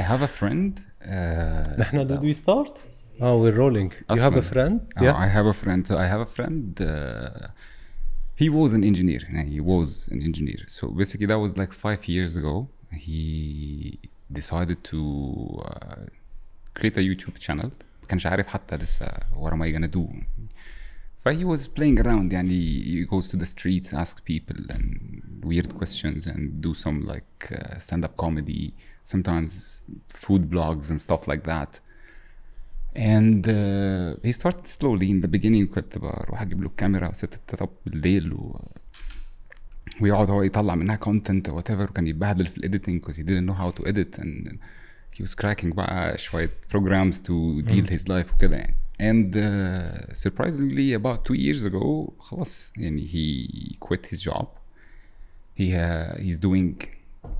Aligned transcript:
have 0.00 0.21
a 0.21 0.27
friend 0.27 0.79
uh, 1.05 1.75
نحن 1.77 2.07
did 2.07 2.21
we 2.21 2.31
start? 2.33 2.79
Oh, 3.19 3.37
we're 3.41 3.51
rolling. 3.51 3.91
You 4.09 4.21
have 4.21 4.35
a 4.35 4.39
أصلاً. 4.39 4.43
friend? 4.53 4.79
Uh, 4.97 5.03
Yeah. 5.03 5.15
I 5.17 5.27
have 5.27 5.45
a 5.45 5.53
friend. 5.53 5.85
So 5.85 5.97
I 5.97 6.05
have 6.05 6.21
a 6.21 6.25
friend. 6.25 6.81
Uh, 6.81 7.47
he 8.35 8.47
was 8.49 8.71
an 8.73 8.83
engineer. 8.85 9.19
and 9.27 9.49
He 9.49 9.59
was 9.59 10.07
an 10.09 10.21
engineer. 10.23 10.61
So 10.67 10.87
basically, 10.87 11.25
that 11.25 11.39
was 11.39 11.57
like 11.57 11.73
five 11.73 12.07
years 12.07 12.37
ago. 12.37 12.69
He 12.93 13.99
decided 14.31 14.79
to 14.91 15.01
uh, 15.65 16.03
create 16.73 16.95
a 16.97 17.01
YouTube 17.09 17.37
channel. 17.39 17.71
ما 18.01 18.07
كانش 18.07 18.25
عارف 18.25 18.47
حتى 18.47 18.75
لسه 18.77 19.05
what 19.41 19.51
am 19.53 19.61
I 19.61 19.71
gonna 19.71 19.91
do. 19.91 20.07
But 21.25 21.35
he 21.35 21.43
was 21.43 21.67
playing 21.67 21.99
around. 21.99 22.31
يعني 22.33 22.83
he 22.85 23.05
goes 23.05 23.27
to 23.27 23.37
the 23.37 23.45
streets, 23.45 23.93
ask 23.93 24.23
people 24.25 24.57
and 24.69 25.43
weird 25.43 25.75
questions, 25.77 26.27
and 26.27 26.61
do 26.61 26.73
some 26.73 27.05
like 27.05 27.51
uh, 27.51 27.77
stand-up 27.79 28.15
comedy. 28.17 28.73
Sometimes 29.10 29.52
food 30.08 30.42
blogs 30.50 30.90
and 30.90 30.98
stuff 31.06 31.22
like 31.28 31.44
that. 31.52 31.80
And 33.14 33.42
uh, 33.48 34.16
he 34.26 34.32
started 34.32 34.66
slowly 34.66 35.10
in 35.10 35.20
the 35.20 35.28
beginning 35.28 35.66
كنت 35.66 35.98
بروح 35.98 36.42
اجيب 36.42 36.60
له 36.62 36.66
الكاميرا 36.68 37.08
وست 37.08 37.34
التاب 37.34 37.68
بالليل 37.86 38.32
و... 38.32 38.60
ويقعد 40.00 40.30
هو 40.30 40.42
يطلع 40.42 40.74
منها 40.74 40.96
كونتنت 40.96 41.48
وات 41.48 41.70
ايفر 41.70 41.90
وكان 41.90 42.06
يتبهدل 42.06 42.46
في 42.46 42.56
الايديتنج 42.58 43.04
because 43.04 43.14
he 43.16 43.22
didn't 43.22 43.46
know 43.48 43.58
how 43.62 43.70
to 43.80 43.86
edit 43.88 44.18
and 44.18 44.58
he 45.18 45.22
was 45.22 45.34
cracking 45.34 45.74
بقى 45.74 46.18
شوية 46.18 46.50
programs 46.74 47.14
to 47.14 47.62
deal 47.68 47.86
his 47.86 48.02
life 48.08 48.34
وكده 48.34 48.56
يعني 48.56 48.74
and 49.00 49.34
uh, 49.34 50.14
surprisingly 50.14 50.94
about 50.94 51.18
two 51.24 51.34
years 51.34 51.64
ago 51.64 52.12
خلاص 52.18 52.72
يعني 52.76 53.08
he 53.08 53.74
quit 53.86 54.06
his 54.06 54.20
job 54.22 54.46
he 55.58 55.72
uh, 55.74 56.18
he's 56.18 56.38
doing 56.38 56.86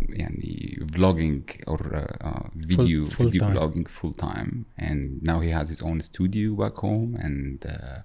يعني 0.08 0.78
vlogging 0.92 1.68
or 1.68 1.78
uh, 1.78 2.26
uh, 2.26 2.48
video 2.56 3.04
full 3.06 3.28
video 3.28 3.40
time. 3.40 3.54
vlogging 3.54 3.88
full 3.88 4.12
time 4.12 4.64
and 4.78 5.22
now 5.22 5.38
he 5.40 5.50
has 5.58 5.68
his 5.74 5.80
own 5.82 6.00
studio 6.00 6.54
back 6.54 6.76
home 6.76 7.16
and 7.26 7.66
uh, 7.66 8.00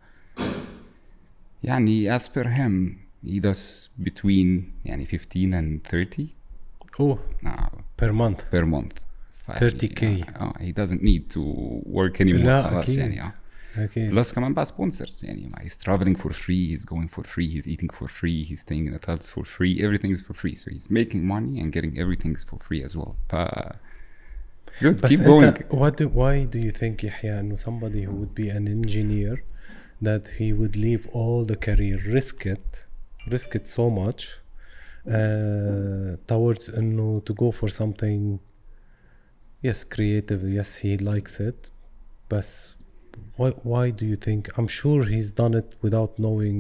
يعني 1.64 2.10
as 2.20 2.28
per 2.28 2.44
him 2.48 2.98
he 3.26 3.40
does 3.40 3.90
between 4.04 4.64
يعني 4.86 5.06
15 5.06 5.54
and 5.54 5.84
30 5.88 6.28
Oh, 7.00 7.18
uh, 7.46 7.70
per 7.98 8.12
month. 8.12 8.42
per 8.52 8.66
month 8.66 8.96
ف- 9.34 9.52
30K. 9.52 10.02
uh, 10.42 10.54
he 10.60 10.72
doesn't 10.72 11.02
need 11.02 11.24
to 11.30 11.42
work 11.86 12.22
anymore 12.22 12.46
لا، 12.46 12.70
خلاص 12.70 12.84
أكيد. 12.84 12.98
يعني 12.98 13.22
اه 13.22 13.34
أكيد. 13.78 14.12
بلس 14.12 14.34
كمان 14.34 14.54
بقى 14.54 14.66
sponsors 14.66 15.24
يعني 15.24 15.48
ما 15.48 15.60
he's 15.60 15.78
traveling 15.78 16.18
for 16.18 16.32
free 16.34 16.76
he's 16.76 16.86
going 16.86 17.08
for 17.08 17.24
free 17.24 17.48
he's 17.56 17.68
eating 17.68 17.90
for 18.00 18.08
free 18.08 18.44
he's 18.44 18.60
staying 18.60 18.88
in 18.88 18.94
hotels 18.94 19.30
for 19.30 19.44
free 19.46 19.82
everything 19.82 20.12
is 20.12 20.22
for 20.22 20.34
free 20.34 20.56
so 20.56 20.72
he's 20.72 20.90
making 20.90 21.24
money 21.36 21.62
and 21.62 21.72
getting 21.72 21.98
everything 21.98 22.36
is 22.36 22.44
for 22.44 22.58
free 22.68 22.84
as 22.84 22.96
well 22.98 23.16
ف 23.30 23.36
good 24.82 25.02
بس 25.02 25.14
keep 25.14 25.24
going 25.24 25.44
أنت 25.44 25.64
what 25.70 25.96
do, 25.96 26.08
why 26.08 26.46
do 26.54 26.60
you 26.60 26.72
think 26.72 27.04
يحيى 27.04 27.40
إنه 27.40 27.56
somebody 27.56 28.04
who 28.06 28.12
would 28.12 28.36
be 28.36 28.50
an 28.50 28.68
engineer 28.68 29.44
that 30.02 30.28
he 30.40 30.52
would 30.52 30.76
leave 30.76 31.08
all 31.14 31.46
the 31.46 31.56
career 31.56 31.98
risk 32.18 32.46
it 32.46 32.86
risk 33.28 33.56
it 33.56 33.68
so 33.68 33.90
much 33.90 34.42
uh, 35.08 36.18
towards 36.28 36.70
إنه 36.70 37.22
to 37.26 37.34
go 37.34 37.52
for 37.52 37.70
something 37.70 38.40
yes 39.64 39.84
creative 39.84 40.44
yes 40.60 40.78
he 40.78 40.98
likes 40.98 41.40
it 41.40 41.70
but 42.30 42.74
why, 43.38 43.50
why 43.72 43.86
do 44.00 44.06
you 44.12 44.16
think 44.28 44.42
I'm 44.58 44.68
sure 44.82 45.00
he's 45.14 45.30
done 45.42 45.54
it 45.62 45.70
without 45.86 46.12
knowing 46.26 46.60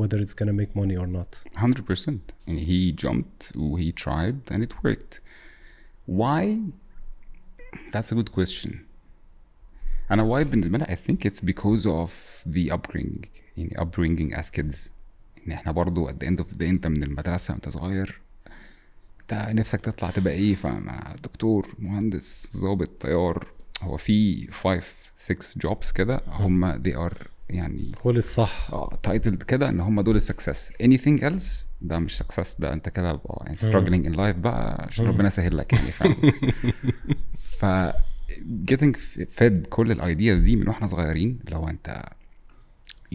whether 0.00 0.18
it's 0.24 0.34
gonna 0.40 0.56
make 0.62 0.72
money 0.82 0.96
or 1.02 1.08
not 1.18 1.30
100% 1.56 2.18
and 2.48 2.58
he 2.68 2.80
jumped 3.04 3.40
he 3.84 3.88
tried 4.04 4.38
and 4.52 4.60
it 4.66 4.72
worked 4.84 5.14
why 6.20 6.42
that's 7.92 8.10
a 8.12 8.14
good 8.14 8.30
question 8.38 8.72
انا 10.10 10.22
why 10.22 10.44
بالنسبه 10.46 10.78
لي 10.78 10.84
I 10.84 10.96
think 11.08 11.26
it's 11.30 11.40
because 11.40 11.86
of 11.86 12.10
the 12.54 12.70
upbringing 12.76 13.26
يعني 13.56 13.76
upbringing 13.78 14.36
as 14.38 14.50
kids 14.50 14.90
ان 15.46 15.52
احنا 15.52 15.72
برضو 15.72 16.08
at 16.08 16.12
the 16.12 16.26
end 16.26 16.40
of 16.44 16.48
the 16.52 16.56
day 16.56 16.62
انت 16.62 16.86
من 16.86 17.02
المدرسه 17.02 17.52
وانت 17.54 17.68
صغير 17.68 18.20
انت 19.20 19.48
نفسك 19.52 19.80
تطلع 19.80 20.10
تبقى 20.10 20.32
ايه 20.32 20.54
فاهم 20.54 20.90
دكتور 21.24 21.74
مهندس 21.78 22.56
ضابط 22.56 22.90
طيار 23.00 23.46
هو 23.82 23.96
في 23.96 24.46
5 24.52 24.82
6 25.21 25.69
jobs 25.69 25.91
كده 25.93 26.21
هم 26.27 26.83
they 26.83 26.95
are 26.95 27.27
يعني 27.49 27.91
هو 28.05 28.09
الصح. 28.11 28.69
آه 28.73 28.99
تايتل 29.03 29.35
كده 29.35 29.69
إن 29.69 29.79
هم 29.79 30.01
دول 30.01 30.15
السكسس 30.15 30.73
anything 30.83 31.19
else 31.21 31.65
ده 31.81 31.99
مش 31.99 32.17
سكسس 32.17 32.55
ده 32.59 32.73
أنت 32.73 32.89
كده 32.89 33.13
بقى 33.13 33.43
يعني 33.45 33.57
struggling 33.57 34.05
in 34.11 34.15
life 34.15 34.39
بقى 34.39 34.85
عشان 34.87 35.05
ربنا 35.05 35.27
يسهل 35.27 35.57
لك 35.57 35.73
يعني 35.73 35.91
فاهم؟ 35.91 36.31
ف 37.59 37.65
getting 38.71 38.95
fed 39.39 39.67
كل 39.69 39.91
الايدياز 39.91 40.39
دي 40.39 40.55
من 40.55 40.67
وإحنا 40.67 40.87
صغيرين 40.87 41.39
لو 41.49 41.67
أنت 41.67 42.03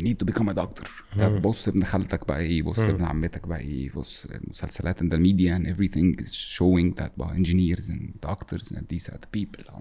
you 0.00 0.03
need 0.03 0.16
to 0.25 0.33
become 0.33 0.49
a 0.49 0.55
doctor. 0.55 0.89
طب 1.19 1.43
بص 1.43 1.69
ابن 1.69 1.84
خالتك 1.84 2.28
بقى 2.28 2.41
إيه 2.41 2.62
بص 2.62 2.78
ابن 2.78 3.05
عمتك 3.05 3.47
بقى 3.47 3.59
إيه 3.61 3.91
بص 3.93 4.27
المسلسلات 4.27 5.00
and 5.00 5.06
the 5.06 5.16
media 5.19 5.59
and 5.59 5.71
everything 5.75 6.25
is 6.25 6.33
showing 6.33 7.00
that 7.03 7.11
بقى 7.19 7.34
engineers 7.37 7.84
and 7.91 8.28
doctors 8.31 8.72
and 8.77 8.83
these 8.95 9.09
are 9.09 9.19
the 9.19 9.39
people. 9.39 9.72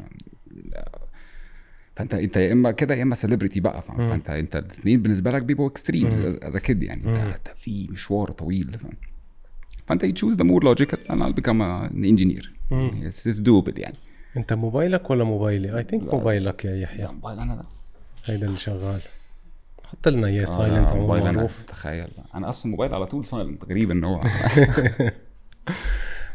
فأنت 1.96 2.14
أنت 2.14 2.38
يا 2.38 2.54
إما 2.54 2.72
كده 2.72 2.96
يا 2.96 3.04
إما 3.04 3.16
سيلبرتي 3.16 3.60
بقى 3.60 3.82
فأنت 3.82 4.30
أنت 4.30 4.56
الاثنين 4.56 5.02
بالنسبة 5.02 5.32
لك 5.32 5.42
بيبقوا 5.42 5.68
اكستريم 5.68 6.08
از 6.44 6.58
كيد 6.58 6.84
يعني. 6.84 7.02
انت 7.26 7.48
في 7.56 7.88
مشوار 7.92 8.32
طويل 8.32 8.78
فأنت 9.88 10.06
the 10.06 10.44
more 10.44 10.64
logical 10.64 10.98
and 11.10 11.24
I'll 11.24 11.42
become 11.42 11.62
an 11.62 12.04
engineer. 12.06 12.46
it's, 12.72 13.26
it's 13.26 13.40
doable 13.40 13.80
يعني. 13.80 13.96
أنت 14.38 14.54
موبايلك 14.54 15.10
ولا 15.10 15.24
موبايلي؟ 15.24 15.78
اي 15.78 15.84
ثينك 15.84 16.14
موبايلك 16.14 16.66
يا 16.66 16.76
يحيى. 16.76 17.08
موبايل 17.08 17.40
أنا 17.40 17.56
ده. 17.56 17.64
هيدا 18.26 18.46
اللي 18.46 18.58
شغال. 18.58 19.02
حط 19.88 20.08
لنا 20.08 20.28
اياه 20.28 20.46
سايلنت 20.46 20.94
موبايل 20.94 21.24
أنا 21.24 21.32
معروف. 21.32 21.64
تخيل. 21.68 22.08
أنا 22.36 22.50
أصلا 22.50 22.72
موبايل 22.72 22.94
على 22.94 23.06
طول 23.06 23.26
سايلنت 23.26 23.66
غريب 23.66 23.92
ان 23.92 24.04
هو. 24.04 24.24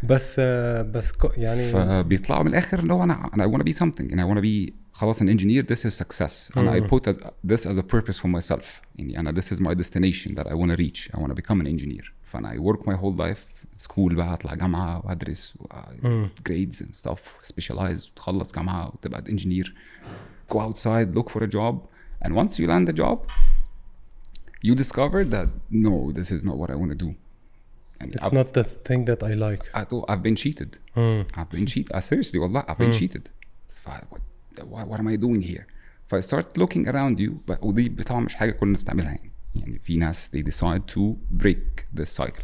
بس 0.03 0.41
بس 0.91 1.13
يعني 1.37 1.63
فبيطلعوا 1.63 2.43
من 2.43 2.51
الآخر 2.51 2.79
اللي 2.79 2.93
هو 2.93 3.03
أنا 3.05 3.31
أنا 3.35 3.65
be 3.65 3.77
something 3.77 4.11
and 4.11 4.19
I 4.21 4.25
wanna 4.25 4.43
be 4.43 4.73
خلاص 5.00 5.24
an 5.24 5.26
engineer 5.26 5.64
this 5.64 5.80
is 5.86 5.94
success 6.04 6.52
and 6.56 6.70
I 6.70 6.80
put 6.94 7.08
as- 7.08 7.24
this 7.52 7.66
as 7.66 7.78
a 7.78 7.84
purpose 7.84 8.18
for 8.20 8.28
myself 8.40 8.66
يعني 8.96 9.20
انا 9.20 9.32
this 9.42 9.46
is 9.56 9.60
my 9.60 9.74
destination 9.76 10.32
that 10.36 10.48
I 10.48 10.54
wanna 10.54 10.78
reach 10.78 11.10
I 11.14 11.20
wanna 11.20 11.36
become 11.42 11.62
an 11.62 11.68
engineer 11.68 12.04
فانا 12.24 12.54
I 12.54 12.58
work 12.58 12.80
my 12.82 12.96
whole 13.02 13.16
life 13.18 13.66
school 13.86 14.14
بقى 14.14 14.34
اطلع 14.34 14.56
جامعه 14.56 15.06
وادرس 15.06 15.54
و- 15.60 15.66
grades 16.50 16.76
and 16.82 16.96
stuff 17.06 17.48
specialize 17.54 18.10
وتخلص 18.12 18.52
جامعه 18.52 18.88
وتبقى 18.88 19.24
engineer 19.24 19.68
go 20.54 20.58
outside 20.58 21.18
look 21.18 21.30
for 21.30 21.42
a 21.44 21.48
job 21.48 21.76
and 22.26 22.30
once 22.32 22.52
you 22.60 22.68
land 22.68 22.90
a 22.90 22.96
job 22.98 23.18
you 24.68 24.74
discover 24.76 25.24
that 25.36 25.48
no 25.72 26.12
this 26.18 26.32
is 26.32 26.42
not 26.44 26.56
what 26.58 26.70
I 26.72 26.76
want 26.76 26.92
to 26.92 27.06
do 27.06 27.14
يعني 28.02 28.14
it's 28.14 28.24
not 28.34 28.48
the 28.60 28.64
thing 28.64 29.06
that 29.06 29.24
I 29.24 29.34
like 29.36 29.78
I 29.78 29.84
thought 29.84 30.06
I've 30.12 30.24
been 30.24 30.36
cheated. 30.44 30.78
مم. 30.98 31.26
I've 31.38 31.56
been 31.58 31.66
cheated. 31.68 31.96
Uh, 31.96 32.02
seriously, 32.02 32.40
والله 32.40 32.62
I've 32.62 32.78
been 32.78 32.92
cheated. 33.00 33.22
ف- 34.60 34.60
what, 34.60 34.66
what, 34.66 34.88
what 34.88 35.00
am 35.00 35.08
I 35.08 35.18
doing 35.18 35.42
here? 35.52 35.64
ف 36.08 36.16
I 36.16 36.20
start 36.22 36.46
looking 36.62 36.88
around 36.88 37.20
you 37.20 37.32
but 37.52 37.64
ودي 37.64 37.90
طبعا 37.90 38.20
مش 38.22 38.36
حاجة 38.36 38.52
كل 38.52 38.66
الناس 38.68 38.84
تعملها 38.84 39.10
يعني. 39.12 39.32
يعني 39.56 39.80
في 39.80 39.98
ناس 39.98 40.32
they 40.36 40.40
decide 40.42 40.82
to 40.96 41.02
break 41.44 42.00
this 42.02 42.22
cycle. 42.24 42.44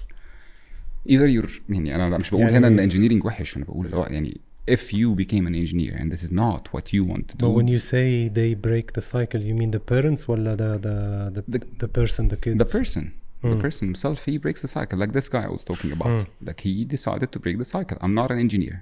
Either 1.09 1.27
you're 1.27 1.49
يعني 1.69 1.95
أنا 1.95 2.17
مش 2.17 2.29
بقول 2.29 2.41
يعني- 2.41 2.57
هنا 2.57 2.67
إن 2.67 2.89
engineering 2.91 3.25
وحش 3.25 3.57
أنا 3.57 3.65
بقول 3.65 3.85
اللي 3.85 3.97
هو 3.97 4.03
يعني 4.03 4.41
if 4.71 4.79
you 4.93 5.15
became 5.15 5.45
an 5.47 5.55
engineer 5.55 5.93
and 5.99 6.11
this 6.13 6.23
is 6.23 6.31
not 6.31 6.61
what 6.73 6.93
you 6.93 7.03
want 7.11 7.25
to 7.29 7.35
But 7.35 7.39
do 7.45 7.49
when 7.59 7.67
you 7.67 7.79
say 7.79 8.29
they 8.39 8.53
break 8.67 8.93
the 8.93 9.01
cycle 9.01 9.41
you 9.41 9.55
mean 9.59 9.71
the 9.77 9.83
parents 9.93 10.29
ولا 10.29 10.55
the 10.57 10.81
the 10.83 11.39
the, 11.39 11.57
The- 11.57 11.67
the 11.83 11.87
person 11.99 12.23
the 12.33 12.37
kids 12.45 12.57
the 12.63 12.71
person 12.79 13.03
the 13.43 13.59
person 13.65 13.83
himself 13.91 14.17
he 14.29 14.37
breaks 14.45 14.61
the 14.65 14.71
cycle 14.77 14.97
like 15.03 15.11
this 15.19 15.27
guy 15.35 15.43
i 15.49 15.51
was 15.57 15.63
talking 15.71 15.91
about 15.97 16.11
like 16.47 16.59
he 16.67 16.73
decided 16.95 17.29
to 17.35 17.39
break 17.45 17.55
the 17.63 17.69
cycle 17.75 17.97
i'm 18.03 18.15
not 18.21 18.29
an 18.33 18.39
engineer 18.45 18.75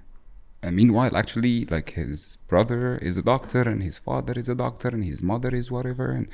And 0.64 0.72
meanwhile 0.80 1.14
actually 1.22 1.56
like 1.76 1.88
his 2.02 2.20
brother 2.52 2.82
is 3.08 3.14
a 3.22 3.24
doctor 3.34 3.62
and 3.72 3.80
his 3.88 3.96
father 4.08 4.34
is 4.42 4.48
a 4.54 4.56
doctor 4.66 4.88
and 4.96 5.04
his 5.12 5.20
mother 5.32 5.52
is 5.60 5.66
whatever 5.76 6.06
and 6.16 6.26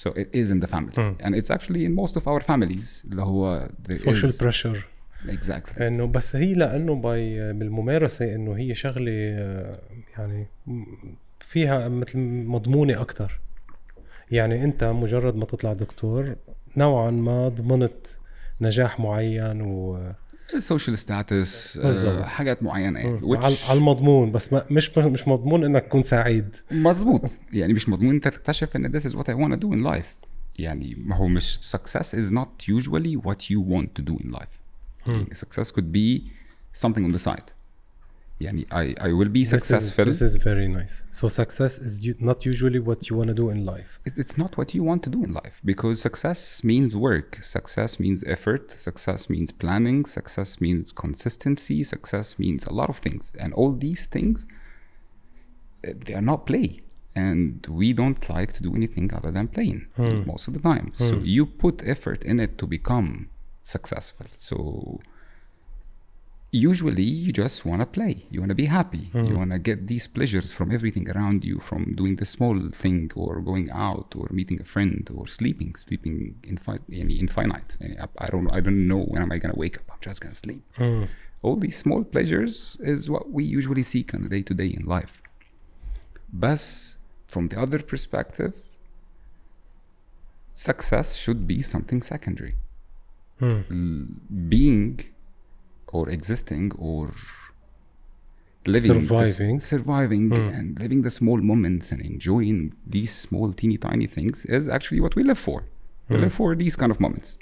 so 0.00 0.08
it 0.22 0.28
is 0.40 0.46
in 0.54 0.58
the 0.64 0.70
family 0.74 0.94
and 1.24 1.32
it's 1.38 1.50
actually 1.56 1.82
in 1.88 1.92
most 2.02 2.14
of 2.20 2.24
our 2.32 2.40
families 2.52 3.04
اللي 3.10 3.22
هو 3.22 3.68
social 3.92 4.30
is- 4.32 4.38
pressure 4.42 4.78
exactly 5.28 5.80
انه 5.82 6.06
بس 6.06 6.36
هي 6.36 6.54
لأنه 6.54 6.94
باي 6.94 7.52
بالممارسه 7.52 8.34
انه 8.34 8.56
هي 8.56 8.74
شغله 8.74 9.12
آه، 9.12 9.78
يعني 10.18 10.46
فيها 11.40 11.88
مثل 11.88 12.18
مضمونه 12.46 13.00
أكثر 13.00 13.40
يعني 14.30 14.64
انت 14.64 14.84
مجرد 14.84 15.36
ما 15.36 15.44
تطلع 15.44 15.72
دكتور 15.72 16.36
نوعا 16.76 17.10
ما 17.10 17.48
ضمنت 17.48 18.06
نجاح 18.60 19.00
معين 19.00 19.60
و 19.62 19.98
بالظبط. 21.76 22.22
uh, 22.22 22.26
حاجات 22.26 22.62
معينة 22.62 23.00
يعني 23.00 23.20
which 23.20 23.44
على 23.44 23.78
المضمون 23.78 24.32
بس 24.32 24.52
ما 24.52 24.64
مش 24.70 24.98
مش 24.98 25.28
مضمون 25.28 25.64
انك 25.64 25.84
تكون 25.84 26.02
سعيد 26.02 26.56
مظبوط 26.70 27.30
يعني 27.52 27.72
مش 27.72 27.88
مضمون 27.88 28.14
انت 28.14 28.28
تكتشف 28.28 28.76
ان 28.76 29.00
this 29.00 29.04
is 29.04 29.12
what 29.14 29.24
I 29.24 29.34
want 29.34 29.54
to 29.54 29.66
do 29.66 29.72
in 29.72 29.94
life 29.94 30.26
يعني 30.58 30.94
ما 30.98 31.16
هو 31.16 31.28
مش 31.28 31.58
success 31.76 32.06
is 32.14 32.30
not 32.32 32.74
usually 32.76 33.16
what 33.26 33.36
you 33.50 33.60
want 33.74 33.88
to 34.00 34.04
do 34.10 34.24
in 34.24 34.36
life 34.38 34.58
يعني 35.06 35.26
success 35.34 35.66
could 35.68 35.92
be 35.94 36.20
something 36.86 37.02
on 37.10 37.18
the 37.18 37.30
side 37.30 37.57
يعني 38.41 38.65
I, 38.71 38.95
I 38.99 39.13
will 39.13 39.29
be 39.29 39.43
This 39.43 39.53
is, 39.53 39.63
successful 39.63 40.05
this 40.05 40.21
is 40.21 40.35
very 40.35 40.67
nice. 40.67 40.95
So 41.11 41.27
success 41.27 41.77
is 41.79 41.93
u- 42.05 42.15
not 42.19 42.45
usually 42.45 42.79
what 42.79 42.99
you 43.09 43.15
want 43.19 43.29
to 43.33 43.37
do 43.43 43.49
in 43.55 43.59
life. 43.73 43.89
It- 44.07 44.17
it's 44.23 44.37
not 44.43 44.51
what 44.59 44.69
you 44.75 44.83
want 44.89 45.01
to 45.07 45.09
do 45.17 45.19
in 45.27 45.31
life 45.41 45.55
because 45.71 45.95
success 46.09 46.39
means 46.71 46.89
work 47.09 47.29
success 47.57 47.91
means 48.03 48.19
effort 48.35 48.65
success 48.89 49.21
means 49.33 49.49
planning 49.63 49.99
success 50.19 50.49
means 50.65 50.85
consistency 51.05 51.77
success 51.95 52.27
means 52.43 52.61
a 52.71 52.73
lot 52.79 52.89
of 52.93 52.97
things 53.05 53.23
and 53.43 53.49
all 53.59 53.71
these 53.87 54.03
things 54.15 54.37
uh, 55.87 55.91
they 56.05 56.13
are 56.19 56.27
not 56.31 56.39
play 56.51 56.69
and 57.25 57.47
we 57.81 57.87
don't 58.01 58.21
like 58.37 58.51
to 58.57 58.61
do 58.67 58.71
anything 58.79 59.07
other 59.17 59.31
than 59.37 59.45
playing 59.57 59.79
most 60.31 60.43
of 60.47 60.53
the 60.57 60.63
time 60.71 60.87
so 61.07 61.11
you 61.35 61.43
put 61.65 61.75
effort 61.95 62.19
in 62.31 62.35
it 62.45 62.51
to 62.61 62.65
become 62.77 63.09
successful 63.75 64.27
so 64.49 64.55
usually 66.50 67.02
you 67.02 67.30
just 67.30 67.66
want 67.66 67.82
to 67.82 67.86
play 67.86 68.24
you 68.30 68.40
want 68.40 68.48
to 68.48 68.54
be 68.54 68.64
happy 68.64 69.10
mm. 69.12 69.26
you 69.26 69.32
hmm. 69.32 69.38
want 69.38 69.50
to 69.50 69.58
get 69.58 69.86
these 69.86 70.06
pleasures 70.06 70.50
from 70.50 70.72
everything 70.72 71.08
around 71.10 71.44
you 71.44 71.58
from 71.58 71.94
doing 71.94 72.16
the 72.16 72.24
small 72.24 72.70
thing 72.70 73.10
or 73.14 73.40
going 73.40 73.70
out 73.70 74.14
or 74.16 74.26
meeting 74.30 74.58
a 74.60 74.64
friend 74.64 75.10
or 75.14 75.26
sleeping 75.26 75.74
sleeping 75.74 76.36
in 76.42 77.10
infinite 77.10 77.76
i 78.18 78.26
don't 78.28 78.50
i 78.50 78.60
don't 78.60 78.88
know 78.88 79.00
when 79.00 79.20
am 79.20 79.30
i 79.30 79.36
going 79.36 79.52
to 79.52 79.58
wake 79.58 79.76
up 79.76 79.84
i'm 79.90 79.98
just 80.00 80.22
going 80.22 80.32
to 80.32 80.38
sleep 80.38 80.62
mm. 80.78 81.06
all 81.42 81.56
these 81.56 81.76
small 81.76 82.02
pleasures 82.02 82.78
is 82.80 83.10
what 83.10 83.30
we 83.30 83.44
usually 83.44 83.82
seek 83.82 84.14
on 84.14 84.24
a 84.24 84.28
day 84.28 84.42
to 84.42 84.54
day 84.54 84.68
in 84.68 84.86
life 84.86 85.20
but 86.32 86.96
from 87.26 87.48
the 87.48 87.60
other 87.60 87.80
perspective 87.80 88.54
success 90.54 91.14
should 91.14 91.46
be 91.46 91.60
something 91.60 92.00
secondary 92.00 92.56
mm. 93.38 94.16
being 94.48 94.98
or 95.92 96.08
existing 96.08 96.72
or 96.78 97.12
living 98.66 99.06
the 99.06 99.16
s- 99.16 99.36
Surviving. 99.36 99.60
surviving 99.60 100.28
hmm. 100.28 100.56
and 100.56 100.78
living 100.78 101.02
the 101.02 101.10
small 101.10 101.38
moments 101.38 101.90
and 101.92 102.00
enjoying 102.02 102.74
these 102.86 103.14
small 103.14 103.52
teeny 103.52 103.78
tiny 103.78 104.06
things 104.06 104.44
is 104.44 104.68
actually 104.68 105.00
what 105.00 105.14
we 105.14 105.22
live 105.22 105.38
for. 105.38 105.64
We 106.08 106.16
hmm. 106.16 106.22
live 106.22 106.34
for 106.34 106.54
these 106.54 106.76
kind 106.76 106.90
of 106.90 107.00
moments. 107.00 107.38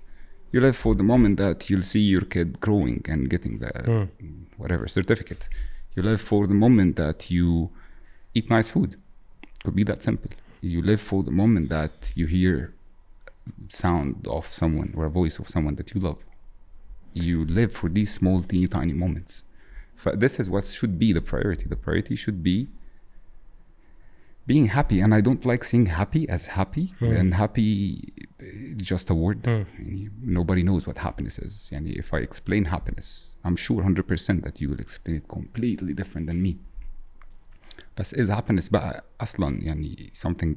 You 0.53 0.61
live 0.61 0.77
for 0.77 0.95
the 0.95 1.03
moment 1.03 1.39
that 1.39 1.69
you'll 1.69 1.83
see 1.83 2.01
your 2.15 2.23
kid 2.23 2.61
growing 2.61 3.05
and 3.09 3.29
getting 3.29 3.59
the 3.59 3.73
hmm. 4.21 4.45
whatever 4.57 4.87
certificate. 4.89 5.49
You 5.95 6.03
live 6.03 6.21
for 6.21 6.47
the 6.47 6.55
moment 6.55 6.97
that 6.97 7.31
you 7.31 7.71
eat 8.35 8.51
nice 8.51 8.71
food. 8.71 8.97
Could 9.65 9.75
be 9.75 9.85
that 9.85 10.03
simple. 10.03 10.31
You 10.61 10.83
live 10.83 11.01
for 11.01 11.23
the 11.23 11.31
moment 11.31 11.69
that 11.71 12.13
you 12.15 12.27
hear 12.27 12.75
sound 13.69 14.27
of 14.29 14.47
someone 14.47 14.93
or 14.97 15.05
a 15.07 15.11
voice 15.11 15.39
of 15.39 15.49
someone 15.49 15.77
that 15.77 15.95
you 15.95 16.01
love 16.01 16.26
you 17.16 17.46
live 17.46 17.72
for 17.80 17.90
these 17.98 18.12
small 18.20 18.42
teeny 18.44 18.68
tiny 18.68 18.94
moments 18.94 19.44
F- 20.06 20.18
this 20.24 20.34
is 20.42 20.50
what 20.50 20.64
should 20.78 20.96
be 21.04 21.10
the 21.18 21.22
priority 21.32 21.66
the 21.74 21.76
priority 21.86 22.16
should 22.16 22.42
be 22.52 22.58
being 24.48 24.68
happy 24.70 25.00
and 25.00 25.14
i 25.14 25.22
don't 25.22 25.46
like 25.46 25.64
saying 25.64 25.86
happy 25.88 26.24
as 26.36 26.48
happy 26.60 26.86
and 27.20 27.34
happy 27.36 27.70
is 28.40 28.82
just 28.94 29.10
a 29.10 29.14
word 29.14 29.42
يعني 29.80 30.10
nobody 30.24 30.64
knows 30.64 30.88
what 30.88 30.98
happiness 30.98 31.38
is 31.40 31.70
يعني 31.72 31.98
if 32.04 32.14
i 32.14 32.18
explain 32.20 32.66
happiness 32.66 33.36
i'm 33.46 33.56
sure 33.56 33.84
100% 33.84 34.42
that 34.44 34.60
you 34.62 34.68
will 34.70 34.80
explain 34.80 35.16
it 35.18 35.28
completely 35.28 35.94
different 35.94 36.28
than 36.28 36.42
me 36.48 36.56
بس 37.98 38.14
is 38.16 38.30
happiness 38.30 38.70
بقى 38.72 39.04
اصلا 39.22 39.64
يعني 39.64 40.12
something 40.14 40.56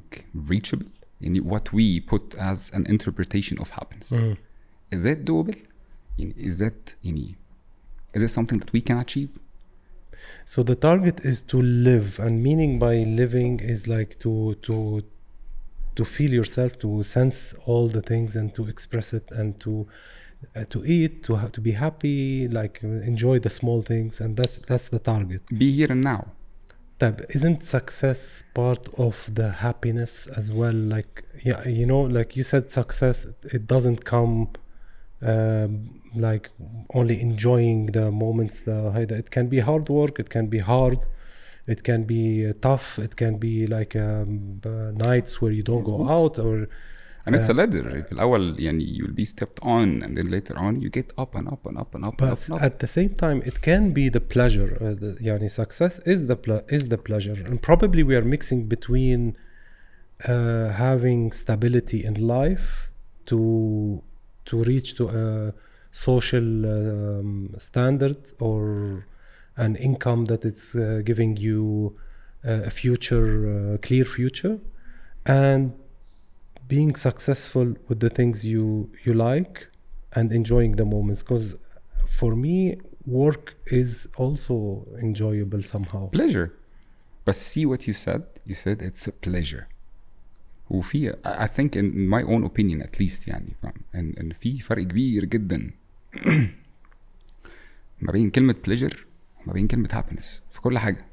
reachable 0.49 0.87
يعني 1.21 1.41
what 1.41 1.71
we 1.73 1.99
put 2.11 2.35
as 2.37 2.71
an 2.73 2.85
interpretation 2.87 3.57
of 3.59 3.69
happiness 3.69 4.11
is 4.95 5.05
it 5.05 5.19
doable 5.25 5.57
يعني 5.57 5.68
is 6.18 6.58
that 6.58 6.94
is 7.02 8.22
that 8.22 8.28
something 8.28 8.58
that 8.58 8.72
we 8.72 8.80
can 8.80 8.98
achieve? 8.98 9.38
So 10.44 10.62
the 10.62 10.74
target 10.74 11.20
is 11.20 11.40
to 11.42 11.60
live 11.60 12.18
and 12.18 12.42
meaning 12.42 12.78
by 12.78 12.96
living 12.96 13.60
is 13.60 13.86
like 13.86 14.18
to 14.20 14.56
to 14.62 15.02
to 15.96 16.04
feel 16.04 16.32
yourself 16.32 16.78
to 16.78 17.02
sense 17.04 17.54
all 17.66 17.88
the 17.88 18.02
things 18.02 18.36
and 18.36 18.54
to 18.54 18.66
express 18.68 19.12
it 19.12 19.30
and 19.30 19.60
to 19.60 19.86
uh, 20.56 20.64
to 20.70 20.84
eat 20.84 21.22
to 21.24 21.36
to 21.52 21.60
be 21.60 21.72
happy 21.72 22.48
like 22.48 22.80
uh, 22.82 22.88
enjoy 22.88 23.38
the 23.38 23.50
small 23.50 23.82
things 23.82 24.20
and 24.20 24.36
that's 24.36 24.58
that's 24.58 24.88
the 24.88 24.98
target. 24.98 25.42
Be 25.56 25.72
here 25.72 25.90
and 25.90 26.02
now. 26.02 26.28
Tab 26.98 27.24
isn't 27.30 27.64
success 27.64 28.42
part 28.52 28.88
of 28.98 29.14
the 29.34 29.50
happiness 29.50 30.26
as 30.26 30.52
well? 30.52 30.74
Like 30.96 31.24
yeah 31.44 31.66
you 31.68 31.86
know 31.86 32.00
like 32.00 32.36
you 32.36 32.42
said 32.42 32.70
success 32.70 33.26
it 33.44 33.66
doesn't 33.66 34.04
come 34.04 34.50
uh, 35.22 35.68
like 36.27 36.49
only 36.93 37.17
enjoying 37.21 37.79
the 37.97 38.05
moments. 38.11 38.55
The 38.61 38.77
it 39.23 39.29
can 39.31 39.47
be 39.47 39.59
hard 39.59 39.89
work. 39.89 40.19
It 40.19 40.29
can 40.29 40.47
be 40.47 40.59
hard. 40.59 40.99
It 41.67 41.83
can 41.83 42.01
be 42.03 42.23
uh, 42.47 42.53
tough. 42.61 42.99
It 42.99 43.13
can 43.15 43.33
be 43.37 43.53
like 43.67 43.95
um, 43.95 44.61
uh, 44.65 44.91
nights 45.07 45.41
where 45.41 45.51
you 45.51 45.63
don't 45.63 45.83
go 45.83 45.97
مظبوط. 45.97 46.09
out 46.19 46.39
or 46.39 46.67
and 47.27 47.35
it's 47.35 47.49
a 47.49 47.53
ladder 47.53 47.83
في 48.03 48.11
الأول 48.11 48.59
يعني 48.59 48.97
you'll 48.97 49.15
be 49.15 49.25
stepped 49.25 49.59
on 49.63 50.03
and 50.03 50.15
then 50.17 50.29
later 50.29 50.55
on 50.59 50.79
you 50.81 50.89
get 50.91 51.11
up 51.17 51.35
and 51.35 51.47
up 51.47 51.65
and 51.65 51.75
up 51.83 51.95
and 51.95 52.05
up 52.05 52.21
and 52.21 52.29
But 52.29 52.31
up, 52.33 52.39
and 52.49 52.55
up. 52.55 52.61
at 52.61 52.79
the 52.79 52.87
same 52.87 53.13
time, 53.23 53.41
it 53.49 53.57
can 53.61 53.83
be 53.93 54.09
the 54.09 54.19
pleasure. 54.35 54.71
Uh, 54.79 54.93
the, 55.01 55.17
يعني 55.21 55.49
success 55.49 55.99
is 56.05 56.27
the 56.27 56.35
ple- 56.35 56.65
is 56.69 56.83
the 56.93 56.97
pleasure, 57.09 57.37
and 57.47 57.61
probably 57.69 58.03
we 58.03 58.15
are 58.15 58.27
mixing 58.35 58.67
between 58.75 59.35
uh, 60.27 60.69
having 60.85 61.31
stability 61.31 61.99
in 62.09 62.15
life 62.37 62.67
to 63.29 63.39
to 64.49 64.55
reach 64.71 64.89
to 64.99 65.03
a 65.23 65.53
social 65.91 66.47
um, 66.65 67.53
standard 67.57 68.17
or 68.39 69.05
an 69.57 69.75
income 69.75 70.25
that 70.25 70.43
is 70.43 70.75
uh, 70.75 71.01
giving 71.05 71.37
you 71.37 71.95
uh, 72.45 72.61
a 72.65 72.69
future, 72.69 73.73
uh, 73.73 73.77
clear 73.77 74.05
future, 74.05 74.59
and 75.25 75.73
being 76.67 76.95
successful 76.95 77.75
with 77.87 77.99
the 77.99 78.09
things 78.09 78.45
you 78.45 78.89
you 79.03 79.13
like 79.13 79.67
and 80.13 80.31
enjoying 80.31 80.73
the 80.73 80.85
moments 80.85 81.21
because 81.21 81.55
for 82.09 82.35
me 82.35 82.77
work 83.05 83.55
is 83.67 84.07
also 84.17 84.85
enjoyable 84.99 85.61
somehow 85.61 86.09
pleasure 86.09 86.53
but 87.23 87.35
see 87.35 87.65
what 87.65 87.85
you 87.87 87.93
said 87.93 88.23
you 88.45 88.55
said 88.55 88.81
it's 88.81 89.07
a 89.07 89.11
pleasure 89.11 89.67
وفي 90.69 91.13
I 91.23 91.47
think 91.47 91.75
in 91.75 92.07
my 92.07 92.23
own 92.23 92.43
opinion 92.43 92.81
at 92.81 92.99
least 92.99 93.27
يعني 93.27 93.55
فاهم 93.61 93.73
ان 93.95 94.13
ان 94.19 94.31
في 94.39 94.59
فرق 94.59 94.83
كبير 94.83 95.25
جدا 95.25 95.71
ما 98.00 98.12
بين 98.12 98.30
كلمة 98.30 98.54
pleasure 98.68 98.96
وما 99.42 99.52
بين 99.52 99.66
كلمة 99.66 99.88
happiness 99.88 100.26
في 100.50 100.60
كل 100.60 100.78
حاجة 100.78 101.06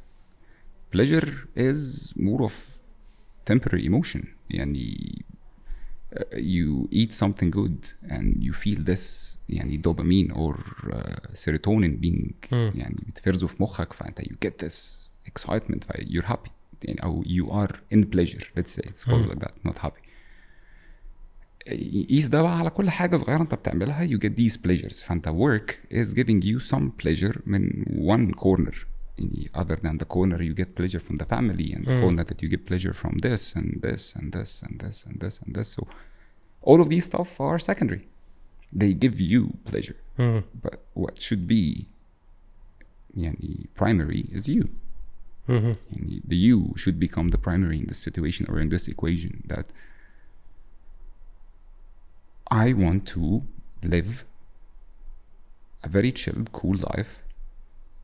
pleasure 0.96 1.30
is 1.58 2.14
more 2.18 2.42
of 2.46 2.54
temporary 3.52 3.86
emotion 3.90 4.26
يعني 4.50 5.16
uh, 6.16 6.38
you 6.38 6.88
eat 6.92 7.14
something 7.14 7.52
good 7.52 7.94
and 8.10 8.44
you 8.44 8.54
feel 8.54 8.80
this 8.84 9.38
يعني 9.50 9.82
dopamine 9.88 10.32
or 10.36 10.56
uh, 10.92 11.34
serotonin 11.34 11.98
being 12.02 12.34
يعني 12.52 13.04
بتفرزه 13.08 13.48
في 13.48 13.64
مخك 13.64 13.94
فانت 13.94 14.22
you 14.22 14.36
get 14.48 14.66
this 14.66 15.08
excitement 15.32 15.86
you're 16.00 16.28
happy 16.28 16.50
يعني 16.84 17.04
أو 17.04 17.24
you 17.24 17.46
are 17.52 17.76
in 17.96 18.04
pleasure 18.04 18.44
let's 18.58 18.72
say 18.72 18.82
let's 18.90 19.04
call 19.06 19.24
it 19.26 19.30
like 19.30 19.40
that 19.40 19.70
not 19.70 19.78
happy 19.78 20.07
قيس 22.11 22.27
ده 22.27 22.43
بقى 22.43 22.59
على 22.59 22.71
كل 22.71 22.91
حاجة 22.91 23.17
صغيرة 23.17 23.43
انت 23.43 23.55
بتعملها 23.55 24.07
you 24.07 24.19
get 24.21 24.33
these 24.43 24.57
pleasures 24.57 25.05
فانت 25.05 25.29
work 25.29 25.95
is 25.95 26.13
giving 26.15 26.43
you 26.45 26.61
some 26.73 26.91
pleasure 27.05 27.39
من 27.47 27.85
one 27.95 28.35
corner 28.35 28.75
يعني 29.19 29.51
other 29.57 29.77
than 29.77 29.99
the 29.99 30.07
corner 30.07 30.39
you 30.41 30.55
get 30.63 30.75
pleasure 30.81 31.01
from 31.01 31.17
the 31.17 31.27
family 31.27 31.73
and 31.75 31.85
the 31.85 32.01
corner 32.01 32.25
that 32.25 32.43
you 32.43 32.49
get 32.49 32.67
pleasure 32.67 32.93
from 32.93 33.19
this 33.19 33.55
and 33.57 33.81
this 33.83 34.15
and 34.17 34.33
this 34.33 34.63
and 34.63 34.81
this 34.83 35.07
and 35.07 35.21
this 35.23 35.41
and 35.43 35.55
this 35.57 35.69
so 35.77 35.87
all 36.69 36.81
of 36.81 36.89
these 36.89 37.05
stuff 37.13 37.31
are 37.41 37.59
secondary 37.71 38.05
they 38.81 38.91
give 39.05 39.17
you 39.33 39.43
pleasure 39.71 39.99
Mm. 40.19 40.43
but 40.65 40.77
what 41.03 41.15
should 41.27 41.45
be 41.55 41.63
يعني 43.17 43.67
primary 43.75 44.25
is 44.37 44.49
you 44.49 44.65
Mhm. 45.49 45.77
يعني 45.93 46.23
the 46.29 46.37
you 46.37 46.77
should 46.77 46.99
become 47.01 47.29
the 47.31 47.39
primary 47.39 47.79
in 47.83 47.87
this 47.87 47.99
situation 48.09 48.45
or 48.49 48.61
in 48.61 48.69
this 48.75 48.89
equation 48.89 49.33
that 49.53 49.67
I 52.51 52.73
want 52.73 53.07
to 53.15 53.43
live 53.83 54.25
a 55.85 55.89
very 55.89 56.13
chilled, 56.13 56.53
cool 56.53 56.77
life, 56.77 57.13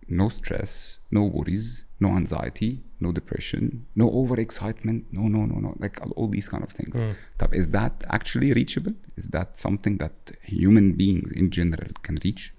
no 0.08 0.28
stress, 0.28 0.98
no 1.10 1.22
worries, 1.24 1.84
no 2.00 2.16
anxiety, 2.16 2.82
no 3.00 3.12
depression, 3.12 3.86
no 3.94 4.10
overexcitement, 4.10 5.04
no, 5.12 5.28
no, 5.28 5.44
no, 5.46 5.56
no, 5.60 5.74
like 5.78 6.00
all, 6.02 6.12
all 6.12 6.28
these 6.28 6.48
kind 6.48 6.64
of 6.64 6.70
things. 6.70 6.96
طب 7.38 7.54
is 7.54 7.68
that 7.68 8.04
actually 8.08 8.52
reachable? 8.52 8.94
Is 9.16 9.28
that 9.28 9.58
something 9.58 9.98
that 9.98 10.32
human 10.42 10.92
beings 10.92 11.30
in 11.32 11.50
general 11.50 11.90
can 12.02 12.18
reach? 12.24 12.54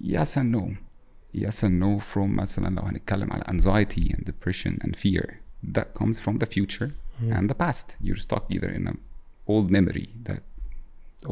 Yes 0.00 0.36
and 0.36 0.50
no. 0.50 0.76
Yes 1.32 1.62
and 1.62 1.78
no 1.78 1.98
from 1.98 2.36
مثلا 2.36 2.74
لو 2.74 2.82
هنتكلم 2.82 3.32
على 3.32 3.44
anxiety 3.48 4.12
and 4.14 4.24
depression 4.24 4.78
and 4.82 4.96
fear 4.96 5.40
that 5.62 5.94
comes 5.94 6.18
from 6.18 6.38
the 6.38 6.46
future 6.46 6.94
and 7.20 7.48
the 7.50 7.54
past. 7.54 7.96
You're 8.00 8.16
stuck 8.16 8.44
either 8.50 8.70
in 8.70 8.86
an 8.88 8.98
old 9.53 9.67
memory 9.77 10.07
that 10.27 10.43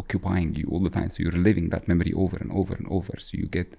occupying 0.01 0.55
you 0.55 0.65
all 0.71 0.83
the 0.87 0.89
time. 0.97 1.09
So 1.09 1.23
you're 1.23 1.43
living 1.49 1.69
that 1.69 1.87
memory 1.87 2.13
over 2.23 2.37
and 2.43 2.51
over 2.51 2.73
and 2.79 2.87
over. 2.97 3.13
So 3.19 3.31
you 3.41 3.47
get 3.59 3.69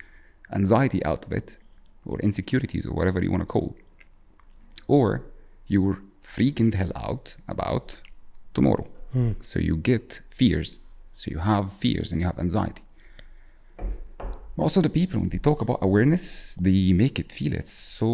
anxiety 0.59 1.01
out 1.05 1.23
of 1.27 1.33
it, 1.33 1.59
or 2.07 2.19
insecurities, 2.21 2.87
or 2.87 2.95
whatever 2.99 3.21
you 3.23 3.31
want 3.31 3.43
to 3.43 3.53
call, 3.57 3.77
or 4.87 5.09
you're 5.67 6.01
freaking 6.25 6.71
the 6.73 6.79
hell 6.79 6.93
out 6.97 7.37
about 7.47 8.01
tomorrow. 8.55 8.87
Hmm. 9.13 9.33
So 9.41 9.59
you 9.59 9.77
get 9.77 10.23
fears. 10.41 10.81
So 11.13 11.31
you 11.31 11.39
have 11.39 11.73
fears 11.73 12.13
and 12.13 12.21
you 12.21 12.27
have 12.27 12.39
anxiety. 12.39 12.83
Also, 14.57 14.81
the 14.81 14.91
people, 14.91 15.21
when 15.21 15.29
they 15.29 15.39
talk 15.39 15.61
about 15.63 15.79
awareness, 15.83 16.57
they 16.57 16.93
make 16.93 17.17
it 17.21 17.31
feel 17.31 17.53
it's 17.53 17.73
so 17.73 18.11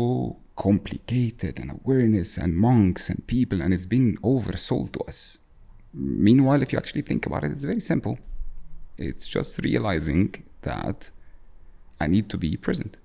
complicated 0.56 1.58
and 1.58 1.70
awareness 1.78 2.36
and 2.36 2.54
monks 2.54 3.08
and 3.08 3.26
people, 3.26 3.62
and 3.62 3.72
it's 3.72 3.86
been 3.86 4.16
oversold 4.18 4.92
to 4.92 5.00
us. 5.10 5.38
Meanwhile, 5.93 6.61
if 6.61 6.71
you 6.73 6.77
actually 6.79 7.01
think 7.01 7.25
about 7.25 7.43
it, 7.43 7.51
it's 7.51 7.63
very 7.63 7.81
simple. 7.81 8.17
It's 8.97 9.27
just 9.27 9.51
realizing 9.69 10.35
that 10.61 11.11
I 11.99 12.05
need 12.07 12.29
to 12.29 12.37
be 12.37 12.55
present. 12.57 12.97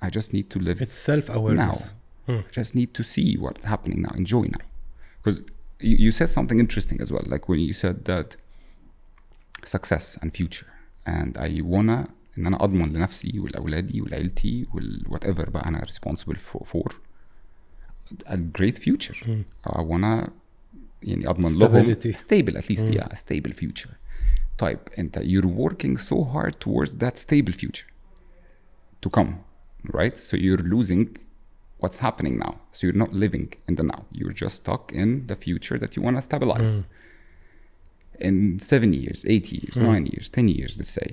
I 0.00 0.08
just 0.18 0.32
need 0.32 0.48
to 0.50 0.58
live 0.58 0.80
It's 0.82 0.98
self-awareness. 0.98 1.92
now. 2.28 2.34
I 2.38 2.44
just 2.50 2.74
need 2.74 2.90
to 2.94 3.02
see 3.02 3.36
what's 3.36 3.64
happening 3.64 4.02
now, 4.02 4.12
enjoy 4.22 4.44
now. 4.56 4.64
Because 5.18 5.38
you, 5.80 5.96
you 6.04 6.10
said 6.12 6.30
something 6.30 6.58
interesting 6.58 7.00
as 7.00 7.12
well, 7.12 7.24
like 7.26 7.48
when 7.48 7.60
you 7.60 7.72
said 7.72 7.96
that 8.06 8.36
success 9.64 10.18
and 10.20 10.32
future. 10.34 10.66
And 11.06 11.36
I 11.38 11.60
wanna 11.62 12.08
ان 12.38 12.46
انا 12.46 12.64
اضمن 12.64 12.92
لنفسي 12.92 13.38
ولاولادي 13.40 14.00
ولعيلتي 14.00 14.66
whatever 15.08 15.50
بقى 15.50 15.68
انا 15.68 15.84
responsible 15.86 16.36
for, 16.38 16.64
for 16.64 16.90
a 18.26 18.36
great 18.36 18.78
future. 18.78 19.16
I 19.66 19.80
wanna 19.82 20.30
يعني 21.02 21.28
اضمن 21.30 21.58
لهم 21.58 21.94
Stability. 21.94 22.12
stable 22.16 22.56
at 22.56 22.64
least 22.70 22.94
yeah 22.94 23.14
stable 23.14 23.52
future. 23.52 23.90
طيب 24.58 24.78
انت 24.98 25.18
you're 25.18 25.46
working 25.68 25.96
so 25.96 26.24
hard 26.34 26.52
towards 26.60 26.90
that 26.96 27.16
stable 27.18 27.52
future 27.52 27.86
to 29.06 29.10
come 29.10 29.30
right 29.92 30.16
so 30.16 30.36
you're 30.36 30.64
losing 30.74 31.06
what's 31.82 31.98
happening 32.06 32.34
now 32.46 32.52
so 32.70 32.80
you're 32.86 33.02
not 33.04 33.12
living 33.24 33.48
in 33.68 33.74
the 33.78 33.82
now 33.92 34.00
you're 34.18 34.36
just 34.44 34.56
stuck 34.62 34.84
in 35.02 35.08
the 35.30 35.36
future 35.46 35.78
that 35.82 35.90
you 35.96 36.02
want 36.06 36.16
to 36.18 36.22
stabilize 36.30 36.76
in 38.28 38.36
seven 38.72 38.90
years 39.02 39.18
eight 39.34 39.46
years 39.56 39.76
nine 39.90 40.04
years 40.12 40.26
ten 40.36 40.46
years 40.58 40.72
let's 40.78 40.94
say 41.00 41.08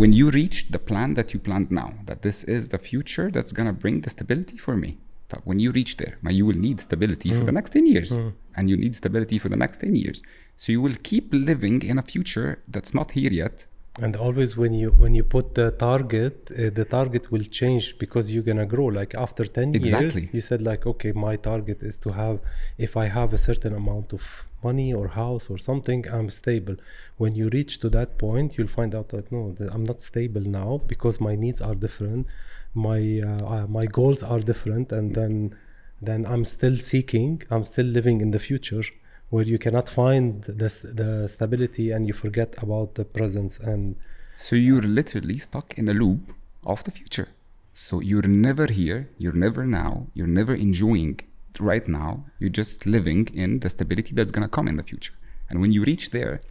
when 0.00 0.12
you 0.12 0.26
reach 0.40 0.58
the 0.74 0.78
plan 0.78 1.14
that 1.18 1.28
you 1.34 1.38
planned 1.48 1.70
now 1.82 1.90
that 2.08 2.22
this 2.26 2.38
is 2.44 2.62
the 2.74 2.78
future 2.90 3.28
that's 3.34 3.52
going 3.58 3.66
to 3.72 3.76
bring 3.84 3.96
the 4.04 4.10
stability 4.16 4.56
for 4.56 4.76
me 4.76 4.90
طب 4.90 4.98
when 5.43 5.59
you 5.59 5.71
reach 5.71 5.97
there 5.97 6.17
you 6.39 6.45
will 6.45 6.61
need 6.67 6.79
stability 6.79 7.31
for 7.31 7.43
the 7.43 7.51
next 7.51 7.71
10 7.71 7.85
years. 7.85 8.11
And 8.55 8.69
you 8.69 8.77
need 8.77 8.95
stability 8.95 9.37
for 9.39 9.49
the 9.49 9.57
next 9.57 9.77
10 9.81 9.95
years. 9.95 10.21
So 10.57 10.71
you 10.71 10.81
will 10.81 10.95
keep 11.03 11.29
living 11.33 11.81
in 11.81 11.97
a 11.97 12.03
future 12.03 12.61
that's 12.67 12.93
not 12.93 13.11
here 13.11 13.31
yet. 13.31 13.65
And 14.01 14.15
always 14.15 14.57
when 14.57 14.73
you 14.73 14.89
when 15.03 15.13
you 15.13 15.23
put 15.23 15.53
the 15.53 15.69
target, 15.69 16.35
uh, 16.51 16.71
the 16.79 16.85
target 16.97 17.31
will 17.31 17.47
change 17.59 17.85
because 17.99 18.31
you're 18.31 18.47
gonna 18.51 18.65
grow. 18.65 18.87
Like 18.99 19.13
after 19.13 19.43
ten 19.45 19.75
Exactly. 19.75 20.21
years, 20.23 20.33
you 20.33 20.41
said 20.41 20.61
like, 20.63 20.87
okay, 20.87 21.11
my 21.11 21.35
target 21.35 21.83
is 21.83 21.95
to 21.97 22.09
have, 22.21 22.39
if 22.87 22.97
I 22.97 23.05
have 23.05 23.33
a 23.33 23.37
certain 23.37 23.75
amount 23.75 24.11
of 24.11 24.23
money 24.63 24.91
or 24.99 25.09
house 25.09 25.47
or 25.47 25.59
something, 25.59 26.01
I'm 26.11 26.29
stable. 26.31 26.77
When 27.17 27.35
you 27.35 27.49
reach 27.49 27.79
to 27.81 27.89
that 27.89 28.17
point, 28.17 28.57
you'll 28.57 28.75
find 28.79 28.95
out 28.95 29.13
like, 29.13 29.31
no, 29.31 29.55
I'm 29.73 29.83
not 29.83 30.01
stable 30.01 30.41
now 30.41 30.81
because 30.87 31.21
my 31.21 31.35
needs 31.35 31.61
are 31.61 31.75
different, 31.75 32.25
my 32.73 33.21
uh, 33.21 33.45
uh, 33.45 33.67
my 33.67 33.85
goals 33.85 34.23
are 34.23 34.39
different, 34.39 34.91
and 34.91 35.15
then 35.15 35.55
then 36.01 36.25
I'm 36.25 36.45
still 36.45 36.77
seeking, 36.77 37.43
I'm 37.49 37.65
still 37.65 37.85
living 37.85 38.21
in 38.21 38.31
the 38.31 38.39
future. 38.39 38.83
Where 39.29 39.43
you 39.43 39.57
cannot 39.57 39.89
find 39.89 40.43
the, 40.43 40.53
the 40.53 41.27
stability 41.27 41.89
and 41.89 42.05
you 42.05 42.13
forget 42.13 42.53
about 42.61 42.93
the 42.93 43.03
presence 43.03 43.57
and 43.57 43.95
So 44.35 44.55
you're 44.55 44.83
literally 44.83 45.39
stuck 45.39 45.75
in 45.75 45.89
a 45.89 45.93
loop 45.93 46.33
of 46.63 46.83
the 46.83 46.91
future. 46.91 47.29
So 47.73 47.99
you're 47.99 48.27
never 48.27 48.67
here, 48.67 49.09
you're 49.17 49.33
never 49.33 49.65
now, 49.65 50.07
you're 50.13 50.27
never 50.27 50.53
enjoying 50.53 51.19
right 51.59 51.87
now. 51.87 52.25
You're 52.37 52.51
just 52.51 52.85
living 52.85 53.27
in 53.33 53.59
the 53.59 53.71
stability 53.71 54.13
that's 54.13 54.29
gonna 54.29 54.49
come 54.49 54.67
in 54.67 54.75
the 54.75 54.83
future. 54.83 55.13
And 55.49 55.61
when 55.61 55.71
you 55.71 55.83
reach 55.83 56.11
there, 56.11 56.41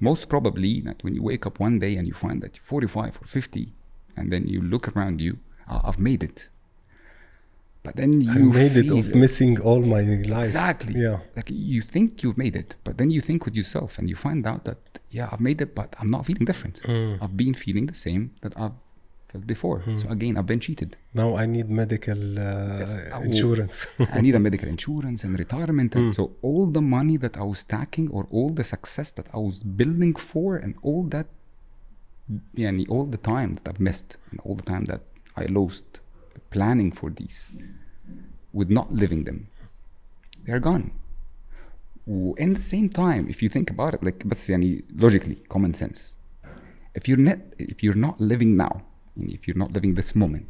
most 0.00 0.28
probably 0.28 0.80
that 0.82 1.02
when 1.02 1.14
you 1.14 1.22
wake 1.22 1.46
up 1.46 1.58
one 1.58 1.80
day 1.80 1.96
and 1.96 2.06
you 2.06 2.12
find 2.12 2.40
that 2.42 2.56
you're 2.56 2.64
45 2.64 3.18
or 3.22 3.26
50, 3.26 3.72
and 4.16 4.32
then 4.32 4.46
you 4.46 4.60
look 4.62 4.84
around 4.96 5.20
you, 5.20 5.38
"Ah, 5.68 5.82
I've 5.88 5.98
made 5.98 6.22
it. 6.22 6.48
But 7.86 7.94
then 8.00 8.12
I 8.28 8.34
you 8.36 8.44
made 8.50 8.76
it 8.82 8.90
of 8.90 9.14
missing 9.14 9.60
all 9.60 9.80
my 9.80 10.00
life. 10.34 10.46
Exactly. 10.46 10.94
Yeah. 11.06 11.18
Like 11.36 11.48
you 11.74 11.82
think 11.82 12.22
you've 12.22 12.38
made 12.44 12.56
it, 12.56 12.70
but 12.82 12.98
then 12.98 13.08
you 13.14 13.20
think 13.28 13.44
with 13.44 13.56
yourself 13.60 13.90
and 13.98 14.10
you 14.10 14.16
find 14.16 14.44
out 14.44 14.64
that, 14.64 14.80
yeah, 15.10 15.28
I've 15.30 15.44
made 15.48 15.60
it, 15.64 15.70
but 15.80 15.94
I'm 16.00 16.10
not 16.10 16.26
feeling 16.26 16.44
different. 16.50 16.82
Mm. 16.82 17.22
I've 17.22 17.36
been 17.36 17.54
feeling 17.54 17.86
the 17.86 17.94
same 18.06 18.22
that 18.42 18.52
I've 18.62 18.78
felt 19.28 19.46
before. 19.46 19.78
So 20.00 20.08
again, 20.08 20.36
I've 20.36 20.46
been 20.46 20.60
cheated. 20.66 20.96
Now 21.14 21.36
I 21.36 21.46
need 21.46 21.68
medical 21.70 22.20
uh, 22.38 22.78
Yes, 22.80 22.94
I 23.14 23.22
insurance. 23.22 23.86
I 24.16 24.20
need 24.20 24.34
a 24.34 24.40
medical 24.48 24.68
insurance 24.68 25.22
and 25.24 25.38
retirement. 25.38 25.94
And 25.94 26.12
so 26.18 26.22
all 26.42 26.66
the 26.78 26.82
money 26.98 27.16
that 27.18 27.36
I 27.36 27.44
was 27.50 27.60
stacking 27.60 28.08
or 28.10 28.26
all 28.30 28.50
the 28.50 28.64
success 28.64 29.08
that 29.12 29.28
I 29.32 29.38
was 29.38 29.62
building 29.62 30.14
for 30.16 30.56
and 30.56 30.74
all 30.82 31.04
that, 31.14 31.26
yeah, 32.53 32.71
all 32.93 33.05
the 33.05 33.21
time 33.33 33.49
that 33.55 33.65
I've 33.69 33.83
missed 33.89 34.09
and 34.29 34.39
all 34.45 34.55
the 34.61 34.67
time 34.73 34.85
that 34.91 35.01
I 35.41 35.43
lost 35.59 35.87
planning 36.55 36.91
for 36.99 37.09
these 37.09 37.39
with 38.57 38.69
not 38.79 38.87
living 39.03 39.21
them, 39.29 39.39
they're 40.45 40.65
gone. 40.71 40.91
In 42.45 42.53
the 42.53 42.65
same 42.73 42.87
time, 42.89 43.23
if 43.33 43.37
you 43.43 43.49
think 43.49 43.69
about 43.69 43.93
it, 43.93 44.03
like 44.03 44.25
بس 44.25 44.49
يعني 44.49 44.83
logically, 44.97 45.37
common 45.49 45.73
sense. 45.73 46.15
If 46.95 47.07
you're 47.07 47.23
not, 47.29 47.39
if 47.59 47.83
you're 47.83 48.01
not 48.07 48.19
living 48.19 48.57
now, 48.57 48.73
and 49.15 49.29
if 49.37 49.47
you're 49.47 49.61
not 49.63 49.71
living 49.77 49.93
this 49.95 50.15
moment, 50.15 50.47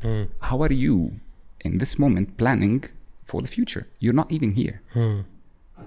how 0.49 0.57
are 0.65 0.73
you 0.85 1.19
in 1.67 1.77
this 1.77 1.99
moment 1.99 2.37
planning 2.37 2.83
for 3.29 3.41
the 3.41 3.51
future? 3.57 3.83
You're 3.99 4.19
not 4.21 4.31
even 4.31 4.51
here. 4.61 4.77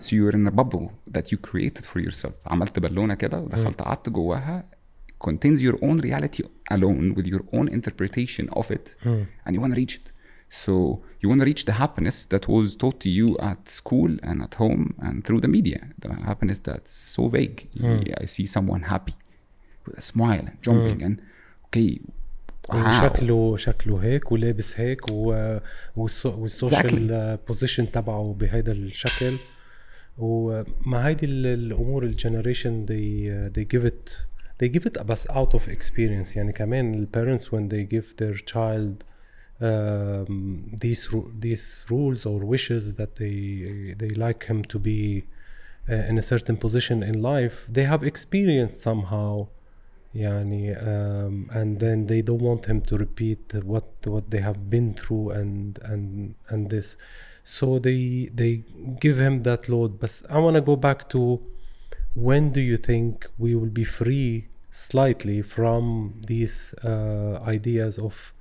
So 0.00 0.10
you're 0.16 0.34
in 0.38 0.46
a 0.46 0.54
bubble 0.60 0.86
that 1.16 1.26
you 1.32 1.38
created 1.38 1.84
for 1.90 1.98
yourself. 2.00 2.34
عملت 2.46 2.78
بالونة 2.78 3.14
كده 3.14 3.40
ودخلت 3.40 3.82
قعدت 3.82 4.08
جواها 4.08 4.64
contains 5.28 5.58
your 5.66 5.76
own 5.86 5.96
reality 6.08 6.42
alone 6.76 7.06
with 7.16 7.26
your 7.32 7.44
own 7.56 7.66
interpretation 7.78 8.44
of 8.60 8.66
it 8.70 8.86
and 9.44 9.50
you 9.54 9.60
want 9.64 9.72
to 9.74 9.80
reach 9.84 9.94
it. 10.00 10.06
So 10.64 10.72
you 11.20 11.26
want 11.30 11.40
to 11.42 11.46
reach 11.50 11.62
the 11.70 11.76
happiness 11.84 12.16
that 12.32 12.44
was 12.54 12.66
taught 12.82 12.98
to 13.04 13.08
you 13.18 13.28
at 13.50 13.60
school 13.80 14.10
and 14.28 14.36
at 14.46 14.54
home 14.62 14.84
and 15.06 15.14
through 15.26 15.40
the 15.46 15.52
media. 15.58 15.80
The 16.02 16.10
happiness 16.30 16.58
that's 16.68 16.92
so 17.16 17.22
vague. 17.36 17.58
I 18.22 18.26
see 18.36 18.46
someone 18.56 18.82
happy 18.94 19.14
with 19.84 19.96
a 20.02 20.04
smile 20.12 20.44
and 20.50 20.56
jumping 20.66 20.98
and 21.06 21.14
okay, 21.66 21.90
how? 22.70 23.02
شكله 23.02 23.56
شكله 23.56 23.96
هيك 24.04 24.32
ولابس 24.32 24.80
هيك 24.80 25.00
و 25.10 25.58
والسوشيال 25.96 27.38
بوزيشن 27.48 27.90
تبعه 27.92 28.36
بهذا 28.40 28.72
الشكل 28.72 29.36
ومع 30.18 30.98
هيدي 31.00 31.26
ال- 31.26 31.46
الامور 31.46 32.04
الجنريشن 32.04 32.86
they 32.86 33.52
they 33.58 33.64
give 33.76 33.84
it 33.86 34.10
they 34.58 34.68
give 34.68 34.86
it 34.86 34.98
بس 35.02 35.26
out 35.26 35.54
of 35.54 35.68
experience 35.68 36.36
يعني 36.36 36.52
كمان 36.52 36.94
ال 36.94 37.08
parents 37.16 37.44
when 37.44 37.68
they 37.68 37.84
give 37.94 38.14
their 38.16 38.36
child 38.52 39.04
um, 39.60 40.70
these 40.84 41.12
ru- 41.12 41.32
these 41.38 41.84
rules 41.90 42.26
or 42.26 42.38
wishes 42.54 42.94
that 42.94 43.16
they 43.16 43.94
they 43.98 44.10
like 44.10 44.44
him 44.44 44.64
to 44.64 44.78
be 44.78 45.24
uh, 45.88 45.94
in 46.10 46.18
a 46.18 46.22
certain 46.22 46.56
position 46.56 47.02
in 47.02 47.22
life 47.22 47.66
they 47.68 47.84
have 47.84 48.02
experienced 48.02 48.80
somehow 48.82 49.46
يعني 50.14 50.76
um, 50.76 51.48
and 51.50 51.80
then 51.80 52.06
they 52.06 52.22
don't 52.22 52.42
want 52.42 52.66
him 52.66 52.80
to 52.80 52.96
repeat 52.96 53.52
what 53.64 53.88
what 54.06 54.30
they 54.30 54.40
have 54.40 54.70
been 54.70 54.94
through 54.94 55.30
and 55.30 55.78
and 55.82 56.34
and 56.48 56.70
this 56.70 56.96
so 57.42 57.78
they 57.78 58.30
they 58.34 58.62
give 59.00 59.18
him 59.18 59.42
that 59.42 59.68
load 59.68 59.98
but 59.98 60.22
I 60.30 60.38
want 60.38 60.54
to 60.54 60.60
go 60.60 60.76
back 60.76 61.08
to 61.10 61.40
when 62.14 62.52
do 62.52 62.60
you 62.60 62.76
think 62.76 63.26
we 63.38 63.54
will 63.54 63.74
be 63.82 63.84
free 63.84 64.47
slightly 64.69 65.41
from 65.41 66.21
these 66.27 66.73
uh, 66.83 67.39
ideas 67.47 67.97
of 67.97 68.33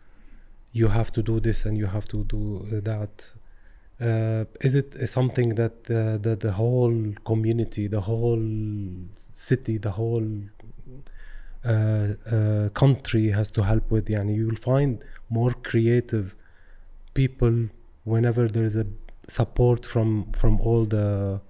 you 0.72 0.88
have 0.88 1.10
to 1.12 1.22
do 1.22 1.40
this 1.40 1.64
and 1.64 1.76
you 1.76 1.86
have 1.86 2.06
to 2.08 2.24
do 2.24 2.66
uh, 2.66 2.80
that. 2.82 3.32
Uh, 4.00 4.44
is 4.60 4.76
it 4.76 5.08
something 5.08 5.56
that 5.56 5.84
the, 5.84 6.18
the, 6.22 6.36
the, 6.36 6.52
whole 6.52 7.12
community, 7.24 7.88
the 7.88 8.00
whole 8.00 8.46
city, 9.16 9.76
the 9.76 9.90
whole 9.90 10.28
uh, 11.64 11.68
uh, 12.30 12.68
country 12.70 13.30
has 13.30 13.50
to 13.50 13.62
help 13.62 13.90
with? 13.90 14.06
Yani 14.06 14.36
you 14.36 14.46
will 14.46 14.62
find 14.72 15.02
more 15.30 15.52
creative 15.64 16.36
people 17.14 17.68
whenever 18.04 18.46
there 18.46 18.64
is 18.64 18.76
a 18.76 18.86
support 19.26 19.84
from 19.84 20.30
from 20.32 20.60
all 20.60 20.84
the 20.84 21.40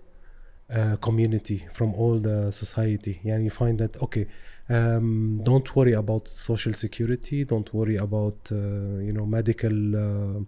uh, 0.75 0.97
community, 0.97 1.67
from 1.73 1.93
all 1.95 2.19
the 2.19 2.51
society. 2.51 3.21
Yani 3.25 3.45
you 3.45 3.51
find 3.51 3.79
that 3.79 4.01
okay, 4.03 4.27
um, 4.70 5.42
don't 5.44 5.75
worry 5.75 5.94
about 5.94 6.28
social 6.28 6.74
security 6.74 7.44
don't 7.44 7.74
worry 7.74 7.98
about 7.98 8.40
uh, 8.52 8.56
you 9.08 9.13
know 9.18 9.25
medical 9.25 9.78
uh, 9.96 10.40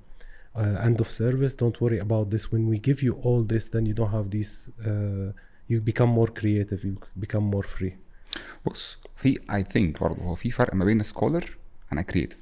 uh, 0.55 0.87
end 0.87 0.99
of 1.01 1.09
service 1.09 1.53
don't 1.53 1.79
worry 1.81 1.99
about 1.99 2.29
this 2.29 2.51
when 2.51 2.63
we 2.71 2.77
give 2.79 2.99
you 3.03 3.13
all 3.23 3.41
this 3.43 3.69
then 3.69 3.85
you 3.85 3.93
don't 3.93 4.11
have 4.11 4.29
these 4.29 4.69
uh, 4.85 5.31
you 5.67 5.81
become 5.81 6.09
more 6.09 6.27
creative 6.27 6.83
you 6.83 6.95
become 7.19 7.45
more 7.55 7.63
free 7.63 7.95
بص 8.65 8.97
في 9.15 9.39
I 9.49 9.63
think 9.73 9.99
برضه 10.01 10.21
هو 10.21 10.35
في 10.35 10.51
فرق 10.51 10.73
ما 10.73 10.85
بين 10.85 11.03
scholar 11.03 11.43
and 11.93 11.99
a 11.99 12.03
creative 12.03 12.37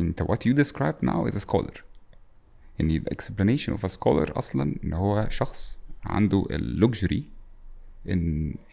انت 0.00 0.22
what 0.22 0.46
you 0.46 0.54
described 0.54 1.02
now 1.02 1.30
is 1.30 1.36
a 1.36 1.40
scholar 1.40 1.80
يعني 2.78 3.00
the 3.00 3.14
explanation 3.14 3.72
of 3.72 3.84
a 3.84 3.88
scholar 3.88 4.36
اصلا 4.38 4.74
ان 4.84 4.92
هو 4.92 5.26
شخص 5.30 5.78
عنده 6.04 6.46
اللوكجري 6.50 7.24
in 8.12 8.20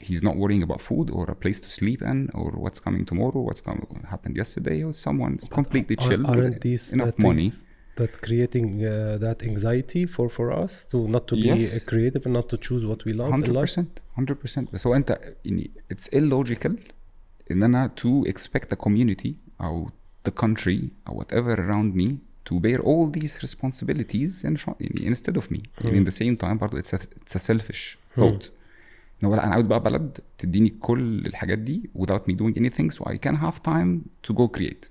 he's 0.08 0.24
not 0.28 0.36
worrying 0.42 0.64
about 0.68 0.80
food 0.90 1.08
or 1.18 1.24
a 1.36 1.38
place 1.44 1.60
to 1.66 1.70
sleep 1.80 2.02
in 2.12 2.18
or 2.40 2.48
what's 2.64 2.80
coming 2.88 3.04
tomorrow 3.12 3.40
what's 3.48 3.62
come, 3.68 3.80
happened 4.14 4.36
yesterday 4.44 4.78
or 4.88 4.94
someone's 5.08 5.44
completely 5.60 5.96
Are- 5.98 6.04
chill 6.08 6.24
aren't 6.28 6.44
with 6.44 6.62
these 6.68 6.84
enough 6.96 7.16
the 7.18 7.24
money 7.28 7.50
things 7.50 7.64
that 8.02 8.12
creating 8.28 8.68
uh, 8.86 9.18
that 9.26 9.38
anxiety 9.52 10.04
for 10.16 10.28
for 10.38 10.48
us 10.64 10.72
to 10.92 10.98
not 11.16 11.24
to 11.30 11.36
be 11.36 11.48
Yes. 11.52 11.64
uh, 11.76 11.80
creative 11.92 12.22
and 12.28 12.34
not 12.40 12.48
to 12.54 12.58
choose 12.68 12.84
what 12.92 13.00
we 13.08 13.12
love 13.22 13.34
in 13.34 13.42
life 13.60 13.76
100% 13.76 13.86
100% 14.18 14.74
بس 14.74 14.88
هو 14.88 14.96
انت 14.96 15.20
يعني 15.46 15.70
it's 15.94 16.08
illogical 16.20 16.72
ان 17.52 17.64
انا 17.64 17.92
to 18.02 18.30
expect 18.32 18.66
the 18.74 18.78
community 18.88 19.32
او 19.62 19.90
the 20.30 20.32
country 20.44 20.80
or 21.10 21.14
whatever 21.14 21.56
around 21.58 21.96
me 22.02 22.08
to 22.50 22.54
bear 22.60 22.80
all 22.80 23.12
these 23.20 23.34
responsibilities 23.48 24.46
in 24.46 24.56
front 24.58 24.76
يعني 24.82 25.16
instead 25.16 25.34
of 25.38 25.44
me 25.52 25.60
يعني 25.82 26.06
in 26.06 26.10
the 26.10 26.14
same 26.16 26.38
time 26.44 26.54
برضه 26.58 26.82
it's 26.82 26.94
a, 26.94 26.98
it's 27.00 27.36
a 27.36 27.40
selfish 27.40 27.98
thought 28.20 28.50
ان 29.24 29.28
هو 29.28 29.36
لا 29.36 29.44
انا 29.46 29.54
عاوز 29.54 29.66
بقى 29.66 29.84
بلد 29.84 30.18
تديني 30.38 30.70
كل 30.70 31.26
الحاجات 31.26 31.60
دي 31.60 31.90
without 31.98 32.22
me 32.32 32.36
doing 32.36 32.54
anything 32.60 32.90
so 32.98 33.04
I 33.04 33.18
can 33.28 33.36
have 33.36 33.62
time 33.64 34.00
to 34.28 34.34
go 34.34 34.48
create 34.58 34.90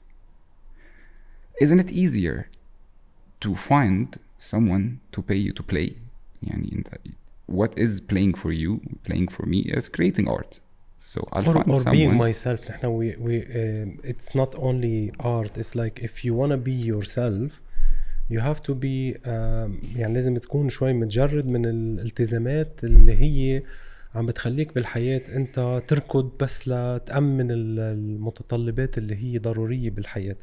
isn't 1.64 1.80
it 1.80 1.90
easier 1.90 2.38
to 3.44 3.54
find 3.54 4.06
someone 4.38 4.84
to 5.12 5.22
pay 5.22 5.40
you 5.46 5.52
to 5.52 5.62
play 5.72 5.92
يعني 6.42 6.72
انت 6.76 6.88
what 7.52 7.78
is 7.78 8.00
playing 8.12 8.34
for 8.34 8.52
you 8.52 8.80
playing 9.08 9.28
for 9.28 9.46
me 9.46 9.60
is 9.78 9.88
creating 9.88 10.28
art 10.28 10.60
so 11.12 11.20
I'll 11.32 11.48
or, 11.48 11.54
find 11.54 11.70
or 11.70 11.80
someone 11.80 11.96
being 11.96 12.16
myself 12.16 12.70
نحن 12.70 12.98
we, 12.98 13.16
we 13.20 13.42
um, 13.42 14.10
it's 14.10 14.34
not 14.34 14.54
only 14.56 15.12
art 15.20 15.56
it's 15.56 15.74
like 15.74 16.00
if 16.02 16.24
you 16.24 16.34
wanna 16.34 16.56
be 16.56 16.76
yourself 16.92 17.50
you 18.28 18.40
have 18.40 18.60
to 18.62 18.74
be 18.74 19.14
um, 19.24 19.96
يعني 19.96 20.14
لازم 20.14 20.36
تكون 20.36 20.68
شوي 20.68 20.92
متجرد 20.92 21.46
من 21.50 21.66
الالتزامات 21.66 22.84
اللي 22.84 23.12
هي 23.14 23.62
عم 24.15 24.25
بتخليك 24.25 24.75
بالحياة 24.75 25.21
أنت 25.35 25.81
تركض 25.87 26.31
بس 26.39 26.67
لتأمن 26.67 27.51
ال- 27.51 27.79
المتطلبات 27.79 28.97
اللي 28.97 29.15
هي 29.15 29.37
ضرورية 29.37 29.89
بالحياة 29.89 30.35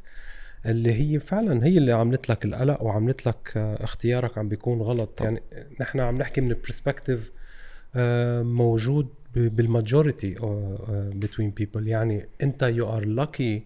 اللي 0.67 0.93
هي 0.95 1.21
فعلا 1.21 1.65
هي 1.67 1.79
اللي 1.79 1.93
عملت 1.93 2.29
لك 2.29 2.45
القلق 2.45 2.83
وعملت 2.83 3.27
لك 3.27 3.53
آه، 3.57 3.85
اختيارك 3.85 4.39
عم 4.39 4.49
بيكون 4.49 4.81
غلط 4.83 5.19
طبعا. 5.19 5.31
يعني 5.31 5.43
نحن 5.81 6.01
عم 6.01 6.15
نحكي 6.15 6.41
من 6.41 6.57
برسبكتيف 6.65 7.33
موجود 8.43 9.09
ب- 9.35 9.57
بالماجوريتي 9.57 10.35
between 11.25 11.63
people 11.63 11.83
يعني 11.87 12.27
أنت 12.43 12.65
you 12.65 12.85
are 12.99 13.05
lucky 13.05 13.61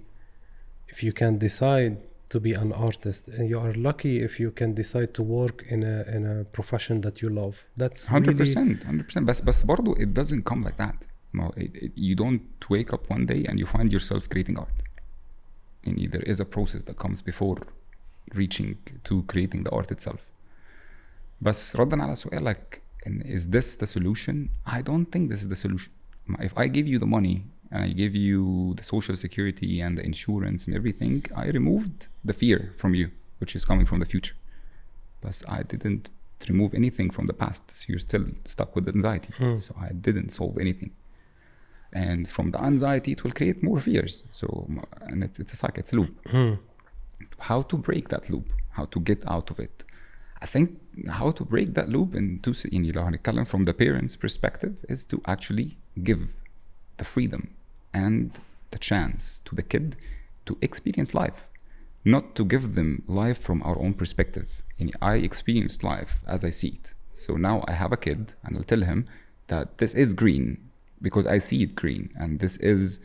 if 0.94 0.98
you 1.04 1.12
can 1.12 1.46
decide 1.48 1.92
to 2.31 2.39
be 2.39 2.53
an 2.53 2.71
artist 2.73 3.23
and 3.35 3.43
you 3.51 3.57
are 3.65 3.73
lucky 3.89 4.13
if 4.27 4.33
you 4.43 4.49
can 4.59 4.73
decide 4.81 5.09
to 5.17 5.23
work 5.37 5.57
in 5.73 5.79
a 5.83 5.97
in 6.15 6.23
a 6.33 6.35
profession 6.57 6.95
that 7.05 7.15
you 7.21 7.29
love 7.41 7.55
that's 7.81 8.01
100% 8.05 8.37
really 8.39 8.75
100% 8.75 9.19
بس 9.23 9.41
بس 9.41 9.63
برضه 9.63 9.95
it 9.95 10.07
doesn't 10.21 10.43
come 10.53 10.63
like 10.67 10.77
that 10.85 10.95
ما 11.33 11.43
هو 11.45 11.49
it, 11.49 11.83
it, 11.83 11.91
you 11.97 12.15
don't 12.15 12.69
wake 12.69 12.93
up 12.93 13.11
one 13.15 13.25
day 13.25 13.43
and 13.49 13.59
you 13.59 13.65
find 13.77 13.91
yourself 13.93 14.27
creating 14.29 14.57
art 14.59 14.83
يعني 15.83 16.09
there 16.11 16.33
is 16.33 16.39
a 16.39 16.45
process 16.45 16.83
that 16.83 16.97
comes 17.07 17.21
before 17.21 17.59
reaching 18.35 18.75
to 19.09 19.23
creating 19.33 19.63
the 19.63 19.71
art 19.71 19.91
itself 19.91 20.19
بس 21.41 21.75
ردا 21.75 22.03
على 22.03 22.15
سؤالك 22.15 22.81
إن 23.07 23.21
is 23.21 23.41
this 23.43 23.77
the 23.77 23.87
solution 23.87 24.35
I 24.65 24.81
don't 24.81 25.05
think 25.15 25.31
this 25.33 25.41
is 25.43 25.47
the 25.47 25.67
solution 25.67 25.89
ما- 26.27 26.45
if 26.45 26.51
I 26.57 26.67
give 26.67 26.87
you 26.87 26.99
the 26.99 27.07
money 27.07 27.37
and 27.72 27.82
I 27.84 27.88
give 27.88 28.14
you 28.14 28.74
the 28.76 28.84
social 28.84 29.16
security 29.16 29.80
and 29.80 29.96
the 29.96 30.04
insurance 30.04 30.66
and 30.66 30.76
everything, 30.76 31.24
I 31.34 31.46
removed 31.46 32.08
the 32.22 32.34
fear 32.34 32.74
from 32.76 32.94
you, 32.94 33.10
which 33.38 33.56
is 33.56 33.64
coming 33.64 33.86
from 33.86 33.98
the 34.00 34.04
future. 34.04 34.34
But 35.22 35.42
I 35.48 35.62
didn't 35.62 36.10
remove 36.50 36.74
anything 36.74 37.08
from 37.08 37.26
the 37.26 37.32
past. 37.32 37.62
So 37.74 37.86
you're 37.88 37.98
still 37.98 38.26
stuck 38.44 38.76
with 38.76 38.86
anxiety. 38.88 39.32
Hmm. 39.38 39.56
So 39.56 39.74
I 39.80 39.92
didn't 39.92 40.30
solve 40.30 40.58
anything. 40.58 40.90
And 41.94 42.28
from 42.28 42.50
the 42.50 42.60
anxiety, 42.62 43.12
it 43.12 43.24
will 43.24 43.32
create 43.32 43.62
more 43.62 43.80
fears. 43.80 44.22
So, 44.32 44.68
and 45.00 45.24
it, 45.24 45.40
it's 45.40 45.54
a 45.54 45.56
cycle, 45.56 45.80
it's 45.80 45.94
a 45.94 45.96
loop. 45.96 46.14
Hmm. 46.28 46.54
How 47.38 47.62
to 47.62 47.76
break 47.78 48.10
that 48.10 48.28
loop? 48.28 48.52
How 48.70 48.84
to 48.84 49.00
get 49.00 49.26
out 49.26 49.50
of 49.50 49.58
it? 49.58 49.82
I 50.42 50.46
think 50.46 50.78
how 51.08 51.30
to 51.30 51.44
break 51.44 51.72
that 51.74 51.88
loop 51.88 52.14
in 52.14 52.40
two, 52.40 52.52
in 52.70 53.44
from 53.46 53.64
the 53.64 53.72
parents' 53.72 54.16
perspective 54.16 54.74
is 54.90 55.04
to 55.04 55.22
actually 55.26 55.78
give 56.02 56.34
the 56.98 57.04
freedom 57.04 57.54
and 57.92 58.38
the 58.70 58.78
chance 58.78 59.40
to 59.44 59.54
the 59.54 59.62
kid 59.62 59.96
to 60.46 60.58
experience 60.60 61.14
life, 61.14 61.46
not 62.04 62.34
to 62.34 62.44
give 62.44 62.74
them 62.74 63.02
life 63.06 63.38
from 63.38 63.62
our 63.62 63.78
own 63.78 63.94
perspective. 63.94 64.62
And 64.78 64.94
I 65.00 65.14
experienced 65.16 65.84
life 65.84 66.20
as 66.26 66.44
I 66.44 66.50
see 66.50 66.68
it. 66.68 66.94
So 67.12 67.36
now 67.36 67.64
I 67.68 67.72
have 67.72 67.92
a 67.92 67.96
kid 67.96 68.32
and 68.42 68.56
I'll 68.56 68.64
tell 68.64 68.82
him 68.82 69.06
that 69.48 69.78
this 69.78 69.94
is 69.94 70.14
green 70.14 70.70
because 71.02 71.26
I 71.26 71.38
see 71.38 71.62
it 71.64 71.74
green, 71.74 72.10
and 72.16 72.38
this 72.38 72.56
is 72.58 73.00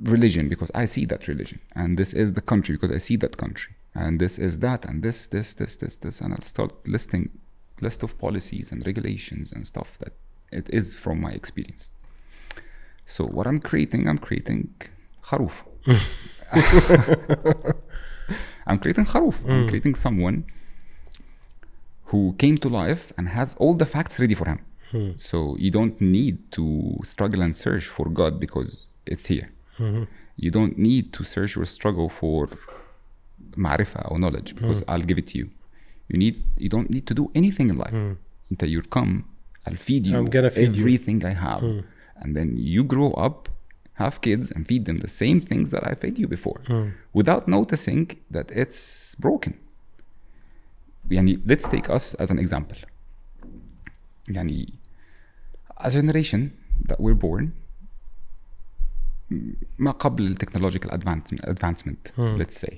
religion 0.00 0.48
because 0.48 0.70
I 0.74 0.84
see 0.84 1.04
that 1.06 1.26
religion, 1.26 1.60
and 1.74 1.98
this 1.98 2.14
is 2.14 2.34
the 2.34 2.40
country 2.40 2.76
because 2.76 2.92
I 2.92 2.98
see 2.98 3.16
that 3.16 3.36
country, 3.36 3.74
and 3.94 4.20
this 4.20 4.38
is 4.38 4.60
that, 4.60 4.84
and 4.84 5.02
this, 5.02 5.26
this, 5.26 5.54
this, 5.54 5.76
this, 5.76 5.96
this, 5.96 6.20
and 6.20 6.32
I'll 6.32 6.42
start 6.42 6.72
listing 6.86 7.30
list 7.80 8.02
of 8.02 8.16
policies 8.18 8.72
and 8.72 8.86
regulations 8.86 9.52
and 9.52 9.66
stuff 9.66 9.98
that 9.98 10.12
it 10.50 10.70
is 10.72 10.96
from 10.96 11.20
my 11.20 11.30
experience. 11.30 11.90
So 13.08 13.24
what 13.24 13.46
I'm 13.46 13.58
creating, 13.58 14.06
I'm 14.06 14.18
creating 14.18 14.68
haruf. 15.24 15.62
I'm 18.66 18.78
creating 18.78 19.06
haruf. 19.06 19.36
Mm. 19.42 19.50
I'm 19.50 19.68
creating 19.68 19.94
someone 19.94 20.44
who 22.10 22.34
came 22.38 22.58
to 22.58 22.68
life 22.68 23.12
and 23.16 23.30
has 23.30 23.54
all 23.58 23.74
the 23.74 23.86
facts 23.86 24.20
ready 24.20 24.34
for 24.34 24.46
him. 24.46 24.60
Hmm. 24.90 25.10
So 25.16 25.56
you 25.58 25.70
don't 25.70 25.98
need 26.00 26.52
to 26.52 26.98
struggle 27.02 27.40
and 27.40 27.56
search 27.56 27.86
for 27.86 28.06
God 28.10 28.38
because 28.38 28.86
it's 29.06 29.26
here. 29.26 29.50
Mm-hmm. 29.78 30.04
You 30.36 30.50
don't 30.50 30.76
need 30.76 31.12
to 31.14 31.24
search 31.24 31.56
or 31.56 31.64
struggle 31.64 32.10
for 32.10 32.48
ma'rifah 33.56 34.10
or 34.10 34.18
knowledge 34.18 34.54
because 34.54 34.82
mm. 34.82 34.88
I'll 34.88 35.06
give 35.10 35.18
it 35.18 35.28
to 35.28 35.38
you. 35.38 35.50
You 36.08 36.18
need 36.18 36.42
you 36.56 36.68
don't 36.68 36.90
need 36.90 37.06
to 37.06 37.14
do 37.14 37.30
anything 37.34 37.70
in 37.70 37.78
life. 37.78 37.92
Mm. 37.92 38.16
Until 38.50 38.68
you 38.68 38.82
come, 38.82 39.24
I'll 39.66 39.76
feed 39.76 40.06
you 40.06 40.16
I'm 40.16 40.26
gonna 40.26 40.50
feed 40.50 40.68
everything 40.68 41.22
you. 41.22 41.28
I 41.28 41.32
have. 41.32 41.62
Mm 41.62 41.84
And 42.21 42.35
then 42.37 42.49
you 42.57 42.83
grow 42.83 43.11
up, 43.27 43.49
have 44.03 44.21
kids 44.21 44.51
and 44.55 44.61
feed 44.69 44.85
them 44.85 44.97
the 44.97 45.13
same 45.21 45.39
things 45.49 45.67
that 45.73 45.83
I 45.91 45.93
fed 46.01 46.15
you 46.21 46.27
before 46.27 46.61
without 47.13 47.47
noticing 47.47 48.03
that 48.31 48.47
it's 48.61 49.15
broken. 49.19 49.53
يعني 51.11 51.39
let's 51.47 51.67
take 51.67 51.89
us 51.89 52.15
as 52.15 52.31
an 52.31 52.39
example. 52.39 52.77
يعني 54.27 54.73
a 55.79 55.89
generation 55.89 56.49
that 56.89 56.99
we're 56.99 57.19
born 57.25 57.49
ما 59.79 59.91
قبل 59.91 60.27
التكنولوجيكال 60.27 60.91
ادفانسمنت 61.43 62.07
مم. 62.17 62.43
let's 62.43 62.65
say 62.65 62.73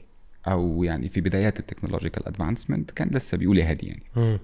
او 0.47 0.83
يعني 0.83 1.09
في 1.09 1.21
بدايات 1.21 1.59
التكنولوجيكال 1.59 2.27
ادفانسمنت 2.27 2.91
كان 2.91 3.09
لسه 3.09 3.37
بيقول 3.37 3.57
يا 3.57 3.69
هادي 3.69 3.87
يعني 3.87 4.03
مم. 4.15 4.39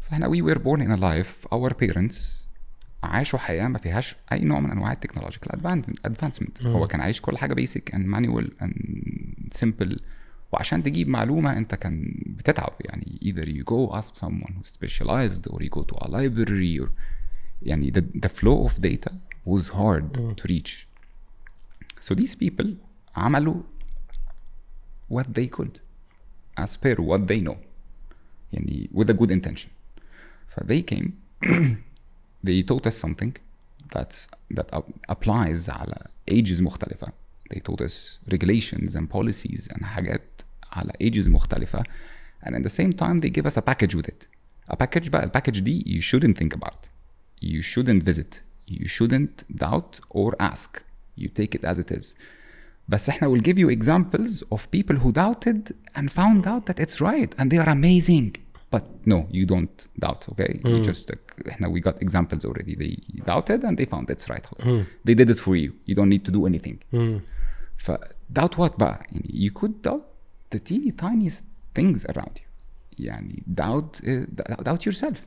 فاحنا 0.00 0.28
we 0.28 0.42
were 0.42 0.58
born 0.58 0.80
in 0.80 0.90
a 0.90 1.00
life 1.00 1.54
our 1.54 1.74
parents 1.74 2.37
عاشوا 3.03 3.39
حياه 3.39 3.67
ما 3.67 3.77
فيهاش 3.77 4.15
اي 4.31 4.43
نوع 4.43 4.59
من 4.59 4.71
انواع 4.71 4.91
التكنولوجيكال 4.91 5.51
ادفانسمنت. 6.05 6.61
هو 6.63 6.87
كان 6.87 7.01
عايش 7.01 7.21
كل 7.21 7.37
حاجة 7.37 7.53
بيسك 7.53 7.95
اند 7.95 8.05
مانوال 8.05 8.61
اند 8.61 9.49
سمبل 9.51 9.99
وعشان 10.51 10.83
تجيب 10.83 11.07
معلومه 11.07 11.57
انت 11.57 11.75
كان 11.75 12.13
بتتعب 12.25 12.73
يعني 12.79 13.19
either 13.23 13.45
you 13.45 13.63
go 13.63 13.99
ask 14.01 14.15
someone 14.15 14.53
who's 14.53 14.71
specialized 14.79 15.51
or 15.51 15.59
you 15.63 15.69
go 15.69 15.83
to 15.83 15.95
a 16.05 16.07
library 16.07 16.83
or 16.83 16.89
يعني 17.61 17.91
the, 17.91 18.19
the 18.25 18.29
flow 18.29 18.67
of 18.69 18.81
data 18.81 19.11
was 19.45 19.67
hard 19.67 20.17
to 20.41 20.47
reach 20.51 20.87
so 22.01 22.15
these 22.15 22.35
people 22.35 22.67
عملوا 23.15 23.61
what 25.13 25.25
they 25.25 25.57
could 25.59 25.79
as 26.59 26.69
per 26.69 26.95
what 26.95 27.21
they 27.31 27.47
know 27.47 27.55
يعني 28.53 28.89
with 28.93 29.09
a 29.09 29.13
good 29.13 29.31
intention 29.31 29.67
ف 30.47 30.59
they 30.59 30.81
came 30.93 31.09
they 32.46 32.62
taught 32.62 32.86
us 32.86 32.96
something 33.04 33.32
that's 33.94 34.28
that 34.50 34.68
ap- 34.74 35.14
applies 35.16 35.68
على 35.68 36.06
ages 36.30 36.60
مختلفة 36.60 37.12
they 37.52 37.58
taught 37.60 37.82
us 37.82 38.18
regulations 38.32 38.96
and 38.96 39.08
policies 39.16 39.68
and 39.72 39.84
حاجات 39.84 40.40
على 40.72 40.92
ages 41.02 41.28
مختلفة 41.28 41.82
and 42.44 42.54
at 42.54 42.62
the 42.62 42.74
same 42.80 42.92
time 42.92 43.20
they 43.20 43.30
give 43.30 43.46
us 43.46 43.56
a 43.56 43.62
package 43.62 43.94
with 43.94 44.08
it 44.08 44.26
a 44.70 44.76
package 44.76 45.10
بقى 45.10 45.24
الباكج 45.24 45.60
دي 45.60 45.80
you 45.86 46.02
shouldn't 46.02 46.38
think 46.38 46.54
about 46.58 46.88
you 47.42 47.62
shouldn't 47.62 48.02
visit 48.02 48.40
you 48.70 48.88
shouldn't 48.88 49.56
doubt 49.64 50.00
or 50.10 50.34
ask 50.42 50.80
you 51.20 51.28
take 51.28 51.54
it 51.58 51.64
as 51.64 51.78
it 51.78 51.96
is 51.98 52.14
بس 52.88 53.08
احنا 53.08 53.28
will 53.28 53.40
give 53.42 53.58
you 53.58 53.68
examples 53.70 54.42
of 54.52 54.60
people 54.76 54.96
who 54.96 55.12
doubted 55.12 55.72
and 55.96 56.08
found 56.10 56.46
out 56.46 56.64
that 56.70 56.78
it's 56.80 57.00
right 57.00 57.32
and 57.38 57.50
they 57.50 57.58
are 57.58 57.68
amazing 57.68 58.32
but 58.74 58.84
no 59.06 59.18
you 59.30 59.44
don't 59.54 59.76
doubt 60.04 60.22
okay 60.32 60.60
you 60.64 60.80
just 60.90 61.10
like 61.10 61.48
احنا 61.48 61.68
we 61.68 61.80
got 61.80 61.94
examples 62.06 62.44
already 62.44 62.74
they 62.74 63.22
doubted 63.26 63.60
and 63.64 63.76
they 63.78 63.86
found 63.86 64.06
it's 64.10 64.28
right 64.34 64.46
خلاص 64.46 64.86
they 65.08 65.14
did 65.14 65.30
it 65.30 65.38
for 65.38 65.54
you 65.56 65.70
you 65.88 65.94
don't 65.94 66.08
need 66.14 66.24
to 66.28 66.32
do 66.32 66.46
anything 66.46 66.76
مم. 66.92 67.20
ف 67.76 67.90
doubt 68.38 68.54
what 68.58 68.78
بقى 68.78 69.06
يعني 69.12 69.50
you 69.50 69.60
could 69.60 69.72
doubt 69.90 70.02
the 70.54 70.58
teeny 70.58 70.90
tiniest 71.02 71.42
things 71.78 72.04
around 72.14 72.36
you 72.36 72.44
يعني 72.98 73.42
doubt 73.60 74.00
uh, 74.04 74.62
doubt 74.62 74.84
yourself 74.86 75.18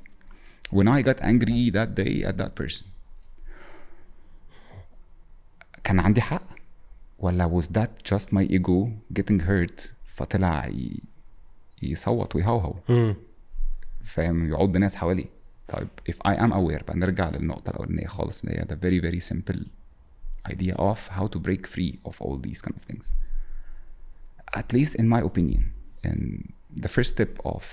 when 0.72 0.88
I 0.88 1.02
got 1.10 1.20
angry 1.22 1.70
that 1.78 1.90
day 2.02 2.24
at 2.30 2.38
that 2.38 2.54
person 2.63 2.86
كان 5.84 6.00
عندي 6.00 6.22
حق 6.22 6.44
ولا 7.20 7.62
was 7.62 7.66
that 7.66 8.13
just 8.13 8.26
my 8.34 8.44
ego 8.44 8.90
getting 9.20 9.40
hurt 9.42 9.90
فطلع 10.06 10.68
ي... 10.68 11.00
يصوت 11.84 12.36
ويهوهو 12.36 12.76
مم. 12.90 13.16
فاهم 14.05 14.51
يعض 14.51 14.77
ناس 14.77 14.97
حواليه 14.97 15.27
طيب 15.69 15.88
if 16.11 16.15
I 16.15 16.35
am 16.37 16.51
aware 16.53 16.85
بقى 16.85 16.97
نرجع 16.97 17.31
للنقطة 17.31 17.71
الأولانية 17.71 18.07
خالص 18.07 18.45
اللي 18.45 18.59
هي 18.59 18.65
the 18.65 18.77
very 18.79 19.01
very 19.11 19.29
simple 19.33 19.61
idea 20.53 20.75
of 20.75 20.99
how 21.19 21.27
to 21.29 21.38
break 21.38 21.67
free 21.67 21.99
of 22.11 22.15
all 22.23 22.37
these 22.47 22.61
kind 22.62 22.77
of 22.77 22.83
things 22.93 23.07
at 24.61 24.73
least 24.73 24.95
in 24.95 25.07
my 25.09 25.21
opinion 25.31 25.62
and 26.05 26.53
the 26.85 26.88
first 26.88 27.11
step 27.17 27.35
of 27.45 27.65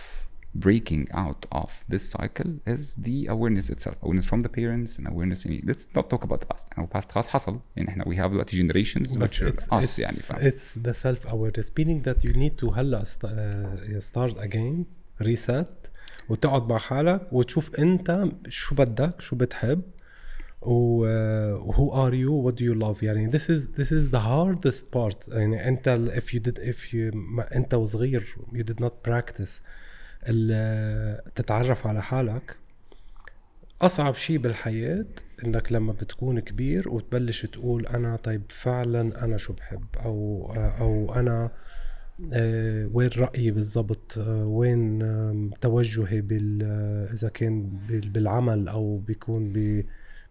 breaking 0.67 1.03
out 1.23 1.41
of 1.61 1.69
this 1.93 2.03
cycle 2.15 2.51
is 2.73 2.81
the 3.07 3.17
awareness 3.35 3.69
itself 3.69 3.95
awareness 4.05 4.25
from 4.31 4.41
the 4.45 4.51
parents 4.61 4.91
and 4.97 5.05
awareness 5.13 5.39
in 5.45 5.51
let's 5.69 5.85
not 5.97 6.05
talk 6.09 6.23
about 6.27 6.39
the 6.41 6.47
past 6.53 6.67
يعني 6.77 6.87
past 6.87 7.11
خلاص 7.11 7.27
حصل 7.27 7.59
يعني 7.75 7.89
إحنا 7.89 8.03
we 8.03 8.15
have 8.17 8.31
دلوقتي 8.31 8.63
generations 8.63 9.07
But 9.15 9.21
which 9.21 9.41
are 9.41 9.47
it's, 9.47 9.67
us 9.71 9.83
it's, 9.83 9.99
يعني 9.99 10.15
فاهم 10.17 10.49
it's 10.51 10.77
the 10.87 10.93
self 10.93 11.25
awareness 11.31 11.71
meaning 11.79 12.01
that 12.03 12.23
you 12.23 12.33
need 12.33 12.61
to 12.63 12.73
هلا 12.73 13.03
st- 13.03 13.23
uh, 13.23 13.99
start 13.99 14.37
again 14.43 14.85
reset 15.21 15.88
وتقعد 16.29 16.69
مع 16.69 16.77
حالك 16.77 17.33
وتشوف 17.33 17.75
انت 17.75 18.25
شو 18.47 18.75
بدك 18.75 19.21
شو 19.21 19.35
بتحب 19.35 19.81
و 20.61 21.05
who 21.71 21.91
are 21.93 22.13
you 22.13 22.47
what 22.47 22.55
do 22.59 22.63
you 22.63 22.75
love 22.83 23.03
يعني 23.03 23.31
this 23.31 23.45
is 23.49 23.67
this 23.79 23.91
is 23.91 24.11
the 24.11 24.19
hardest 24.19 24.83
part. 24.95 25.27
يعني 25.27 25.67
انت 25.67 26.11
if 26.15 26.33
you 26.33 26.39
did 26.39 26.59
if 26.59 26.93
you 26.93 27.17
انت 27.55 27.73
وصغير 27.73 28.35
you 28.53 28.63
did 28.63 28.83
not 28.85 29.09
practice 29.09 29.61
تتعرف 31.35 31.87
على 31.87 32.01
حالك. 32.01 32.55
أصعب 33.81 34.15
شيء 34.15 34.37
بالحياة 34.37 35.05
إنك 35.45 35.71
لما 35.71 35.93
بتكون 35.93 36.39
كبير 36.39 36.89
وتبلش 36.89 37.45
تقول 37.45 37.87
أنا 37.87 38.15
طيب 38.15 38.41
فعلا 38.49 39.23
أنا 39.25 39.37
شو 39.37 39.53
بحب 39.53 39.85
أو 40.05 40.51
أو 40.79 41.13
أنا 41.15 41.51
وين 42.93 43.09
رأيي 43.17 43.51
بالضبط؟ 43.51 44.17
آه، 44.17 44.45
وين 44.45 44.99
توجهي 45.61 46.21
بال 46.21 46.59
آه، 46.63 47.13
إذا 47.13 47.29
كان 47.29 47.69
بال- 47.89 48.09
بالعمل 48.09 48.67
أو 48.67 48.97
بيكون 48.97 49.53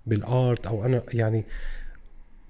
بالآرت 0.06 0.66
أو 0.66 0.84
أنا 0.84 1.02
يعني 1.12 1.44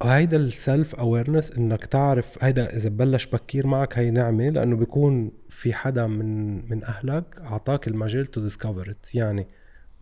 هيدا 0.02 0.36
السلف 0.36 0.94
اويرنس 0.94 1.52
إنك 1.52 1.86
تعرف 1.86 2.44
هيدا 2.44 2.76
إذا 2.76 2.90
بلش 2.90 3.26
بكير 3.26 3.66
معك 3.66 3.98
هي 3.98 4.10
نعمة 4.10 4.48
لأنه 4.48 4.76
بيكون 4.76 5.30
في 5.50 5.72
حدا 5.74 6.06
من 6.06 6.54
من 6.70 6.84
أهلك 6.84 7.24
أعطاك 7.40 7.88
المجال 7.88 8.26
تو 8.26 8.40
ديسكفر 8.40 8.94
يعني 9.14 9.46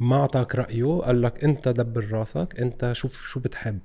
ما 0.00 0.16
أعطاك 0.16 0.54
رأيه 0.54 0.84
قال 1.00 1.22
لك 1.22 1.44
أنت 1.44 1.68
دبر 1.68 2.10
راسك 2.12 2.54
أنت 2.60 2.92
شوف 2.92 3.26
شو 3.26 3.40
بتحب 3.40 3.78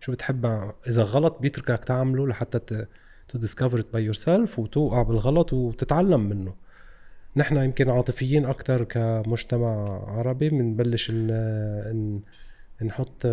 شو 0.00 0.12
بتحب 0.12 0.46
إذا 0.88 1.02
غلط 1.02 1.38
بيتركك 1.40 1.84
تعمله 1.84 2.26
لحتى 2.28 2.86
تو 3.34 3.40
ديسكفر 3.40 3.78
ات 3.78 3.92
باي 3.92 4.04
يور 4.04 4.14
سيلف 4.14 4.58
وتوقع 4.58 5.02
بالغلط 5.02 5.52
وتتعلم 5.52 6.20
منه 6.20 6.54
نحن 7.36 7.56
يمكن 7.56 7.90
عاطفيين 7.90 8.44
أكثر 8.44 8.84
كمجتمع 8.84 10.00
عربي 10.08 10.48
بنبلش. 10.48 11.12
نحط 12.84 13.26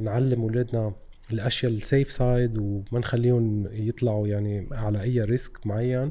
نعلم 0.00 0.42
اولادنا 0.42 0.92
الأشياء 1.32 1.72
السيف 1.72 2.12
سايد 2.12 2.58
وما 2.58 2.98
نخليهم 2.98 3.66
يطلعوا 3.72 4.28
يعني 4.28 4.68
على 4.72 5.02
أي 5.02 5.20
ريسك 5.20 5.66
معين 5.66 6.10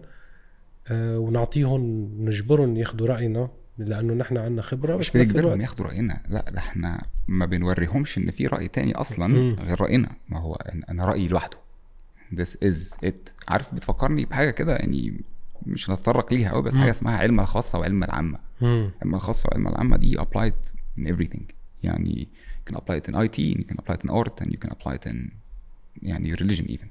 آه، 0.92 1.20
ونعطيهم 1.20 2.12
نجبرهم 2.26 2.78
ياخذوا 2.78 3.08
رأينا 3.08 3.50
لأنه 3.78 4.13
نحن 4.13 4.38
عندنا 4.38 4.62
خبرة 4.62 4.98
مش 4.98 5.12
بنجبرهم 5.12 5.62
ياخدوا 5.62 5.86
رأينا 5.86 6.22
لا 6.30 6.50
ده 6.52 6.58
إحنا 6.58 7.02
ما 7.28 7.46
بنوريهمش 7.46 8.18
إن 8.18 8.32
في 8.32 8.48
رأي 8.48 8.68
تاني 8.68 8.96
أصلا. 8.96 9.56
غير 9.60 9.82
رأينا 9.82 10.16
ما 10.30 10.40
هو 10.40 10.54
أنا 10.90 11.06
رأيي 11.06 11.28
لوحده 11.28 11.66
this 12.36 12.58
is 12.70 12.98
it 13.06 13.32
عارف 13.48 13.74
بتفكرني 13.74 14.26
بحاجه 14.26 14.52
كده 14.52 14.76
يعني 14.76 15.22
مش 15.66 15.90
هنتطرق 15.90 16.34
ليها 16.34 16.52
قوي 16.52 16.62
بس 16.63 16.74
مم. 16.76 16.82
حاجة 16.82 16.92
اسمها 16.92 17.18
علم 17.18 17.40
الخاصه 17.40 17.80
وعلم 17.80 18.04
العامه. 18.04 18.40
علم 18.62 19.16
الخاصه 19.16 19.50
وعلم 19.52 19.68
العامه 19.68 19.98
دي 19.98 20.18
applied 20.20 20.68
in 21.00 21.08
everything 21.08 21.42
يعني 21.84 22.28
you 22.68 22.72
can 22.72 22.76
apply 22.78 22.96
it 23.02 23.12
in 23.12 23.16
IT 23.16 23.38
and 23.56 23.60
you 23.60 23.66
can 23.66 23.78
apply 23.78 23.96
it 23.96 24.04
in 24.04 24.10
art 24.10 24.42
and 24.42 24.52
you 24.52 24.58
can 24.66 24.72
apply 24.72 24.94
it 24.96 25.10
in 25.12 25.32
يعني 26.02 26.36
religion 26.36 26.66
even 26.70 26.88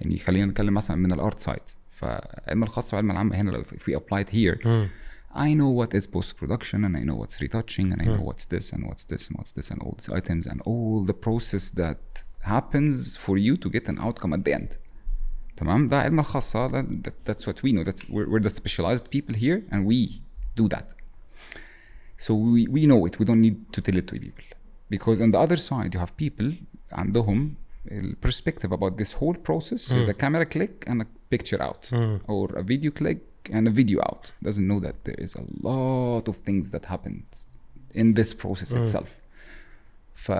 يعني 0.00 0.18
خلينا 0.18 0.46
نتكلم 0.46 0.74
مثلا 0.74 0.96
من 0.96 1.12
الارت 1.12 1.40
سايد 1.40 1.60
فعلم 1.90 2.62
الخاص 2.62 2.94
وعلم 2.94 3.10
العامه 3.10 3.36
هنا 3.36 3.50
لو 3.50 3.62
if 3.62 3.66
we 3.66 3.94
apply 4.00 4.24
it 4.26 4.30
here 4.34 4.66
مم. 4.66 4.88
I 5.34 5.54
know 5.54 5.72
what 5.80 5.94
is 5.98 6.06
post 6.06 6.32
production 6.42 6.78
and 6.84 6.94
I 6.96 7.04
know 7.08 7.16
what's 7.22 7.38
retouching 7.44 7.86
and 7.92 8.00
I 8.02 8.06
know 8.06 8.20
Mm. 8.22 8.28
what's 8.30 8.46
this 8.54 8.66
and 8.74 8.82
what's 8.88 9.04
this 9.12 9.22
and 9.28 9.34
what's 9.38 9.52
this 9.58 9.68
and 9.72 9.78
all 9.84 9.94
these 9.98 10.12
items 10.20 10.44
and 10.52 10.58
all 10.70 10.98
the 11.10 11.16
process 11.26 11.64
that 11.82 12.04
happens 12.43 13.17
for 13.17 13.35
you 13.37 13.53
to 13.63 13.67
get 13.69 13.87
an 13.87 13.97
outcome 13.99 14.33
at 14.33 14.43
the 14.45 14.53
end. 14.53 14.69
تمام 15.57 15.87
ده 15.87 16.01
علم 16.01 16.19
الخاصة 16.19 16.67
that, 16.69 16.85
that, 17.07 17.13
that's 17.25 17.47
what 17.47 17.63
we 17.63 17.71
know 17.71 17.83
that's 17.83 18.09
we're, 18.09 18.29
we're 18.29 18.39
the 18.39 18.49
specialized 18.49 19.09
people 19.09 19.35
here 19.35 19.63
and 19.71 19.85
we 19.85 20.21
do 20.55 20.67
that. 20.67 20.85
So 22.17 22.33
we, 22.35 22.67
we 22.67 22.85
know 22.85 23.05
it 23.07 23.13
we 23.19 23.25
don't 23.25 23.41
need 23.47 23.57
to 23.73 23.79
tell 23.81 23.97
it 24.01 24.07
to 24.07 24.13
people 24.19 24.43
because 24.89 25.17
on 25.25 25.29
the 25.31 25.39
other 25.45 25.57
side 25.57 25.93
you 25.93 25.99
have 25.99 26.13
people 26.23 26.53
عندهم 26.91 27.53
ال 27.91 28.15
perspective 28.27 28.71
about 28.71 28.97
this 28.97 29.11
whole 29.13 29.35
process 29.49 29.91
is 29.91 30.07
a 30.09 30.13
camera 30.13 30.45
click 30.45 30.85
and 30.87 31.01
a 31.01 31.05
picture 31.35 31.61
out 31.61 31.93
مم. 31.93 32.19
or 32.27 32.47
a 32.57 32.63
video 32.63 32.91
click 32.91 33.19
and 33.51 33.67
a 33.67 33.71
video 33.71 33.99
out 34.09 34.31
doesn't 34.43 34.67
know 34.67 34.79
that 34.79 34.95
there 35.05 35.19
is 35.25 35.35
a 35.35 35.45
lot 35.67 36.27
of 36.31 36.35
things 36.47 36.65
that 36.71 36.85
happens 36.93 37.47
in 38.01 38.07
this 38.19 38.31
process 38.43 38.69
Mm. 38.73 38.77
itself 38.81 39.09
ف 40.15 40.31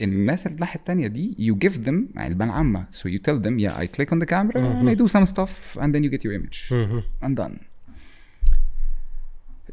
الناس 0.00 0.46
اللي 0.46 0.54
الناحيه 0.54 0.78
التانية 0.80 1.06
دي 1.06 1.36
you 1.38 1.68
give 1.68 1.74
them 1.86 2.18
علبان 2.18 2.50
عامه 2.50 2.86
so 2.92 3.08
you 3.10 3.18
tell 3.18 3.38
them 3.44 3.58
yeah 3.58 3.76
I 3.78 3.86
click 3.96 4.08
on 4.12 4.18
the 4.18 4.26
camera 4.26 4.56
and 4.56 4.88
I 4.88 4.94
do 4.94 5.08
some 5.08 5.24
stuff 5.24 5.78
and 5.78 5.94
then 5.94 6.02
you 6.04 6.10
get 6.10 6.24
your 6.24 6.32
image 6.40 6.72
مم. 6.72 7.02
I'm 7.22 7.34
done 7.40 7.58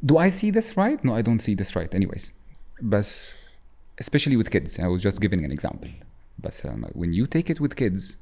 do 0.05 0.17
I 0.17 0.29
see 0.29 0.49
this 0.51 0.77
right 0.77 1.03
no 1.03 1.13
I 1.15 1.21
don't 1.21 1.41
see 1.41 1.55
this 1.55 1.75
right 1.75 1.93
anyways 1.95 2.31
بس 2.81 3.33
especially 4.01 4.37
with 4.37 4.49
kids 4.51 4.79
I 4.79 4.87
was 4.87 5.01
just 5.01 5.19
giving 5.21 5.45
an 5.45 5.51
example 5.51 5.89
بس 6.39 6.67
um, 6.67 6.83
when 6.93 7.13
you 7.13 7.25
take 7.27 7.49
it 7.53 7.59
with 7.61 7.75
kids 7.75 8.15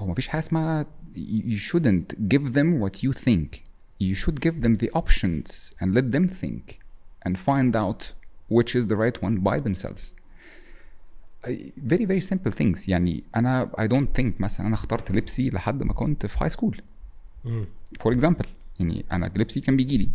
هو 0.00 0.06
مفيش 0.06 0.28
حاجه 0.28 0.40
اسمها 0.40 0.86
you 1.16 1.42
you 1.44 1.58
shouldn't 1.58 2.28
give 2.28 2.52
them 2.52 2.80
what 2.80 3.02
you 3.02 3.12
think 3.12 3.48
you 4.00 4.14
should 4.14 4.40
give 4.40 4.62
them 4.62 4.76
the 4.82 4.90
options 5.00 5.72
and 5.80 5.94
let 5.94 6.12
them 6.12 6.28
think 6.28 6.78
and 7.26 7.34
find 7.36 7.74
out 7.76 8.02
which 8.48 8.76
is 8.76 8.86
the 8.86 8.96
right 8.96 9.22
one 9.22 9.36
by 9.48 9.58
themselves 9.66 10.12
Very 11.87 12.05
very 12.05 12.21
simple 12.31 12.51
things 12.61 12.89
يعني 12.89 13.23
أنا 13.35 13.71
I 13.77 13.83
don't 13.87 14.21
think 14.21 14.31
مثلا 14.41 14.67
أنا 14.67 14.75
اخترت 14.75 15.11
لبسي 15.11 15.49
لحد 15.49 15.83
ما 15.83 15.93
كنت 15.93 16.25
في 16.25 16.49
school 16.49 16.81
مم. 17.45 17.65
for 18.03 18.11
example 18.15 18.45
يعني 18.79 19.05
أنا 19.11 19.31
لبسي 19.35 19.61
كان 19.61 19.77
بيجي 19.77 19.97
لي 19.97 20.09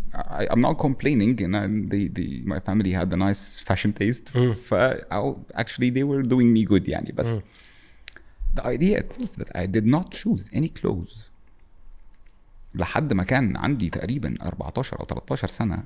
I'm 0.51 0.59
not 0.59 0.77
complaining 0.79 1.41
and 1.41 1.55
I, 1.57 1.91
they, 1.93 2.09
they, 2.19 2.45
my 2.53 2.61
family 2.61 2.93
had 2.93 3.13
a 3.13 3.17
nice 3.17 3.61
fashion 3.69 3.93
taste 4.03 4.33
Mm. 4.35 4.53
ف 4.53 4.75
actually 5.55 5.91
they 5.91 6.05
were 6.05 6.23
doing 6.23 6.53
me 6.57 6.71
good 6.71 6.89
يعني 6.89 7.13
بس 7.13 7.37
Mm. 7.39 7.41
the 8.61 8.65
idea 8.65 8.99
itself 8.99 9.31
that 9.41 9.51
I 9.57 9.67
did 9.67 9.87
not 9.95 10.07
choose 10.19 10.45
any 10.59 10.69
clothes 10.83 11.29
لحد 12.75 13.13
ما 13.13 13.23
كان 13.25 13.57
عندي 13.57 13.91
تقريبا 13.91 14.35
14 14.43 15.01
أو 15.01 15.05
13 15.05 15.49
سنه 15.49 15.85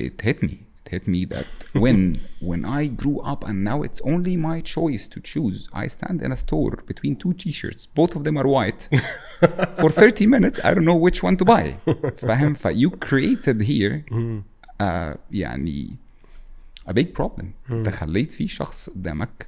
it 0.00 0.26
hit 0.26 0.46
me 0.46 0.52
hit 0.93 1.07
me 1.15 1.21
that 1.33 1.47
when 1.83 1.99
when 2.49 2.61
I 2.79 2.81
grew 3.01 3.17
up 3.31 3.41
and 3.49 3.57
now 3.71 3.77
it's 3.87 4.01
only 4.13 4.35
my 4.49 4.57
choice 4.75 5.03
to 5.13 5.19
choose 5.31 5.59
I 5.83 5.85
stand 5.97 6.17
in 6.25 6.31
a 6.37 6.39
store 6.45 6.73
between 6.91 7.13
two 7.23 7.33
t-shirts 7.41 7.81
both 7.99 8.11
of 8.17 8.21
them 8.25 8.35
are 8.41 8.47
white 8.57 8.81
for 9.81 9.89
30 9.89 10.27
minutes 10.35 10.57
I 10.63 10.73
don't 10.73 10.87
know 10.91 10.99
which 11.07 11.19
one 11.23 11.35
to 11.37 11.45
buy 11.45 11.75
فاهم 12.15 12.53
ف 12.53 12.67
you 12.67 12.89
created 12.91 13.61
here 13.61 14.11
مم. 14.11 14.43
uh, 14.81 15.17
يعني 15.31 15.97
a 16.87 16.93
big 16.93 17.13
problem 17.21 17.45
انت 17.71 17.89
خليت 17.89 18.31
في 18.31 18.47
شخص 18.47 18.89
قدامك 18.89 19.47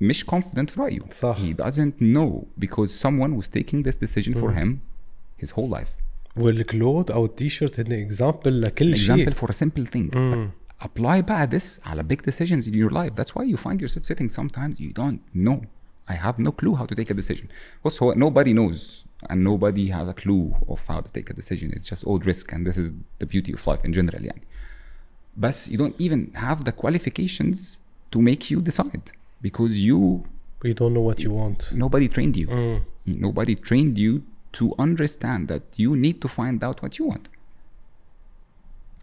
مش 0.00 0.24
confident 0.24 0.70
في 0.70 0.80
رأيه 0.80 1.00
صح. 1.12 1.36
he 1.38 1.54
doesn't 1.62 2.00
know 2.00 2.46
because 2.64 2.90
someone 3.04 3.36
was 3.36 3.48
taking 3.48 3.82
this 3.82 3.96
decision 3.96 4.34
for 4.34 4.52
him 4.52 4.68
his 5.42 5.50
whole 5.50 5.68
life 5.68 5.94
والكلود 6.36 7.10
او 7.10 7.24
التيشيرت 7.24 7.80
هن 7.80 7.92
اكزامبل 7.92 8.60
لكل 8.62 8.96
شيء 8.96 9.30
example 9.30 9.34
for 9.34 9.46
a 9.50 9.56
simple 9.56 9.86
thing 9.94 10.16
مم. 10.16 10.50
apply 10.82 11.20
بقى 11.20 11.48
this 11.52 11.86
على 11.86 12.04
big 12.12 12.30
decisions 12.30 12.64
in 12.66 12.72
your 12.74 12.90
life 12.92 13.20
that's 13.20 13.32
why 13.34 13.44
you 13.44 13.56
find 13.56 13.80
yourself 13.80 14.04
sitting 14.04 14.28
sometimes 14.40 14.76
you 14.80 14.92
don't 15.02 15.20
know 15.46 15.60
I 16.08 16.14
have 16.26 16.36
no 16.46 16.50
clue 16.60 16.74
how 16.80 16.86
to 16.86 16.94
take 16.94 17.10
a 17.10 17.14
decision 17.22 17.44
بص 17.84 18.02
هو 18.02 18.14
nobody 18.14 18.52
knows 18.54 19.04
and 19.30 19.36
nobody 19.36 19.86
has 19.90 20.08
a 20.08 20.14
clue 20.22 20.44
of 20.72 20.80
how 20.88 21.00
to 21.00 21.10
take 21.18 21.30
a 21.30 21.36
decision 21.40 21.68
it's 21.76 21.88
just 21.94 22.04
all 22.06 22.18
risk 22.30 22.52
and 22.54 22.66
this 22.66 22.78
is 22.78 22.92
the 23.22 23.26
beauty 23.26 23.52
of 23.52 23.66
life 23.66 23.84
in 23.88 23.92
general 23.92 24.22
يعني 24.24 24.42
بس 25.36 25.68
you 25.70 25.76
don't 25.76 26.02
even 26.06 26.36
have 26.38 26.64
the 26.64 26.72
qualifications 26.84 27.58
to 28.14 28.18
make 28.20 28.50
you 28.50 28.60
decide 28.70 29.04
because 29.46 29.72
you 29.88 30.22
You 30.64 30.74
don't 30.80 30.94
know 30.96 31.04
what 31.10 31.18
you 31.24 31.30
want. 31.40 31.60
nobody 31.84 32.08
trained 32.16 32.36
you 32.42 32.46
Mm. 32.48 32.80
nobody 33.28 33.54
trained 33.68 33.96
you 34.06 34.12
to 34.54 34.74
understand 34.78 35.48
that 35.48 35.62
you 35.76 35.96
need 35.96 36.20
to 36.20 36.28
find 36.28 36.62
out 36.64 36.82
what 36.82 36.98
you 36.98 37.04
want 37.04 37.28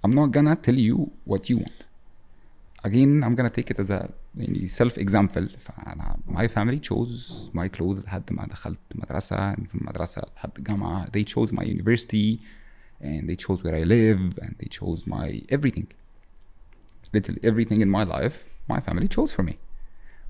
I'm 0.03 0.11
not 0.11 0.31
gonna 0.31 0.55
tell 0.55 0.79
you 0.89 1.11
what 1.25 1.49
you 1.49 1.57
want 1.57 1.79
again 2.83 3.23
I'm 3.23 3.35
gonna 3.35 3.49
take 3.49 3.69
it 3.71 3.79
as 3.79 3.91
a 3.91 4.09
يعني 4.37 4.67
self 4.67 4.97
example 4.97 5.47
فأنا 5.59 6.17
my 6.27 6.47
family 6.47 6.79
chose 6.79 7.49
my 7.53 7.67
clothes 7.67 8.05
لحد 8.05 8.33
ما 8.33 8.45
دخلت 8.45 8.79
مدرسة 8.95 9.55
في 9.55 9.75
المدرسة 9.75 10.21
لحد 10.35 10.51
الجامعة 10.57 11.05
they 11.05 11.23
chose 11.23 11.51
my 11.51 11.63
university 11.63 12.39
and 13.01 13.29
they 13.29 13.35
chose 13.35 13.63
where 13.63 13.75
I 13.75 13.83
live 13.83 14.37
and 14.41 14.55
they 14.59 14.69
chose 14.69 15.07
my 15.07 15.41
everything 15.49 15.87
literally 17.13 17.41
everything 17.43 17.81
in 17.81 17.89
my 17.89 18.03
life 18.03 18.37
my 18.69 18.79
family 18.79 19.07
chose 19.07 19.31
for 19.35 19.43
me 19.43 19.55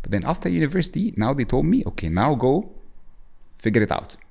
but 0.02 0.12
then 0.12 0.24
after 0.24 0.48
university 0.50 1.14
now 1.18 1.34
they 1.34 1.46
told 1.54 1.66
me 1.66 1.84
okay 1.90 2.10
now 2.10 2.36
go 2.36 2.54
figure 3.66 3.84
it 3.88 3.92
out 3.92 4.12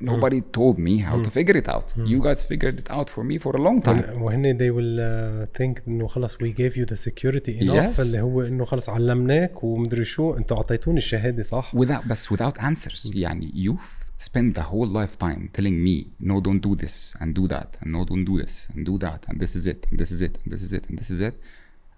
nobody 0.00 0.40
told 0.58 0.76
me 0.78 0.94
how 1.08 1.16
to 1.24 1.30
figure 1.38 1.56
it 1.62 1.68
out 1.74 1.86
you 2.12 2.18
guys 2.26 2.40
figured 2.52 2.76
it 2.82 2.88
out 2.96 3.08
for 3.14 3.22
me 3.30 3.38
for 3.44 3.52
a 3.56 3.60
long 3.60 3.80
time 3.80 4.22
وهن 4.22 4.58
they 4.58 4.70
will 4.70 4.98
uh, 5.00 5.58
think 5.60 5.88
انه 5.88 6.06
خلص 6.06 6.34
we 6.34 6.46
gave 6.52 6.76
you 6.76 6.84
the 6.94 6.96
security 6.96 7.60
enough 7.62 7.96
Yes. 7.96 8.00
اللي 8.00 8.20
هو 8.20 8.42
انه 8.42 8.64
خلص 8.64 8.88
علمناك 8.88 9.64
ومدري 9.64 10.04
شو 10.04 10.34
انتوا 10.34 10.56
اعطيتوني 10.56 10.98
الشهاده 10.98 11.42
صح 11.42 11.72
without 11.76 12.08
بس 12.08 12.32
without 12.32 12.58
answers 12.60 13.06
يعني 13.16 13.50
you've 13.54 14.04
spent 14.24 14.54
the 14.58 14.62
whole 14.62 14.88
lifetime 15.00 15.42
telling 15.58 15.76
me 15.86 15.96
no 16.30 16.40
don't 16.46 16.62
do 16.68 16.74
this 16.84 16.96
and 17.20 17.28
do 17.40 17.44
that 17.54 17.70
and 17.82 17.88
no 17.96 18.00
don't 18.10 18.24
do 18.30 18.34
this 18.44 18.54
and 18.74 18.80
do 18.90 18.94
that 19.06 19.20
and 19.28 19.36
this 19.42 19.52
is 19.58 19.66
it 19.72 19.80
and 19.90 19.96
this 20.00 20.10
is 20.16 20.20
it 20.28 20.34
and 20.42 20.48
this 20.54 20.62
is 20.66 20.72
it 20.78 20.84
and 20.90 20.96
this 21.00 21.10
is 21.16 21.20
it 21.28 21.34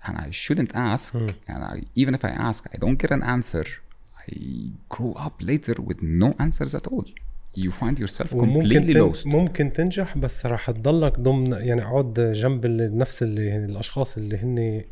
and 0.07 0.15
I 0.27 0.29
shouldn't 0.43 0.73
ask 0.93 1.07
and 1.53 1.61
I, 1.75 1.77
even 2.03 2.13
if 2.19 2.23
I 2.31 2.33
ask 2.49 2.61
I 2.75 2.77
don't 2.85 2.99
get 3.05 3.11
an 3.19 3.23
answer 3.37 3.67
I 4.25 4.33
grow 4.95 5.13
up 5.27 5.35
later 5.51 5.77
with 5.89 5.99
no 6.25 6.29
answers 6.45 6.73
at 6.81 6.87
all 6.95 7.07
You 7.56 7.72
find 7.72 8.00
yourself 8.00 8.30
completely 8.30 8.94
lost. 8.94 9.28
ممكن 9.28 9.74
تنجح 9.74 10.18
بس 10.18 10.46
راح 10.46 10.72
تضلك 10.72 11.20
ضمن 11.20 11.52
يعني 11.52 11.84
اقعد 11.84 12.32
جنب 12.36 12.66
نفس 12.66 13.24
اللي 13.24 13.66
الأشخاص 13.66 14.18
اللي 14.18 14.38
هن 14.38 14.84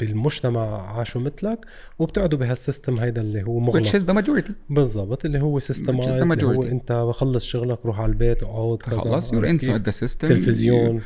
بالمجتمع 0.00 0.96
عاشوا 0.98 1.20
مثلك 1.20 1.58
وبتقعدوا 1.98 2.38
بهالسيستم 2.38 2.98
هيدا 2.98 3.20
اللي 3.20 3.42
هو 3.42 3.60
which 3.60 3.62
مغلق 3.62 3.86
is 3.86 4.02
the 4.02 4.22
majority. 4.22 4.52
بالضبط 4.70 5.24
اللي 5.24 5.40
هو 5.40 5.58
سيستمايز 5.58 6.06
the 6.06 6.32
اللي 6.32 6.46
هو 6.46 6.62
majority. 6.62 6.66
انت 6.66 6.92
بخلص 6.92 7.44
شغلك 7.44 7.86
روح 7.86 8.00
على 8.00 8.12
البيت 8.12 8.42
اقعد 8.42 8.82
خلاص 8.82 9.34
you're 9.34 9.44
inside 9.44 9.82
the 9.88 9.92
system. 9.92 10.28
تلفزيون. 10.28 11.00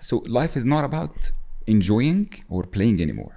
So 0.00 0.16
life 0.16 0.56
is 0.56 0.64
not 0.64 0.84
about 0.90 1.32
enjoying 1.70 2.26
or 2.50 2.62
playing 2.76 3.00
anymore. 3.00 3.34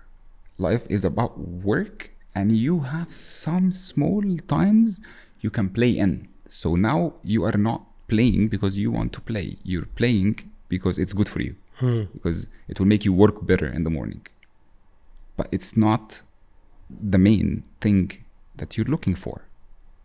Life 0.60 0.86
is 0.90 1.04
about 1.12 1.34
work, 1.72 1.98
and 2.38 2.48
you 2.66 2.76
have 2.94 3.12
some 3.44 3.72
small 3.90 4.26
times 4.56 4.90
you 5.44 5.52
can 5.58 5.68
play 5.78 5.94
in. 6.06 6.12
So 6.50 6.76
now 6.76 7.14
you 7.24 7.44
are 7.44 7.58
not 7.58 7.84
playing 8.08 8.48
because 8.48 8.78
you 8.78 8.92
want 8.92 9.14
to 9.14 9.22
play. 9.22 9.58
You're 9.64 9.86
playing 9.86 10.52
because 10.70 10.98
it's 10.98 11.14
good 11.14 11.30
for 11.30 11.42
you, 11.42 11.56
hmm. 11.80 12.04
because 12.14 12.48
it 12.68 12.80
will 12.80 12.88
make 12.88 13.06
you 13.06 13.14
work 13.14 13.46
better 13.46 13.68
in 13.68 13.84
the 13.84 13.90
morning. 13.90 14.26
But 15.36 15.48
it's 15.52 15.78
not 15.78 16.22
the 16.90 17.18
main 17.18 17.64
thing 17.82 18.24
that 18.56 18.78
you're 18.78 18.88
looking 18.88 19.16
for. 19.16 19.44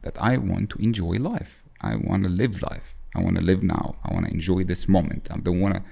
That 0.03 0.21
I 0.21 0.37
want 0.37 0.71
to 0.71 0.79
enjoy 0.79 1.17
life. 1.19 1.63
I 1.81 1.95
want 1.97 2.25
to 2.25 2.29
live 2.29 2.61
life. 2.63 2.95
I 3.15 3.21
want 3.21 3.37
to 3.37 3.43
live 3.43 3.63
now. 3.63 3.97
I 4.05 4.13
want 4.13 4.27
to 4.27 4.33
enjoy 4.33 4.65
this 4.65 4.89
moment. 4.89 5.29
I 5.31 5.37
don't 5.37 5.61
want 5.61 5.75
to 5.77 5.83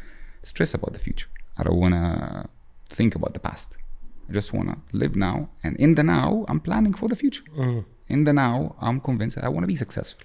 stress 0.42 0.74
about 0.74 0.92
the 0.92 0.98
future. 0.98 1.28
I 1.58 1.62
don't 1.62 1.76
want 1.76 1.94
to 1.94 2.48
think 2.88 3.14
about 3.14 3.34
the 3.34 3.40
past. 3.40 3.76
I 4.28 4.32
just 4.32 4.52
want 4.52 4.68
to 4.68 4.96
live 4.96 5.14
now. 5.16 5.50
And 5.62 5.76
in 5.76 5.94
the 5.94 6.02
now, 6.02 6.44
I'm 6.48 6.60
planning 6.60 6.94
for 6.94 7.08
the 7.08 7.16
future. 7.16 7.44
Hmm. 7.54 7.80
In 8.08 8.24
the 8.24 8.32
now, 8.32 8.74
I'm 8.80 9.00
convinced 9.00 9.36
that 9.36 9.44
I 9.44 9.48
want 9.48 9.62
to 9.62 9.68
be 9.68 9.76
successful. 9.76 10.24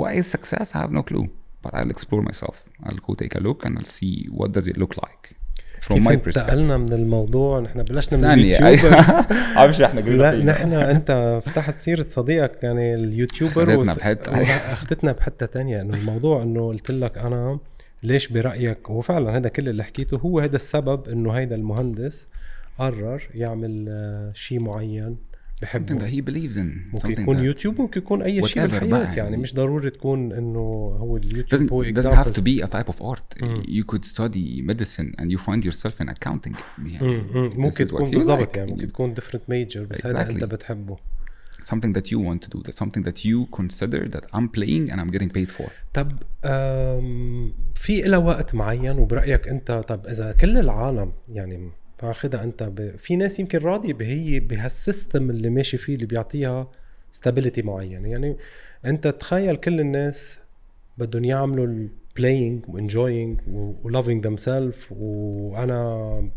What 0.00 0.12
is 0.20 0.26
success? 0.36 0.66
I 0.74 0.78
have 0.84 0.92
no 0.98 1.02
clue. 1.10 1.26
But 1.62 1.72
I'll 1.78 1.92
explore 1.96 2.22
myself. 2.30 2.56
I'll 2.86 3.02
go 3.06 3.12
take 3.22 3.34
a 3.40 3.42
look 3.48 3.58
and 3.66 3.72
I'll 3.78 3.92
see 4.00 4.14
what 4.38 4.48
does 4.56 4.66
it 4.72 4.76
look 4.82 4.94
like 5.04 5.24
from 5.80 5.94
كيف 5.94 6.04
my 6.08 6.16
perspective. 6.16 6.38
انتقلنا 6.38 6.76
من 6.76 6.92
الموضوع 6.92 7.60
نحن 7.60 7.82
بلشنا 7.82 8.18
من 8.18 8.24
ثانية 8.24 8.58
اليوتيوب 8.58 8.92
عارف 9.56 9.80
إحنا 9.86 10.00
لا 10.00 10.44
نحن 10.44 10.72
أنت 10.72 11.40
فتحت 11.46 11.76
سيرة 11.76 12.06
صديقك 12.08 12.62
يعني 12.62 12.94
اليوتيوبر 12.94 13.62
أخذتنا 13.62 13.92
وس- 13.92 13.98
بحتة. 13.98 14.42
اخذتنا 14.72 15.12
بحتة 15.12 15.46
تانية 15.46 15.80
إنه 15.80 15.96
الموضوع 15.96 16.42
إنه 16.42 16.68
قلت 16.68 16.90
لك 16.90 17.18
أنا 17.18 17.58
ليش 18.02 18.28
برأيك 18.28 18.90
وفعلا 18.90 19.36
هذا 19.36 19.48
كل 19.48 19.68
اللي 19.68 19.84
حكيته 19.84 20.16
هو 20.16 20.40
هذا 20.40 20.56
السبب 20.56 21.08
إنه 21.08 21.32
هيدا 21.32 21.54
المهندس 21.56 22.26
قرر 22.78 23.22
يعمل 23.34 23.86
آه، 23.88 24.32
شيء 24.34 24.60
معين 24.60 25.16
something 25.64 25.92
بحبه 25.92 25.98
that 25.98 26.10
he 26.10 26.26
believes 26.26 26.56
in 26.56 26.92
ممكن 26.92 26.98
something 26.98 27.20
يكون 27.20 27.36
that 27.36 27.40
يوتيوب 27.40 27.80
ممكن 27.80 28.00
يكون 28.00 28.22
اي 28.22 28.46
شيء 28.46 28.62
بالحياة 28.66 28.88
يعني 28.90 29.16
يعني. 29.16 29.36
مش 29.36 29.54
ضروري 29.54 29.90
تكون 29.90 30.32
انه 30.32 30.58
هو 31.00 31.16
اليوتيوب 31.16 31.60
doesn't, 31.60 31.72
هو 31.72 31.84
doesn't 31.84 32.24
have 32.24 32.32
to 32.32 32.40
be 32.40 32.64
a 32.64 32.68
type 32.68 32.88
of 32.94 33.02
art 33.02 33.44
you 33.68 33.84
could 33.92 34.04
study 34.04 34.62
medicine 34.62 35.14
and 35.18 35.30
you 35.30 35.38
find 35.38 35.64
yourself 35.64 36.00
in 36.00 36.08
accounting 36.08 36.56
يعني 36.78 37.22
this 37.22 37.58
ممكن 37.58 37.84
تكون 37.84 38.10
بالضبط 38.10 38.52
like. 38.52 38.56
يعني 38.56 38.70
ممكن 38.70 38.86
تكون 38.86 39.14
different 39.14 39.50
major 39.50 39.78
بس 39.78 40.06
هذا 40.06 40.24
Exactly. 40.24 40.30
انت 40.30 40.44
بتحبه 40.44 40.96
something 41.64 41.92
that 41.96 42.06
you 42.12 42.18
want 42.18 42.40
to 42.44 42.48
do 42.54 42.62
that's 42.62 42.78
something 42.84 43.02
that 43.08 43.24
you 43.24 43.46
consider 43.60 44.00
that 44.14 44.24
I'm 44.36 44.48
playing 44.48 44.90
and 44.90 45.00
I'm 45.00 45.10
getting 45.16 45.30
paid 45.30 45.50
for 45.50 45.70
طب 45.94 46.12
في 47.74 48.02
لها 48.02 48.18
وقت 48.18 48.54
معين 48.54 48.98
وبرايك 48.98 49.48
انت 49.48 49.72
طب 49.72 50.06
اذا 50.06 50.32
كل 50.32 50.58
العالم 50.58 51.12
يعني 51.28 51.70
فاخذها 52.04 52.44
انت 52.44 52.62
ب... 52.62 52.96
في 52.96 53.16
ناس 53.16 53.40
يمكن 53.40 53.58
راضيه 53.58 53.92
بهي 53.92 54.40
بهالسيستم 54.40 55.30
اللي 55.30 55.50
ماشي 55.50 55.78
فيه 55.78 55.94
اللي 55.94 56.06
بيعطيها 56.06 56.70
ستابيليتي 57.10 57.62
معينه 57.62 58.08
يعني 58.08 58.36
انت 58.84 59.08
تخيل 59.08 59.56
كل 59.56 59.80
الناس 59.80 60.38
بدهم 60.98 61.24
يعملوا 61.24 61.66
البلاينج 61.66 62.64
وانجوينج 62.68 63.40
ولافينج 63.84 64.24
ذيم 64.26 64.36
سيلف 64.36 64.92
وأنا 64.92 66.30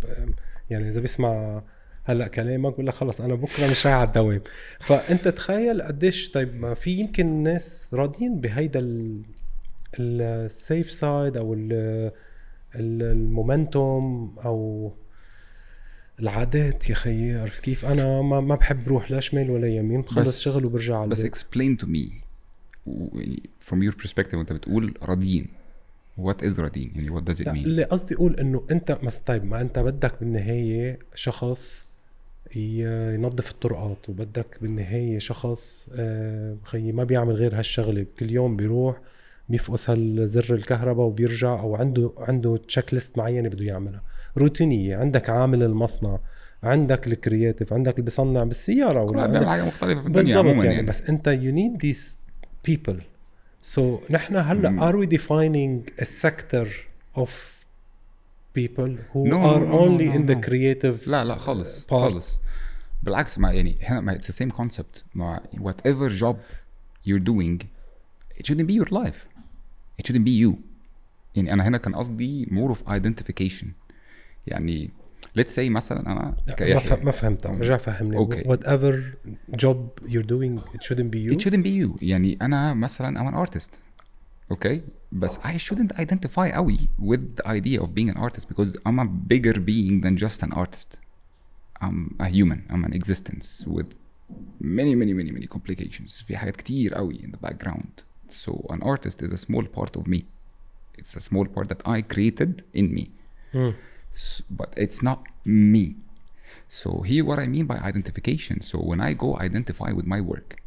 يعني 0.69 0.87
إذا 0.89 1.01
بيسمع 1.01 1.63
هلأ 2.03 2.27
كلامك 2.27 2.73
بقول 2.73 2.87
لك 2.87 2.93
خلص 2.93 3.21
أنا 3.21 3.35
بكرة 3.35 3.71
مش 3.71 3.85
رايح 3.87 3.97
على 3.97 4.07
الدوام. 4.07 4.41
فأنت 4.79 5.27
تخيل 5.27 5.81
قديش 5.81 6.31
طيب 6.31 6.55
ما 6.55 6.73
في 6.73 6.91
يمكن 6.91 7.43
ناس 7.43 7.89
راضيين 7.93 8.41
بهيدا 8.41 8.79
السيف 9.99 10.91
سايد 10.91 11.37
أو 11.37 11.53
ال- 11.53 12.11
ال- 12.75 13.03
المومنتوم 13.03 14.35
أو 14.45 14.91
العادات 16.19 16.89
يا 16.89 16.95
خيي 16.95 17.39
عرفت 17.39 17.63
كيف؟ 17.63 17.85
أنا 17.85 18.21
ما, 18.21 18.39
ما 18.41 18.55
بحب 18.55 18.87
روح 18.87 19.11
لا 19.11 19.19
شمال 19.19 19.51
ولا 19.51 19.67
يمين 19.67 20.01
بخلص 20.01 20.27
بس- 20.27 20.39
شغل 20.39 20.65
وبرجع 20.65 20.97
على 20.99 21.09
بس 21.09 21.19
البيت. 21.19 21.35
explain 21.37 21.83
to 21.83 21.87
me 21.87 22.11
و- 22.85 23.19
يعني 23.19 23.41
from 23.69 23.75
your 23.91 23.95
perspective 24.05 24.33
وأنت 24.33 24.53
بتقول 24.53 24.93
راضيين 25.03 25.47
what 26.21 26.43
is 26.43 26.59
راضيين 26.59 26.91
يعني 26.95 27.21
does 27.21 27.37
it 27.37 27.41
لا 27.47 27.53
mean 27.53 27.57
اللي 27.57 27.83
قصدي 27.83 28.15
أقول 28.15 28.35
إنه 28.39 28.63
أنت 28.71 28.91
بس 28.91 29.17
طيب 29.17 29.43
ما 29.45 29.61
أنت 29.61 29.79
بدك 29.79 30.13
بالنهاية 30.19 30.99
شخص 31.15 31.85
ينظف 32.55 33.51
الطرقات 33.51 34.09
وبدك 34.09 34.57
بالنهاية 34.61 35.19
شخص 35.19 35.89
آه، 35.95 36.57
خيي 36.63 36.91
ما 36.91 37.03
بيعمل 37.03 37.33
غير 37.33 37.59
هالشغلة. 37.59 38.05
كل 38.19 38.31
يوم 38.31 38.55
بيروح 38.57 38.97
بيفقس 39.49 39.89
هالزر 39.89 40.53
الكهرباء 40.55 41.05
وبيرجع 41.05 41.59
أو 41.59 41.75
عنده 41.75 42.11
عنده 42.17 42.57
تشيك 42.57 42.93
ليست 42.93 43.17
معينه 43.17 43.49
بده 43.49 43.65
يعملها 43.65 44.01
روتينية 44.37 44.97
عندك 44.97 45.29
عامل 45.29 45.63
المصنع 45.63 46.19
عندك 46.63 47.07
الكرياتيف 47.07 47.73
عندك 47.73 47.93
اللي 47.93 48.03
بيصنع 48.03 48.43
بالسيارة 48.43 49.03
ولا 49.03 49.21
عندك 49.21 49.45
حاجة 49.45 49.65
مختلفة 49.65 50.01
في 50.01 50.07
الدنيا 50.07 50.37
عموما 50.37 50.63
يعني, 50.63 50.75
يعني, 50.75 50.87
بس 50.87 51.01
أنت 51.01 51.29
you 51.29 51.55
need 51.57 51.81
these 51.87 52.17
people. 52.71 53.01
So 53.75 53.81
نحن 54.11 54.35
هلأ 54.35 54.91
we 54.91 55.07
defining 55.07 56.01
a 56.01 56.05
sector 56.05 56.67
of 57.15 57.29
people 58.53 58.91
who 59.13 59.27
No, 59.27 59.37
no, 59.37 59.53
are 59.53 59.59
no, 59.59 59.71
no, 59.71 59.79
only 59.79 60.07
no, 60.07 60.15
in 60.15 60.25
the 60.25 60.35
no. 60.35 60.47
creative 60.47 61.07
لا 61.07 61.23
لا 61.25 61.35
خالص 61.35 61.85
part. 61.85 61.89
خالص 61.89 62.39
بالعكس 63.03 63.39
ما 63.39 63.51
يعني 63.51 63.75
هنا 63.81 64.01
ما 64.01 64.17
it's 64.17 64.25
the 64.25 64.35
same 64.43 64.51
concept. 64.51 65.03
ما 65.15 65.39
whatever 65.53 66.09
job 66.23 66.35
you're 67.07 67.23
doing 67.31 67.65
it 68.39 68.45
shouldn't 68.45 68.67
be 68.67 68.73
your 68.73 68.89
life. 68.91 69.36
it 70.02 70.06
shouldn't 70.06 70.24
be 70.26 70.44
you 70.46 70.58
يعني 71.36 71.52
انا 71.52 71.68
هنا 71.68 71.78
كان 71.78 71.94
قصدي 71.94 72.46
more 72.46 72.74
of 72.76 72.78
identification 72.88 73.66
يعني 74.46 74.90
let's 75.38 75.50
say 75.56 75.58
مثلا 75.58 76.00
انا 76.00 76.36
لا، 76.46 76.46
ما, 76.48 76.54
كيحيى 76.54 76.80
فهم 76.80 77.04
ما 77.04 77.10
فهمتك 77.12 77.50
رجع 77.50 77.76
فهمني 77.76 78.16
أوكي. 78.16 78.42
whatever 78.42 79.00
job 79.56 79.76
you're 80.06 80.26
doing 80.26 80.60
it 80.76 80.82
shouldn't 80.82 81.10
be 81.10 81.18
you 81.18 81.32
it 81.36 81.40
shouldn't 81.40 81.64
be 81.64 81.70
you 81.84 81.98
يعني 82.02 82.38
انا 82.42 82.74
مثلا 82.74 83.18
I'm 83.30 83.34
an 83.34 83.48
artist 83.48 83.70
okay 84.54 84.78
بس 85.12 85.36
I 85.38 85.56
shouldn't 85.58 85.96
identify 86.00 86.52
قوي 86.54 86.78
with 87.00 87.42
the 87.42 87.46
idea 87.46 87.80
of 87.82 87.86
being 87.94 88.14
an 88.14 88.18
artist 88.18 88.46
because 88.48 88.76
I'm 88.88 88.98
a 88.98 89.06
bigger 89.32 89.58
being 89.60 90.00
than 90.04 90.16
just 90.24 90.42
an 90.46 90.52
artist 90.52 90.98
I'm 91.82 92.14
a 92.20 92.26
human 92.28 92.60
I'm 92.70 92.84
an 92.84 92.92
existence 93.00 93.66
with 93.66 93.86
many 94.60 94.94
many 95.00 95.12
many 95.14 95.30
many 95.30 95.46
complications 95.46 96.24
في 96.26 96.36
حاجات 96.36 96.56
كتير 96.56 96.94
قوي 96.94 97.18
in 97.18 97.30
the 97.36 97.48
background 97.48 98.02
So 98.29 98.65
an 98.69 98.81
artist 98.81 99.21
is 99.21 99.31
a 99.31 99.37
small 99.37 99.63
part 99.63 99.95
of 99.95 100.07
me. 100.07 100.25
It's 100.97 101.15
a 101.15 101.19
small 101.19 101.45
part 101.45 101.69
that 101.69 101.81
I 101.85 102.01
created 102.01 102.63
in 102.73 102.93
me. 102.93 103.11
Mm. 103.53 103.75
So, 104.13 104.43
but 104.49 104.73
it's 104.75 105.01
not 105.01 105.27
me. 105.45 105.95
So 106.69 107.01
here 107.01 107.23
what 107.23 107.39
I 107.39 107.47
mean 107.47 107.65
by 107.65 107.77
identification. 107.77 108.61
So 108.61 108.79
when 108.79 108.99
I 108.99 109.13
go 109.13 109.37
identify 109.37 109.91
with 109.91 110.05
my 110.05 110.21
work, 110.21 110.59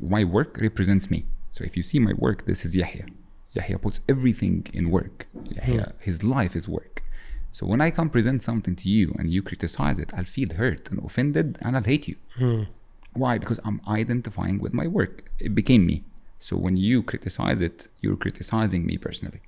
my 0.00 0.24
work 0.24 0.58
represents 0.60 1.10
me. 1.10 1.24
So 1.50 1.64
if 1.64 1.76
you 1.76 1.82
see 1.82 1.98
my 1.98 2.12
work, 2.12 2.46
this 2.46 2.64
is 2.64 2.74
Yehia. 2.74 3.08
Yehia 3.54 3.80
puts 3.80 4.00
everything 4.08 4.66
in 4.72 4.90
work. 4.90 5.26
Yehia, 5.36 5.92
mm. 5.92 6.00
his 6.00 6.22
life 6.22 6.56
is 6.56 6.68
work. 6.68 7.02
So 7.52 7.66
when 7.66 7.80
I 7.82 7.90
come 7.90 8.08
present 8.08 8.42
something 8.42 8.74
to 8.76 8.88
you 8.88 9.14
and 9.18 9.30
you 9.30 9.42
criticize 9.42 9.98
it, 9.98 10.10
I'll 10.16 10.24
feel 10.24 10.54
hurt 10.54 10.90
and 10.90 10.98
offended 11.04 11.58
and 11.60 11.76
I'll 11.76 11.82
hate 11.82 12.08
you. 12.08 12.16
Mm. 12.38 12.66
Why? 13.12 13.36
Because 13.38 13.60
I'm 13.64 13.80
identifying 13.86 14.58
with 14.58 14.72
my 14.72 14.86
work. 14.86 15.30
It 15.38 15.54
became 15.54 15.84
me. 15.84 16.02
So 16.41 16.55
when 16.57 16.77
you 16.77 17.03
criticize 17.03 17.61
it, 17.61 17.87
you're 18.01 18.15
criticizing 18.15 18.85
me 18.85 18.97
personally. 18.97 19.41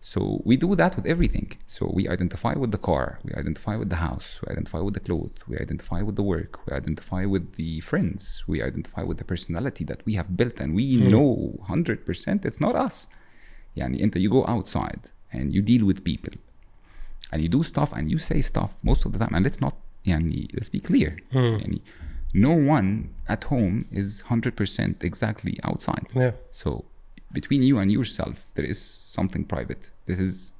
So 0.00 0.40
we 0.44 0.56
do 0.56 0.74
that 0.76 0.96
with 0.96 1.06
everything. 1.06 1.52
So 1.66 1.90
we 1.92 2.08
identify 2.08 2.54
with 2.54 2.72
the 2.72 2.78
car, 2.78 3.20
we 3.22 3.32
identify 3.34 3.76
with 3.76 3.90
the 3.90 3.96
house, 3.96 4.40
we 4.42 4.50
identify 4.52 4.80
with 4.80 4.94
the 4.94 5.00
clothes, 5.00 5.38
we 5.46 5.58
identify 5.58 6.00
with 6.00 6.16
the 6.16 6.22
work, 6.22 6.66
we 6.66 6.72
identify 6.72 7.26
with 7.26 7.54
the 7.56 7.80
friends, 7.80 8.44
we 8.46 8.62
identify 8.62 9.02
with 9.02 9.18
the 9.18 9.24
personality 9.24 9.84
that 9.84 10.00
we 10.06 10.14
have 10.14 10.36
built, 10.36 10.58
and 10.58 10.74
we 10.74 10.96
know 10.96 11.58
100% 11.68 12.44
it's 12.46 12.60
not 12.60 12.74
us. 12.74 13.08
Yani, 13.76 14.02
انت 14.02 14.16
you 14.16 14.30
go 14.30 14.44
outside 14.46 15.12
and 15.32 15.52
you 15.54 15.62
deal 15.62 15.84
with 15.84 16.02
people 16.02 16.34
and 17.32 17.42
you 17.42 17.48
do 17.48 17.62
stuff 17.62 17.92
and 17.92 18.10
you 18.10 18.18
say 18.18 18.40
stuff 18.40 18.70
most 18.82 19.04
of 19.06 19.12
the 19.12 19.18
time 19.18 19.34
and 19.34 19.44
let's 19.44 19.60
not 19.60 19.74
يعني 20.06 20.48
let's 20.54 20.70
be 20.70 20.80
clear 20.80 21.16
Mm. 21.32 21.60
يعني 21.60 21.82
no 22.34 22.54
one 22.74 22.88
at 23.28 23.42
home 23.44 23.84
is 24.00 24.22
100% 24.22 25.04
exactly 25.10 25.54
outside 25.68 26.06
Yeah. 26.14 26.32
so 26.62 26.70
between 27.38 27.62
you 27.62 27.78
and 27.82 27.88
yourself 27.98 28.36
there 28.56 28.68
is 28.72 28.78
something 29.18 29.44
private 29.54 29.82
this 30.08 30.18
is 30.28 30.52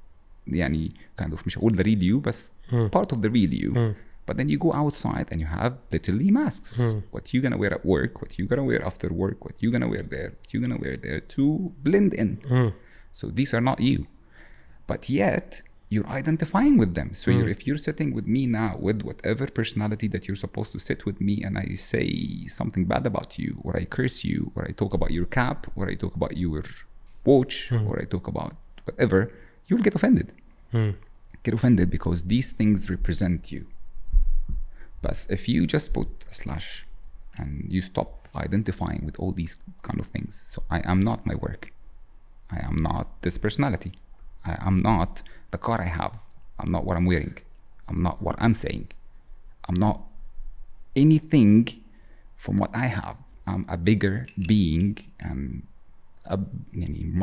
يعني 0.47 0.93
kind 1.21 1.33
of 1.33 1.47
مش 1.47 1.59
هقول 1.59 1.77
the 1.77 1.83
real 1.83 2.03
you 2.03 2.21
بس 2.27 2.53
Mm. 2.73 2.89
part 2.97 3.11
of 3.17 3.19
the 3.23 3.31
real 3.31 3.53
you 3.63 3.73
Mm. 3.73 3.95
but 4.29 4.35
then 4.39 4.49
you 4.53 4.59
go 4.67 4.73
outside 4.83 5.27
and 5.33 5.39
you 5.43 5.49
have 5.61 5.73
literally 5.95 6.31
masks 6.41 6.81
Mm. 6.81 7.03
what 7.15 7.25
you 7.35 7.39
gonna 7.45 7.59
wear 7.63 7.73
at 7.79 7.85
work 7.95 8.13
what 8.23 8.33
you 8.39 8.45
gonna 8.51 8.67
wear 8.71 8.81
after 8.91 9.09
work 9.25 9.39
what 9.47 9.57
you 9.63 9.69
gonna 9.75 9.91
wear 9.95 10.05
there 10.15 10.31
what 10.41 10.49
you 10.55 10.59
gonna 10.65 10.81
wear 10.85 10.97
there 11.07 11.21
to 11.35 11.43
blend 11.87 12.11
in 12.23 12.31
Mm. 12.57 12.71
so 13.19 13.25
these 13.39 13.51
are 13.57 13.65
not 13.71 13.79
you. 13.91 13.99
But 14.91 15.03
yet 15.23 15.49
you're 15.90 16.08
identifying 16.08 16.78
with 16.78 16.96
them. 16.96 17.14
So 17.14 17.30
you're, 17.32 17.46
Mm. 17.46 17.56
if 17.56 17.68
you're 17.68 17.78
sitting 17.90 18.10
with 18.14 18.28
me 18.36 18.48
now 18.48 18.72
with 18.88 19.04
whatever 19.04 19.46
personality 19.48 20.08
that 20.14 20.28
you're 20.28 20.36
supposed 20.46 20.72
to 20.72 20.80
sit 20.80 21.06
with 21.06 21.22
me 21.22 21.44
and 21.44 21.58
I 21.58 21.76
say 21.76 22.48
something 22.48 22.86
bad 22.86 23.06
about 23.06 23.38
you, 23.38 23.52
or 23.64 23.78
I 23.78 23.86
curse 23.86 24.24
you, 24.24 24.52
or 24.56 24.66
I 24.68 24.72
talk 24.72 24.94
about 24.94 25.12
your 25.12 25.26
cap, 25.26 25.68
or 25.76 25.88
I 25.88 25.96
talk 25.96 26.16
about 26.16 26.38
your 26.38 26.64
watch, 27.24 27.72
or 27.72 28.00
I 28.02 28.06
talk 28.06 28.28
about 28.28 28.56
whatever, 28.86 29.32
you'll 29.68 29.82
get 29.88 29.96
offended. 29.96 30.32
Mm. 30.74 30.96
Get 31.44 31.54
offended 31.54 31.90
because 31.92 32.24
these 32.24 32.52
things 32.52 32.90
represent 32.90 33.52
you. 33.52 33.68
But 35.02 35.28
if 35.30 35.48
you 35.48 35.68
just 35.68 35.94
put 35.94 36.08
a 36.30 36.34
slash 36.34 36.86
and 37.38 37.66
you 37.70 37.82
stop 37.82 38.28
identifying 38.36 39.02
with 39.06 39.20
all 39.20 39.32
these 39.32 39.60
kind 39.84 40.00
of 40.00 40.08
things, 40.08 40.34
so 40.52 40.64
I 40.70 40.82
am 40.92 41.00
not 41.00 41.26
my 41.28 41.36
work. 41.36 41.72
I 42.52 42.60
am 42.66 42.76
not 42.78 43.22
this 43.22 43.38
personality. 43.38 43.94
I 44.46 44.58
am 44.68 44.78
not 44.80 45.22
the 45.56 45.62
car 45.68 45.78
I 45.88 45.92
have. 46.02 46.14
I'm 46.60 46.72
not 46.76 46.84
what 46.88 46.96
I'm 47.00 47.08
wearing. 47.12 47.38
I'm 47.90 48.02
not 48.08 48.18
what 48.26 48.36
I'm 48.44 48.56
saying. 48.66 48.88
I'm 49.68 49.80
not 49.88 49.98
anything 51.04 51.58
from 52.44 52.56
what 52.62 52.72
I 52.84 52.88
have. 53.00 53.18
I'm 53.52 53.64
a 53.76 53.78
bigger 53.90 54.16
being. 54.54 54.92
I'm 55.28 55.68
a 56.36 56.38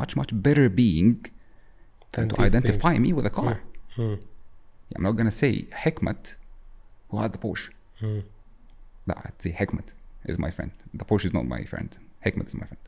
much, 0.01 0.13
much 0.21 0.31
better 0.47 0.67
being 0.83 1.27
than 2.13 2.23
and 2.25 2.35
to 2.35 2.41
identify 2.49 2.93
things. 2.93 3.07
me 3.07 3.11
with 3.17 3.27
a 3.33 3.35
car. 3.41 3.55
Hmm. 3.97 4.17
I'm 4.95 5.05
not 5.09 5.17
going 5.19 5.31
to 5.35 5.39
say 5.43 5.53
Hikmat 5.85 6.23
who 7.09 7.17
had 7.23 7.33
the 7.37 7.43
Porsche. 7.47 7.71
Mm. 8.01 8.23
No, 9.09 9.15
I'd 9.25 9.41
say 9.45 9.53
Hikmat 9.61 9.89
is 10.31 10.39
my 10.47 10.51
friend. 10.57 10.73
The 11.01 11.07
Porsche 11.11 11.27
is 11.27 11.35
not 11.39 11.47
my 11.57 11.63
friend. 11.73 11.91
Hikmat 12.25 12.49
is 12.49 12.57
my 12.63 12.67
friend. 12.71 12.85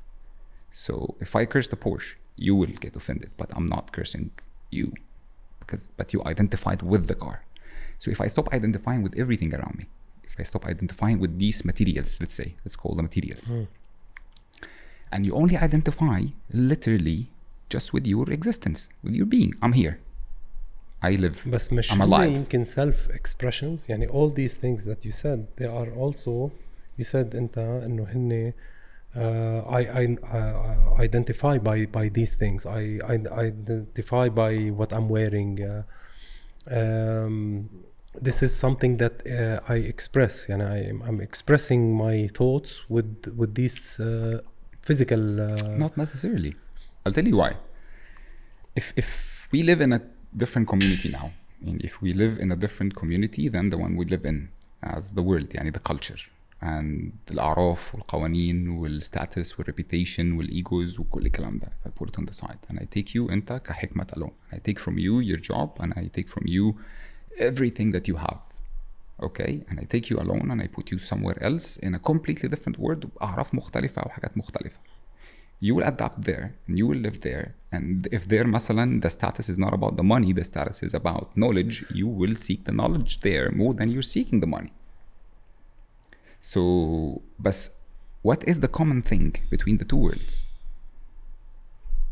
So 0.71 0.95
if 1.21 1.31
I 1.41 1.43
curse 1.53 1.69
the 1.75 1.81
Porsche, 1.87 2.11
you 2.37 2.55
will 2.61 2.75
get 2.85 2.95
offended, 3.01 3.31
but 3.41 3.49
I'm 3.57 3.69
not 3.77 3.93
cursing 3.97 4.31
you 4.71 4.87
because 5.64 5.84
but 6.00 6.08
you 6.14 6.20
identified 6.34 6.80
with 6.92 7.04
the 7.12 7.16
car. 7.26 7.38
So 8.02 8.08
if 8.16 8.20
I 8.26 8.28
stop 8.36 8.48
identifying 8.60 9.02
with 9.06 9.14
everything 9.24 9.52
around 9.58 9.76
me, 9.82 9.86
if 10.30 10.34
I 10.42 10.44
stop 10.52 10.64
identifying 10.74 11.18
with 11.24 11.34
these 11.44 11.60
materials, 11.72 12.12
let's 12.22 12.36
say, 12.42 12.50
let's 12.64 12.78
call 12.82 12.94
them 12.98 13.06
materials, 13.10 13.46
Mm. 13.54 13.68
and 15.14 15.20
you 15.26 15.34
only 15.42 15.58
identify 15.68 16.20
literally 16.72 17.20
just 17.74 17.88
with 17.94 18.06
your 18.14 18.26
existence, 18.38 18.80
with 19.04 19.16
your 19.20 19.26
being. 19.36 19.54
I'm 19.64 19.74
here. 19.74 19.96
I 21.02 21.16
live. 21.16 21.48
بس 21.48 21.74
مش 21.74 21.92
I'm 21.92 22.02
هن 22.02 22.10
alive. 22.10 22.36
يمكن 22.36 22.66
self 22.66 23.12
expressions 23.16 23.90
يعني 23.90 24.08
all 24.08 24.30
these 24.34 24.54
things 24.54 24.84
that 24.86 25.06
you 25.06 25.12
said 25.12 25.40
they 25.62 25.66
are 25.68 25.90
also 26.00 26.52
you 27.02 27.06
said 27.06 27.36
انت 27.36 27.58
انه 27.86 28.04
هن 28.04 28.54
uh, 29.17 29.63
I, 29.69 29.81
I, 29.81 30.17
I, 30.33 31.03
identify 31.03 31.59
by, 31.59 31.87
by 31.87 32.09
these 32.09 32.35
things. 32.35 32.67
I, 32.67 32.99
I 33.07 33.15
identify 33.33 34.29
by 34.29 34.57
what 34.71 34.93
I'm 34.93 35.09
wearing. 35.09 35.63
Uh, 35.63 35.83
um, 36.71 37.71
this 38.21 38.43
is 38.43 38.55
something 38.57 38.97
that 38.99 39.27
uh, 39.27 39.61
I 39.73 39.77
express, 39.77 40.49
and 40.49 40.63
I, 40.63 40.79
am 41.07 41.21
expressing 41.21 41.97
my 41.97 42.29
thoughts 42.29 42.83
with 42.89 43.27
with 43.37 43.55
these 43.55 43.99
uh, 44.01 44.41
physical. 44.83 45.19
Not 45.19 45.97
necessarily. 45.97 46.55
I'll 47.05 47.13
tell 47.13 47.27
you 47.27 47.37
why. 47.37 47.57
If 48.77 48.93
if 48.97 49.49
we 49.51 49.63
live 49.63 49.81
in 49.81 49.93
a 49.93 50.01
different 50.37 50.69
community 50.69 51.09
now, 51.09 51.33
and 51.67 51.83
if 51.83 52.01
we 52.03 52.13
live 52.13 52.39
in 52.39 52.53
a 52.53 52.57
different 52.57 52.95
community 52.95 53.49
than 53.49 53.71
the 53.71 53.79
one 53.79 53.97
we 53.97 54.05
live 54.05 54.25
in 54.25 54.49
as 54.83 55.13
the 55.13 55.23
world, 55.23 55.49
yani 55.51 55.73
the 55.73 55.81
culture, 55.81 56.19
and 56.64 57.12
الأعراف 57.32 57.96
والقوانين 57.96 58.70
والstatus 58.70 59.56
والreputation 59.60 60.38
والegos 60.38 61.00
وكل 61.00 61.26
الكلام 61.26 61.58
ده. 61.58 61.72
I 61.86 61.90
put 61.90 62.10
it 62.10 62.20
on 62.20 62.26
the 62.26 62.34
side 62.34 62.60
and 62.70 62.80
I 62.80 62.86
take 62.86 63.14
you 63.16 63.30
أنت 63.32 63.62
كحكمة 63.66 64.08
alone. 64.18 64.34
I 64.52 64.58
take 64.58 64.80
from 64.80 64.98
you 64.98 65.20
your 65.20 65.38
job 65.38 65.78
and 65.80 65.94
I 65.96 66.08
take 66.08 66.28
from 66.28 66.48
you 66.48 66.76
everything 67.38 67.92
that 67.92 68.08
you 68.08 68.18
have. 68.18 68.40
Okay, 69.22 69.64
and 69.70 69.80
I 69.80 69.84
take 69.84 70.10
you 70.10 70.18
alone 70.18 70.50
and 70.52 70.62
I 70.62 70.68
put 70.68 70.92
you 70.92 70.98
somewhere 70.98 71.42
else 71.44 71.78
in 71.78 71.94
a 71.94 72.00
completely 72.00 72.50
different 72.50 72.78
world 72.80 73.06
بأعراف 73.06 73.56
مختلفة 73.56 74.02
وحاجات 74.06 74.38
مختلفة. 74.38 74.80
You 75.62 75.76
will 75.76 75.84
adapt 75.84 76.22
there 76.22 76.56
and 76.68 76.78
you 76.78 76.88
will 76.88 77.02
live 77.08 77.20
there. 77.20 77.56
And 77.72 78.08
if 78.12 78.28
there, 78.30 78.46
مثلا, 78.46 79.02
the 79.02 79.10
status 79.10 79.50
is 79.50 79.58
not 79.58 79.74
about 79.74 79.98
the 79.98 80.04
money, 80.04 80.32
the 80.32 80.46
status 80.46 80.82
is 80.84 80.94
about 80.94 81.36
knowledge, 81.36 81.84
you 81.94 82.08
will 82.08 82.36
seek 82.36 82.64
the 82.64 82.72
knowledge 82.72 83.20
there 83.20 83.52
more 83.52 83.74
than 83.74 83.90
you're 83.90 84.02
seeking 84.02 84.40
the 84.40 84.48
money. 84.48 84.72
So, 86.47 87.23
but 87.39 87.71
what 88.21 88.47
is 88.47 88.61
the 88.61 88.69
common 88.69 89.01
thing 89.01 89.35
between 89.49 89.79
the 89.79 89.87
two 89.87 89.97
worlds? 89.97 90.45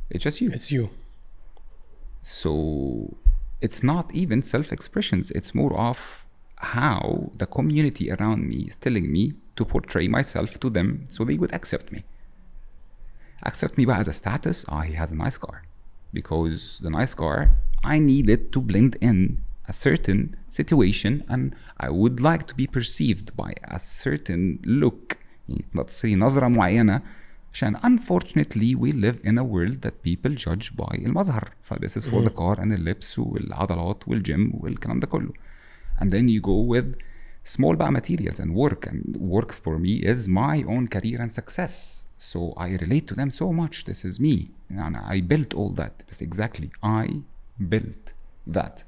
It's 0.09 0.25
just 0.25 0.40
you. 0.40 0.49
it's 0.49 0.73
you 0.73 0.88
So 2.23 3.14
it's 3.61 3.83
not 3.83 4.11
even 4.14 4.42
self 4.42 4.73
expressions, 4.73 5.31
it's 5.33 5.55
more 5.55 5.79
of 5.79 6.25
how 6.57 7.31
the 7.37 7.45
community 7.45 8.11
around 8.11 8.49
me 8.49 8.61
is 8.68 8.77
telling 8.77 9.12
me 9.12 9.35
to 9.57 9.66
portray 9.66 10.09
myself 10.09 10.59
to 10.61 10.71
them 10.71 11.05
so 11.11 11.25
they 11.25 11.37
would 11.37 11.53
accept 11.53 11.92
me. 11.92 12.03
Accept 13.42 13.77
me 13.77 13.85
by 13.85 13.99
as 13.99 14.09
a 14.09 14.14
status, 14.14 14.64
ah, 14.66 14.81
he 14.81 14.95
has 14.95 15.12
a 15.12 15.16
nice 15.25 15.37
car. 15.37 15.64
Because 16.11 16.81
the 16.83 16.88
nice 16.88 17.12
car, 17.12 17.51
I 17.85 17.99
need 17.99 18.31
it 18.31 18.51
to 18.53 18.62
blend 18.62 18.97
in 19.03 19.42
a 19.71 19.73
certain 19.73 20.36
situation 20.50 21.23
and 21.30 21.43
I 21.80 21.89
would 21.89 22.19
like 22.30 22.43
to 22.47 22.56
be 22.56 22.67
perceived 22.67 23.36
by 23.36 23.52
a 23.63 23.80
certain 23.80 24.60
look. 24.65 25.17
يعني 25.50 25.84
تصير 25.88 26.17
نظرة 26.17 26.47
معينة 26.47 27.02
عشان 27.54 27.76
unfortunately 27.78 28.76
we 28.76 28.91
live 28.91 29.19
in 29.23 29.38
a 29.38 29.43
world 29.43 29.82
that 29.82 30.04
people 30.04 30.36
judge 30.36 30.76
by 30.76 30.95
المظهر 31.06 31.50
ف 31.62 31.73
this 31.73 31.97
is 31.97 32.06
for 32.06 32.21
the 32.23 32.30
car 32.34 32.60
and 32.60 32.71
اللبس 32.71 33.19
والعضلات 33.19 34.08
والجيم 34.08 34.52
والكلام 34.54 35.00
ده 35.00 35.08
كله 35.08 35.34
and 36.00 36.06
then 36.10 36.27
you 36.29 36.42
go 36.42 36.75
with 36.75 36.96
small 37.58 37.75
بقى 37.75 37.92
materials 37.92 38.40
and 38.40 38.52
work 38.54 38.88
and 38.88 39.17
work 39.17 39.52
for 39.52 39.79
me 39.79 40.04
is 40.04 40.27
my 40.27 40.63
own 40.67 40.88
career 40.88 41.19
and 41.21 41.31
success 41.31 42.06
so 42.17 42.40
I 42.58 42.69
relate 42.83 43.08
to 43.08 43.15
them 43.15 43.29
so 43.31 43.52
much 43.62 43.85
this 43.85 44.04
is 44.06 44.19
me 44.19 44.35
and 44.69 44.96
I 44.98 45.21
built 45.21 45.54
all 45.54 45.71
that 45.81 46.04
بس 46.12 46.23
exactly 46.23 46.69
I 46.83 47.08
built 47.73 48.13
that 48.58 48.83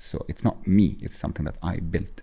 so 0.00 0.16
it's 0.30 0.44
not 0.48 0.56
me 0.66 0.88
it's 1.04 1.18
something 1.24 1.44
that 1.50 1.58
I 1.62 1.76
built 1.94 2.22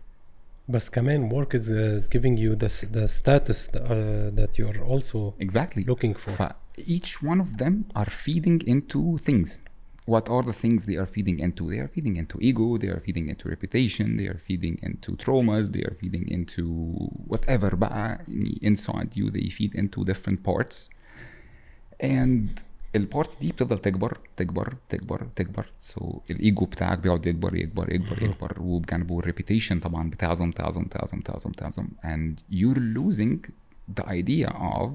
بس 0.70 0.90
كمان 0.90 1.30
work 1.30 1.54
is, 1.54 1.70
uh, 1.70 2.00
is 2.00 2.08
giving 2.08 2.38
you 2.38 2.56
the, 2.56 2.66
s- 2.78 2.86
the 2.98 3.08
status 3.08 3.68
uh, 3.76 4.32
that 4.40 4.58
you're 4.58 4.82
also 4.94 5.34
exactly 5.40 5.84
looking 5.84 6.14
for 6.14 6.32
ف 6.32 6.42
each 6.96 7.12
one 7.32 7.40
of 7.46 7.50
them 7.62 7.76
are 8.02 8.10
feeding 8.26 8.60
into 8.74 9.02
things 9.28 9.50
what 10.14 10.26
are 10.36 10.44
the 10.52 10.58
things 10.64 10.80
they 10.90 10.98
are 11.04 11.10
feeding 11.16 11.38
into 11.48 11.64
they 11.72 11.80
are 11.86 11.92
feeding 11.96 12.16
into 12.22 12.36
ego 12.50 12.68
they 12.84 12.92
are 12.96 13.02
feeding 13.08 13.26
into 13.34 13.46
reputation 13.56 14.08
they 14.20 14.28
are 14.34 14.40
feeding 14.48 14.76
into 14.88 15.10
traumas 15.24 15.66
they 15.76 15.84
are 15.90 15.96
feeding 16.02 16.26
into 16.38 16.64
whatever 17.34 17.70
بقى 17.76 18.26
يعني 18.28 18.60
inside 18.72 19.10
you 19.20 19.26
they 19.38 19.48
feed 19.58 19.74
into 19.82 20.00
different 20.12 20.40
parts 20.50 20.78
and 22.00 22.64
البارتس 22.98 23.36
دي 23.36 23.52
بتفضل 23.52 23.78
تكبر 23.78 24.18
تكبر 24.38 24.74
تكبر 24.90 25.28
تكبر 25.36 25.72
سو 25.80 26.00
so, 26.00 26.32
الايجو 26.32 26.66
بتاعك 26.66 27.00
بيقعد 27.00 27.26
يكبر 27.26 27.56
يكبر 27.56 27.94
يكبر 27.94 28.24
يكبر 28.24 28.62
وبجانبه 28.62 29.20
الريبيتيشن 29.20 29.80
طبعا 29.80 30.10
بتعظم 30.10 30.52
تعظم 30.52 30.84
تعظم 30.84 31.20
تعظم 31.20 31.52
تعظم 31.52 31.88
and 32.04 32.56
you're 32.56 32.80
losing 32.98 33.40
the 33.98 34.06
idea 34.08 34.48
of 34.50 34.90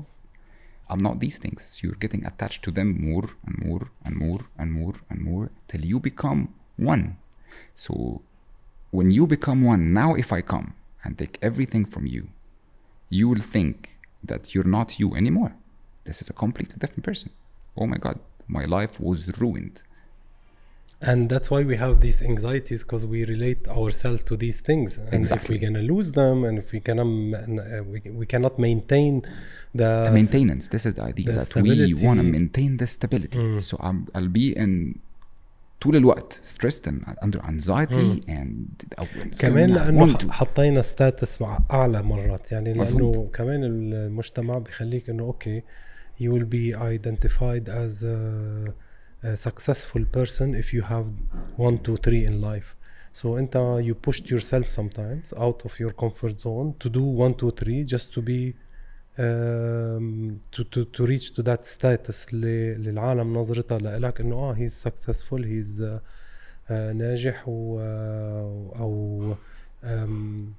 I'm 0.91 1.03
not 1.09 1.21
these 1.21 1.39
things. 1.39 1.81
You're 1.83 2.01
getting 2.05 2.25
attached 2.25 2.63
to 2.65 2.71
them 2.71 2.89
more 3.09 3.29
and 3.47 3.59
more 3.59 3.91
and 4.05 4.17
more 4.17 4.41
and 4.59 4.73
more 4.73 4.95
and 5.11 5.21
more 5.21 5.51
till 5.69 5.85
you 5.85 6.01
become 6.01 6.55
one. 6.77 7.05
So 7.75 8.23
when 8.91 9.11
you 9.11 9.27
become 9.27 9.63
one, 9.65 9.93
now 9.93 10.15
if 10.15 10.33
I 10.33 10.41
come 10.41 10.75
and 11.05 11.19
take 11.19 11.39
everything 11.43 11.85
from 11.85 12.07
you, 12.07 12.29
you 13.11 13.29
will 13.29 13.41
think 13.57 13.99
that 14.25 14.55
you're 14.55 14.73
not 14.79 14.99
you 14.99 15.15
anymore. 15.15 15.55
This 16.05 16.23
is 16.23 16.31
a 16.31 16.33
completely 16.33 16.77
different 16.79 17.05
person. 17.05 17.31
Oh 17.81 17.87
my 17.93 17.99
God, 18.07 18.19
my 18.59 18.65
life 18.77 18.95
was 19.09 19.21
ruined. 19.45 19.77
and 21.11 21.21
that's 21.33 21.49
why 21.53 21.61
we 21.71 21.77
have 21.85 21.95
these 22.07 22.19
anxieties 22.33 22.81
because 22.85 23.05
we 23.15 23.21
relate 23.35 23.63
ourselves 23.79 24.21
to 24.31 24.35
these 24.45 24.59
things 24.69 24.91
and 24.99 25.07
if 25.09 25.15
Exactly. 25.21 25.51
we're 25.55 25.65
gonna 25.67 25.87
lose 25.95 26.09
them 26.21 26.37
and 26.49 26.55
if 26.63 26.69
we 26.75 26.81
cannot 26.89 27.07
m- 27.07 27.35
uh, 27.35 27.83
we, 27.93 27.99
we 28.21 28.27
cannot 28.33 28.55
maintain 28.69 29.13
the, 29.81 29.91
The 30.09 30.15
maintenance, 30.21 30.65
this 30.75 30.85
is 30.89 30.95
the 30.99 31.05
idea 31.13 31.27
the 31.27 31.33
that 31.41 31.55
we 31.55 31.71
want 31.71 31.79
to 31.79 31.97
stability. 31.97 32.33
maintain 32.39 32.71
the 32.83 32.89
stability. 32.97 33.39
Mm. 33.39 33.61
So 33.69 33.75
I'm, 33.89 33.99
I'll 34.17 34.35
be 34.43 34.47
in 34.65 34.73
طول 35.81 35.97
الوقت 35.97 36.41
stressed 36.43 36.87
and 36.91 36.99
under 37.25 37.41
anxiety 37.45 38.23
and 38.29 38.85
it's 39.01 39.41
كمان 39.41 39.75
gonna 39.75 39.79
لانه 39.79 40.07
want 40.07 40.19
to. 40.21 40.27
ح- 40.29 40.31
حطينا 40.31 40.83
ستاتس 40.83 41.43
مع 41.43 41.59
اعلى 41.71 42.03
مرات 42.03 42.53
يعني 42.53 42.69
لانه 42.69 42.81
مظبوط. 42.81 43.35
كمان 43.35 43.65
المجتمع 43.65 44.59
بيخليك 44.59 45.11
انه 45.11 45.23
اوكي 45.23 45.63
you 46.20 46.30
will 46.34 46.50
be 46.60 46.66
identified 46.96 47.66
as 47.84 48.04
a, 48.04 48.74
a 49.30 49.36
successful 49.48 50.04
person 50.18 50.48
if 50.62 50.68
you 50.76 50.82
have 50.94 51.08
one 51.68 51.78
two 51.86 51.98
three 52.06 52.24
in 52.30 52.36
life 52.52 52.70
so 53.22 53.26
انت 53.26 53.82
you 53.88 54.10
pushed 54.10 54.26
yourself 54.26 54.68
sometimes 54.80 55.34
out 55.38 55.60
of 55.66 55.72
your 55.80 55.94
comfort 56.04 56.36
zone 56.40 56.74
to 56.84 56.90
do 56.90 57.04
one 57.26 57.34
two 57.42 57.52
three 57.62 57.84
just 57.96 58.08
to 58.16 58.22
be 58.22 58.54
um, 59.20 60.40
to, 60.52 60.64
to, 60.74 60.80
to 60.96 61.06
reach 61.06 61.34
to 61.36 61.42
that 61.44 61.66
status 61.66 62.28
اللي 62.34 62.72
اللي 62.74 62.90
العالم 62.90 63.38
نظرتها 63.38 63.78
لك 63.80 64.22
انه 64.22 64.36
آه 64.36 64.56
he's 64.56 64.90
successful 64.90 65.40
he's 65.44 65.82
uh, 65.82 66.00
آه، 66.72 66.92
ناجح 66.94 67.44
و 67.48 67.80
آه، 67.80 68.72
أو 68.80 69.36
آم، 69.84 70.54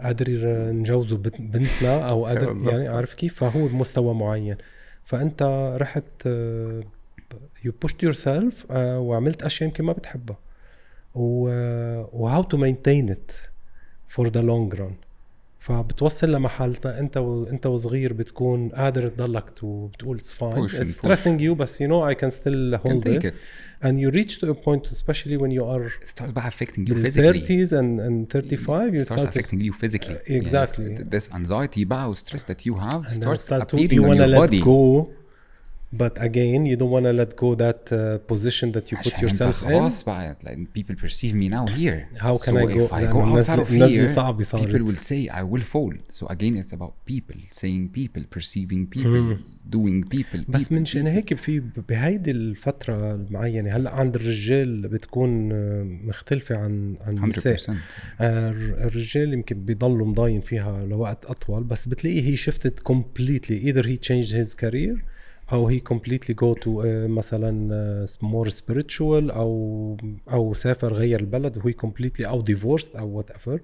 قادر 0.00 0.28
نجوزه 0.72 1.16
بنت- 1.16 1.40
بنتنا 1.40 2.08
أو 2.10 2.26
قادر. 2.26 2.48
يعني 2.70 2.88
عارف 2.88 3.14
كيف 3.14 3.34
فهو 3.44 3.66
بمستوى 3.68 4.14
معين 4.14 4.56
فأنت 5.04 5.42
رحت 5.80 6.26
يو 7.64 7.72
بوشت 7.82 8.02
يور 8.02 8.12
سيلف 8.12 8.66
وعملت 8.70 9.42
أشياء 9.42 9.68
يمكن 9.68 9.84
ما 9.84 9.92
بتحبها. 9.92 10.38
و 11.14 12.26
هاو 12.28 12.42
تو 12.42 12.56
مينتين 12.56 13.10
ات 13.10 13.32
فور 14.08 14.28
ذا 14.28 14.40
لونج 14.42 14.74
ران 14.74 14.94
فبتوصل 15.60 16.32
لمحل 16.32 16.76
انت 16.84 17.16
و... 17.16 17.44
انت 17.44 17.66
وصغير 17.66 18.12
بتكون 18.12 18.68
قادر 18.68 19.08
تضلك 19.08 19.62
وبتقول 19.62 20.16
اتس 20.16 20.34
فاين 20.34 20.64
اتس. 20.64 20.90
ستريسنج 20.94 21.40
يو 21.40 21.54
بس 21.54 21.80
يو 21.80 21.88
نو 21.88 22.08
اي 22.08 22.14
كان 22.14 22.30
ستيل 22.30 22.78
can 22.78 22.86
هولد 22.86 23.08
ات 23.08 23.26
it. 23.26 23.34
and 23.84 23.96
you 23.98 24.10
reach 24.18 24.34
to 24.40 24.46
a 24.46 24.54
point 24.54 24.84
especially 24.92 25.36
when 25.42 25.50
you 25.58 25.64
are 25.74 25.84
It 26.04 26.08
starts 26.14 26.32
by 26.38 26.44
affecting 26.52 26.84
you 26.90 26.94
physically. 27.04 27.40
30s 27.40 27.70
and, 27.80 28.00
and 28.06 28.28
35 28.30 28.94
you 28.94 29.00
It 29.00 29.06
starts 29.06 29.22
start 29.22 29.34
affecting 29.34 29.60
you 29.60 29.72
physically. 29.72 30.18
Exactly. 30.26 30.80
يعني 30.80 31.04
this 31.04 31.28
anxiety 31.32 31.84
بقى 31.84 32.14
stress 32.14 32.44
that 32.50 32.64
you 32.66 32.74
have 32.74 33.04
and 33.06 33.22
starts 33.22 33.44
start 33.48 33.62
appearing 33.62 33.92
you 33.92 34.04
on 34.04 34.16
your 34.16 34.46
body. 34.46 34.60
go 34.64 35.19
but 35.92 36.12
again 36.28 36.66
you 36.66 36.76
don't 36.76 36.92
want 36.96 37.04
to 37.04 37.12
let 37.12 37.32
go 37.36 37.54
that 37.56 37.82
uh, 37.92 38.18
position 38.32 38.66
that 38.72 38.84
you 38.90 38.96
put 38.98 39.20
yourself 39.22 39.62
in 39.62 39.68
خلاص 39.68 40.02
بقى 40.04 40.36
like 40.44 40.58
people 40.78 40.94
perceive 40.94 41.34
me 41.34 41.48
now 41.48 41.66
here. 41.66 42.08
How 42.18 42.36
can 42.36 42.54
so 42.54 42.56
I 42.56 42.74
go- 42.74 42.84
if 42.86 42.92
I 42.92 43.04
go 43.12 43.20
outside 43.22 43.58
of 43.58 43.68
here, 43.68 44.06
صارت. 44.06 44.66
people 44.66 44.84
will 44.86 44.96
say 44.96 45.28
I 45.28 45.42
will 45.42 45.62
fall. 45.74 45.94
So 46.18 46.26
again 46.26 46.54
it's 46.62 46.72
about 46.72 46.92
people, 47.12 47.38
saying 47.50 47.88
people, 47.98 48.22
perceiving 48.38 48.86
people, 48.96 49.36
doing 49.76 50.04
people. 50.14 50.40
بس 50.48 50.68
people, 50.68 50.72
منشان 50.72 51.02
people. 51.04 51.06
هيك 51.08 51.34
في 51.34 51.60
بهيدي 51.88 52.30
الفترة 52.30 53.14
المعينة 53.14 53.76
هلا 53.76 53.90
عند 53.90 54.14
الرجال 54.16 54.88
بتكون 54.88 55.52
آه، 55.52 55.82
مختلفة 55.82 56.56
عن 56.56 56.96
عن 57.00 57.18
النساء 57.18 57.56
100%. 57.56 57.70
آه، 58.20 58.50
الر- 58.50 58.84
الرجال 58.86 59.32
يمكن 59.32 59.64
بيضلوا 59.64 60.06
مضاين 60.06 60.40
فيها 60.40 60.86
لوقت 60.86 61.24
اطول 61.26 61.64
بس 61.64 61.88
بتلاقيه 61.88 62.22
هي 62.22 62.36
شفتت 62.36 62.80
completely 62.92 63.64
either 63.68 63.84
he 63.86 63.96
changed 64.08 64.32
his 64.32 64.54
career 64.64 65.09
أو 65.52 65.68
هي 65.68 65.80
كومبليتلي 65.80 66.34
جو 66.34 66.54
تو 66.54 66.82
مثلا 67.08 67.74
آه، 67.74 68.06
مور 68.22 68.48
سبيريتشوال 68.48 69.30
أو 69.30 69.96
أو 70.32 70.54
سافر 70.54 70.94
غير 70.94 71.20
البلد 71.20 71.58
وهي 71.58 71.72
كومبليتلي 71.72 72.26
أو 72.26 72.40
ديفورس 72.40 72.90
أو 72.96 73.08
وات 73.08 73.30
ايفر 73.30 73.60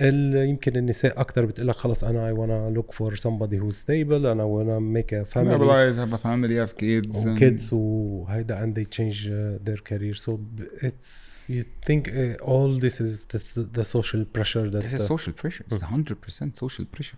يمكن 0.00 0.76
النساء 0.76 1.20
أكثر 1.20 1.44
بتقول 1.44 1.68
لك 1.68 1.76
خلص 1.76 2.04
أنا 2.04 2.26
اي 2.26 2.32
ونا 2.32 2.70
لوك 2.70 2.92
فور 2.92 3.14
سمبادي 3.14 3.60
هو 3.60 3.70
ستيبل 3.70 4.26
انا 4.26 4.44
ونا 4.44 4.78
ميك 4.78 5.14
ا 5.14 5.24
فاميلي 5.24 5.54
أنا 5.56 6.02
هاف 6.02 6.14
ا 6.14 6.16
فاميلي 6.16 6.62
هاف 6.62 6.72
كيدز 6.72 7.26
وكيدز 7.26 7.70
وهيدا 7.72 8.64
اند 8.64 8.78
ذي 8.78 8.84
تشينج 8.84 9.28
ذير 9.66 9.82
كارير 9.84 10.14
سو 10.14 10.38
اتس 10.82 11.50
يو 11.50 11.64
ثينك 11.84 12.08
اول 12.08 12.80
ذيس 12.80 13.00
از 13.02 13.26
ذا 13.58 13.82
سوشيال 13.82 14.26
بريشر 14.34 14.80
social 14.98 15.32
pressure 15.42 15.76
that 15.76 15.82
100% 15.82 16.54
سوشيال 16.54 16.86
بريشر 16.94 17.16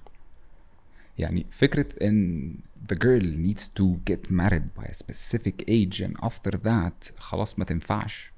يعني 1.18 1.46
فكرة 1.50 1.86
إن 2.02 2.54
the 2.92 2.96
girl 2.96 3.22
needs 3.46 3.64
to 3.78 3.84
get 4.10 4.30
married 4.30 4.66
by 4.78 4.84
a 4.84 4.94
specific 4.94 5.56
age 5.68 6.00
and 6.00 6.14
after 6.28 6.52
that 6.58 7.20
خلاص 7.20 7.58
ما 7.58 7.64
تنفعش 7.64 8.32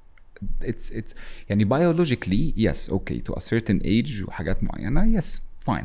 it's 0.62 0.90
it's 0.92 1.14
يعني 1.48 1.64
biologically 1.64 2.54
yes 2.56 2.90
okay 2.90 3.20
to 3.28 3.34
a 3.36 3.40
certain 3.40 3.80
age 3.84 4.22
وحاجات 4.28 4.64
معينة 4.64 5.20
yes 5.20 5.26
fine 5.70 5.84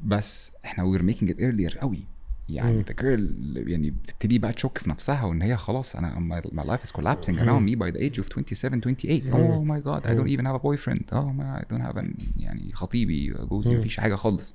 بس 0.00 0.52
إحنا 0.64 0.84
we're 0.84 1.02
making 1.02 1.28
it 1.28 1.36
earlier 1.40 1.78
قوي 1.78 2.06
يعني 2.48 2.84
the 2.84 2.92
girl 3.02 3.20
يعني 3.68 3.90
بتبتدي 3.90 4.38
بقى 4.38 4.52
تشك 4.52 4.78
في 4.78 4.90
نفسها 4.90 5.24
وان 5.24 5.42
هي 5.42 5.56
خلاص 5.56 5.96
أنا 5.96 6.14
my, 6.42 6.46
my 6.48 6.64
life 6.64 6.86
is 6.88 6.92
collapsing 6.92 7.38
around 7.38 7.64
me 7.70 7.76
by 7.76 7.90
the 7.96 8.00
age 8.00 8.18
of 8.18 8.28
27 8.28 8.80
28 8.80 9.24
oh 9.32 9.64
my 9.64 9.80
god 9.80 10.06
I 10.06 10.14
don't 10.14 10.28
even 10.28 10.44
have 10.46 10.54
a 10.54 10.62
boyfriend 10.62 11.04
oh 11.12 11.32
my 11.38 11.60
I 11.60 11.64
don't 11.72 11.82
have 11.88 11.96
an 11.96 12.14
يعني 12.36 12.72
خطيبي 12.72 13.28
جوزي 13.28 13.76
مفيش 13.76 14.00
حاجة 14.00 14.14
خالص 14.14 14.54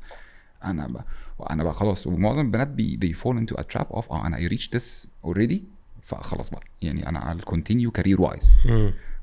أنا 0.63 0.87
بقى 0.87 1.05
وأنا 1.39 1.63
بقى 1.63 1.73
خلاص 1.73 2.07
ومعظم 2.07 2.41
البنات 2.41 2.67
بي 2.67 2.99
they 3.03 3.17
fall 3.17 3.37
into 3.39 3.59
a 3.59 3.63
trap 3.63 3.87
of 3.97 4.11
آه 4.11 4.27
أنا 4.27 4.37
I 4.37 4.51
reached 4.51 4.77
this 4.77 5.07
already 5.27 5.57
فخلاص 6.01 6.49
بقى 6.49 6.61
يعني 6.81 7.09
أنا 7.09 7.33
I'll 7.37 7.51
continue 7.53 7.91
career 8.01 8.19
wise 8.19 8.57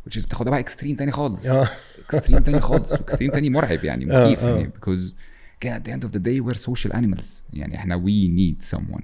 which 0.09 0.17
is 0.17 0.27
بتاخدها 0.27 0.51
بقى 0.51 0.61
اكستريم 0.61 0.97
تاني 0.97 1.13
خالص 1.13 1.47
آه. 1.47 1.69
اكستريم 2.09 2.39
تاني 2.39 2.61
خالص 2.61 2.93
واكستريم 2.93 3.31
تاني 3.31 3.51
مرعب 3.51 3.85
يعني 3.85 4.05
آه، 4.05 4.25
مخيف 4.25 4.45
آه. 4.45 4.57
يعني 4.57 4.71
because 4.81 5.13
at 5.65 5.83
the 5.89 5.93
end 5.93 6.05
of 6.07 6.13
the 6.13 6.21
day 6.21 6.41
we're 6.47 6.59
social 6.71 6.93
animals 6.93 7.43
يعني 7.53 7.77
إحنا 7.77 8.05
we 8.05 8.29
need 8.29 8.77
someone. 8.77 9.03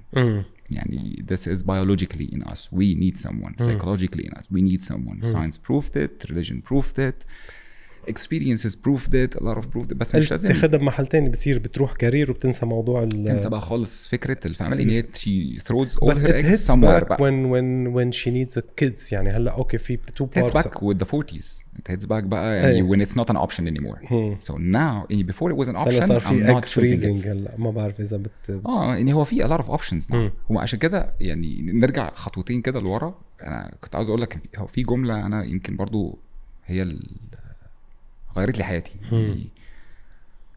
يعني 0.71 1.25
this 1.31 1.47
is 1.47 1.61
biologically 1.63 2.35
in 2.35 2.43
us 2.51 2.69
we 2.71 2.95
need 2.95 3.19
someone 3.19 3.53
psychologically 3.63 4.25
in 4.29 4.33
us 4.37 4.45
we 4.53 4.61
need 4.61 4.81
someone 4.81 5.23
science 5.23 5.57
proved 5.57 5.95
it 5.95 6.29
religion 6.29 6.61
proved 6.69 6.97
it 6.99 7.25
experiences 8.07 8.71
proved 8.75 9.13
it 9.13 9.35
a 9.37 9.43
lot 9.43 9.57
of 9.57 9.65
it 9.65 9.93
بس 9.93 10.15
مش 10.15 10.31
لازم 10.31 10.47
تاخدها 10.47 10.79
بمحل 10.79 11.07
تاني 11.07 11.29
بتصير 11.29 11.59
بتروح 11.59 11.93
كارير 11.93 12.31
وبتنسى 12.31 12.65
موضوع 12.65 13.03
ال 13.03 13.09
تنسى 13.09 13.49
بقى 13.49 13.61
خالص 13.61 14.07
فكره 14.07 14.37
الفاميلي 14.45 14.83
ان 14.83 14.89
هي 14.89 15.01
بس 15.01 16.23
her 16.23 16.27
it 16.27 16.45
eggs 16.45 16.57
hits 16.59 16.71
somewhere 16.73 17.03
بقى 17.09 17.17
when 17.17 17.45
when 17.51 17.93
when 17.95 18.17
she 18.17 18.27
needs 18.31 18.61
a 18.61 18.63
kids 18.83 19.13
يعني 19.13 19.29
هلا 19.29 19.51
أوكي 19.51 19.77
في 19.77 19.97
hits 19.97 20.23
parts 20.39 20.51
back 20.53 20.71
with 20.71 20.97
the 20.97 21.07
40s 21.07 21.63
it 21.79 21.91
hits 21.93 22.05
back 22.05 22.23
بقى 22.23 22.57
يعني 22.57 22.89
when 22.89 23.07
it's 23.07 23.11
not 23.13 23.25
an 23.33 23.37
option 23.37 23.63
anymore 23.63 23.99
so 24.47 24.53
now 24.53 25.05
يعني 25.09 25.25
before 25.31 25.51
it 25.51 25.57
was 25.57 25.67
an 25.67 25.75
option 25.77 26.05
صار 26.07 26.19
I'm 26.19 26.23
في 26.23 26.47
not 26.47 26.63
egg 26.63 26.67
choosing 26.67 27.01
freezing 27.01 27.23
it 27.23 27.27
هلا 27.27 27.55
ما 27.57 27.71
بعرف 27.71 27.99
اذا 28.01 28.17
بت 28.17 28.61
آه 28.65 28.95
يعني 28.95 29.13
هو 29.13 29.23
في 29.23 29.43
a 29.43 29.47
lot 29.47 29.61
of 29.61 29.67
options 29.79 30.05
now 30.11 30.15
مم. 30.15 30.31
وعشان 30.49 30.79
كده 30.79 31.13
يعني 31.21 31.61
نرجع 31.61 32.11
خطوتين 32.13 32.61
كده 32.61 32.79
لورا 32.79 33.15
أنا 33.43 33.71
كنت 33.81 33.95
عاوز 33.95 34.09
أقول 34.09 34.21
لك 34.21 34.39
هو 34.57 34.67
في 34.67 34.83
جمله 34.83 35.25
أنا 35.25 35.43
يمكن 35.43 35.75
برضو 35.75 36.19
هي 36.65 36.81
ال- 36.81 37.09
غيرت 38.37 38.57
لي 38.57 38.63
حياتي. 38.63 38.91
يعني 39.11 39.49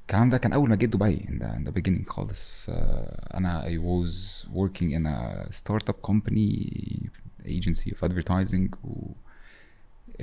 الكلام 0.01 0.31
ده 0.31 0.39
كان 0.39 0.53
أول 0.53 0.69
ما 0.69 0.77
جيت 0.77 0.91
دبي 0.91 1.29
ان 1.29 1.63
ذا 1.65 1.71
بيجيننج 1.71 2.07
خالص. 2.07 2.67
آه، 2.69 3.37
أنا 3.39 3.65
اي 3.65 3.79
ووز 3.79 4.47
وركينج 4.53 4.95
ان 4.95 5.35
ستارت 5.51 5.89
اب 5.89 5.95
كومباني 5.95 7.11
ايجنسي 7.47 7.91
اوف 7.91 8.05
ادفرتايزنج 8.05 8.75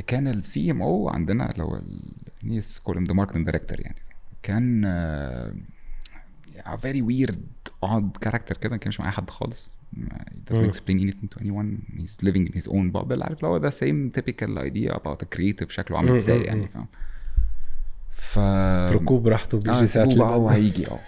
كان 0.08 0.28
السي 0.28 0.72
ام 0.72 0.82
أو 0.82 1.10
عندنا 1.10 1.52
اللي 1.52 1.64
هو 1.64 1.82
نيس 2.44 2.80
كول 2.80 3.08
ذا 3.08 3.14
ماركتنج 3.14 3.46
دايركتور 3.46 3.80
يعني. 3.80 4.02
كان 4.44 4.82
فيري 6.78 7.02
ويرد 7.02 7.48
اود 7.84 8.18
كاركتر 8.18 8.58
كده 8.58 8.70
ما 8.70 8.78
كانش 8.78 9.00
معايا 9.00 9.12
حد 9.12 9.30
خالص. 9.30 9.72
It 9.92 10.54
doesn't 10.54 10.72
explain 10.72 10.98
anything 11.06 11.28
to 11.34 11.38
anyone. 11.44 11.70
He's 12.00 12.18
living 12.28 12.46
in 12.50 12.54
his 12.60 12.68
own 12.68 12.92
bubble. 12.96 13.22
عارف 13.22 13.38
اللي 13.38 13.48
هو 13.48 13.58
ذا 13.58 13.70
سيم 13.70 14.10
تيبيكال 14.10 14.92
about 14.94 15.18
a 15.26 15.38
creative 15.38 15.70
شكله 15.70 15.98
عامل 15.98 16.16
إزاي 16.16 16.42
يعني 16.42 16.68
فاهم. 16.68 16.88
ف 18.22 18.40
اتركوه 18.40 19.20
براحته 19.20 19.56
آه 19.56 19.60
بيجي 19.60 19.88
ساعات 19.88 20.10
سيبوه 20.10 20.26
بقى 20.26 20.36
هو 20.36 20.40
لبعض. 20.42 20.54
هيجي 20.54 20.88
آه 20.88 21.00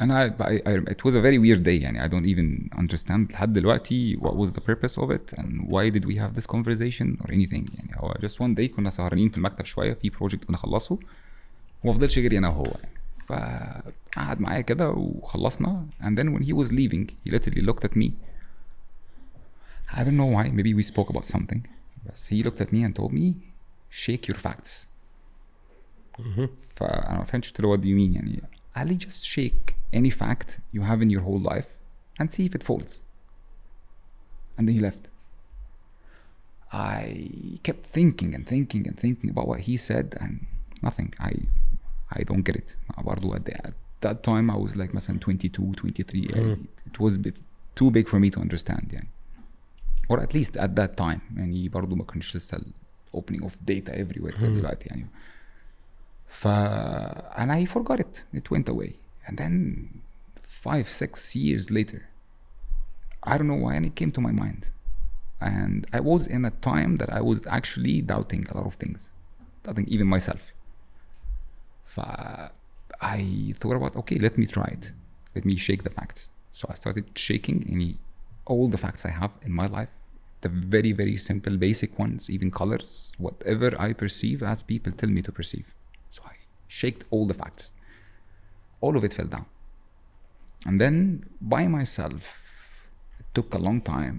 أنا 0.00 0.28
I, 0.28 0.68
I, 0.68 0.92
it 0.92 1.04
was 1.04 1.14
a 1.14 1.20
very 1.22 1.38
weird 1.38 1.62
day 1.64 1.82
يعني 1.82 2.08
I 2.08 2.12
don't 2.12 2.26
even 2.26 2.78
understand 2.78 3.32
لحد 3.32 3.52
دلوقتي 3.52 4.16
what 4.16 4.32
was 4.34 4.50
the 4.52 4.60
purpose 4.62 4.96
of 5.02 5.10
it 5.10 5.38
and 5.38 5.68
why 5.68 5.90
did 5.96 6.04
we 6.04 6.14
have 6.16 6.34
this 6.40 6.46
conversation 6.46 7.20
or 7.24 7.30
anything 7.30 7.76
يعني 7.76 7.90
هو 7.94 8.14
just 8.14 8.34
one 8.34 8.54
day 8.60 8.66
كنا 8.76 8.90
سهرانين 8.90 9.28
في 9.30 9.36
المكتب 9.36 9.64
شوية 9.64 9.94
في 9.94 10.10
بروجكت 10.10 10.48
بنخلصه 10.48 10.98
وما 11.84 11.92
فضلش 11.92 12.18
غير 12.18 12.38
أنا 12.38 12.48
وهو 12.48 12.64
يعني 12.82 12.94
فقعد 13.28 14.40
معايا 14.40 14.60
كده 14.60 14.90
وخلصنا 14.90 15.86
and 16.02 16.18
then 16.18 16.26
when 16.36 16.42
he 16.44 16.52
was 16.52 16.72
leaving 16.72 17.06
he 17.26 17.30
literally 17.34 17.62
looked 17.70 17.84
at 17.84 17.96
me 17.96 18.10
I 19.94 20.04
don't 20.04 20.16
know 20.16 20.30
why 20.36 20.44
maybe 20.58 20.72
we 20.74 20.82
spoke 20.92 21.10
about 21.10 21.26
something 21.26 21.60
but 22.06 22.16
he 22.30 22.42
looked 22.46 22.60
at 22.64 22.70
me 22.72 22.80
and 22.86 22.92
told 23.00 23.12
me 23.12 23.26
shake 24.04 24.24
your 24.28 24.38
facts. 24.46 24.86
فانا 26.75 27.17
ما 27.17 27.23
فهمتش 27.23 27.51
قلت 27.51 27.61
له 27.61 27.75
what 27.77 27.79
do 27.79 27.83
you 27.83 27.95
mean 27.97 28.15
يعني 28.15 28.43
قال 28.75 28.87
لي 28.87 28.97
just 28.99 29.23
shake 29.25 29.73
any 29.95 30.11
fact 30.11 30.49
you 30.75 30.81
have 30.81 31.01
in 31.01 31.09
your 31.09 31.21
whole 31.23 31.53
life 31.53 31.67
and 32.21 32.27
see 32.31 32.45
if 32.49 32.55
it 32.55 32.63
folds 32.63 32.93
and 34.57 34.67
then 34.67 34.73
he 34.77 34.81
left 34.89 35.03
I 36.71 37.29
kept 37.63 37.85
thinking 37.97 38.35
and 38.35 38.45
thinking 38.53 38.83
and 38.87 38.97
thinking 38.99 39.29
about 39.29 39.47
what 39.47 39.61
he 39.61 39.77
said 39.77 40.07
and 40.23 40.33
nothing 40.87 41.09
I 41.19 41.33
I 42.17 42.23
don't 42.23 42.43
get 42.49 42.55
it 42.55 42.75
برضو 42.97 43.35
at, 43.35 43.45
the, 43.45 43.67
at 43.67 43.73
that 44.01 44.23
time 44.23 44.49
I 44.51 44.57
was 44.57 44.75
like 44.75 44.95
مثلا 44.95 45.19
22 45.19 45.73
23 45.73 46.27
Mhm. 46.27 46.57
it 46.85 46.99
was 46.99 47.17
bit 47.17 47.35
too 47.75 47.91
big 47.91 48.07
for 48.07 48.19
me 48.19 48.29
to 48.29 48.39
understand 48.41 48.93
يعني 48.93 49.07
or 50.09 50.17
at 50.19 50.33
least 50.33 50.57
at 50.57 50.75
that 50.75 50.95
time 51.03 51.19
يعني 51.37 51.69
برضو 51.69 51.95
ما 51.95 52.03
كانش 52.03 52.35
لسه 52.35 52.57
ال 52.57 52.65
opening 53.17 53.43
of 53.43 53.51
data 53.71 53.91
everywhere 53.91 54.39
زي 54.39 54.47
Mhm. 54.47 54.51
دلوقتي 54.57 54.89
يعني 54.89 55.07
ف 56.40 56.42
and 57.40 57.48
I 57.52 57.64
forgot 57.74 57.98
it. 58.00 58.14
It 58.32 58.50
went 58.50 58.68
away. 58.74 58.92
And 59.26 59.34
then 59.42 59.54
five 60.66 60.86
six 60.88 61.36
years 61.44 61.64
later 61.78 62.00
I 63.30 63.32
don't 63.36 63.50
know 63.52 63.62
why 63.66 63.74
and 63.76 63.86
it 63.90 63.94
came 64.00 64.12
to 64.16 64.22
my 64.28 64.34
mind. 64.44 64.62
And 65.40 65.86
I 65.92 66.00
was 66.00 66.22
in 66.36 66.42
a 66.44 66.54
time 66.72 66.92
that 67.00 67.10
I 67.18 67.20
was 67.30 67.40
actually 67.58 67.96
doubting 68.12 68.42
a 68.50 68.56
lot 68.58 68.66
of 68.70 68.74
things 68.82 69.00
doubting 69.64 69.86
even 69.94 70.06
myself. 70.16 70.42
ف 71.94 72.00
I 73.18 73.20
thought 73.58 73.76
about 73.80 73.94
okay 74.02 74.18
let 74.26 74.34
me 74.40 74.46
try 74.56 74.68
it. 74.76 74.84
Let 75.36 75.44
me 75.50 75.54
shake 75.66 75.82
the 75.88 75.94
facts. 75.98 76.20
So 76.58 76.62
I 76.72 76.74
started 76.82 77.04
shaking 77.26 77.58
any 77.74 77.90
all 78.50 78.66
the 78.74 78.80
facts 78.84 79.02
I 79.10 79.12
have 79.20 79.32
in 79.46 79.52
my 79.62 79.68
life 79.78 79.92
the 80.42 80.48
very 80.76 80.92
very 81.02 81.16
simple 81.16 81.56
basic 81.56 81.90
ones 82.04 82.28
even 82.28 82.50
colors 82.50 83.12
whatever 83.26 83.68
I 83.86 83.92
perceive 83.92 84.42
as 84.42 84.58
people 84.72 84.92
tell 85.00 85.12
me 85.16 85.22
to 85.22 85.32
perceive 85.32 85.68
shaked 86.80 87.02
all 87.10 87.26
the 87.26 87.34
facts. 87.42 87.70
All 88.80 88.96
of 88.96 89.04
it 89.04 89.12
fell 89.18 89.30
down. 89.36 89.46
And 90.66 90.80
then 90.80 91.24
by 91.40 91.66
myself 91.68 92.24
it 93.20 93.26
took 93.34 93.54
a 93.54 93.58
long 93.58 93.80
time 93.80 94.16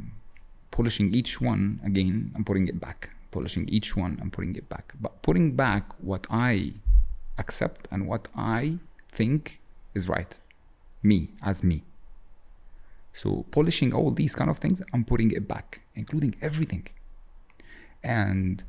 polishing 0.72 1.14
each 1.14 1.34
one 1.42 1.80
again 1.84 2.32
and 2.36 2.46
putting 2.46 2.68
it 2.68 2.80
back 2.80 3.00
polishing 3.34 3.68
each 3.68 3.98
one 3.98 4.14
and 4.22 4.32
putting 4.32 4.56
it 4.56 4.70
back. 4.70 4.94
But 5.02 5.22
putting 5.24 5.56
back 5.56 5.84
what 6.00 6.28
I 6.30 6.74
accept 7.38 7.88
and 7.92 8.08
what 8.08 8.28
I 8.36 8.78
think 9.12 9.60
is 9.96 10.08
right. 10.08 10.38
Me 11.02 11.30
as 11.42 11.64
me. 11.64 11.84
So 13.12 13.46
polishing 13.52 13.92
all 13.94 14.12
these 14.12 14.36
kind 14.36 14.50
of 14.50 14.60
things 14.60 14.82
and 14.94 15.06
putting 15.06 15.32
it 15.32 15.48
back 15.48 15.82
including 15.96 16.36
everything. 16.42 16.86
And 18.04 18.64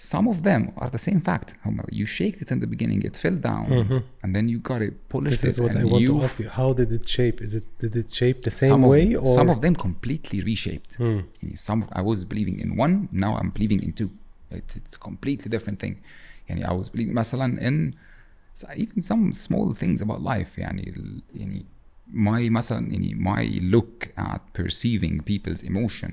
some 0.00 0.26
of 0.28 0.42
them 0.42 0.62
are 0.76 0.90
the 0.90 0.98
same 1.08 1.20
fact 1.20 1.48
هم- 1.64 1.80
you 1.90 2.04
shaked 2.06 2.40
it 2.42 2.50
in 2.54 2.60
the 2.60 2.66
beginning 2.66 3.00
it 3.08 3.16
fell 3.16 3.36
down 3.50 3.66
Mhm. 3.70 4.02
and 4.22 4.30
then 4.36 4.46
you 4.52 4.58
got 4.72 4.80
it 4.88 4.94
polished 5.08 5.42
This 5.42 5.52
is 5.52 5.56
it 5.58 5.62
what 5.62 5.70
and 5.70 5.78
I 5.80 5.84
want 5.92 6.02
you 6.04 6.12
to 6.18 6.24
ask 6.26 6.38
you. 6.42 6.48
How 6.60 6.70
did 6.80 6.90
it 6.98 7.04
shape? 7.16 7.36
Is 7.46 7.52
it 7.60 7.66
did 7.82 7.94
it 8.02 8.08
shape 8.20 8.38
the 8.48 8.54
same 8.62 8.70
some 8.74 8.82
way 8.94 9.04
of, 9.14 9.22
or 9.26 9.34
some 9.38 9.48
of 9.54 9.58
them 9.64 9.74
completely 9.86 10.38
reshaped 10.50 10.92
Hmm. 11.02 11.20
يعني 11.42 11.56
some 11.68 11.78
of, 11.82 11.88
I 12.00 12.02
was 12.10 12.18
believing 12.32 12.58
in 12.64 12.70
one 12.84 12.94
now 13.24 13.32
I'm 13.38 13.50
believing 13.58 13.80
in 13.86 13.92
two 14.00 14.10
it, 14.58 14.68
it's 14.78 14.94
a 15.00 15.02
completely 15.08 15.48
different 15.54 15.78
thing 15.84 15.94
يعني 16.48 16.62
I 16.66 16.72
was 16.80 16.88
believing 16.94 17.14
مثلا 17.14 17.60
in 17.68 17.94
even 18.84 19.00
some 19.00 19.32
small 19.32 19.72
things 19.82 20.00
about 20.02 20.20
life 20.22 20.58
يعني 20.58 20.90
ال- 20.96 21.22
يعني 21.34 21.64
my 22.12 22.50
مثلا 22.50 22.92
يعني 22.92 23.14
my 23.14 23.60
look 23.74 24.08
at 24.18 24.40
perceiving 24.62 25.20
people's 25.30 25.62
emotion 25.62 26.12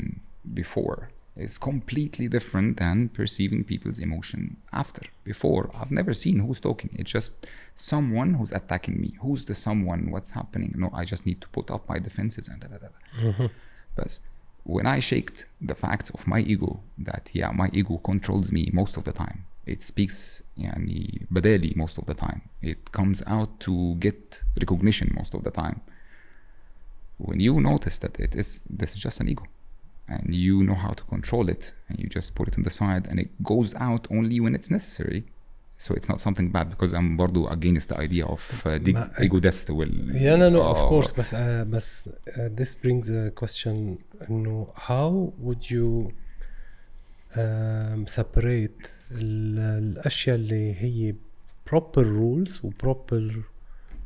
before 0.53 1.09
is 1.38 1.57
completely 1.57 2.28
different 2.28 2.78
than 2.78 3.09
perceiving 3.09 3.64
people's 3.64 3.99
emotion 3.99 4.57
after 4.72 5.01
before 5.24 5.72
I've 5.80 5.89
never 5.91 6.14
seen 6.14 6.39
who's 6.39 6.59
talking 6.59 6.91
it's 6.99 7.11
just 7.11 7.34
someone 7.76 8.36
who's 8.36 8.51
attacking 8.51 9.01
me 9.01 9.09
who's 9.22 9.43
the 9.45 9.55
someone 9.55 10.11
what's 10.11 10.32
happening 10.32 10.72
no 10.78 10.89
I 10.93 11.05
just 11.05 11.26
need 11.26 11.41
to 11.41 11.49
put 11.49 11.72
up 11.72 11.89
my 11.89 11.97
defenses 11.97 12.47
and 12.47 12.59
da, 12.61 12.68
da, 12.68 12.78
da, 12.84 12.88
da. 12.93 13.32
Mhm. 13.32 13.49
But 13.95 14.20
when 14.64 14.86
I 14.86 14.99
shaked 14.99 15.45
the 15.70 15.76
facts 15.76 16.09
of 16.11 16.22
my 16.34 16.39
ego 16.53 16.82
that 16.99 17.24
yeah 17.34 17.51
my 17.51 17.70
ego 17.74 17.97
controls 17.97 18.51
me 18.51 18.70
most 18.72 18.95
of 18.97 19.03
the 19.03 19.11
time 19.24 19.39
it 19.66 19.82
speaks 19.82 20.43
يعني 20.57 21.28
بدالي 21.32 21.74
most 21.76 21.97
of 21.97 22.05
the 22.05 22.14
time 22.14 22.41
it 22.61 22.91
comes 22.91 23.24
out 23.26 23.59
to 23.59 23.95
get 23.99 24.43
recognition 24.61 25.09
most 25.16 25.34
of 25.34 25.43
the 25.43 25.51
time 25.51 25.80
when 27.18 27.39
you 27.39 27.59
notice 27.61 27.97
that 27.97 28.20
it 28.20 28.36
is 28.36 28.61
this 28.70 28.93
is 28.95 28.99
just 29.01 29.20
an 29.22 29.28
ego 29.30 29.45
and 30.16 30.28
you 30.45 30.55
know 30.68 30.78
how 30.86 30.91
to 30.99 31.03
control 31.16 31.45
it 31.55 31.64
and 31.88 31.95
you 32.01 32.07
just 32.18 32.30
put 32.38 32.45
it 32.49 32.55
on 32.59 32.64
the 32.70 32.74
side 32.82 33.03
and 33.09 33.18
it 33.26 33.30
goes 33.51 33.70
out 33.88 34.03
only 34.18 34.38
when 34.43 34.53
it's 34.57 34.70
necessary 34.80 35.22
so 35.86 35.89
it's 35.97 36.09
not 36.14 36.20
something 36.28 36.47
bad 36.57 36.68
because 36.70 36.93
I'm 36.93 37.18
برضو 37.18 37.47
against 37.49 37.88
the 37.89 37.97
idea 37.97 38.26
of 38.26 38.41
uh, 38.66 38.78
the 38.86 38.93
ما- 38.93 39.11
ego 39.20 39.39
death 39.39 39.70
will 39.70 39.93
Yeah, 40.26 40.36
no, 40.36 40.49
no, 40.49 40.61
of 40.74 40.78
uh, 40.78 40.88
course. 40.89 41.11
بس 41.11 41.36
uh, 41.36 41.38
بس 41.68 42.09
uh, 42.09 42.32
this 42.61 42.76
brings 42.84 43.07
a 43.09 43.32
question 43.43 43.97
إنه 44.30 44.68
how 44.76 45.34
would 45.45 45.70
you 45.72 46.11
um, 47.36 48.07
separate 48.07 48.89
ال- 49.11 49.59
الأشياء 49.59 50.36
اللي 50.36 50.74
هي 50.76 51.16
proper 51.70 52.03
rules 52.05 52.64
و 52.66 52.72
proper 52.84 53.32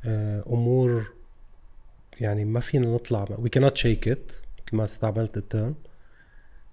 uh, 0.03 0.07
أمور 0.49 1.11
يعني 2.21 2.45
ما 2.45 2.59
فينا 2.59 2.95
نطلع 2.95 3.25
we 3.25 3.49
cannot 3.59 3.77
shake 3.77 4.07
it 4.07 4.31
مثل 4.67 4.75
ما 4.77 4.83
استعملت 4.83 5.37
الترم 5.37 5.75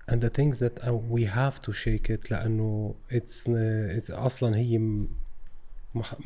and 0.09 0.19
the 0.21 0.29
things 0.39 0.55
that 0.59 0.75
uh, 0.87 0.93
we 1.15 1.23
have 1.25 1.61
to 1.67 1.73
shake 1.73 2.09
it 2.09 2.31
لأنه 2.31 2.95
it's, 3.11 3.43
uh, 3.47 3.99
it's 3.99 4.11
أصلا 4.11 4.57
هي 4.57 4.97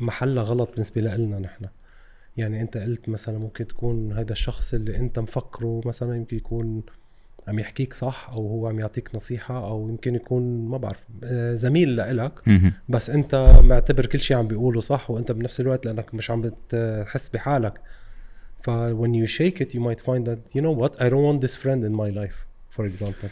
محلها 0.00 0.44
غلط 0.44 0.70
بالنسبة 0.70 1.00
لنا 1.00 1.38
نحن. 1.38 1.66
يعني 2.36 2.60
أنت 2.60 2.76
قلت 2.76 3.08
مثلا 3.08 3.38
ممكن 3.38 3.66
تكون 3.66 4.12
هذا 4.12 4.32
الشخص 4.32 4.74
اللي 4.74 4.96
أنت 4.96 5.18
مفكره 5.18 5.80
مثلا 5.84 6.16
يمكن 6.16 6.36
يكون 6.36 6.82
عم 7.48 7.58
يحكيك 7.58 7.92
صح 7.92 8.28
أو 8.32 8.48
هو 8.48 8.66
عم 8.66 8.80
يعطيك 8.80 9.14
نصيحة 9.14 9.68
أو 9.68 9.88
يمكن 9.88 10.14
يكون 10.14 10.68
ما 10.68 10.78
بعرف 10.78 11.00
آه، 11.24 11.54
زميل 11.54 11.96
لإلك. 11.96 12.32
بس 12.88 13.10
أنت 13.10 13.60
معتبر 13.64 14.06
كل 14.06 14.20
شيء 14.20 14.36
عم 14.36 14.48
بيقوله 14.48 14.80
صح 14.80 15.10
وأنت 15.10 15.32
بنفس 15.32 15.60
الوقت 15.60 15.86
لأنك 15.86 16.14
مش 16.14 16.30
عم 16.30 16.40
بتحس 16.40 17.28
بحالك. 17.28 17.80
ف 18.60 18.70
when 18.70 19.12
you 19.14 19.26
shake 19.38 19.60
it 19.60 19.74
you 19.74 19.80
might 19.80 20.00
find 20.00 20.24
that 20.26 20.56
you 20.56 20.60
know 20.62 20.74
what 20.82 21.02
I 21.02 21.08
don't 21.08 21.24
want 21.28 21.40
this 21.46 21.56
friend 21.64 21.84
in 21.84 21.94
my 22.02 22.10
life 22.20 22.38
for 22.76 22.84
example. 22.86 23.28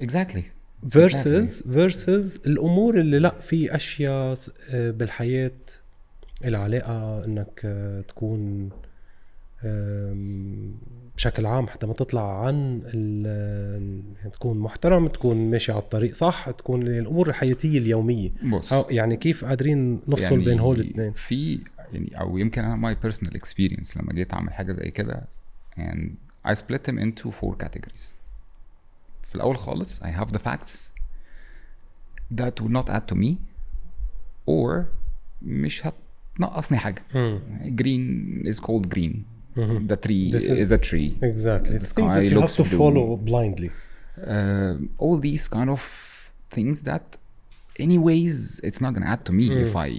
Exactly. 0.00 0.42
Versus 0.84 1.62
versus 1.66 2.46
الأمور 2.46 3.00
اللي 3.00 3.18
لا 3.18 3.40
في 3.40 3.74
أشياء 3.74 4.36
آه، 4.70 4.90
بالحياة 4.90 5.50
العلاقه 6.44 7.24
إنك 7.24 7.60
آه، 7.64 8.00
تكون 8.00 8.70
بشكل 11.16 11.46
عام 11.46 11.66
حتى 11.66 11.86
ما 11.86 11.92
تطلع 11.92 12.46
عن 12.46 12.82
يعني 14.22 14.30
تكون 14.32 14.58
محترم 14.58 15.08
تكون 15.08 15.50
ماشي 15.50 15.72
على 15.72 15.80
الطريق 15.80 16.14
صح 16.14 16.50
تكون 16.50 16.82
الأمور 16.86 17.28
الحياتية 17.28 17.78
اليومية. 17.78 18.30
بص 18.52 18.72
يعني 18.90 19.16
كيف 19.16 19.44
قادرين 19.44 20.00
نفصل 20.08 20.32
يعني 20.32 20.44
بين 20.44 20.58
هول 20.58 20.80
الاثنين؟ 20.80 21.12
في 21.12 21.60
يعني 21.92 22.20
أو 22.20 22.38
يمكن 22.38 22.64
أنا 22.64 22.76
ماي 22.76 22.94
بيرسونال 22.94 23.34
اكسبيرينس 23.34 23.96
لما 23.96 24.12
جيت 24.12 24.34
أعمل 24.34 24.52
حاجة 24.52 24.72
زي 24.72 24.90
كده 24.90 25.22
and 25.78 26.08
I 26.48 26.54
split 26.54 26.90
them 26.90 26.98
into 26.98 27.30
four 27.30 27.54
categories. 27.64 28.21
في 29.31 29.35
الاول 29.35 29.57
خالص 29.57 29.99
I 30.03 30.07
have 30.07 30.31
the 30.31 30.39
facts 30.39 30.93
that 32.35 32.61
will 32.61 32.71
not 32.79 32.89
add 32.89 33.07
to 33.11 33.15
me 33.15 33.35
or 34.49 34.85
مش 35.41 35.83
هتنقصني 35.87 36.77
حاجه 36.77 37.03
green 37.81 38.43
is 38.47 38.59
called 38.59 38.87
green 38.95 39.15
Mhm. 39.57 39.87
the 39.91 39.97
tree 40.05 40.31
This 40.35 40.43
is- 40.43 40.59
is, 40.65 40.71
a 40.71 40.81
tree 40.89 41.09
exactly 41.31 41.73
The 41.77 41.85
the 41.85 41.89
things 41.93 42.11
sky 42.11 42.15
that 42.15 42.23
you 42.23 42.29
have 42.29 42.41
looks 42.41 42.55
to 42.61 42.63
blue. 42.69 42.79
follow 42.83 43.05
blindly 43.29 43.69
uh, 44.33 44.75
all 45.03 45.17
these 45.29 45.45
kind 45.57 45.69
of 45.77 45.81
things 46.55 46.77
that 46.89 47.05
anyways 47.85 48.35
it's 48.67 48.81
not 48.83 48.91
gonna 48.95 49.11
add 49.15 49.23
to 49.29 49.33
me 49.39 49.45
if 49.65 49.73
I 49.87 49.89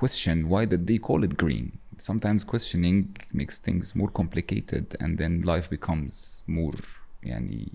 question 0.00 0.34
why 0.52 0.62
did 0.72 0.82
they 0.90 0.98
call 1.08 1.20
it 1.28 1.34
green. 1.44 1.66
Sometimes 2.10 2.40
questioning 2.54 2.98
makes 3.40 3.56
things 3.66 3.84
more 4.00 4.10
complicated 4.20 4.84
and 5.02 5.10
then 5.20 5.32
life 5.52 5.66
becomes 5.76 6.12
more 6.56 6.78
يعني 7.22 7.68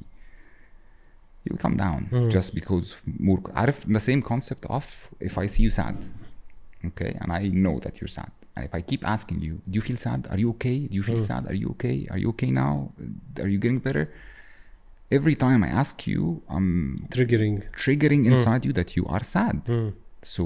you 1.47 1.55
come 1.65 1.75
down 1.85 2.01
just 2.35 2.49
because 2.59 2.87
more 3.27 3.39
عارف 3.55 3.85
the 3.87 3.99
same 4.09 4.21
concept 4.31 4.65
of 4.77 4.85
if 5.19 5.37
I 5.37 5.45
see 5.53 5.63
you 5.63 5.69
sad 5.79 5.95
okay 6.89 7.11
and 7.21 7.29
I 7.31 7.43
know 7.63 7.75
that 7.85 7.93
you're 7.99 8.13
sad 8.19 8.31
and 8.55 8.61
if 8.67 8.73
I 8.79 8.81
keep 8.91 9.01
asking 9.15 9.39
you 9.47 9.53
do 9.69 9.73
you 9.77 9.83
feel 9.89 9.97
sad 10.07 10.19
are 10.31 10.39
you 10.43 10.49
okay 10.55 10.77
do 10.89 10.95
you 10.99 11.03
feel 11.09 11.21
sad 11.29 11.41
are 11.49 11.57
you 11.61 11.67
okay 11.75 11.97
are 12.11 12.19
you 12.23 12.29
okay 12.35 12.51
now 12.63 12.73
are 13.43 13.51
you 13.53 13.59
getting 13.65 13.79
better 13.87 14.05
every 15.17 15.35
time 15.45 15.59
I 15.67 15.69
ask 15.81 15.95
you 16.11 16.21
I'm 16.55 16.69
triggering 17.15 17.55
triggering 17.83 18.21
inside 18.31 18.61
you 18.67 18.73
that 18.79 18.89
you 18.97 19.03
are 19.15 19.23
sad 19.37 19.55
Mm. 19.73 19.91
So 20.22 20.44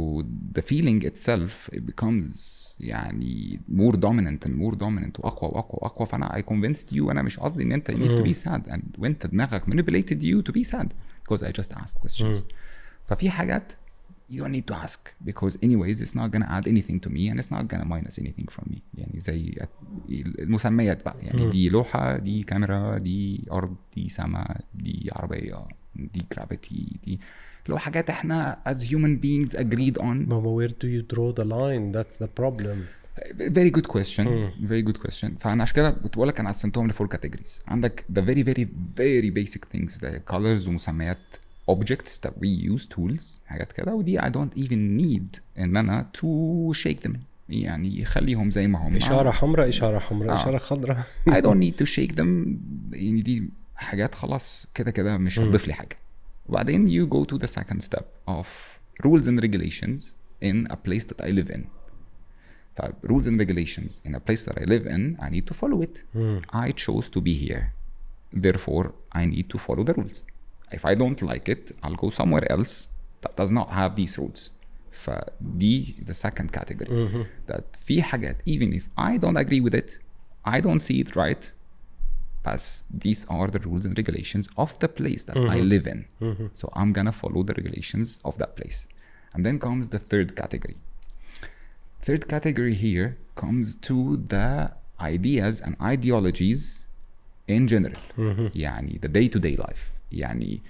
the 0.58 0.62
feeling 0.62 1.02
itself 1.04 1.70
it 1.72 1.82
becomes 1.86 2.62
يعني 2.80 3.60
more 3.72 3.92
dominant 3.96 4.46
and 4.48 4.52
more 4.52 4.74
dominant 4.76 5.20
واقوى 5.24 5.50
واقوى 5.54 5.78
واقوى 5.82 6.06
فانا 6.06 6.28
I 6.28 6.42
convinced 6.52 6.92
you 6.94 7.10
أنا 7.10 7.22
مش 7.22 7.38
قصدي 7.38 7.62
ان 7.62 7.72
انت 7.72 7.90
you 7.90 7.94
need 7.94 8.24
to 8.24 8.30
be 8.30 8.44
sad 8.44 8.72
and 8.72 8.82
وانت 8.98 9.26
دماغك 9.26 9.64
manipulated 9.64 10.22
you 10.22 10.42
to 10.50 10.52
be 10.54 10.64
sad 10.70 10.86
because 11.24 11.42
I 11.42 11.52
just 11.60 11.72
asked 11.76 11.98
questions 12.06 12.36
ففي 13.08 13.30
حاجات 13.30 13.72
you 14.32 14.44
need 14.48 14.64
to 14.72 14.74
ask 14.86 15.00
because 15.28 15.54
anyways 15.62 16.00
it's 16.00 16.14
not 16.14 16.28
gonna 16.34 16.50
add 16.56 16.66
anything 16.66 16.98
to 17.04 17.10
me 17.10 17.22
and 17.30 17.36
it's 17.40 17.50
not 17.56 17.64
gonna 17.72 17.84
minus 17.84 18.18
anything 18.18 18.48
from 18.54 18.64
me 18.72 18.78
يعني 18.94 19.20
زي 19.20 19.54
المسميات 20.38 21.04
بقى 21.04 21.16
يعني 21.20 21.50
دي 21.50 21.68
لوحة 21.68 22.16
دي 22.18 22.42
كاميرا 22.42 22.98
دي 22.98 23.44
أرض 23.52 23.76
دي 23.96 24.08
سماء 24.08 24.60
دي 24.74 25.10
عربية 25.12 25.66
دي 25.96 26.22
gravity 26.34 26.96
دي 27.04 27.20
لو 27.68 27.78
حاجات 27.78 28.10
إحنا 28.10 28.58
as 28.68 28.82
human 28.84 29.18
beings 29.24 29.56
agreed 29.56 29.98
on 30.00 30.04
ماما 30.04 30.66
where 30.66 30.70
do 30.70 30.86
you 30.86 31.14
draw 31.14 31.32
the 31.40 31.44
line 31.44 31.96
that's 31.96 32.16
the 32.24 32.28
problem 32.40 32.76
very 33.38 33.70
good 33.70 33.86
question 33.86 34.26
very 34.68 34.82
good 34.90 34.98
question 35.06 35.30
فانا 35.40 35.62
عشان 35.62 35.76
كده 35.76 35.90
كنت 35.90 36.16
بقول 36.16 36.28
لك 36.28 36.40
أنا 36.40 36.48
قسمتهم 36.48 36.88
لفور 36.88 37.06
كاتيجوريز 37.06 37.62
عندك 37.68 38.04
the 38.12 38.20
very 38.20 38.44
very 38.44 38.66
very 38.98 39.30
basic 39.42 39.60
things 39.76 39.98
the 40.00 40.32
colors 40.34 40.68
ومسميات 40.68 41.18
objects 41.70 42.18
that 42.26 42.32
we 42.40 42.48
use 42.74 42.86
tools 42.96 43.24
حاجات 43.46 43.72
كده 43.72 43.94
ودي 43.94 44.20
I 44.20 44.24
don't 44.24 44.58
even 44.58 45.00
need 45.02 45.40
ان 45.58 45.76
أنا 45.76 46.06
to 46.18 46.26
shake 46.76 47.08
them 47.08 47.16
يعني 47.48 48.04
خليهم 48.04 48.50
زي 48.50 48.68
ما 48.68 48.88
هم 48.88 48.96
اشاره 48.96 49.30
حمراء 49.30 49.68
اشاره 49.68 49.98
حمراء 49.98 50.36
آه. 50.36 50.42
اشاره 50.42 50.58
خضراء 50.58 51.02
I 51.30 51.32
don't 51.40 51.62
need 51.64 51.84
to 51.84 51.88
shake 51.88 52.14
them 52.16 52.28
يعني 52.92 53.22
دي 53.22 53.50
حاجات 53.76 54.14
خلاص 54.14 54.66
كده 54.74 54.90
كده 54.90 55.18
مش 55.18 55.38
هتضيف 55.38 55.68
لي 55.68 55.74
حاجة 55.74 55.96
وبعدين 56.49 56.87
you 56.87 57.07
go 57.07 57.25
to 57.25 57.37
the 57.37 57.47
second 57.47 57.81
step 57.83 58.07
of 58.27 58.47
rules 59.03 59.27
and 59.27 59.41
regulations 59.41 60.13
in 60.41 60.67
a 60.69 60.75
place 60.75 61.05
that 61.05 61.21
I 61.21 61.29
live 61.29 61.49
in 61.49 61.63
طيب 62.75 62.93
rules 63.03 63.27
and 63.27 63.39
regulations 63.39 64.01
in 64.05 64.15
a 64.15 64.19
place 64.19 64.45
that 64.45 64.57
I 64.61 64.63
live 64.65 64.85
in 64.85 65.17
I 65.19 65.29
need 65.29 65.45
to 65.47 65.53
follow 65.53 65.81
it 65.81 66.03
I 66.53 66.71
chose 66.71 67.09
to 67.09 67.21
be 67.21 67.33
here 67.33 67.73
therefore 68.33 68.85
I 69.11 69.25
need 69.25 69.47
to 69.53 69.57
follow 69.57 69.83
the 69.83 69.93
rules 69.93 70.17
if 70.71 70.83
I 70.85 70.93
don't 71.01 71.21
like 71.31 71.47
it 71.55 71.63
I'll 71.83 71.99
go 72.05 72.09
somewhere 72.09 72.45
else 72.55 72.73
that 73.21 73.33
does 73.41 73.51
not 73.51 73.67
have 73.79 73.95
these 73.95 74.17
rules 74.21 74.51
فدي 74.91 75.95
the 76.05 76.13
second 76.13 76.51
category 76.51 76.89
that 77.51 77.63
في 77.85 78.01
حاجات 78.03 78.37
even 78.45 78.73
if 78.73 78.83
I 78.97 79.17
don't 79.17 79.37
agree 79.37 79.61
with 79.61 79.75
it 79.75 79.89
I 80.45 80.61
don't 80.61 80.79
see 80.79 80.99
it 81.01 81.15
right 81.15 81.51
pass 82.42 82.84
these 82.90 83.24
are 83.28 83.48
the 83.48 83.60
rules 83.60 83.84
and 83.84 83.96
regulations 83.96 84.48
of 84.56 84.78
the 84.80 84.88
place 84.88 85.24
that 85.24 85.36
mm-hmm. 85.36 85.50
i 85.50 85.60
live 85.60 85.86
in. 85.86 86.06
Mm-hmm. 86.20 86.46
so 86.52 86.70
i'm 86.74 86.92
gonna 86.92 87.12
follow 87.12 87.42
the 87.42 87.54
regulations 87.54 88.18
of 88.24 88.38
that 88.38 88.56
place. 88.56 88.86
And 89.34 89.46
then 89.46 89.58
comes 89.58 89.88
the 89.88 89.98
third 89.98 90.36
category. 90.36 90.76
Third 92.00 92.28
category 92.28 92.74
here 92.74 93.16
comes 93.34 93.76
to 93.76 94.18
the 94.18 94.72
ideas 95.00 95.60
and 95.60 95.74
ideologies 95.80 96.86
in 97.48 97.66
general. 97.66 98.02
Mm-hmm. 98.18 98.48
yani 98.48 99.00
the 99.00 99.08
day-to-day 99.08 99.56
life. 99.56 99.92
Yani 100.12 100.60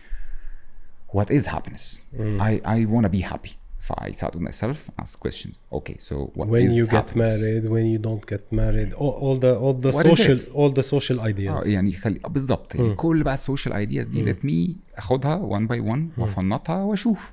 what 1.08 1.30
is 1.30 1.46
happiness? 1.46 2.00
Mm. 2.16 2.40
I 2.40 2.60
i 2.64 2.84
want 2.86 3.04
to 3.04 3.10
be 3.10 3.20
happy. 3.20 3.52
فاي 3.82 4.12
سات 4.12 4.36
ماي 4.36 4.52
سيلف 4.52 4.90
اسك 4.98 5.18
كويشن 5.18 5.50
أوكي 5.72 5.96
سو 5.98 6.28
وات 6.36 6.48
وين 6.48 6.70
يو 6.70 6.86
جيت 6.86 7.16
ماريد 7.16 7.66
وين 7.66 7.86
يو 7.86 7.98
دونت 7.98 8.28
جيت 8.30 8.40
ماريد 8.52 8.92
اول 8.92 9.38
ذا 9.38 9.56
اول 9.56 9.80
ذا 9.80 9.90
سوشيال 9.90 10.40
اول 10.50 10.72
ذا 10.72 10.82
سوشيال 10.82 11.20
ايدياز 11.20 11.68
يعني 11.68 11.92
خلي 11.92 12.20
آه، 12.24 12.28
بالظبط 12.28 12.74
يعني 12.74 12.94
كل 12.94 13.22
بقى 13.22 13.34
السوشيال 13.34 13.74
ايدياز 13.74 14.06
دي 14.06 14.22
ليت 14.22 14.44
مي 14.44 14.76
اخدها 14.96 15.34
1 15.34 15.66
باي 15.68 15.80
1 15.80 16.08
وافنطها 16.18 16.82
واشوف. 16.82 17.32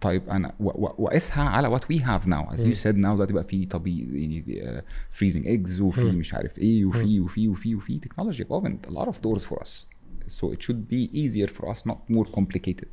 طيب 0.00 0.28
أنا 0.28 0.52
واقيسها 0.58 1.44
على 1.44 1.68
وات 1.68 1.90
وي 1.90 2.00
هاف 2.00 2.26
ناو 2.26 2.44
از 2.50 2.64
يو 2.66 2.72
سيد 2.72 2.96
ناو 2.96 3.14
دلوقتي 3.14 3.32
بقى 3.32 3.44
في 3.44 3.66
طبي 3.66 4.22
يعني 4.22 4.62
آه، 4.62 4.84
فريزنج 5.10 5.46
ايجز 5.46 5.80
وفي 5.80 6.04
مش 6.04 6.34
عارف 6.34 6.58
إيه 6.58 6.84
وفي 6.84 7.20
وفي 7.20 7.48
وفي 7.48 7.74
وفي 7.74 7.98
تكنولوجي 7.98 8.46
اوفن 8.50 8.78
ا 8.88 8.90
لوت 8.90 9.06
اوف 9.06 9.20
دورز 9.20 9.44
فور 9.44 9.62
اس 9.62 9.86
سو 10.28 10.52
ات 10.52 10.62
شود 10.62 10.88
بي 10.88 11.10
ايزير 11.14 11.48
فور 11.48 11.72
اس 11.72 11.86
نوت 11.86 11.98
مور 12.08 12.26
كومبليكيتد 12.26 12.88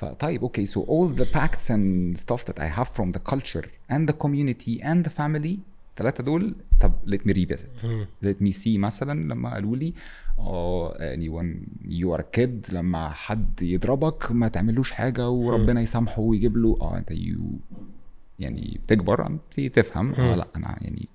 فطيب 0.00 0.42
أوكي 0.42 0.66
سو 0.66 0.82
اول 0.82 1.14
ذا 1.14 1.26
باكتس 1.34 1.70
اند 1.70 2.16
ستاف 2.16 2.46
ذات 2.46 2.60
اي 2.60 2.68
هاف 2.68 2.92
فروم 2.92 3.10
ذا 3.10 3.18
كلتشر 3.18 3.68
اند 3.90 4.10
ذا 4.10 4.16
كوميونتي 4.16 4.84
اند 4.84 5.04
ذا 5.04 5.08
فاميلي 5.12 5.58
الثلاثه 5.90 6.24
دول 6.24 6.54
طب 6.80 6.92
ليت 7.06 7.26
مي 7.26 7.32
ريفيزيت 7.32 7.82
ليت 8.22 8.42
مي 8.42 8.52
سي 8.52 8.78
مثلا 8.78 9.32
لما 9.34 9.54
قالوا 9.54 9.76
لي 9.76 9.94
آه 10.38 11.14
اني 11.14 11.28
وان 11.28 11.66
يو 11.84 12.14
ار 12.14 12.20
كيد 12.20 12.66
لما 12.72 13.10
حد 13.10 13.62
يضربك 13.62 14.32
ما 14.32 14.48
تعملوش 14.48 14.92
حاجة 14.92 15.28
وربنا 15.30 15.80
يسامحه 15.80 16.20
ويجيب 16.20 16.56
له 16.56 16.78
آه 16.80 16.98
انت 16.98 17.10
يو 17.10 17.40
يعني 18.38 18.80
بتكبر 18.84 19.38
تفهم 19.56 20.14
آه 20.14 20.34
لا 20.34 20.46
أنا 20.56 20.78
يعني 20.80 21.08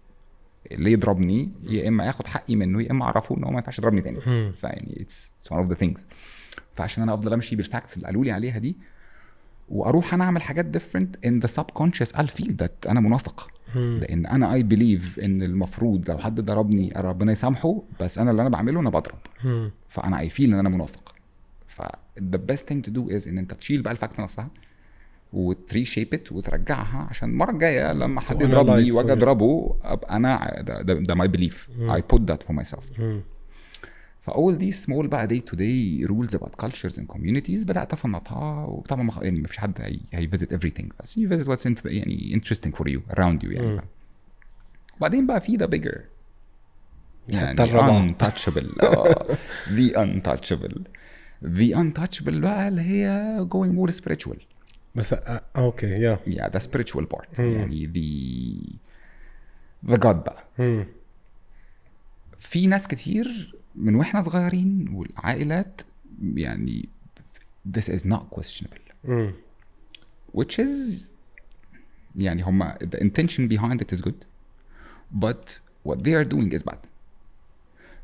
ليه 0.71 0.91
يضربني 0.91 1.49
يا 1.63 1.87
إما 1.87 2.09
اخد 2.09 2.27
حقي 2.27 2.55
منه 2.55 2.81
يا 2.81 2.91
إما 2.91 3.05
أعرفه 3.05 3.37
إن 3.37 3.43
هو 3.43 3.51
ما 3.51 3.57
ينفعش 3.57 3.79
يضربني 3.79 4.01
تاني. 4.01 4.19
فيعني 4.51 5.01
اتس 5.01 5.31
ون 5.51 5.57
اوف 5.57 5.69
ذا 5.69 5.75
ثينجز 5.75 6.07
فعشان 6.75 7.03
أنا 7.03 7.13
افضل 7.13 7.33
امشي 7.33 7.55
بالفاكتس 7.55 7.95
اللي 7.97 8.05
قالوا 8.07 8.23
لي 8.25 8.31
عليها 8.31 8.57
دي 8.57 8.75
وأروح 9.69 10.13
أنا 10.13 10.23
اعمل 10.23 10.41
حاجات 10.41 10.77
different 10.77 11.27
in 11.29 11.31
the 11.47 11.51
subconscious 11.51 12.11
I'll 12.17 12.41
feel 12.41 12.51
that 12.61 12.89
أنا 12.89 12.99
منافق. 12.99 13.47
لأن 13.75 14.25
أنا 14.25 14.59
I 14.59 14.63
believe 14.63 15.23
ان 15.23 15.43
المفروض 15.43 16.09
لو 16.09 16.17
حد 16.17 16.41
ضربني 16.41 16.93
ربنا 16.95 17.31
يسامحه 17.31 17.81
بس 18.01 18.17
أنا 18.19 18.31
اللي 18.31 18.41
أنا 18.41 18.49
بعمله 18.49 18.79
أنا 18.79 18.89
بضرب. 18.89 19.17
فانا 19.87 20.27
I 20.27 20.29
feel 20.31 20.39
ان 20.43 20.53
أنا 20.53 20.69
منافق. 20.69 21.15
ف 21.67 21.81
the 22.19 22.39
best 22.51 22.61
thing 22.71 22.87
to 22.87 22.91
do 22.91 23.09
is 23.09 23.27
ان 23.27 23.37
انت 23.37 23.53
تشيل 23.53 23.81
بقى 23.81 23.93
الفاكت 23.93 24.19
نفسها 24.19 24.49
وتريشيب 25.33 26.13
ات 26.13 26.31
وترجعها 26.31 27.07
عشان 27.09 27.29
المرة 27.29 27.51
الجاية 27.51 27.93
لما 27.93 28.21
حد 28.21 28.41
يضربني 28.41 28.91
واجي 28.91 29.11
اضربه 29.11 29.75
أبقى 29.83 30.15
أنا 30.15 30.61
ده, 30.61 30.81
ده, 30.81 30.93
ده 30.93 31.15
my 31.15 31.27
belief. 31.27 31.55
I 31.97 32.15
put 32.15 32.21
that 32.31 32.47
for 32.47 32.53
فاول 34.25 34.57
دي 34.57 34.71
سمول 34.71 35.07
بقى 35.07 35.27
دي 35.27 35.39
تو 35.39 35.55
دي 35.55 36.05
رولز 36.05 36.35
اباوت 36.35 36.55
كالتشرز 36.55 36.99
اند 36.99 37.07
كوميونيتيز 37.07 37.63
بدأت 37.63 37.93
افنطها 37.93 38.65
وطبعا 38.65 39.03
ما 39.03 39.13
يعني 39.21 39.39
مفيش 39.39 39.57
حد 39.57 40.01
هيفيزيت 40.13 40.51
ايفري 40.51 40.69
ثينج 40.69 40.91
بس 40.99 41.17
يو 41.17 41.29
فيزيت 41.29 41.47
واتس 41.47 41.85
يعني 41.85 42.31
انترستنج 42.33 42.75
فور 42.75 42.89
يو 42.89 43.01
اراوند 43.11 43.43
يو 43.43 43.51
يعني 43.51 43.81
وبعدين 44.97 45.27
بقى 45.27 45.41
في 45.41 45.55
ذا 45.55 45.65
بيجر 45.65 46.01
يعني, 47.29 47.69
يعني 47.69 48.13
untouchable. 48.13 48.83
آه. 48.83 49.37
ذا 49.73 50.05
untouchable. 50.05 50.79
ذا 51.45 51.83
untouchable 51.83 52.37
بقى 52.37 52.67
اللي 52.67 52.81
هي 52.81 53.37
going 53.53 53.55
مور 53.55 53.89
سبيريتشوال 53.89 54.37
بس 54.95 55.13
أوكي 55.55 55.87
يا 55.87 56.19
يا 56.27 56.49
ذا 56.49 56.59
سبيريتشوال 56.59 57.05
بارت 57.05 57.39
يعني 57.39 57.85
ذا 57.85 59.91
ذا 59.91 59.97
جاد 59.97 60.23
بقى. 60.23 60.43
في 62.39 62.67
ناس 62.67 62.87
كتير 62.87 63.55
من 63.77 63.95
وإحنا 63.95 64.21
صغيرين 64.21 64.89
والعائلات 64.93 65.81
يعني 66.21 66.89
this 67.77 67.89
is 67.89 68.05
not 68.05 68.29
questionable 68.29 69.31
which 70.33 70.59
is 70.59 71.09
يعني 72.15 72.43
هم 72.43 72.71
the 72.73 72.97
intention 72.99 73.47
behind 73.47 73.81
it 73.81 73.91
is 73.95 74.01
good 74.01 74.25
but 75.13 75.59
what 75.83 75.97
they 76.03 76.13
are 76.13 76.25
doing 76.25 76.51
is 76.53 76.63
bad 76.63 76.79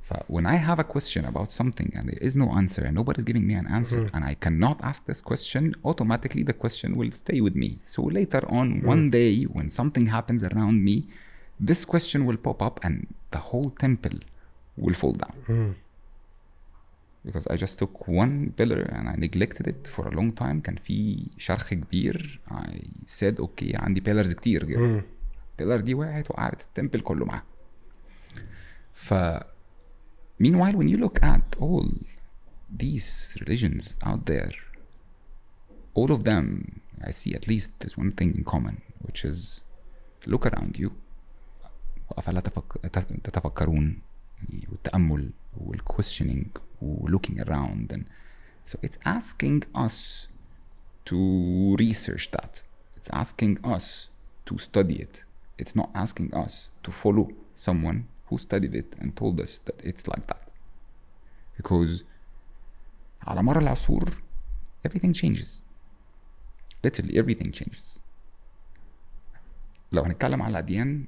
ف 0.02 0.14
when 0.28 0.46
I 0.46 0.58
have 0.68 0.80
a 0.80 0.88
question 0.96 1.24
about 1.26 1.50
something 1.52 1.90
and 1.98 2.10
there 2.10 2.24
is 2.28 2.36
no 2.36 2.48
answer 2.62 2.82
and 2.88 2.94
nobody's 3.02 3.26
giving 3.32 3.46
me 3.50 3.56
an 3.62 3.68
answer 3.78 4.02
and 4.14 4.22
I 4.32 4.36
cannot 4.46 4.78
ask 4.90 5.00
this 5.12 5.22
question 5.32 5.64
automatically 5.90 6.44
the 6.52 6.58
question 6.64 6.90
will 7.00 7.14
stay 7.24 7.40
with 7.46 7.56
me 7.64 7.70
so 7.94 8.02
later 8.20 8.44
on 8.60 8.68
one 8.94 9.04
day 9.20 9.34
when 9.56 9.68
something 9.80 10.06
happens 10.18 10.42
around 10.52 10.78
me 10.90 10.96
this 11.70 11.82
question 11.94 12.20
will 12.28 12.40
pop 12.48 12.60
up 12.68 12.76
and 12.86 12.96
the 13.36 13.42
whole 13.50 13.70
temple 13.86 14.18
will 14.79 14.95
fall 15.03 15.13
down 15.25 15.75
because 17.27 17.47
I 17.53 17.57
just 17.65 17.77
took 17.83 17.95
one 18.23 18.35
pillar 18.59 18.81
and 18.97 19.09
I 19.09 19.17
neglected 19.27 19.67
it 19.73 19.83
for 19.95 20.07
a 20.09 20.13
long 20.19 20.31
time 20.33 20.61
كان 20.61 20.77
في 20.77 21.27
شرخ 21.39 21.75
كبير 21.75 22.41
I 22.51 22.81
said 23.07 23.41
okay 23.41 23.75
عندي 23.75 24.01
pillars 24.01 24.33
كتير 24.35 24.65
pillar 25.63 25.81
دي 25.81 25.95
وقعت 25.95 26.31
وقعت 26.31 26.63
التمبل 26.63 27.01
كله 27.01 27.25
معاها 27.25 27.45
ف 28.93 29.15
meanwhile 30.43 30.77
when 30.77 30.89
you 30.89 30.99
look 31.05 31.19
at 31.23 31.61
all 31.61 31.89
these 32.83 33.37
religions 33.41 33.97
out 34.09 34.27
there 34.27 34.55
all 35.95 36.11
of 36.13 36.25
them 36.25 36.47
I 37.01 37.11
see 37.11 37.35
at 37.35 37.45
least 37.53 37.71
there's 37.81 37.97
one 38.05 38.13
thing 38.19 38.31
in 38.39 38.45
common 38.45 38.77
which 39.07 39.25
is 39.25 39.39
look 40.27 40.47
around 40.47 40.79
you 40.79 40.91
أفلا 42.11 42.41
تفك... 42.41 42.87
تت- 44.41 44.47
تتفكرون 44.49 44.63
والتأمل 44.73 45.33
والquestioning 45.57 46.47
looking 47.15 47.41
around 47.41 47.93
and 47.93 48.05
so 48.71 48.79
it's 48.83 48.99
asking 49.05 49.63
us 49.75 50.29
to 51.05 51.77
research 51.81 52.31
that 52.31 52.63
it's 52.97 53.11
asking 53.23 53.59
us 53.75 54.11
to 54.47 54.55
study 54.59 54.97
it 55.07 55.25
it's 55.59 55.75
not 55.81 55.89
asking 55.95 56.29
us 56.35 56.71
to 56.85 56.91
follow 57.03 57.27
someone 57.67 57.99
who 58.29 58.37
studied 58.39 58.75
it 58.75 58.91
and 59.01 59.17
told 59.17 59.41
us 59.41 59.53
that 59.67 59.79
it's 59.91 60.05
like 60.13 60.27
that 60.27 60.45
because 61.57 62.05
على 63.23 63.43
مر 63.43 63.59
العصور 63.59 64.11
everything 64.89 65.13
changes 65.13 65.63
literally 66.87 67.15
everything 67.19 67.51
changes 67.51 67.99
لو 69.93 70.03
هنتكلم 70.03 70.43
على 70.43 70.51
الأديان 70.51 71.07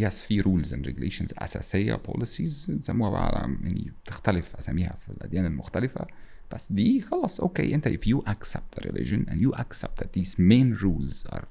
yes 0.00 0.08
في 0.26 0.42
rules 0.42 0.66
and 0.66 0.86
regulations 0.86 1.32
أساسية 1.38 1.94
policies 2.08 2.70
نسموها 2.70 3.10
بقى 3.10 3.28
على- 3.30 3.64
يعني 3.64 3.92
بتختلف 4.04 4.56
أساميها 4.56 4.96
في 5.06 5.12
الأديان 5.12 5.46
المختلفة 5.46 6.06
بس 6.54 6.72
دي 6.72 7.00
خلاص 7.00 7.40
أوكي 7.40 7.74
انت 7.74 7.88
if 7.88 8.00
you 8.08 8.22
accept 8.30 8.80
the 8.80 8.84
religion 8.84 9.30
and 9.30 9.36
you 9.40 9.52
accept 9.60 10.02
that 10.02 10.20
these 10.20 10.34
main 10.38 10.82
rules 10.82 11.32
are 11.32 11.44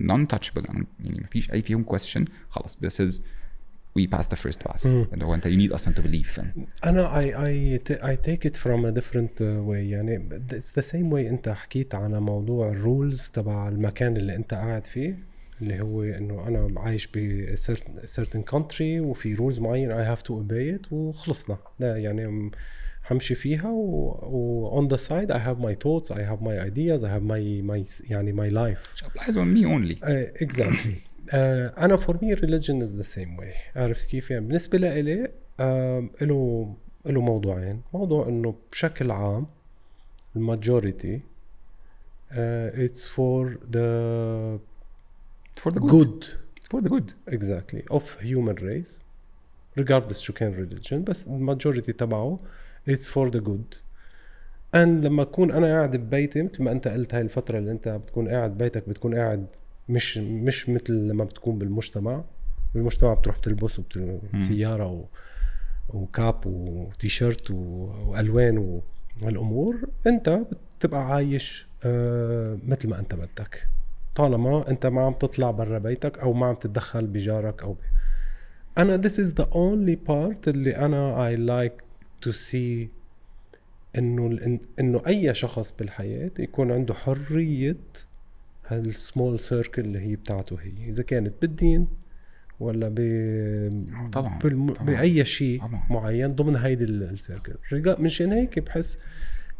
non-touchable 0.00 0.66
يعني 1.04 1.20
مفيش 1.24 1.50
أي 1.52 1.62
فيهم 1.62 1.84
question 1.96 2.24
خلاص 2.50 2.78
this 2.84 3.08
is 3.08 3.20
we 3.98 4.06
pass 4.16 4.24
the 4.26 4.36
first 4.36 4.68
pass 4.68 4.86
اللي 4.86 5.24
هو 5.24 5.34
انت 5.34 5.46
you 5.48 5.68
need 5.68 5.72
أصلا 5.74 5.94
to 5.94 5.98
believe 5.98 6.40
أنا 6.84 7.20
I 7.22 7.34
I 7.34 7.78
I 8.02 8.16
take 8.30 8.48
it 8.50 8.56
from 8.56 8.84
a 8.86 9.00
different 9.00 9.36
uh, 9.40 9.68
way 9.68 9.82
يعني 9.90 10.28
it's 10.52 10.80
the 10.80 10.84
same 10.84 11.10
way 11.12 11.28
انت 11.30 11.48
حكيت 11.48 11.94
على 11.94 12.20
موضوع 12.20 12.68
الرولز 12.68 13.28
تبع 13.28 13.68
المكان 13.68 14.16
اللي 14.16 14.36
انت 14.36 14.54
قاعد 14.54 14.86
فيه 14.86 15.18
اللي 15.62 15.80
هو 15.80 16.02
انه 16.02 16.48
أنا 16.48 16.80
عايش 16.80 17.08
ب 17.14 17.46
certain, 18.06 18.54
country 18.54 18.80
وفي 19.00 19.34
رولز 19.34 19.58
معين 19.58 19.90
I 19.92 20.16
have 20.16 20.22
to 20.22 20.30
obey 20.30 20.78
it 20.80 20.92
وخلصنا 20.92 21.58
ده 21.80 21.96
يعني 21.96 22.50
همشي 23.10 23.34
فيها 23.34 23.68
و, 23.70 24.80
on 24.88 24.94
the 24.94 24.98
side 25.00 25.30
I 25.30 25.38
have 25.38 25.58
my 25.58 25.74
thoughts 25.74 26.10
I 26.10 26.22
have 26.30 26.40
my 26.42 26.56
ideas 26.70 27.02
I 27.02 27.08
have 27.08 27.24
my 27.24 27.62
my 27.70 28.10
يعني 28.10 28.32
my 28.32 28.50
life 28.52 29.04
applies 29.04 29.36
on 29.36 29.48
me 29.56 29.64
only 29.64 29.94
uh, 30.02 30.44
exactly 30.44 30.96
uh, 31.28 31.34
أنا 31.78 31.96
for 31.96 32.12
me 32.14 32.34
religion 32.34 32.82
is 32.86 32.92
the 33.00 33.16
same 33.16 33.36
way 33.40 33.76
عرفت 33.76 34.08
كيف 34.08 34.30
يعني 34.30 34.46
بالنسبة 34.46 34.78
لإلي 34.78 35.24
uh, 35.26 36.22
له 36.22 36.74
له 37.06 37.20
موضوعين 37.20 37.80
موضوع 37.94 38.28
انه 38.28 38.54
بشكل 38.72 39.10
عام 39.10 39.46
الماجوريتي 40.36 41.20
uh, 42.30 42.34
it's 42.86 43.06
for 43.06 43.56
the 43.72 44.58
for 45.60 45.70
the 45.70 45.80
good, 45.80 45.90
good. 45.90 46.24
It's 46.56 46.68
for 46.72 46.80
the 46.80 46.88
good. 46.88 47.08
Exactly. 47.26 47.82
Of 47.90 48.04
human 48.20 48.56
race 48.56 48.92
regardless 49.80 50.18
شو 50.18 50.32
كان 50.32 50.66
religion 50.68 50.94
بس 50.94 51.26
الماجوريتي 51.26 51.92
تبعه 51.92 52.38
it's 52.90 53.06
for 53.08 53.30
the 53.30 53.40
good. 53.40 53.76
And 54.74 54.76
لما 55.04 55.22
اكون 55.22 55.50
أنا 55.50 55.66
قاعد 55.66 55.96
ببيتي 55.96 56.42
مثل 56.42 56.62
ما 56.62 56.72
أنت 56.72 56.88
قلت 56.88 57.14
هاي 57.14 57.20
الفترة 57.22 57.58
اللي 57.58 57.70
أنت 57.70 57.88
بتكون 57.88 58.28
قاعد 58.28 58.50
ببيتك 58.54 58.88
بتكون 58.88 59.14
قاعد 59.14 59.46
مش 59.88 60.18
مش 60.18 60.68
مثل 60.68 60.92
لما 60.92 61.24
بتكون 61.24 61.58
بالمجتمع. 61.58 62.24
بالمجتمع 62.74 63.14
بتروح 63.14 63.38
بتلبس 63.38 63.80
وسياره 64.34 64.86
و... 64.86 65.04
وكاب 65.88 66.46
وتيشيرت 66.46 67.50
و... 67.50 67.54
وألوان 68.06 68.80
والأمور. 69.22 69.88
أنت 70.06 70.40
بتبقى 70.78 71.06
عايش 71.06 71.66
آه 71.84 72.58
مثل 72.66 72.88
ما 72.88 72.98
أنت 72.98 73.14
بدك. 73.14 73.68
طالما 74.14 74.70
انت 74.70 74.86
ما 74.86 75.00
عم 75.06 75.12
تطلع 75.12 75.50
برا 75.50 75.78
بيتك 75.78 76.18
أو 76.18 76.32
ما 76.32 76.46
عم 76.46 76.54
تتدخل 76.54 77.06
بجارك 77.06 77.62
أو 77.62 77.72
ب... 77.72 77.76
أنا 78.78 79.02
this 79.02 79.12
is 79.14 79.28
the 79.40 79.44
only 79.46 79.96
part 80.08 80.48
اللي 80.48 80.76
أنا 80.76 81.30
I 81.30 81.36
like 81.38 81.82
to 82.28 82.32
see 82.32 82.88
انه 83.98 84.58
إنه 84.80 85.02
أي 85.06 85.34
شخص 85.34 85.74
بالحياة 85.78 86.30
يكون 86.38 86.72
عنده 86.72 86.94
حرية 86.94 87.76
هالسمول 88.66 89.40
سيركل 89.40 89.82
اللي 89.82 89.98
هي 90.00 90.16
بتاعته 90.16 90.56
هي 90.60 90.88
إذا 90.88 91.02
كانت 91.02 91.32
بالدين 91.42 91.86
ولا 92.60 92.88
ب 92.94 92.98
طبعا 94.12 94.38
بالم... 94.38 94.72
طبعا. 94.72 94.86
بأي 94.86 95.24
شيء 95.24 95.58
طبعا. 95.60 95.82
معين 95.90 96.34
ضمن 96.34 96.56
هيدي 96.56 96.84
ال- 96.84 97.02
السيركل 97.02 97.54
مشان 97.98 98.32
هيك 98.32 98.58
بحس 98.58 98.98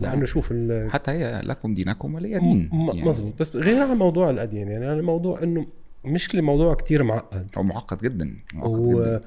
لأنه 0.03 0.15
طبعا. 0.15 0.27
شوف 0.27 0.49
ال... 0.53 0.91
حتى 0.91 1.11
هي 1.11 1.41
لكم 1.45 1.75
دينكم 1.75 2.15
ولي 2.15 2.39
دين 2.39 2.71
يعني. 2.73 3.03
مزبوط 3.03 3.41
بس 3.41 3.57
غير 3.57 3.83
عن 3.83 3.97
موضوع 3.97 4.31
الاديان 4.31 4.69
يعني 4.69 4.93
الموضوع 4.93 5.43
إنه 5.43 5.67
مشكله 6.05 6.43
موضوع 6.43 6.75
كتير 6.75 7.03
معقد. 7.03 7.51
هو 7.59 7.63
معقد 7.63 7.99
جدا 7.99 8.37
معقد 8.55 8.71
و... 8.71 8.91
جدا. 9.03 9.21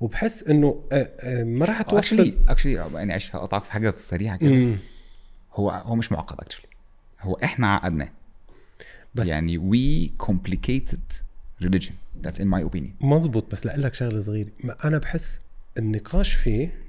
وبحس 0.00 0.42
إنه 0.42 0.82
آه، 0.92 1.10
آه، 1.20 1.44
ما 1.44 1.64
راح 1.64 1.82
توصل 1.82 1.96
اكشلي 1.98 2.34
اكشلي 2.48 2.72
يعني 2.72 3.12
عايش 3.12 3.36
هقطعك 3.36 3.64
في 3.64 3.72
حاجة 3.72 3.90
سريعة 3.96 4.36
كده. 4.36 4.50
مم. 4.50 4.78
هو 5.54 5.70
هو 5.70 5.94
مش 5.96 6.12
معقد 6.12 6.36
اكشلي 6.40 6.66
هو 7.20 7.34
إحنا 7.44 7.74
عقدناه 7.74 8.08
بس- 9.14 9.26
يعني 9.26 9.58
we 9.58 10.10
complicated 10.26 11.14
religion. 11.64 11.92
That's 12.26 12.38
in 12.38 12.46
my 12.54 12.68
opinion. 12.70 13.04
مزبوط 13.04 13.52
بس 13.52 13.66
لاقول 13.66 13.82
لك 13.82 13.94
شغلة 13.94 14.20
صغيرة. 14.20 14.48
ما 14.64 14.76
أنا 14.84 14.98
بحس 14.98 15.40
النقاش 15.78 16.32
فيه 16.34 16.83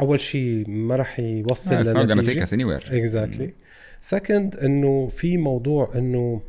أول 0.00 0.20
شيء 0.20 0.64
ما 0.68 0.96
راح 0.96 1.20
يوصل 1.20 1.84
it's 1.84 1.88
not 1.88 1.92
gonna 1.92 2.06
take 2.06 2.16
لنتيجه 2.16 2.44
us 2.44 2.48
anywhere. 2.48 2.92
اكزاكتلي 2.92 3.54
سكند 4.00 4.56
إنه 4.56 5.08
في 5.08 5.36
موضوع 5.36 5.90
إنه 5.94 6.40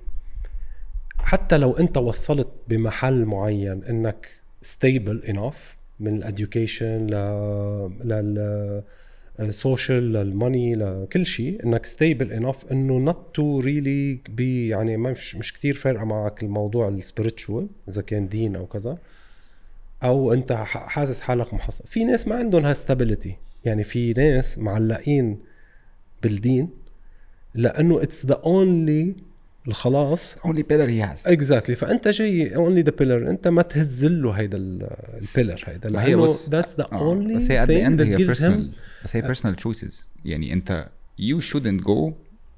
حتى 1.17 1.57
لو 1.57 1.71
أنت 1.71 1.97
وصلت 1.97 2.47
بمحل 2.67 3.25
معين 3.25 3.83
إنك 3.83 4.27
ستيبل 4.61 5.23
انف 5.23 5.75
من 5.99 6.17
الاديوكيشن 6.17 7.07
ل 7.07 7.13
لل 8.03 9.53
سوشيال 9.53 10.13
للماني 10.13 10.75
لكل 10.75 11.25
شيء 11.25 11.65
إنك 11.65 11.85
ستيبل 11.85 12.31
انف 12.31 12.71
إنه 12.71 12.97
نوت 12.97 13.35
تو 13.35 13.59
ريلي 13.59 14.19
بي 14.29 14.67
يعني 14.67 14.97
مش 14.97 15.35
مش 15.35 15.53
كثير 15.53 15.73
فارقة 15.73 16.05
معك 16.05 16.43
الموضوع 16.43 16.87
السبيريتشوال 16.87 17.67
إذا 17.89 18.01
كان 18.01 18.27
دين 18.27 18.55
أو 18.55 18.65
كذا. 18.65 18.97
أو 20.03 20.33
أنت 20.33 20.53
حاسس 20.63 21.21
حالك 21.21 21.53
محصن. 21.53 21.83
في 21.87 22.05
ناس 22.05 22.27
ما 22.27 22.35
عندهم 22.35 22.65
هاستابيليتي 22.65 23.35
يعني 23.65 23.83
في 23.83 24.13
ناس 24.13 24.57
معلقين 24.57 25.39
بالدين 26.23 26.69
لأنه 27.55 28.03
اتس 28.03 28.25
ذا 28.25 28.41
اونلي 28.45 29.15
الخلاص. 29.67 30.35
Only 30.35 30.61
pillar 30.61 30.87
he 30.87 31.07
has. 31.07 31.27
اكزاكتلي 31.27 31.75
فأنت 31.75 32.07
جاي 32.07 32.55
اونلي 32.55 32.81
ذا 32.81 32.91
بيلر 32.91 33.29
أنت 33.29 33.47
ما 33.47 33.61
تهز 33.61 34.05
له 34.05 34.31
هيدا 34.31 34.57
البيلر 34.57 35.63
هيدا. 35.65 36.01
هي 36.01 36.15
لأنه 36.15 36.35
ذاتس 36.49 36.75
ذا 36.75 36.83
اونلي 36.83 37.35
بس 37.35 37.51
هي 37.51 37.65
at 37.65 37.69
the 37.69 37.97
end 37.97 38.01
هي 38.01 38.17
personal. 38.17 38.75
بس 39.03 39.15
هي 39.15 39.33
personal 39.33 39.55
choices. 39.55 39.95
يعني 40.25 40.53
انت 40.53 40.89
you 41.21 41.41
shouldn't 41.41 41.83
go 41.83 42.11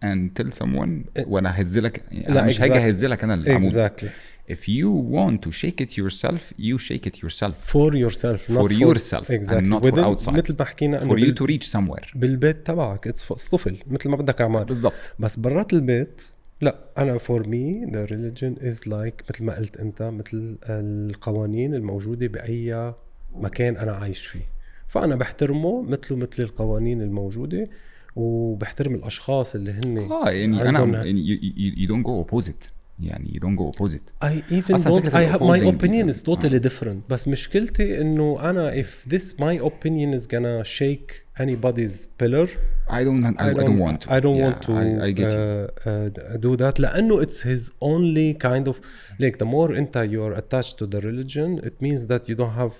and 0.03 0.41
tell 0.41 0.51
someone 0.63 1.25
وأنا 1.27 1.49
ههز 1.49 1.77
لك 1.77 2.03
يعني 2.11 2.33
لا، 2.33 2.39
أنا 2.39 2.47
مش 2.47 2.61
هاجي 2.61 2.73
exactly. 2.73 2.77
اهز 2.77 3.05
لك 3.05 3.23
أنا 3.23 3.33
العمود 3.33 3.87
exactly. 3.87 4.05
If 4.49 4.67
you 4.67 4.89
want 5.15 5.37
to 5.47 5.51
shake 5.51 5.79
it 5.85 5.91
yourself 5.97 6.41
you 6.59 6.77
shake 6.77 7.05
it 7.11 7.15
yourself. 7.23 7.53
For 7.73 7.89
yourself 7.95 8.39
For 8.47 8.51
not 8.51 8.71
yourself 8.85 9.25
and 9.29 9.35
exactly. 9.39 9.69
not 9.73 9.81
for 9.81 9.91
Within- 9.91 10.03
outside. 10.05 10.33
مثل 10.33 10.55
ما 10.59 10.65
حكينا 10.65 11.03
إنه 11.03 11.13
for 11.15 11.19
you 11.19 11.31
to 11.33 11.45
reach 11.45 11.67
somewhere. 11.71 12.17
بالبيت 12.17 12.67
تبعك. 12.67 13.07
اتس 13.07 13.31
اصطفل 13.31 13.77
مثل 13.87 14.09
ما 14.09 14.15
بدك 14.15 14.41
اعمل 14.41 14.63
بالضبط. 14.65 15.13
بس 15.19 15.39
برات 15.39 15.73
البيت 15.73 16.21
لا 16.61 16.75
أنا 16.97 17.17
فور 17.17 17.47
مي 17.47 17.85
ذا 17.93 18.05
ريليجن 18.05 18.55
از 18.61 18.87
لايك 18.87 19.23
مثل 19.29 19.43
ما 19.43 19.55
قلت 19.55 19.77
أنت 19.77 20.01
مثل 20.01 20.57
القوانين 20.69 21.73
الموجودة 21.75 22.27
بأي 22.27 22.93
مكان 23.35 23.77
أنا 23.77 23.91
عايش 23.91 24.25
فيه. 24.27 24.47
فأنا 24.87 25.15
بحترمه 25.15 25.81
مثله 25.81 26.17
مثل 26.17 26.43
القوانين 26.43 27.01
الموجودة 27.01 27.69
وبحترم 28.15 28.95
الأشخاص 28.95 29.55
اللي 29.55 29.71
هن 29.71 29.97
آه 30.11 30.29
يعني 30.29 30.69
أنا 30.69 30.79
يعني 31.05 31.39
you 31.85 31.89
don't 31.89 32.03
go 32.07 32.29
opposite. 32.29 32.69
يعني 33.00 33.28
you 33.34 33.38
don't 33.40 33.56
go 33.56 33.70
opposite 33.76 34.26
I 34.28 34.42
even 34.52 34.74
أصلاً 34.74 35.00
don't 35.00 35.02
فكرة 35.06 35.18
I 35.18 35.32
have 35.32 35.40
my 35.40 35.60
الopposing- 35.60 35.74
opinion 35.80 36.08
is 36.08 36.22
totally 36.22 36.58
different 36.68 37.10
بس 37.10 37.28
مشكلتي 37.28 38.00
انه 38.00 38.50
انا 38.50 38.82
if 38.82 39.10
this 39.12 39.22
my 39.34 39.60
opinion 39.64 40.18
is 40.18 40.22
gonna 40.26 40.64
shake 40.64 41.12
anybody's 41.42 42.06
pillar 42.22 42.48
I 42.88 43.02
don't 43.04 43.24
I, 43.38 43.50
I 43.50 43.52
don't 43.66 43.78
want 43.86 44.00
to 44.02 44.12
I 44.16 44.20
don't 44.24 44.36
Yeah, 44.36 44.46
want 44.46 44.58
to 44.66 44.72
I, 44.82 44.86
I 45.06 45.10
get 45.20 45.32
you 45.32 45.42
uh, 45.42 46.34
uh, 46.34 46.36
do 46.46 46.56
that 46.62 46.80
لأنه 46.80 47.22
it's 47.22 47.40
his 47.42 47.70
only 47.82 48.34
kind 48.48 48.66
of 48.68 48.76
like 49.20 49.36
the 49.38 49.46
more 49.46 49.70
أنت 49.76 49.96
you 50.12 50.20
are 50.22 50.34
attached 50.38 50.78
to 50.78 50.86
the 50.86 51.00
religion 51.00 51.60
it 51.68 51.74
means 51.86 52.00
that 52.06 52.28
you 52.28 52.34
don't 52.34 52.56
have 52.62 52.72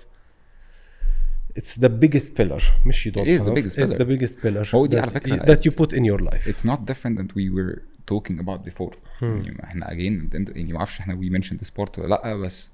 it's 1.58 1.78
the 1.80 1.88
biggest 1.88 2.34
pillar 2.40 2.62
مش 2.86 3.08
you 3.08 3.12
don't 3.12 3.26
It 3.26 3.40
is 3.40 3.44
the 3.46 3.54
biggest 3.54 3.78
it's 3.78 3.92
pillar. 3.92 3.98
the 3.98 4.06
biggest 4.06 4.34
pillar 4.42 4.74
هو 4.74 4.86
دي 4.86 4.96
that, 4.96 5.00
على 5.00 5.10
فكرة 5.10 5.36
that 5.36 5.58
you 5.58 5.70
put 5.74 5.92
in 5.92 6.02
your 6.04 6.22
life 6.28 6.46
it's 6.46 6.64
not 6.68 6.78
different 6.90 7.16
than 7.18 7.28
we 7.36 7.48
were 7.56 7.82
talking 8.12 8.38
about 8.38 8.64
before 8.70 8.94
يعني 9.22 9.50
ما 9.50 9.64
إحنا 9.64 9.86
again 9.86 10.34
يعني 10.56 10.72
ما 10.72 10.78
أعرفش 10.78 11.00
إحنا 11.00 11.14
we 11.20 11.38
mentioned 11.38 11.58
the 11.58 11.66
sport 11.70 11.98
ولا 11.98 12.08
لا 12.08 12.36
بس 12.36 12.70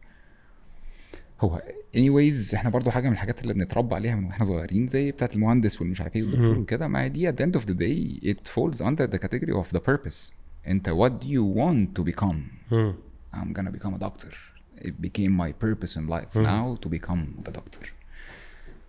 هو 1.40 1.62
anyways 1.96 2.54
إحنا 2.54 2.70
برضو 2.70 2.90
حاجة 2.90 3.06
من 3.06 3.12
الحاجات 3.12 3.42
اللي 3.42 3.54
بنتربى 3.54 3.94
عليها 3.94 4.14
من 4.16 4.24
وإحنا 4.24 4.44
صغيرين 4.44 4.86
زي 4.86 5.10
بتاعت 5.12 5.34
المهندس 5.34 5.80
والمش 5.80 6.00
عارف 6.00 6.16
إيه 6.16 6.22
والدكتور. 6.22 6.58
وكده 6.58 6.88
ما 6.88 7.02
هي 7.02 7.08
دي 7.08 7.30
at 7.32 7.34
the 7.34 7.44
end 7.44 7.60
of 7.60 7.64
the 7.64 7.74
day 7.74 8.26
it 8.28 8.48
falls 8.48 8.80
under 8.80 9.06
the 9.06 9.18
category 9.18 9.62
of 9.64 9.76
the 9.76 9.80
purpose 9.80 10.32
انت 10.66 10.88
what 10.90 11.24
do 11.24 11.28
you 11.28 11.56
want 11.58 12.00
to 12.02 12.12
become 12.14 12.36
مم. 12.72 12.94
I'm 13.34 13.52
gonna 13.58 13.70
become 13.78 13.94
a 13.94 13.98
doctor 13.98 14.32
it 14.80 14.94
became 15.06 15.32
my 15.42 15.52
purpose 15.64 15.94
in 15.96 16.08
life 16.10 16.36
مم. 16.36 16.46
now 16.76 16.80
to 16.86 16.88
become 16.90 17.42
the 17.48 17.52
doctor 17.52 17.97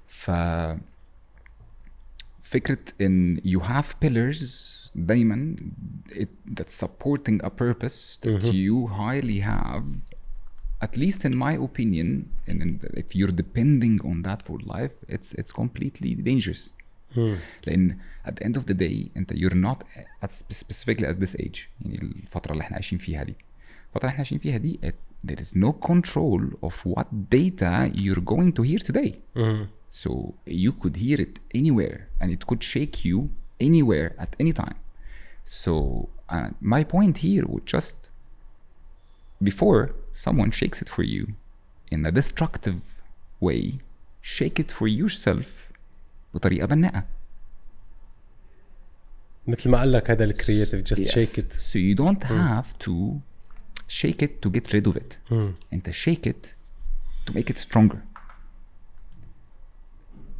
ف 0.08 0.30
فكرة 2.42 2.78
ان 3.00 3.38
you 3.38 3.60
have 3.60 3.86
pillars 4.04 4.44
دايما 4.94 5.56
it, 6.10 6.28
that's 6.60 6.84
supporting 6.84 7.40
a 7.44 7.48
purpose 7.50 8.18
that 8.22 8.28
مهم. 8.28 8.52
you 8.52 8.88
highly 8.90 9.40
have 9.40 10.14
at 10.84 10.96
least 10.96 11.24
in 11.24 11.34
my 11.36 11.54
opinion 11.66 12.08
and 12.48 12.62
in, 12.62 12.80
if 13.02 13.14
you're 13.16 13.34
depending 13.42 13.96
on 14.10 14.22
that 14.28 14.40
for 14.46 14.58
life 14.74 14.94
it's 15.08 15.32
it's 15.40 15.52
completely 15.52 16.14
dangerous 16.14 16.70
مم. 17.16 17.38
لان 17.66 17.98
at 18.26 18.30
the 18.30 18.44
end 18.46 18.56
of 18.56 18.64
the 18.66 18.74
day 18.74 19.08
انت 19.16 19.32
you're 19.32 19.56
not 19.66 19.78
at 20.24 20.30
spe- 20.30 20.64
specifically 20.64 21.04
at 21.06 21.24
this 21.24 21.34
age 21.42 21.58
يعني 21.80 21.98
الفتره 22.02 22.52
اللي 22.52 22.62
احنا 22.62 22.74
عايشين 22.74 22.98
فيها 22.98 23.22
دي 23.24 23.34
الفتره 23.88 23.98
اللي 24.00 24.08
احنا 24.08 24.18
عايشين 24.18 24.38
فيها 24.38 24.56
دي 24.56 24.78
it, 24.86 24.94
there 25.28 25.40
is 25.44 25.50
no 25.66 25.70
control 25.90 26.42
of 26.68 26.74
what 26.92 27.08
data 27.38 27.72
you're 28.04 28.24
going 28.32 28.50
to 28.58 28.62
hear 28.62 28.78
today 28.90 29.10
مم. 29.36 29.68
so 29.90 30.10
you 30.46 30.72
could 30.82 30.96
hear 30.96 31.18
it 31.26 31.34
anywhere 31.60 31.98
and 32.20 32.28
it 32.36 32.42
could 32.48 32.62
shake 32.62 32.96
you 33.08 33.18
anywhere 33.68 34.08
at 34.24 34.30
any 34.42 34.52
time 34.62 34.78
so 35.62 35.72
uh, 36.34 36.48
my 36.74 36.82
point 36.94 37.14
here 37.26 37.44
would 37.52 37.66
just 37.76 37.96
before 39.50 39.82
someone 40.24 40.50
shakes 40.60 40.78
it 40.84 40.88
for 40.94 41.04
you 41.14 41.24
in 41.94 42.00
a 42.10 42.12
destructive 42.20 42.80
way 43.46 43.62
shake 44.36 44.56
it 44.64 44.70
for 44.78 44.86
yourself 45.00 45.48
بطريقه 46.34 46.66
بناءه 46.66 47.04
مثل 49.46 49.70
ما 49.70 49.78
قال 49.78 49.92
لك 49.92 50.10
هذا 50.10 50.24
الكرييتيف 50.24 50.82
جست 50.82 51.00
Yes. 51.08 51.14
شيك 51.14 51.38
ات 51.38 51.52
So 51.52 51.76
you 51.78 51.94
don't 52.04 52.24
have 52.24 52.78
to 52.86 52.92
shake 53.88 54.22
it 54.22 54.42
to 54.42 54.50
get 54.50 54.72
rid 54.72 54.86
of 54.86 54.96
it. 54.96 55.18
انت 55.72 55.90
shake 55.90 56.26
it 56.26 56.54
to 57.26 57.32
make 57.34 57.50
it 57.50 57.58
stronger. 57.58 57.98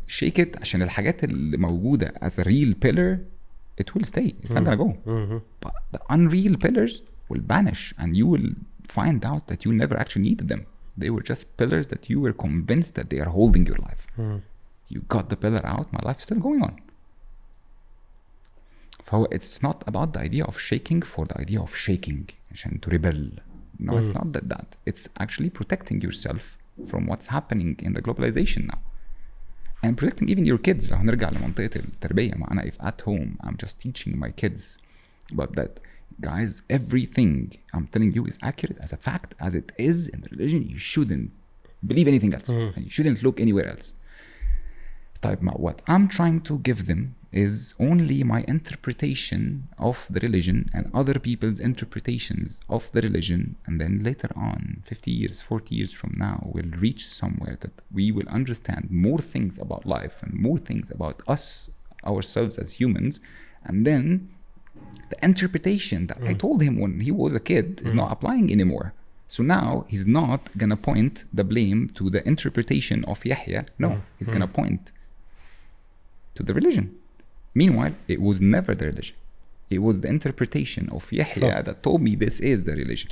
Shake 0.07 0.39
it 0.39 0.61
عشان 0.61 0.83
الحاجات 0.83 1.25
اللي 1.25 1.57
موجودة 1.57 2.13
as 2.23 2.39
a 2.39 2.45
real 2.45 2.75
pillar 2.85 3.19
it 3.83 3.95
will 3.95 4.05
stay. 4.05 4.35
It's 4.43 4.53
not 4.55 4.65
gonna 4.65 4.77
go. 4.77 4.89
But 5.61 5.75
the 5.93 6.01
unreal 6.11 6.57
pillars 6.65 7.03
will 7.29 7.43
vanish 7.55 7.95
and 7.99 8.17
you 8.17 8.27
will 8.27 8.49
find 8.99 9.21
out 9.31 9.43
that 9.51 9.65
you 9.65 9.73
never 9.83 9.97
actually 10.03 10.25
needed 10.31 10.49
them. 10.53 10.63
They 11.03 11.11
were 11.15 11.25
just 11.33 11.45
pillars 11.61 11.87
that 11.93 12.03
you 12.11 12.19
were 12.25 12.37
convinced 12.47 12.93
that 12.99 13.07
they 13.11 13.21
are 13.25 13.33
holding 13.39 13.65
your 13.71 13.81
life. 13.89 14.03
You 14.93 15.01
got 15.17 15.25
the 15.33 15.39
pillar 15.45 15.65
out, 15.75 15.87
my 15.97 16.03
life 16.09 16.19
is 16.21 16.25
still 16.29 16.43
going 16.49 16.63
on. 16.69 16.75
فهو 19.05 19.27
it's 19.35 19.63
not 19.63 19.83
about 19.89 20.13
the 20.13 20.21
idea 20.21 20.45
of 20.45 20.59
shaking 20.61 21.03
for 21.03 21.25
the 21.27 21.41
idea 21.41 21.61
of 21.61 21.75
shaking 21.77 22.23
عشان 22.53 22.81
to 22.81 22.91
rebel. 22.91 23.41
No, 23.79 23.97
it's 23.97 24.15
not 24.15 24.33
that, 24.33 24.49
that. 24.49 24.69
It's 24.87 25.09
actually 25.19 25.51
protecting 25.51 26.01
yourself 26.01 26.57
from 26.91 27.07
what's 27.07 27.27
happening 27.27 27.77
in 27.87 27.93
the 27.95 28.03
globalization 28.03 28.63
now. 28.73 28.81
And 29.83 29.97
protecting 29.99 30.29
even 30.29 30.45
your 30.47 30.59
kids 30.59 30.91
لو 30.91 30.97
هنرجع 30.97 31.31
لمنطقة 31.31 31.71
التربية 31.77 32.35
ما 32.35 32.53
أنا 32.53 32.63
if 32.63 32.75
at 32.81 33.01
home 33.05 33.37
I'm 33.47 33.57
just 33.57 33.79
teaching 33.79 34.19
my 34.19 34.31
kids 34.31 34.79
about 35.33 35.53
that 35.57 35.81
guys 36.21 36.63
everything 36.71 37.53
I'm 37.75 37.87
telling 37.95 38.13
you 38.17 38.25
is 38.25 38.39
accurate 38.43 38.79
as 38.81 38.93
a 38.93 38.97
fact 38.97 39.35
as 39.47 39.55
it 39.55 39.73
is 39.79 40.09
in 40.09 40.21
the 40.23 40.29
religion 40.37 40.63
you 40.73 40.79
shouldn't 40.79 41.31
believe 41.91 42.09
anything 42.13 42.33
else 42.37 42.49
and 42.77 42.83
you 42.87 42.93
shouldn't 42.97 43.23
look 43.23 43.41
anywhere 43.41 43.69
else 43.75 43.95
طيب 45.23 45.43
ما 45.45 45.53
what 45.53 45.77
I'm 45.93 46.09
trying 46.09 46.41
to 46.49 46.59
give 46.69 46.87
them 46.87 47.01
is 47.32 47.76
only 47.80 48.24
my 48.24 48.44
interpretation 48.48 49.68
of 49.78 50.08
the 50.10 50.20
religion 50.20 50.68
and 50.74 50.90
other 50.94 51.20
people's 51.20 51.60
interpretations 51.60 52.58
of 52.68 52.92
the 52.92 53.02
religion 53.02 53.56
and 53.68 53.80
then 53.80 54.02
later 54.04 54.30
on 54.36 54.82
50 54.86 55.12
years 55.12 55.40
40 55.40 55.76
years 55.76 55.94
from 55.94 56.16
now 56.18 56.50
we'll 56.52 56.72
reach 56.80 57.06
somewhere 57.06 57.56
that 57.62 57.72
we 57.92 58.12
will 58.12 58.28
understand 58.30 58.90
more 58.90 59.20
things 59.20 59.60
about 59.60 59.86
life 59.86 60.24
and 60.24 60.34
more 60.34 60.58
things 60.58 60.90
about 60.90 61.22
us 61.28 61.70
ourselves 62.04 62.58
as 62.58 62.74
humans 62.74 63.22
and 63.64 63.86
then 63.86 64.30
the 65.10 65.24
interpretation 65.24 66.08
that 66.08 66.18
I 66.22 66.34
mm. 66.34 66.40
told 66.40 66.62
him 66.62 66.80
when 66.80 67.00
he 67.00 67.12
was 67.12 67.34
a 67.36 67.40
kid 67.40 67.82
is 67.84 67.94
mm. 67.94 67.98
not 67.98 68.12
applying 68.12 68.52
anymore. 68.52 68.94
So 69.28 69.44
now 69.44 69.86
he's 69.88 70.08
not 70.08 70.56
gonna 70.58 70.78
point 70.78 71.26
the 71.34 71.44
blame 71.44 71.90
to 71.96 72.10
the 72.10 72.28
interpretation 72.28 73.04
of 73.06 73.22
Yehia. 73.22 73.68
No, 73.78 73.90
mm. 73.90 74.02
he's 74.18 74.32
gonna 74.32 74.48
point 74.48 74.92
to 76.36 76.44
the 76.44 76.54
religion. 76.54 76.96
Meanwhile, 77.56 77.94
it 78.12 78.20
was 78.22 78.40
never 78.42 78.74
the 78.76 78.86
religion. 78.92 79.16
It 79.72 79.82
was 79.88 79.96
the 80.04 80.10
interpretation 80.16 80.90
of 80.92 81.04
Yahya 81.12 81.40
صح. 81.40 81.62
that 81.64 81.84
told 81.84 82.02
me 82.02 82.16
this 82.16 82.40
is 82.42 82.64
the 82.66 82.76
religion. 82.76 83.10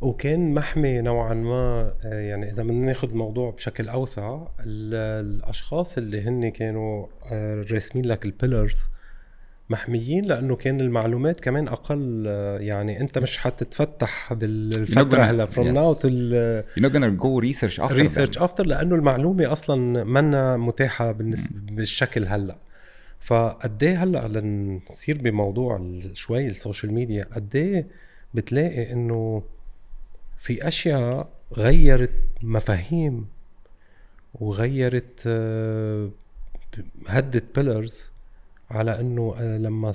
وكان 0.00 0.54
محمي 0.54 1.00
نوعا 1.00 1.34
ما 1.34 1.92
آه، 2.04 2.14
يعني 2.20 2.50
إذا 2.50 2.62
بدنا 2.62 2.86
ناخذ 2.86 3.08
الموضوع 3.10 3.50
بشكل 3.50 3.88
أوسع 3.88 4.34
ال- 4.60 4.94
الأشخاص 5.26 5.98
اللي 5.98 6.20
هن 6.22 6.48
كانوا 6.50 7.06
آه، 7.32 7.64
راسمين 7.72 8.04
لك 8.04 8.24
البيلرز 8.24 8.80
محميين 9.70 10.24
لأنه 10.24 10.56
كان 10.56 10.80
المعلومات 10.80 11.40
كمان 11.40 11.68
أقل 11.68 12.24
آه، 12.28 12.58
يعني 12.58 13.00
أنت 13.00 13.18
مش 13.18 13.38
حتتفتح 13.38 14.32
بالفترة 14.32 15.22
هلا 15.22 15.46
فروم. 15.46 15.68
ناو 15.68 15.94
تو 15.94 16.08
You're 16.08 16.82
not 16.82 16.92
gonna 16.92 17.22
go 17.22 17.46
research 17.50 17.78
after 17.82 17.92
ريسيرش. 17.92 18.38
افتر 18.38 18.66
لأنه 18.66 18.94
المعلومة 18.94 19.52
أصلا 19.52 20.04
منا 20.04 20.56
متاحة 20.56 21.12
بالنسبة 21.12 21.52
بالشكل 21.72 22.24
هلا 22.26 22.56
فقد 23.20 23.82
إيه 23.82 24.02
هلأ 24.02 24.28
لنصير 24.28 25.18
بموضوع 25.18 25.98
شوي 26.12 26.46
السوشيال 26.46 26.92
ميديا 26.92 27.24
قد 27.32 27.56
إيه 27.56 27.86
بتلاقي 28.34 28.92
إنه 28.92 29.42
في 30.38 30.68
أشياء 30.68 31.28
غيرت 31.52 32.10
مفاهيم 32.42 33.26
وغيرت 34.34 35.22
آه، 35.26 36.10
هدت 37.08 37.58
بيلرز 37.58 38.10
على 38.70 39.00
إنه 39.00 39.34
آه، 39.38 39.58
لما 39.58 39.92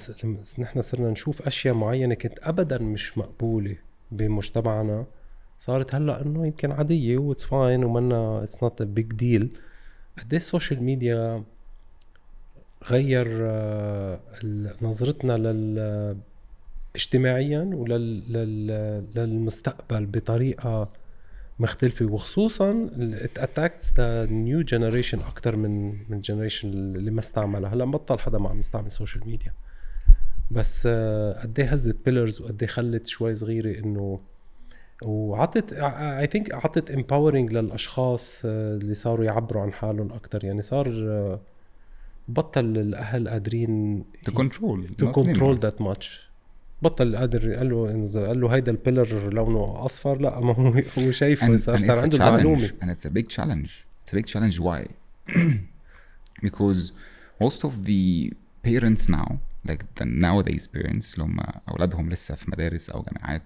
نحن 0.60 0.82
صرنا 0.82 1.12
نشوف 1.12 1.42
أشياء 1.42 1.74
معينة 1.74 2.16
كانت 2.16 2.40
ابدا 2.42 2.78
مش 2.78 3.18
مقبولة 3.18 3.76
بمجتمعنا 4.12 5.06
صارت 5.60 5.96
هلأ 5.96 6.22
إنه 6.22 6.46
يمكن 6.46 6.72
عادية 6.72 7.18
واتس 7.18 7.46
فاين 7.46 7.84
ومنا 7.84 8.44
اتس 8.44 8.64
نوت 8.64 8.82
ا 8.82 8.84
بيج 8.86 9.14
ديل 9.14 9.50
قد 10.20 10.34
السوشيال 10.34 10.84
ميديا 10.84 11.44
غير 12.90 13.28
آه، 13.42 14.20
نظرتنا 14.82 15.38
لل 15.38 16.16
اجتماعيا 16.96 17.60
ولل 17.74 18.34
لل- 18.34 19.04
للمستقبل 19.16 20.06
بطريقة 20.06 20.90
مختلفة. 21.60 22.06
وخصوصا 22.06 22.90
the 23.96 24.28
new 24.30 24.64
generation 24.72 25.28
أكثر 25.28 25.56
من 25.56 25.90
من 26.10 26.18
الجنريشن 26.18 26.70
اللي 26.70 27.12
ما 27.12 27.20
استعملها. 27.20 27.74
هلأ 27.74 27.86
بطل 27.86 28.20
حدا 28.20 28.38
ما 28.38 28.50
عم 28.50 28.60
يستعمل 28.60 28.92
سوشيال 28.92 29.28
ميديا 29.28 29.54
بس 30.52 30.88
آه، 30.92 31.42
قد 31.42 31.60
إيه 31.60 31.68
هزت 31.68 31.96
بيلرز 32.06 32.42
وقد 32.42 32.64
إيه 32.64 32.70
خلت 32.70 33.06
شوي 33.08 33.36
صغيرة 33.36 33.80
إنه 33.80 34.20
وعطت 35.04 35.74
اي 35.74 36.28
ثينك 36.28 36.54
عطت 36.54 36.92
امباورنج 36.92 37.52
للأشخاص 37.54 38.42
آه، 38.46 38.76
اللي 38.76 38.94
صاروا 38.94 39.26
يعبروا 39.26 39.62
عن 39.62 39.74
حالهم 39.74 40.14
أكثر 40.14 40.44
يعني 40.46 40.62
صار 40.62 40.88
بطل 42.28 42.78
الأهل 42.78 43.30
قادرين 43.30 44.04
To 44.30 44.32
control. 44.32 44.96
تو 44.98 45.12
كنترول. 45.12 45.60
ذات 45.60 45.82
ماتش 45.82 46.30
بطل 46.82 47.16
قادر 47.18 47.56
قال 47.56 47.70
له 47.70 47.92
إنه 47.92 48.06
إذا 48.06 48.28
قال 48.28 48.42
له 48.42 48.56
هيدا 48.56 48.72
البيلر 48.72 49.34
لونه 49.34 49.86
أصفر 49.86 50.22
لا 50.22 50.40
ما 50.40 50.54
هو 50.54 50.82
هو 51.00 51.12
شايفه 51.12 51.58
صار 51.58 51.80
صار 51.80 52.00
عنده 52.00 52.18
المعلومة. 52.18 52.68
And 52.68 52.90
it's 52.90 53.06
a 53.06 53.10
big 53.10 53.30
challenge. 53.30 53.70
It's 54.06 54.14
a 54.14 54.16
big 54.16 54.26
challenge. 54.28 54.60
Why? 54.60 54.88
Because 56.46 56.92
most 57.42 57.64
of 57.64 57.86
the 57.86 58.32
parents 58.64 59.04
now 59.10 59.28
like 59.70 59.84
the 60.00 60.06
nowadays 60.06 60.68
parents 60.68 61.14
اللي 61.14 61.24
هم 61.24 61.38
أولادهم 61.70 62.10
لسه 62.10 62.36
في 62.36 62.52
مدارس 62.52 62.90
أو 62.90 63.04
جامعات 63.04 63.44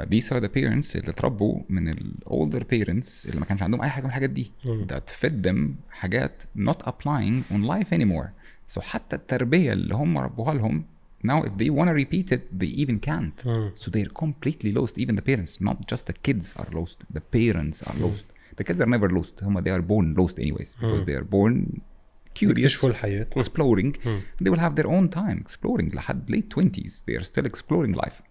these 0.00 0.28
are 0.32 0.40
the 0.40 0.48
parents 0.48 0.96
اللي 0.96 1.10
اتربوا 1.10 1.60
من 1.68 1.88
ال 1.88 2.12
older 2.26 2.60
parents 2.60 3.26
اللي 3.26 3.40
ما 3.40 3.44
كانش 3.46 3.62
عندهم 3.62 3.82
اي 3.82 3.88
حاجه 3.90 4.02
من 4.02 4.08
الحاجات 4.08 4.30
دي 4.30 4.52
مم. 4.64 4.86
that 4.92 5.24
fed 5.24 5.46
them 5.46 5.70
حاجات 5.90 6.42
not 6.58 6.86
applying 6.86 7.52
on 7.54 7.68
life 7.68 7.98
anymore 7.98 8.28
so 8.76 8.80
حتى 8.80 9.16
التربيه 9.16 9.72
اللي 9.72 9.94
هم 9.94 10.18
ربوها 10.18 10.54
لهم 10.54 10.84
now 11.26 11.42
if 11.42 11.50
they 11.58 11.70
want 11.70 11.88
to 11.88 11.94
repeat 12.04 12.36
it 12.36 12.40
they 12.60 12.84
even 12.84 12.98
can't 13.10 13.46
مم. 13.46 13.72
so 13.76 13.90
they're 13.90 14.22
completely 14.24 14.72
lost. 14.78 14.98
Even 14.98 15.14
the 15.16 15.22
parents, 15.30 15.60
not 15.60 15.76
just 15.92 16.04
the 16.06 16.14
kids 16.28 16.46
are 16.60 16.70
lost. 16.78 16.98
The 17.16 17.22
parents 17.36 17.78
are 17.88 17.96
lost. 18.04 18.24
The 18.60 18.64
kids 18.64 18.80
are 18.80 18.86
never 18.96 19.08
lost. 19.18 19.42
هم 19.42 19.60
they 19.64 19.70
are 19.78 19.82
born 19.82 20.20
lost 20.20 20.34
anyways 20.38 20.74
because 20.80 21.02
they 21.06 21.14
are 21.20 21.24
born 21.34 21.80
curious, 22.38 22.58
يكتشفوا 22.58 22.88
الحياه 22.90 23.26
exploring. 23.38 24.06
مم. 24.06 24.20
They 24.44 24.50
will 24.50 24.60
have 24.60 24.74
their 24.80 24.86
own 24.86 25.08
time 25.18 25.42
exploring. 25.46 25.94
لحد 25.94 26.30
late 26.30 26.58
20s 26.60 26.90
they 27.10 27.20
are 27.20 27.24
still 27.24 27.46
exploring 27.46 27.94
life. 28.04 28.22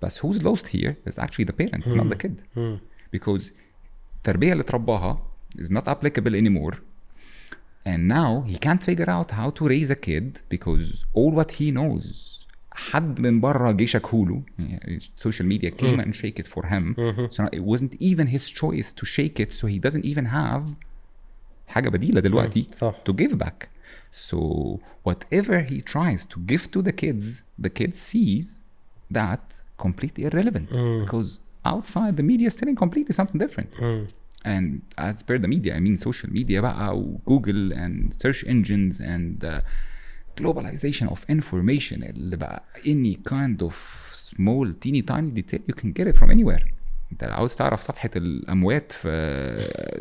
But 0.00 0.12
who's 0.22 0.42
lost 0.42 0.66
here 0.68 0.96
is 1.06 1.18
actually 1.18 1.44
the 1.44 1.52
parent, 1.52 1.86
not 1.86 2.08
the 2.10 2.16
kid. 2.16 2.42
مم. 2.56 2.78
Because 3.16 3.52
التربيه 4.16 4.52
اللي 4.52 4.62
اترباها 4.62 5.22
is 5.58 5.70
not 5.70 5.88
applicable 5.88 6.34
anymore 6.34 6.74
and 7.86 8.08
now 8.08 8.44
he 8.46 8.56
can't 8.58 8.82
figure 8.82 9.10
out 9.10 9.30
how 9.30 9.50
to 9.50 9.68
raise 9.68 9.90
a 9.90 9.94
kid 10.08 10.40
because 10.48 11.04
all 11.12 11.30
what 11.30 11.50
he 11.52 11.70
knows 11.70 12.40
حد 12.72 13.20
من 13.20 13.40
بره 13.40 13.72
جه 13.72 13.84
شكهوله 13.84 14.42
social 15.16 15.44
media 15.44 15.70
came 15.70 16.00
and 16.00 16.14
shake 16.16 16.38
it 16.38 16.46
for 16.48 16.66
him 16.66 16.94
so 17.30 17.42
now 17.42 17.48
it 17.52 17.62
wasn't 17.64 17.94
even 18.00 18.26
his 18.26 18.48
choice 18.50 18.92
to 18.92 19.04
shake 19.06 19.38
it 19.40 19.52
so 19.52 19.66
he 19.66 19.78
doesn't 19.78 20.04
even 20.04 20.26
have 20.26 20.62
حاجه 21.68 21.88
بديله 21.88 22.20
دلوقتي 22.20 22.66
صح. 22.72 22.94
to 23.08 23.12
give 23.12 23.38
back 23.38 23.68
so 24.12 24.80
whatever 25.08 25.60
he 25.70 25.80
tries 25.80 26.24
to 26.24 26.38
give 26.46 26.70
to 26.70 26.82
the 26.82 26.92
kids 26.92 27.42
the 27.58 27.70
kid 27.70 27.94
sees 27.96 28.58
that 29.10 29.57
completely 29.86 30.22
irrelevant 30.28 30.68
because 31.04 31.30
outside 31.72 32.12
the 32.20 32.26
media 32.32 32.46
is 32.52 32.56
telling 32.60 32.76
completely 32.84 33.14
something 33.20 33.38
different 33.44 33.70
and 34.54 34.66
as 35.08 35.16
per 35.28 35.36
the 35.44 35.48
media 35.54 35.72
I 35.78 35.80
mean 35.86 35.96
social 36.08 36.30
media 36.38 36.60
بقى 36.60 36.98
وجوجل 36.98 37.74
and 37.74 38.14
search 38.22 38.44
engines 38.46 39.00
and 39.00 39.44
uh, 39.44 39.60
globalization 40.40 41.06
of 41.08 41.18
information 41.28 42.02
اللي 42.02 42.36
بقى 42.36 42.62
any 42.84 43.16
kind 43.32 43.62
of 43.66 43.74
small 44.14 44.72
teeny 44.84 45.02
tiny 45.02 45.30
detail 45.40 45.60
you 45.70 45.74
can 45.80 45.88
get 45.98 46.06
it 46.06 46.16
from 46.16 46.30
anywhere 46.30 46.64
انت 47.12 47.24
لو 47.24 47.30
عاوز 47.32 47.54
تعرف 47.56 47.80
صفحة 47.82 48.10
الأموات 48.16 48.92
في 48.92 49.08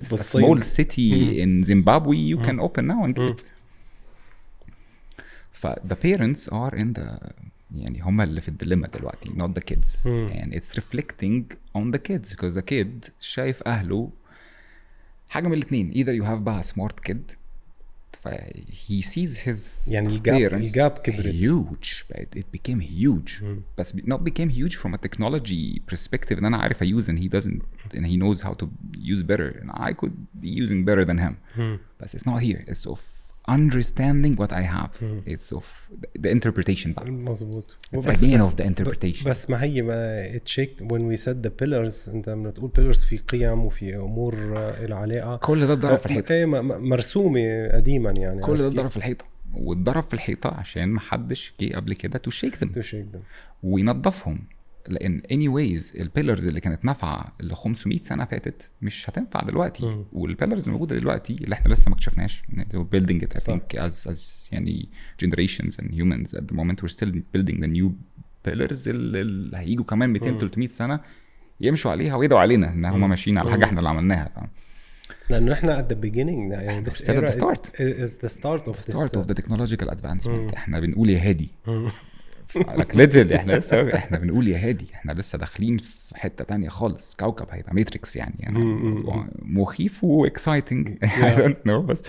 a 0.07 0.11
بالصين. 0.11 0.41
small 0.55 0.61
city 0.63 1.39
in 1.43 1.63
Zimbabwe 1.67 2.15
you 2.17 2.37
can 2.45 2.59
open 2.59 2.87
now 2.87 3.03
and 3.05 3.15
get 3.15 3.29
it 3.41 3.45
ف 5.51 5.67
the 5.67 5.95
parents 5.95 6.47
are 6.51 6.75
in 6.75 6.93
the 6.99 7.07
يعني 7.75 8.01
هم 8.01 8.21
اللي 8.21 8.41
في 8.41 8.49
الديليما 8.49 8.87
دلوقتي 8.87 9.29
not 9.29 9.49
the 9.59 9.63
kids 9.73 10.05
and 10.07 10.53
it's 10.53 10.77
reflecting 10.77 11.43
on 11.77 11.91
the 11.95 11.99
kids 12.09 12.29
because 12.35 12.53
the 12.55 12.61
kid 12.71 13.11
شايف 13.19 13.63
أهله 13.67 14.09
حاجة 15.29 15.47
من 15.47 15.53
الاتنين 15.53 15.91
either 15.93 16.21
you 16.23 16.25
have 16.27 16.39
بقى 16.39 16.63
smart 16.63 17.09
kid 17.11 17.35
ف 18.21 18.27
he 18.89 19.01
sees 19.01 19.37
his 19.47 19.91
يعني 19.91 20.07
الجاب- 20.07 20.49
parents 20.49 20.53
الجاب 20.53 20.91
كبرت. 20.91 21.25
huge 21.35 22.03
but 22.13 22.39
it 22.39 22.45
became 22.59 22.79
huge 22.81 23.43
بس 23.77 23.93
not 23.95 24.19
became 24.19 24.49
huge 24.49 24.75
from 24.75 24.93
a 24.93 24.97
technology 25.07 25.79
perspective 25.93 26.37
ان 26.37 26.45
انا 26.45 26.57
عارف 26.57 26.83
I 26.83 26.87
use 26.87 27.07
and 27.07 27.17
he 27.19 27.29
doesn't 27.37 27.61
and 27.97 28.05
he 28.05 28.17
knows 28.17 28.41
how 28.41 28.53
to 28.53 28.67
use 28.97 29.23
better 29.23 29.61
and 29.61 29.71
I 29.71 29.93
could 29.93 30.13
be 30.43 30.49
using 30.63 30.85
better 30.85 31.05
than 31.05 31.17
him 31.19 31.33
بس 32.01 32.15
it's 32.17 32.25
not 32.25 32.39
here 32.41 32.63
it's 32.71 32.85
of 32.91 32.99
understanding 33.48 34.34
what 34.40 34.52
I 34.52 34.62
have. 34.76 34.92
it's 35.26 35.56
of 35.58 35.64
the- 36.18 36.30
interpretation 36.30 36.88
بقى 36.88 37.10
مظبوط. 37.10 37.76
It's 37.96 37.98
again 38.06 38.40
of 38.40 38.60
the 38.62 38.64
interpretation. 38.66 39.26
بس 39.28 39.50
ما 39.50 39.62
هي 39.62 39.82
ما 39.82 40.36
اتشيك 40.36 40.82
when 40.82 41.16
we 41.16 41.20
said 41.24 41.46
the 41.46 41.50
pillars 41.62 42.08
انت 42.08 42.28
لما 42.28 42.50
تقول 42.50 42.70
pillars 42.78 43.06
في 43.06 43.18
قيم 43.18 43.64
وفي 43.64 43.96
أمور 43.96 44.34
آه، 44.58 44.86
لها 44.86 44.96
علاقه 44.98 45.36
كل 45.36 45.66
ده 45.66 45.72
اتضرب 45.72 45.98
في 45.98 46.06
الحيطة. 46.06 46.32
إيه 46.34 46.44
م- 46.46 46.50
م- 46.68 46.88
مرسومة 46.88 47.68
قديما 47.68 48.14
يعني. 48.18 48.40
كل 48.40 48.58
ده 48.58 48.66
اتضرب 48.66 48.90
في 48.90 48.96
الحيطة. 48.96 49.24
واتضرب 49.54 50.02
في 50.02 50.14
الحيطة 50.14 50.50
عشان 50.54 50.84
ما 50.88 51.00
حدش 51.00 51.52
جه 51.60 51.76
قبل 51.76 51.94
كده 51.94 52.20
to 52.28 52.32
shake 52.32 52.54
them. 52.64 52.74
تشيك 52.74 53.06
ده 53.12 53.20
وينظفهم 53.62 54.38
لأن 54.92 55.22
اني 55.32 55.48
وايز 55.48 55.92
البيلرز 56.00 56.46
اللي 56.46 56.60
كانت 56.60 56.84
نافعة 56.84 57.32
ل 57.40 57.54
500 57.54 57.98
سنة 58.00 58.24
فاتت 58.24 58.70
مش 58.82 59.10
هتنفع 59.10 59.40
دلوقتي. 59.42 60.04
والبيلرز 60.12 60.66
الموجوده 60.66 60.96
دلوقتي 60.96 61.32
اللي 61.34 61.54
إحنا 61.54 61.74
لسه 61.74 61.88
ما 61.88 61.94
اكتشفناش 61.94 62.42
building 62.74 63.20
it 63.22 63.36
I 63.36 63.38
صح. 63.38 63.56
think 63.56 63.78
as 63.80 64.10
as 64.12 64.52
يعني 64.52 64.88
generations 65.24 65.74
and 65.74 65.94
humans 65.94 66.34
at 66.38 66.42
the 66.52 66.56
moment 66.56 66.82
we're 66.82 66.92
still 66.96 67.12
building 67.36 67.58
the 67.62 67.68
new 67.78 67.88
pillars 68.48 68.88
اللي 68.88 69.56
هيجوا 69.56 69.84
كمان 69.84 70.10
200 70.10 70.38
300 70.38 70.68
سنة 70.68 71.00
يمشوا 71.60 71.90
عليها 71.90 72.14
ويدعوا 72.16 72.40
علينا 72.40 72.72
إن 72.72 72.84
هم 72.84 73.08
ماشيين 73.08 73.38
على 73.38 73.50
حاجة 73.50 73.64
إحنا 73.64 73.78
اللي 73.78 73.88
عملناها. 73.90 74.30
فاهم 74.34 74.48
لأنه 75.30 75.52
إحنا 75.52 75.82
at 75.88 75.92
the 75.92 75.96
beginning 75.96 76.52
يعني 76.52 76.90
this 76.90 76.94
era 76.94 77.26
the 77.26 77.30
is, 77.30 77.34
start. 77.34 77.66
is 77.78 78.12
the 78.24 78.28
start 78.38 78.68
of 78.72 78.80
start 78.80 79.10
this 79.12 79.18
of 79.20 79.26
the 79.26 79.34
technological 79.42 79.88
advancement. 79.90 80.54
إحنا 80.54 80.80
بنقول 80.80 81.10
يا 81.10 81.18
هادي. 81.28 81.50
ليتل 82.94 83.32
إحنا 83.32 83.52
لسه 83.52 83.88
إحنا 83.96 84.18
بنقول 84.18 84.48
يا 84.48 84.58
هادي 84.68 84.86
إحنا 84.94 85.12
لسه 85.12 85.38
داخلين 85.38 85.78
في 85.78 86.16
حتة 86.18 86.44
تانية 86.44 86.68
خالص. 86.68 87.14
كوكب 87.14 87.46
هيبقى 87.50 87.74
ماتريكس 87.74 88.16
يعني, 88.16 88.34
يعني 88.38 88.58
مخيف 89.42 90.04
واكسايتنج 90.04 90.98
I 91.04 91.38
don't 91.38 91.68
know. 91.68 91.72
بس 91.80 92.02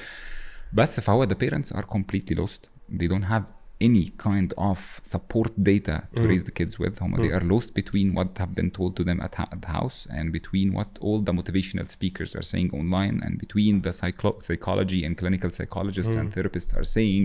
بس 0.74 1.00
فهو 1.00 1.26
the 1.28 1.36
parents 1.46 1.76
are 1.76 1.84
completely 1.96 2.36
lost. 2.36 2.60
They 3.00 3.08
don't 3.08 3.26
have 3.32 3.44
any 3.81 4.07
kind 4.29 4.51
of 4.71 4.79
support 5.15 5.51
data 5.73 5.97
to 6.17 6.23
raise 6.31 6.45
the 6.45 6.55
kids 6.61 6.79
with 6.79 7.03
هم 7.03 7.17
they 7.17 7.31
are 7.39 7.45
lost 7.55 7.75
between 7.81 8.09
what 8.19 8.29
have 8.43 8.53
been 8.61 8.71
told 8.79 8.93
to 8.99 9.03
them 9.09 9.19
at, 9.27 9.35
ha- 9.35 9.49
at 9.55 9.61
the 9.63 9.73
house 9.81 9.99
and 10.19 10.27
between 10.39 10.69
what 10.79 10.91
all 11.07 11.19
the 11.29 11.33
motivational 11.41 11.87
speakers 11.97 12.31
are 12.39 12.47
saying 12.53 12.69
online 12.81 13.17
and 13.25 13.33
between 13.45 13.75
the 13.87 13.93
psycho- 14.01 14.39
psychology 14.47 15.01
and 15.07 15.13
clinical 15.23 15.51
psychologists 15.59 16.15
and 16.21 16.27
therapists 16.37 16.73
are 16.79 16.89
saying 16.99 17.25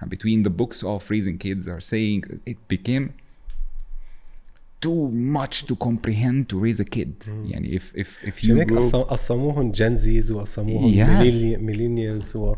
and 0.00 0.06
between 0.16 0.38
the 0.46 0.54
books 0.60 0.78
of 0.92 1.00
raising 1.14 1.36
kids 1.46 1.64
are 1.74 1.82
saying 1.94 2.18
it 2.52 2.60
became 2.76 3.06
too 4.80 5.08
much 5.10 5.66
to 5.66 5.74
comprehend 5.76 6.48
to 6.48 6.58
raise 6.58 6.80
a 6.80 6.84
kid 6.96 7.12
يعني 7.46 7.74
if 7.78 7.82
if 7.94 8.24
if 8.24 8.34
عشان 8.38 8.56
you 8.56 8.60
هيك 8.60 8.68
grow 8.72 8.92
قص- 8.92 8.94
قسموهم 9.10 9.72
جنزيز 9.72 10.32
وقسموهم 10.32 10.92
Yes. 10.94 11.58
ميلينيالز 11.60 12.36
و 12.36 12.54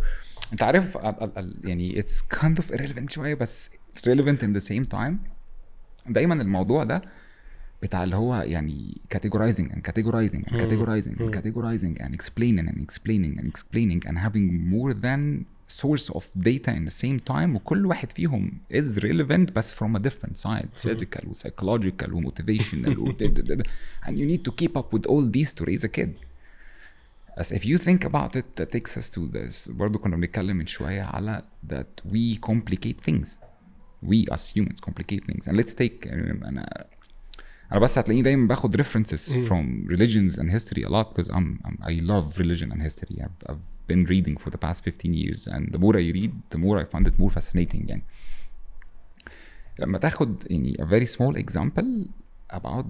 انت 0.52 0.62
عارف 0.62 0.96
ال- 0.96 1.22
ال- 1.22 1.38
ال- 1.38 1.68
يعني 1.68 2.02
it's 2.02 2.36
kind 2.38 2.54
of 2.62 2.74
irrelevant 2.76 3.08
شويه 3.08 3.34
بس 3.34 3.70
relevant 4.08 4.38
in 4.42 4.60
the 4.60 4.64
same 4.66 4.88
time 4.98 5.12
دايما 6.08 6.34
الموضوع 6.42 6.84
ده 6.84 7.02
بتاع 7.82 8.04
اللي 8.04 8.16
هو 8.16 8.34
يعني 8.34 9.00
categorizing 9.14 9.66
and 9.72 9.78
categorizing 9.90 10.42
and 10.46 10.52
categorizing 10.62 11.16
and 11.16 11.20
categorizing 11.36 12.02
and 12.04 12.14
explaining 12.14 12.66
and 12.68 12.80
explaining 12.86 13.38
and 13.40 13.46
explaining 13.52 14.00
and 14.08 14.18
having 14.18 14.46
more 14.74 14.92
than 14.94 15.44
source 15.82 16.06
of 16.18 16.24
data 16.50 16.70
in 16.78 16.84
the 16.90 16.96
same 17.04 17.18
time 17.32 17.54
وكل 17.56 17.86
واحد 17.86 18.12
فيهم 18.12 18.52
is 18.74 18.98
relevant 18.98 19.52
بس 19.52 19.74
from 19.74 19.96
a 19.96 20.00
different 20.00 20.36
side 20.48 20.66
physical 20.88 21.26
و 21.26 21.32
psychological 21.34 22.12
و 22.12 22.20
motivational 22.22 22.98
و 22.98 23.12
d- 23.12 23.28
d- 23.28 23.56
d- 23.56 23.62
and 24.06 24.12
you 24.12 24.26
need 24.32 24.42
to 24.48 24.52
keep 24.62 24.76
up 24.78 24.94
with 24.98 25.06
all 25.10 25.30
these 25.36 25.52
to 25.60 25.64
raise 25.64 25.84
a 25.84 25.88
kid 25.98 26.08
As 27.36 27.50
if 27.50 27.64
you 27.64 27.78
think 27.78 28.04
about 28.04 28.36
it 28.36 28.46
that 28.56 28.70
takes 28.76 28.96
us 28.98 29.08
to 29.10 29.20
this 29.32 29.70
برضه 29.70 29.98
كنا 29.98 30.16
بنتكلم 30.16 30.56
من 30.56 30.66
شوية 30.66 31.02
على 31.02 31.42
that 31.72 32.10
we 32.12 32.38
complicate 32.50 33.00
things 33.10 33.28
we 34.06 34.26
as 34.34 34.56
humans 34.56 34.80
complicate 34.80 35.24
things 35.26 35.48
and 35.48 35.56
let's 35.56 35.74
take 35.74 36.06
أنا 36.06 36.86
أنا 37.72 37.80
بس 37.80 37.98
هتلاقيني 37.98 38.22
دايما 38.22 38.48
باخد 38.48 38.82
references 38.82 39.32
from 39.48 39.88
religions 39.88 40.38
and 40.38 40.50
history 40.50 40.82
a 40.84 40.88
lot 40.90 41.14
because 41.14 41.30
I'm, 41.30 41.60
I'm 41.64 41.76
I 41.82 42.00
love 42.12 42.38
religion 42.38 42.72
and 42.72 42.82
history 42.82 43.16
I've, 43.22 43.50
I've 43.50 43.64
been 43.88 44.04
reading 44.04 44.36
for 44.36 44.50
the 44.50 44.58
past 44.58 44.84
15 44.84 45.14
years 45.14 45.46
and 45.46 45.72
the 45.72 45.78
more 45.78 45.96
I 45.96 46.10
read 46.18 46.32
the 46.50 46.58
more 46.58 46.78
I 46.78 46.84
find 46.84 47.06
it 47.06 47.18
more 47.18 47.30
fascinating 47.30 47.88
يعني 47.88 48.02
لما 49.78 49.98
تاخد 49.98 50.42
يعني 50.50 50.76
a 50.80 50.84
very 50.84 51.06
small 51.06 51.36
example 51.36 52.08
about 52.50 52.86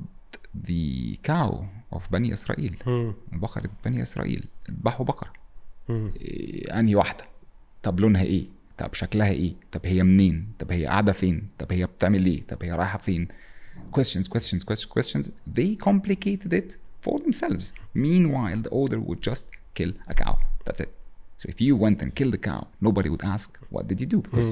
the 0.69 1.17
cow 1.29 1.65
of 1.95 2.03
بني 2.13 2.33
إسرائيل 2.33 2.77
بقرة 3.33 3.71
بني 3.85 4.03
إسرائيل 4.03 4.45
ذبحوا 4.71 5.07
بقرة 5.07 5.33
إيه 5.91 6.79
أنهي 6.81 6.95
واحدة 6.95 7.25
طب 7.83 8.01
لونها 8.01 8.23
إيه 8.23 8.47
طب 8.79 8.95
شكلها 8.95 9.31
إيه 9.31 9.55
طب 9.73 9.81
هي 9.85 10.03
منين 10.03 10.49
طب 10.59 10.73
هي 10.73 10.87
قاعدة 10.87 11.13
فين 11.13 11.47
طب 11.59 11.73
هي 11.73 11.87
بتعمل 11.87 12.27
إيه 12.27 12.47
طب 12.47 12.65
هي 12.65 12.73
رايحة 12.73 12.99
فين 12.99 13.29
questions 13.97 14.27
questions 14.29 14.63
questions 14.71 14.87
questions 14.99 15.27
they 15.59 15.77
complicated 15.89 16.53
it 16.53 16.77
for 17.07 17.19
themselves 17.19 17.65
meanwhile 17.95 18.61
the 18.63 18.71
order 18.71 18.99
would 19.09 19.21
just 19.31 19.45
kill 19.79 19.93
a 20.09 20.15
cow 20.15 20.35
that's 20.67 20.81
it 20.85 20.91
so 21.41 21.45
if 21.53 21.59
you 21.67 21.73
went 21.85 21.99
and 22.03 22.11
killed 22.19 22.35
a 22.35 22.43
cow 22.51 22.61
nobody 22.87 23.09
would 23.13 23.25
ask 23.35 23.49
what 23.75 23.85
did 23.91 23.99
you 24.03 24.09
do 24.17 24.21
because 24.27 24.51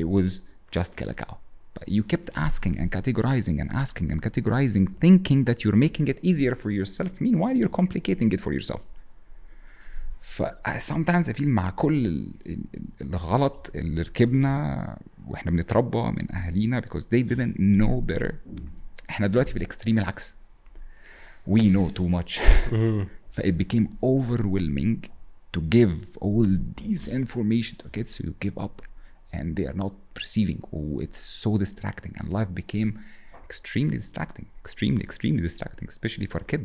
it 0.00 0.06
was 0.16 0.28
just 0.76 0.90
kill 0.98 1.10
a 1.14 1.14
cow 1.24 1.34
but 1.78 1.86
you 1.96 2.02
kept 2.12 2.28
asking 2.46 2.74
and 2.80 2.88
categorizing 2.96 3.56
and 3.62 3.68
asking 3.84 4.06
and 4.12 4.20
categorizing 4.26 4.84
thinking 5.04 5.40
that 5.48 5.58
you're 5.64 5.80
making 5.86 6.06
it 6.12 6.18
easier 6.30 6.54
for 6.62 6.70
yourself 6.78 7.12
meanwhile 7.26 7.56
you're 7.60 7.76
complicating 7.80 8.28
it 8.36 8.40
for 8.46 8.52
yourself 8.58 8.80
ف 10.20 10.42
sometimes 10.78 11.28
I 11.28 11.32
feel 11.32 11.46
مع 11.46 11.70
كل 11.70 12.06
ال- 12.06 12.32
ال- 12.46 12.64
الغلط 13.00 13.70
اللي 13.74 14.02
ركبنا 14.02 14.98
واحنا 15.26 15.50
بنتربى 15.50 15.98
من 16.02 16.32
اهالينا 16.32 16.80
because 16.80 17.02
they 17.14 17.22
didn't 17.22 17.56
know 17.58 18.12
better 18.12 18.32
احنا 19.10 19.26
دلوقتي 19.26 19.50
في 19.52 19.56
الاكستريم 19.56 19.98
العكس 19.98 20.34
we 21.50 21.60
know 21.60 21.90
too 21.98 22.08
much 22.18 22.40
ف 23.30 23.40
it 23.40 23.54
became 23.64 23.86
overwhelming 24.02 24.96
to 25.56 25.60
give 25.76 25.94
all 26.20 26.46
these 26.82 27.08
information 27.20 27.74
to 27.82 27.86
kids 27.96 28.10
so 28.16 28.24
you 28.24 28.32
give 28.46 28.58
up 28.64 28.82
and 29.32 29.46
they 29.56 29.66
are 29.70 29.78
not 29.84 29.92
perceiving 30.18 30.60
oh 30.76 30.92
it's 31.04 31.20
so 31.44 31.50
distracting 31.64 32.12
and 32.18 32.26
life 32.38 32.50
became 32.62 32.90
extremely 33.48 33.96
distracting 34.04 34.46
extremely 34.64 35.02
extremely 35.08 35.42
distracting 35.48 35.86
especially 35.94 36.26
for 36.32 36.38
a 36.44 36.46
kid 36.54 36.64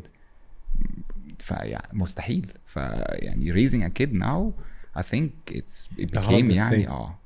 فيعني 1.39 1.87
مستحيل 1.93 2.53
فيعني 2.65 3.53
raising 3.53 3.83
a 3.83 3.89
kid 4.01 4.13
now 4.13 4.53
I 4.95 5.01
think 5.01 5.29
it's 5.51 5.89
it 5.97 6.11
The 6.11 6.19
became 6.19 6.23
hardest 6.49 6.55
يعني 6.55 6.85
thing. 6.85 6.89
اه 6.89 7.19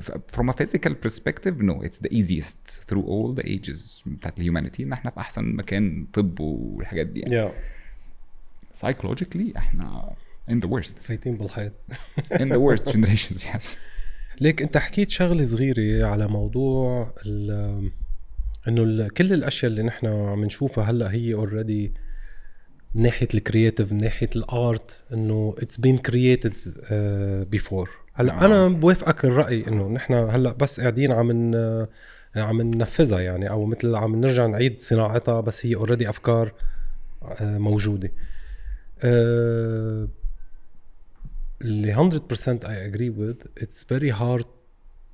ف- 0.00 0.10
from 0.36 0.48
a 0.48 0.52
physical 0.52 0.94
perspective 1.06 1.60
no 1.62 1.82
it's 1.82 1.98
the 1.98 2.12
easiest 2.18 2.80
through 2.88 3.04
all 3.04 3.32
the 3.40 3.46
ages 3.48 4.02
بتاعت 4.06 4.36
الهيومانيتي 4.38 4.82
ان 4.82 4.92
احنا 4.92 5.10
في 5.10 5.20
احسن 5.20 5.44
مكان 5.44 6.06
طب 6.12 6.40
والحاجات 6.40 7.06
دي 7.06 7.20
يعني 7.20 7.48
yeah. 7.50 7.52
psychologically 8.76 9.56
احنا 9.56 10.10
in 10.50 10.54
the 10.54 10.68
worst 10.68 10.92
فايتين 11.02 11.36
بالحيط 11.36 11.72
in 12.32 12.48
the 12.48 12.58
worst 12.58 12.92
generations 12.92 13.44
yes 13.44 13.64
ليك 14.41 14.61
انت 14.61 14.77
حكيت 14.77 15.09
شغلة 15.09 15.45
صغيرة 15.45 16.05
على 16.05 16.27
موضوع 16.27 17.13
ال- 17.25 17.91
انه 18.67 19.07
كل 19.07 19.33
الأشياء 19.33 19.71
اللي 19.71 19.83
نحن 19.83 20.07
عم 20.07 20.45
نشوفها 20.45 20.83
هلأ 20.83 21.11
هي 21.11 21.33
اوريدي 21.33 21.93
من 22.95 23.01
ناحية 23.03 23.27
الكرياتيف 23.33 23.91
من 23.91 23.97
ناحية 23.97 24.29
الارت 24.35 25.03
انه 25.13 25.55
اتس 25.57 25.77
بين 25.77 25.97
كرييتد 25.97 26.53
بيفور 27.51 27.89
هلأ 28.13 28.33
نعم. 28.33 28.43
أنا 28.43 28.67
بوافقك 28.67 29.25
الرأي 29.25 29.67
إنه 29.67 29.89
نحن 29.89 30.13
هلأ 30.13 30.53
بس 30.53 30.79
قاعدين 30.79 31.11
عم 31.11 31.29
عم 32.35 32.61
ننفذها 32.61 33.19
يعني 33.19 33.49
أو 33.49 33.65
مثل 33.65 33.95
عم 33.95 34.15
نرجع 34.15 34.45
نعيد 34.45 34.81
صناعتها 34.81 35.41
بس 35.41 35.65
هي 35.65 35.75
اوريدي 35.75 36.09
أفكار 36.09 36.53
آه، 37.23 37.57
موجودة 37.57 38.11
آه، 39.03 40.07
اللي 41.63 41.95
100% 41.95 42.63
I 42.63 42.75
agree 42.89 43.09
with 43.09 43.63
it's 43.63 43.83
very 43.83 44.09
hard 44.09 44.45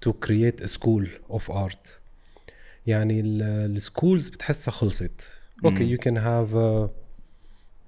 to 0.02 0.14
create 0.14 0.62
a 0.62 0.68
school 0.68 1.06
of 1.30 1.50
art. 1.50 2.00
يعني 2.88 3.22
السكولز 3.22 4.30
بتحسها 4.30 4.72
خلصت. 4.72 5.32
أوكي 5.66 5.98
you 5.98 6.00
can 6.00 6.16
have 6.16 6.56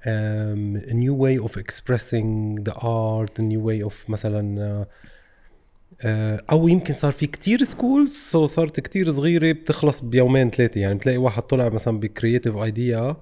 a, 0.06 0.94
new 0.94 1.14
way 1.14 1.38
of 1.38 1.58
expressing 1.58 2.56
the 2.64 2.74
art 2.74 3.40
a 3.40 3.42
new 3.42 3.60
way 3.60 3.90
of 3.90 4.10
مثلا 4.10 4.86
uh, 4.86 6.04
أو 6.52 6.68
يمكن 6.68 6.94
صار 6.94 7.12
في 7.12 7.28
كتير 7.28 7.64
سكولز 7.64 8.12
سو 8.12 8.48
صارت 8.48 8.80
كتير 8.80 9.12
صغيرة 9.12 9.52
بتخلص 9.52 10.02
بيومين 10.02 10.50
ثلاثة. 10.50 10.82
يعني 10.82 10.96
بتلاقي 10.96 11.18
واحد 11.18 11.42
طلع 11.44 11.70
مثلا 11.70 12.00
بكرييتيف 12.00 12.56
ايديا 12.56 13.16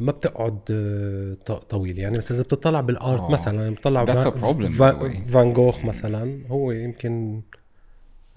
ما 0.00 0.12
بتقعد 0.12 0.58
آه، 0.70 1.58
طويل 1.68 1.98
يعني. 1.98 2.16
بس 2.18 2.32
إذا 2.32 2.42
بتطلع 2.42 2.80
بالآرت 2.80 3.20
آه. 3.20 3.30
مثلا 3.30 3.70
بتطلع 3.74 4.04
That's 4.04 4.08
a 4.26 4.30
فان- 5.32 5.52
جوخ 5.52 5.84
مثلا 5.84 6.40
هو 6.48 6.72
يمكن 6.72 7.42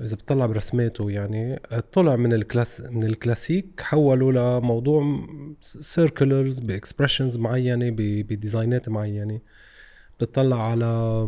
إذا 0.02 0.16
بتطلع 0.16 0.46
برسماته 0.46 1.12
يعني 1.12 1.60
طلع 1.94 2.16
من 2.16 2.34
الكلاس 2.34 2.82
من 2.82 3.04
الكلاسيك 3.04 3.82
حولوا 3.82 4.60
لموضوع 4.60 5.28
سيركلرز 5.62 6.60
باكسبريشنز 6.60 7.38
معينة 7.38 7.90
بديزاينات 7.98 8.90
معينة. 8.90 9.40
بتطلع 10.20 10.72
على 10.72 11.28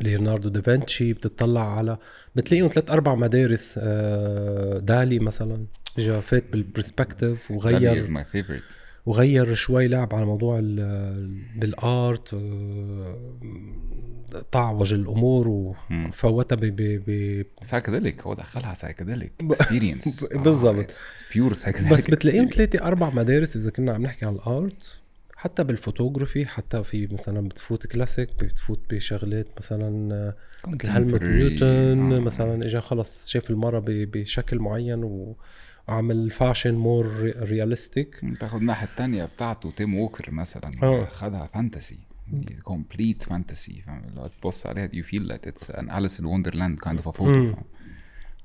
ليوناردو 0.00 0.48
دافنشي 0.48 1.12
بتطلع 1.12 1.76
على 1.76 1.98
بتلاقيهم 2.34 2.68
ثلاث 2.68 2.90
أربع 2.90 3.14
مدارس 3.14 3.78
آه، 3.82 4.78
دالي 4.78 5.18
مثلا 5.18 5.66
جا 5.98 6.20
فات 6.20 6.44
بالبرسبكتيف 6.52 7.50
وغير 7.50 8.10
وغير 9.06 9.54
شوي 9.54 9.88
لعب 9.88 10.14
على 10.14 10.26
موضوع 10.26 10.60
بالارت 11.56 12.34
آه، 12.34 13.16
طعوج 14.52 14.92
الأمور 14.92 15.48
وفوتها 15.48 16.56
ب 16.56 16.66
ب 17.06 17.46
سايكديليك 17.62 18.22
هو 18.22 18.34
دخلها 18.34 18.74
سايكديليك 18.74 19.32
اكسبيرينس 19.40 20.24
بالضبط. 20.44 20.90
بيور 21.34 21.52
سايكديليك 21.52 21.92
بس 21.92 22.10
بتلاقيهم 22.10 22.48
ثلاثة 22.48 22.78
أربع 22.84 23.10
مدارس 23.10 23.56
إذا 23.56 23.70
كنا 23.70 23.92
عم 23.92 24.02
نحكي 24.02 24.26
عن 24.26 24.34
الارت 24.34 24.99
حتى 25.40 25.64
بالفوتوغرافي 25.64 26.46
حتى 26.46 26.84
في 26.84 27.06
مثلا 27.12 27.48
بتفوت 27.48 27.86
كلاسيك 27.86 28.44
بتفوت 28.44 28.80
بشغلات 28.94 29.46
مثلا 29.56 30.34
مثل 30.66 30.78
Contemporary. 30.78 31.22
نيوتن 31.22 32.12
آه. 32.12 32.18
مثلا 32.18 32.64
اجى 32.66 32.80
خلص 32.80 33.28
شاف 33.28 33.50
المرة 33.50 33.78
ب- 33.78 33.84
بشكل 34.10 34.58
معين 34.58 35.04
و- 35.04 35.36
وعمل 35.88 36.30
فاشن 36.30 36.74
مور 36.74 37.32
رياليستيك 37.42 38.20
تاخد 38.40 38.60
الناحية 38.60 38.86
التانية 38.86 39.24
بتاعته 39.24 39.70
تيم 39.70 39.94
ووكر 39.94 40.30
مثلا 40.30 40.72
آه. 40.82 41.04
خدها 41.04 41.46
فانتسي 41.54 41.98
كومبليت 42.62 43.22
فانتسي 43.22 43.82
فاهم 43.86 44.02
لو 44.16 44.26
تبص 44.42 44.66
عليها 44.66 44.88
you 44.88 45.04
feel 45.06 45.32
that 45.32 45.50
it's 45.50 45.74
an 45.74 45.88
Alice 45.90 46.18
in 46.20 46.24
Wonderland 46.24 46.80
kind 46.88 46.98
of 46.98 47.06
a 47.06 47.12
photo 47.12 47.56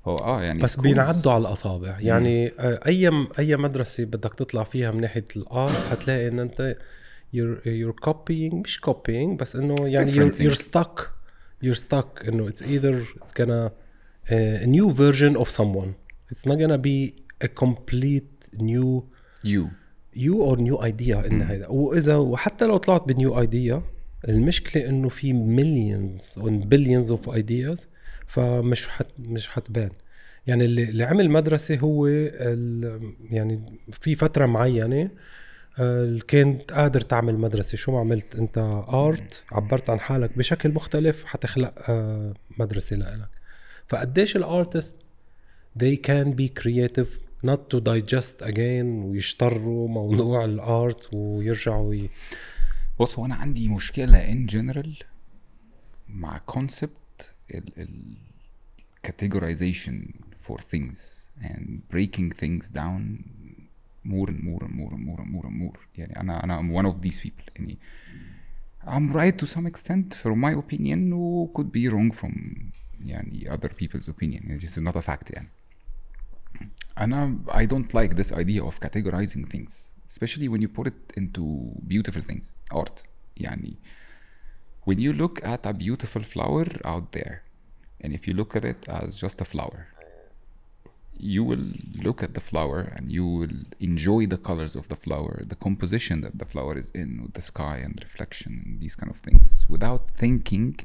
فهو 0.06 0.16
آه 0.16 0.44
يعني 0.44 0.62
بس 0.62 0.80
بينعدوا 0.80 1.32
على 1.32 1.42
الاصابع 1.42 1.98
يعني 2.00 2.48
آه، 2.60 2.80
اي 2.86 3.28
اي 3.40 3.58
مدرسه 3.58 4.06
بدك 4.06 4.34
تطلع 4.34 4.64
فيها 4.64 4.92
من 4.92 5.02
ناحيه 5.02 5.28
الارت 5.36 5.86
حتلاقي 5.86 6.28
ان 6.28 6.40
انت 6.40 6.78
you're, 7.36 7.60
you're 7.66 8.10
copying 8.10 8.54
مش 8.54 8.82
copying 8.90 9.38
بس 9.40 9.56
انه 9.56 9.76
يعني 9.80 10.12
you're, 10.12 10.34
you're 10.34 10.58
stuck 10.58 11.02
you're 11.64 11.80
stuck 11.80 12.28
انه 12.28 12.50
it's 12.50 12.62
either 12.62 13.20
it's 13.20 13.32
gonna 13.32 13.70
uh, 13.70 14.64
a 14.64 14.68
new 14.68 14.90
version 14.92 15.42
of 15.42 15.50
someone 15.50 15.92
it's 16.32 16.46
not 16.46 16.58
gonna 16.60 16.78
be 16.78 17.14
a 17.44 17.48
complete 17.48 18.60
new 18.60 19.04
you 19.44 19.64
you 20.16 20.36
or 20.48 20.58
new 20.58 20.78
idea 20.82 21.26
ان 21.26 21.42
هيدا 21.42 21.68
واذا 21.68 22.16
وحتى 22.16 22.66
لو 22.66 22.78
طلعت 22.78 23.08
بنيو 23.08 23.40
ايديا 23.40 23.82
المشكلة 24.30 24.90
انه 24.90 25.10
في 25.10 25.34
millions 25.34 26.42
and 26.42 26.66
billions 26.66 27.12
of 27.18 27.36
ideas 27.36 27.95
فمش 28.28 28.88
حت 28.88 29.08
مش 29.20 29.48
حتبان. 29.48 29.90
يعني 30.48 30.66
اللي, 30.66 30.84
اللي 30.84 31.04
عمل 31.04 31.30
مدرسة 31.30 31.76
هو 31.76 32.08
يعني 33.30 33.80
في 33.92 34.16
فترة 34.16 34.46
معينة 34.46 35.10
كنت 36.30 36.72
قادر 36.74 37.02
تعمل 37.02 37.38
مدرسة. 37.38 37.76
شو 37.78 37.92
ما 37.92 38.00
عملت؟ 38.00 38.36
انت 38.36 38.58
ارت 38.90 39.44
عبرت 39.52 39.90
عن 39.90 40.00
حالك 40.00 40.38
بشكل 40.38 40.72
مختلف 40.72 41.26
حتخلق 41.26 41.74
آه، 41.90 42.34
مدرسة 42.58 42.96
لإلك. 42.96 43.30
فقديش 43.88 44.36
الارتست 44.36 44.96
they 45.84 45.98
can 46.08 46.28
be 46.40 46.48
creative 46.62 47.10
not 47.48 47.60
to 47.74 47.80
digest 47.80 48.46
again 48.46 48.86
ويشتروا 49.06 49.88
موضوع 49.88 50.46
الارت 50.46 51.10
ويرجعوا 51.14 51.96
ي... 51.96 52.10
بص 53.00 53.20
هو 53.20 53.26
أنا 53.26 53.36
عندي 53.36 53.70
مشكلة 53.70 54.32
ان 54.32 54.46
جنرال 54.46 54.98
مع 56.10 56.38
كونسبت 56.38 56.92
categorization 59.03 59.97
for 60.39 60.59
things 60.59 61.31
and 61.43 61.89
breaking 61.89 62.31
things 62.31 62.69
down 62.69 63.25
more 64.05 64.29
and 64.29 64.43
more 64.43 64.63
and 64.65 64.75
more 64.75 64.93
and 64.93 65.05
more 65.05 65.21
and 65.21 65.31
more 65.31 65.47
and 65.47 65.57
more 65.57 65.79
يعني 65.97 66.21
انا 66.21 66.45
انا 66.45 66.61
I'm 66.61 66.83
one 66.83 66.93
of 66.93 67.03
these 67.03 67.21
people 67.21 67.45
يعني 67.57 67.79
I'm 68.85 69.13
right 69.13 69.37
to 69.39 69.47
some 69.47 69.67
extent 69.67 70.15
from 70.15 70.39
my 70.41 70.55
opinion 70.55 71.13
و 71.13 71.53
could 71.57 71.71
be 71.73 71.89
wrong 71.89 72.13
from 72.13 72.33
يعني 73.05 73.51
other 73.51 73.69
people's 73.69 74.09
opinion 74.09 74.45
يعني 74.47 74.61
this 74.61 74.73
is 74.73 74.83
not 74.83 74.97
a 74.97 75.03
fact 75.03 75.31
يعني 75.31 75.49
أنا 76.99 77.39
I 77.49 77.67
don't 77.67 77.95
like 77.95 78.15
this 78.15 78.33
idea 78.33 78.65
of 78.65 78.81
categorizing 78.81 79.47
things 79.49 79.95
especially 80.09 80.49
when 80.49 80.61
you 80.63 80.69
put 80.69 80.87
it 80.87 81.13
into 81.17 81.45
beautiful 81.89 82.23
things 82.23 82.45
art 82.75 83.03
يعني 83.37 83.77
when 84.85 84.99
you 84.99 85.13
look 85.13 85.41
at 85.45 85.67
a 85.67 85.73
beautiful 85.73 86.23
flower 86.23 86.67
out 86.85 87.13
there 87.13 87.43
and 88.01 88.13
if 88.13 88.27
you 88.27 88.35
look 88.35 88.57
at 88.57 88.65
it 88.65 88.89
as 88.89 89.21
just 89.21 89.41
a 89.41 89.45
flower 89.45 89.89
you 91.13 91.45
will 91.45 91.67
look 92.07 92.23
at 92.23 92.33
the 92.33 92.41
flower 92.41 92.81
and 92.97 93.13
you 93.13 93.27
will 93.27 93.57
enjoy 93.79 94.25
the 94.27 94.39
colors 94.39 94.75
of 94.75 94.89
the 94.89 94.97
flower 94.97 95.43
the 95.47 95.57
composition 95.57 96.23
that 96.23 96.39
the 96.39 96.47
flower 96.47 96.79
is 96.79 96.91
in 96.91 97.21
with 97.23 97.35
the 97.35 97.43
sky 97.43 97.77
and 97.77 98.01
reflection 98.03 98.63
and 98.65 98.81
these 98.81 98.97
kind 98.97 99.11
of 99.11 99.19
things 99.19 99.67
without 99.69 100.11
thinking 100.17 100.79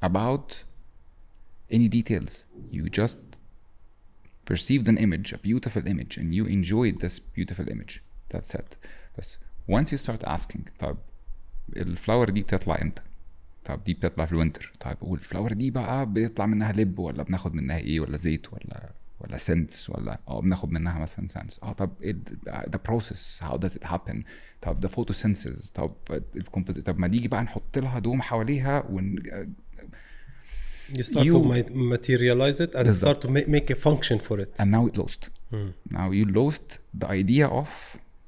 about 0.00 0.62
any 1.68 1.88
details 1.88 2.44
you 2.70 2.88
just 2.88 3.18
perceived 4.46 4.86
an 4.88 4.96
image, 4.96 5.32
a 5.32 5.38
beautiful 5.38 5.86
image, 5.86 6.16
and 6.16 6.34
you 6.34 6.46
enjoyed 6.46 7.00
this 7.00 7.18
beautiful 7.18 7.68
image. 7.68 8.02
That's 8.30 8.54
it. 8.54 8.76
بس 9.18 9.38
once 9.68 9.92
you 9.92 9.98
start 9.98 10.22
asking 10.24 10.70
طب 10.78 10.96
الفلاور 11.77 12.29
دي 12.29 12.41
بتطلع 12.41 12.81
إمتى؟ 12.81 13.01
طب 13.65 13.83
دي 13.83 13.93
بتطلع 13.93 14.25
في 14.25 14.31
الوينتر 14.31 14.71
طيب 14.79 14.97
والفلاور 15.01 15.53
دي 15.53 15.71
بقى 15.71 16.05
بيطلع 16.05 16.45
منها 16.45 16.71
لب 16.71 16.99
ولا 16.99 17.23
بناخد 17.23 17.53
منها 17.53 17.77
إيه 17.77 17.99
ولا 17.99 18.17
زيت 18.17 18.53
ولا 18.53 18.89
ولا 19.19 19.37
سنس 19.37 19.89
ولا 19.89 20.19
آه 20.27 20.41
بناخد 20.41 20.71
منها 20.71 20.99
مثلا 20.99 21.27
سنس 21.27 21.59
آه 21.63 21.71
طب 21.73 21.89
ذا 22.47 22.79
بروسيس 22.85 23.39
هاو 23.43 23.57
داز 23.57 23.75
ات 23.75 23.85
هابن 23.85 24.23
طب 24.61 24.79
ده 24.79 24.87
فوتوسينثيز 24.87 25.71
طب 25.75 25.93
الكومبوز 26.35 26.79
طب 26.79 26.99
ما 26.99 27.07
نيجي 27.07 27.27
بقى 27.27 27.43
نحط 27.43 27.77
لها 27.77 27.99
دوم 27.99 28.21
حواليها 28.21 28.83
ون 28.89 29.15
You 30.93 31.03
start 31.03 31.23
You- 31.25 31.33
to 31.33 31.43
ma- 31.51 31.75
materialize 31.95 32.59
it 32.59 32.73
and 32.75 32.83
بالظبط. 32.83 33.23
start 33.23 33.27
to 33.27 33.31
make, 33.31 33.47
make 33.47 33.69
a 33.75 33.79
function 33.79 34.17
for 34.27 34.39
it. 34.39 34.49
and 34.61 34.71
now 34.71 34.87
it 34.89 34.97
lost 35.01 35.29
now 35.91 36.07
you 36.19 36.25
lost 36.39 36.67
the 37.01 37.07
idea 37.21 37.47
of 37.61 37.69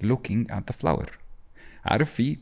looking 0.03 0.41
at 0.51 0.63
the 0.71 0.73
flower 0.83 1.05
عارف 1.85 2.13
في 2.13 2.37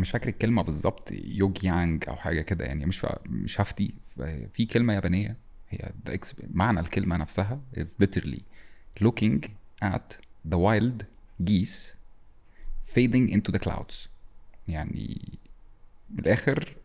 مش 0.00 0.10
فاكر 0.10 0.28
الكلمة 0.28 0.62
بالظبط 0.62 1.10
يوج 1.12 1.64
يانج 1.64 2.04
أو 2.08 2.16
حاجة 2.16 2.40
كده 2.40 2.64
يعني 2.64 2.86
مش. 2.86 3.06
مش 3.26 3.60
هفتي 3.60 3.94
في 4.52 4.66
كلمة 4.66 4.92
يابانية 4.92 5.36
هي 5.68 5.92
معنى 6.50 6.80
الكلمة 6.80 7.16
نفسها 7.16 7.60
is 7.76 8.04
literally 8.04 8.40
looking 9.04 9.48
at 9.84 10.16
the 10.50 10.56
wild 10.56 11.04
geese 11.44 11.94
fading 12.94 13.28
into 13.32 13.52
the 13.52 13.58
clouds 13.68 14.08
يعني 14.68 15.38
من 16.10 16.18
الآخر 16.18 16.76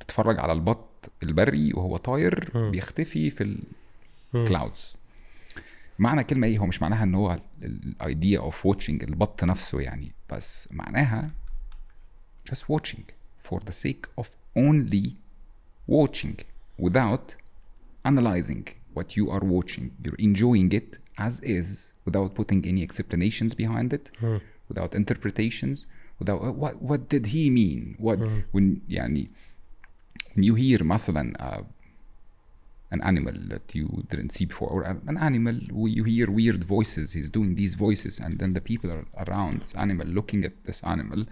تتفرج 0.00 0.38
على 0.38 0.52
البط 0.52 1.12
البري 1.22 1.72
وهو 1.72 1.96
طاير. 1.96 2.70
بيختفي 2.70 3.30
في 3.30 3.42
ال 3.42 3.58
مم. 4.34 4.46
clouds 4.48 4.96
معنى 5.98 6.24
كلمه 6.24 6.46
إيه 6.46 6.58
هو 6.58 6.66
مش 6.66 6.82
معناها 6.82 7.02
إن 7.02 7.14
هو 7.14 7.38
الايديا 7.62 8.38
اوف 8.38 8.66
واتشنج 8.66 9.02
البط 9.02 9.44
نفسه 9.44 9.80
يعني 9.80 10.12
بس 10.32 10.68
معناها 10.72 11.30
just 12.49 12.69
watching 12.69 13.05
for 13.47 13.59
the 13.65 13.71
sake 13.71 14.05
of 14.17 14.27
only 14.55 15.05
watching 15.87 16.37
without 16.77 17.35
analyzing 18.03 18.67
what 18.93 19.07
you 19.17 19.29
are 19.29 19.43
watching 19.55 19.91
you're 20.03 20.15
enjoying 20.29 20.71
it 20.71 20.89
as 21.17 21.39
is 21.41 21.93
without 22.05 22.33
putting 22.35 22.65
any 22.71 22.81
explanations 22.83 23.53
behind 23.63 23.89
it 23.93 24.09
without 24.69 24.91
interpretations 24.95 25.87
without 26.19 26.41
uh, 26.43 26.51
what 26.51 26.81
what 26.81 27.01
did 27.09 27.27
he 27.27 27.49
mean 27.49 27.95
what 27.99 28.19
when 28.51 28.81
يعني 28.89 29.29
when 30.35 30.43
you 30.43 30.55
hear 30.55 30.83
مثلا 30.83 31.33
uh, 31.39 31.63
an 32.91 33.01
animal 33.01 33.33
that 33.53 33.75
you 33.75 34.05
didn't 34.09 34.31
see 34.31 34.45
before 34.45 34.69
or 34.69 34.81
an 34.83 35.01
an 35.07 35.17
animal 35.17 35.55
where 35.71 35.91
you 35.97 36.03
hear 36.03 36.27
weird 36.31 36.63
voices 36.63 37.13
he's 37.13 37.29
doing 37.29 37.55
these 37.55 37.75
voices 37.75 38.19
and 38.19 38.39
then 38.39 38.53
the 38.53 38.61
people 38.61 38.89
are 38.91 39.05
around 39.27 39.61
this 39.61 39.75
animal 39.75 40.07
looking 40.07 40.41
at 40.45 40.53
this 40.67 40.79
animal 40.83 41.25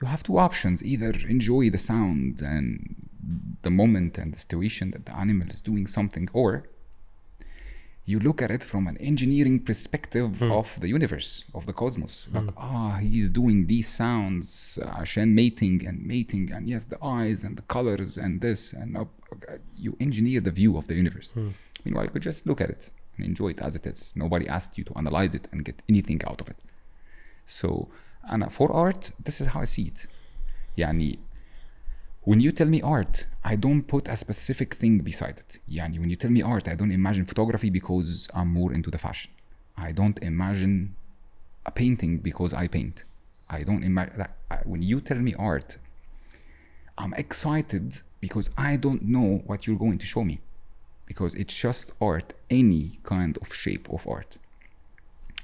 you 0.00 0.06
have 0.14 0.22
two 0.22 0.36
options 0.48 0.76
either 0.92 1.12
enjoy 1.36 1.64
the 1.70 1.82
sound 1.90 2.40
and 2.40 2.66
the 3.66 3.70
moment 3.70 4.12
and 4.18 4.28
the 4.34 4.38
situation 4.38 4.90
that 4.92 5.04
the 5.08 5.14
animal 5.24 5.48
is 5.48 5.60
doing 5.60 5.86
something 5.86 6.28
or 6.32 6.50
you 8.08 8.20
look 8.20 8.40
at 8.40 8.50
it 8.52 8.62
from 8.62 8.86
an 8.86 8.96
engineering 8.98 9.58
perspective 9.58 10.40
of 10.58 10.78
the 10.82 10.88
universe 10.88 11.30
of 11.58 11.62
the 11.66 11.72
cosmos 11.72 12.14
like 12.36 12.50
ah 12.56 12.96
he's 13.10 13.30
doing 13.30 13.66
these 13.66 13.88
sounds 13.88 14.78
عشان 14.82 15.34
mating 15.34 15.84
and 15.88 15.98
mating 16.06 16.52
and 16.52 16.68
yes 16.68 16.84
the 16.84 16.98
eyes 17.02 17.42
and 17.42 17.56
the 17.56 17.66
colors 17.76 18.16
and 18.16 18.40
this 18.40 18.72
and 18.72 18.96
uh, 18.96 19.04
you 19.84 19.96
engineer 20.06 20.40
the 20.40 20.52
view 20.60 20.72
of 20.80 20.86
the 20.86 20.94
universe 20.94 21.30
meanwhile 21.84 22.04
you 22.04 22.10
could 22.10 22.22
just 22.30 22.46
look 22.46 22.60
at 22.60 22.70
it 22.70 22.90
and 23.16 23.26
enjoy 23.26 23.48
it 23.54 23.60
as 23.60 23.74
it 23.74 23.84
is 23.92 24.12
nobody 24.14 24.46
asked 24.56 24.72
you 24.78 24.84
to 24.84 24.92
analyze 25.02 25.34
it 25.34 25.48
and 25.50 25.64
get 25.64 25.82
anything 25.88 26.20
out 26.30 26.40
of 26.42 26.48
it 26.48 26.58
so 27.58 27.88
and 28.28 28.52
for 28.52 28.72
art 28.72 29.12
this 29.22 29.40
is 29.40 29.48
how 29.48 29.60
I 29.60 29.64
see 29.64 29.86
it 29.92 30.06
يعني 30.78 31.18
when 32.26 32.40
you 32.40 32.50
tell 32.50 32.66
me 32.66 32.82
art, 32.82 33.24
I 33.44 33.54
don't 33.54 33.82
put 33.82 34.08
a 34.08 34.16
specific 34.16 34.74
thing 34.74 34.98
beside 34.98 35.38
it. 35.38 35.60
Yani, 35.70 36.00
when 36.00 36.10
you 36.10 36.16
tell 36.16 36.32
me 36.32 36.42
art, 36.42 36.66
I 36.66 36.74
don't 36.74 36.90
imagine 36.90 37.24
photography 37.24 37.70
because 37.70 38.28
I'm 38.34 38.52
more 38.52 38.72
into 38.72 38.90
the 38.90 38.98
fashion. 38.98 39.30
I 39.76 39.92
don't 39.92 40.18
imagine 40.20 40.96
a 41.64 41.70
painting 41.70 42.18
because 42.18 42.52
I 42.52 42.66
paint. 42.66 43.04
I 43.48 43.62
don't 43.62 43.84
imagine 43.84 44.26
when 44.64 44.82
you 44.82 45.00
tell 45.00 45.18
me 45.18 45.34
art, 45.38 45.78
I'm 46.98 47.14
excited 47.14 48.02
because 48.20 48.50
I 48.58 48.74
don't 48.74 49.02
know 49.02 49.42
what 49.46 49.68
you're 49.68 49.78
going 49.78 49.98
to 49.98 50.06
show 50.06 50.24
me. 50.24 50.40
Because 51.06 51.32
it's 51.36 51.54
just 51.54 51.92
art, 52.00 52.34
any 52.50 52.98
kind 53.04 53.38
of 53.40 53.54
shape 53.54 53.88
of 53.88 54.04
art. 54.08 54.38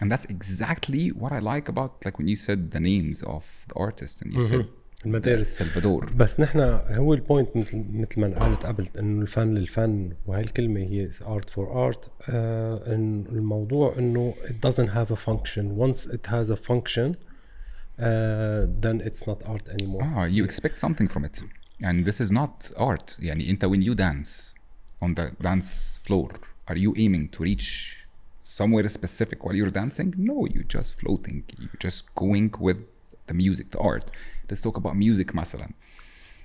And 0.01 0.11
that's 0.11 0.25
exactly 0.37 1.05
what 1.11 1.33
I 1.33 1.41
like 1.53 1.67
about 1.75 1.93
like 2.05 2.17
when 2.19 2.29
you 2.33 2.37
said 2.47 2.61
the 2.77 2.81
names 2.81 3.19
of 3.23 3.45
the 3.69 3.75
artists 3.87 4.21
and 4.23 4.33
you 4.35 4.45
said 4.45 4.67
المدارس 5.07 5.63
Salvador. 5.63 6.13
بس 6.17 6.41
نحن 6.41 6.61
هو 6.91 7.15
البوينت 7.15 7.57
مثل 7.57 7.85
مثل 7.93 8.21
ما 8.21 8.39
قالت 8.39 8.67
قبل 8.67 8.89
انه 8.99 9.23
الفن 9.23 9.55
للفن 9.55 10.13
وهي 10.27 10.41
الكلمه 10.41 10.81
هي 10.81 11.11
art 11.11 11.51
for 11.51 11.95
art 11.95 12.09
آه 12.29 12.95
إن 12.95 13.25
الموضوع 13.29 13.95
انه 13.99 14.35
it 14.45 14.69
doesn't 14.69 14.91
have 14.91 15.11
a 15.11 15.17
function 15.17 15.77
once 15.77 16.07
it 16.07 16.27
has 16.27 16.51
a 16.51 16.57
function 16.57 17.15
uh, 17.99 18.67
then 18.85 19.01
it's 19.01 19.27
not 19.27 19.39
art 19.47 19.69
anymore 19.69 20.03
Ah, 20.03 20.25
you 20.25 20.45
expect 20.45 20.77
something 20.79 21.09
from 21.09 21.25
it. 21.25 21.43
And 21.83 22.05
this 22.05 22.21
is 22.21 22.31
not 22.31 22.71
art. 22.77 23.17
يعني 23.19 23.51
انت 23.51 23.65
when 23.65 23.83
you 23.83 23.95
dance 23.95 24.55
on 25.05 25.15
the 25.15 25.31
dance 25.43 25.99
floor, 26.07 26.29
are 26.71 26.77
you 26.77 26.93
aiming 26.97 27.29
to 27.37 27.43
reach 27.43 27.96
somewhere 28.47 28.89
specific 28.89 29.45
while 29.45 29.55
you're 29.55 29.71
dancing? 29.71 30.15
No, 30.17 30.47
you're 30.47 30.65
just 30.65 30.99
floating. 31.01 31.45
You're 31.59 31.79
just 31.79 32.15
going 32.15 32.53
with 32.59 32.79
the 33.27 33.35
music, 33.35 33.71
the 33.71 33.79
art. 33.79 34.11
Let's 34.49 34.61
talk 34.61 34.77
about 34.77 34.97
music 34.97 35.35
مثلا. 35.35 35.69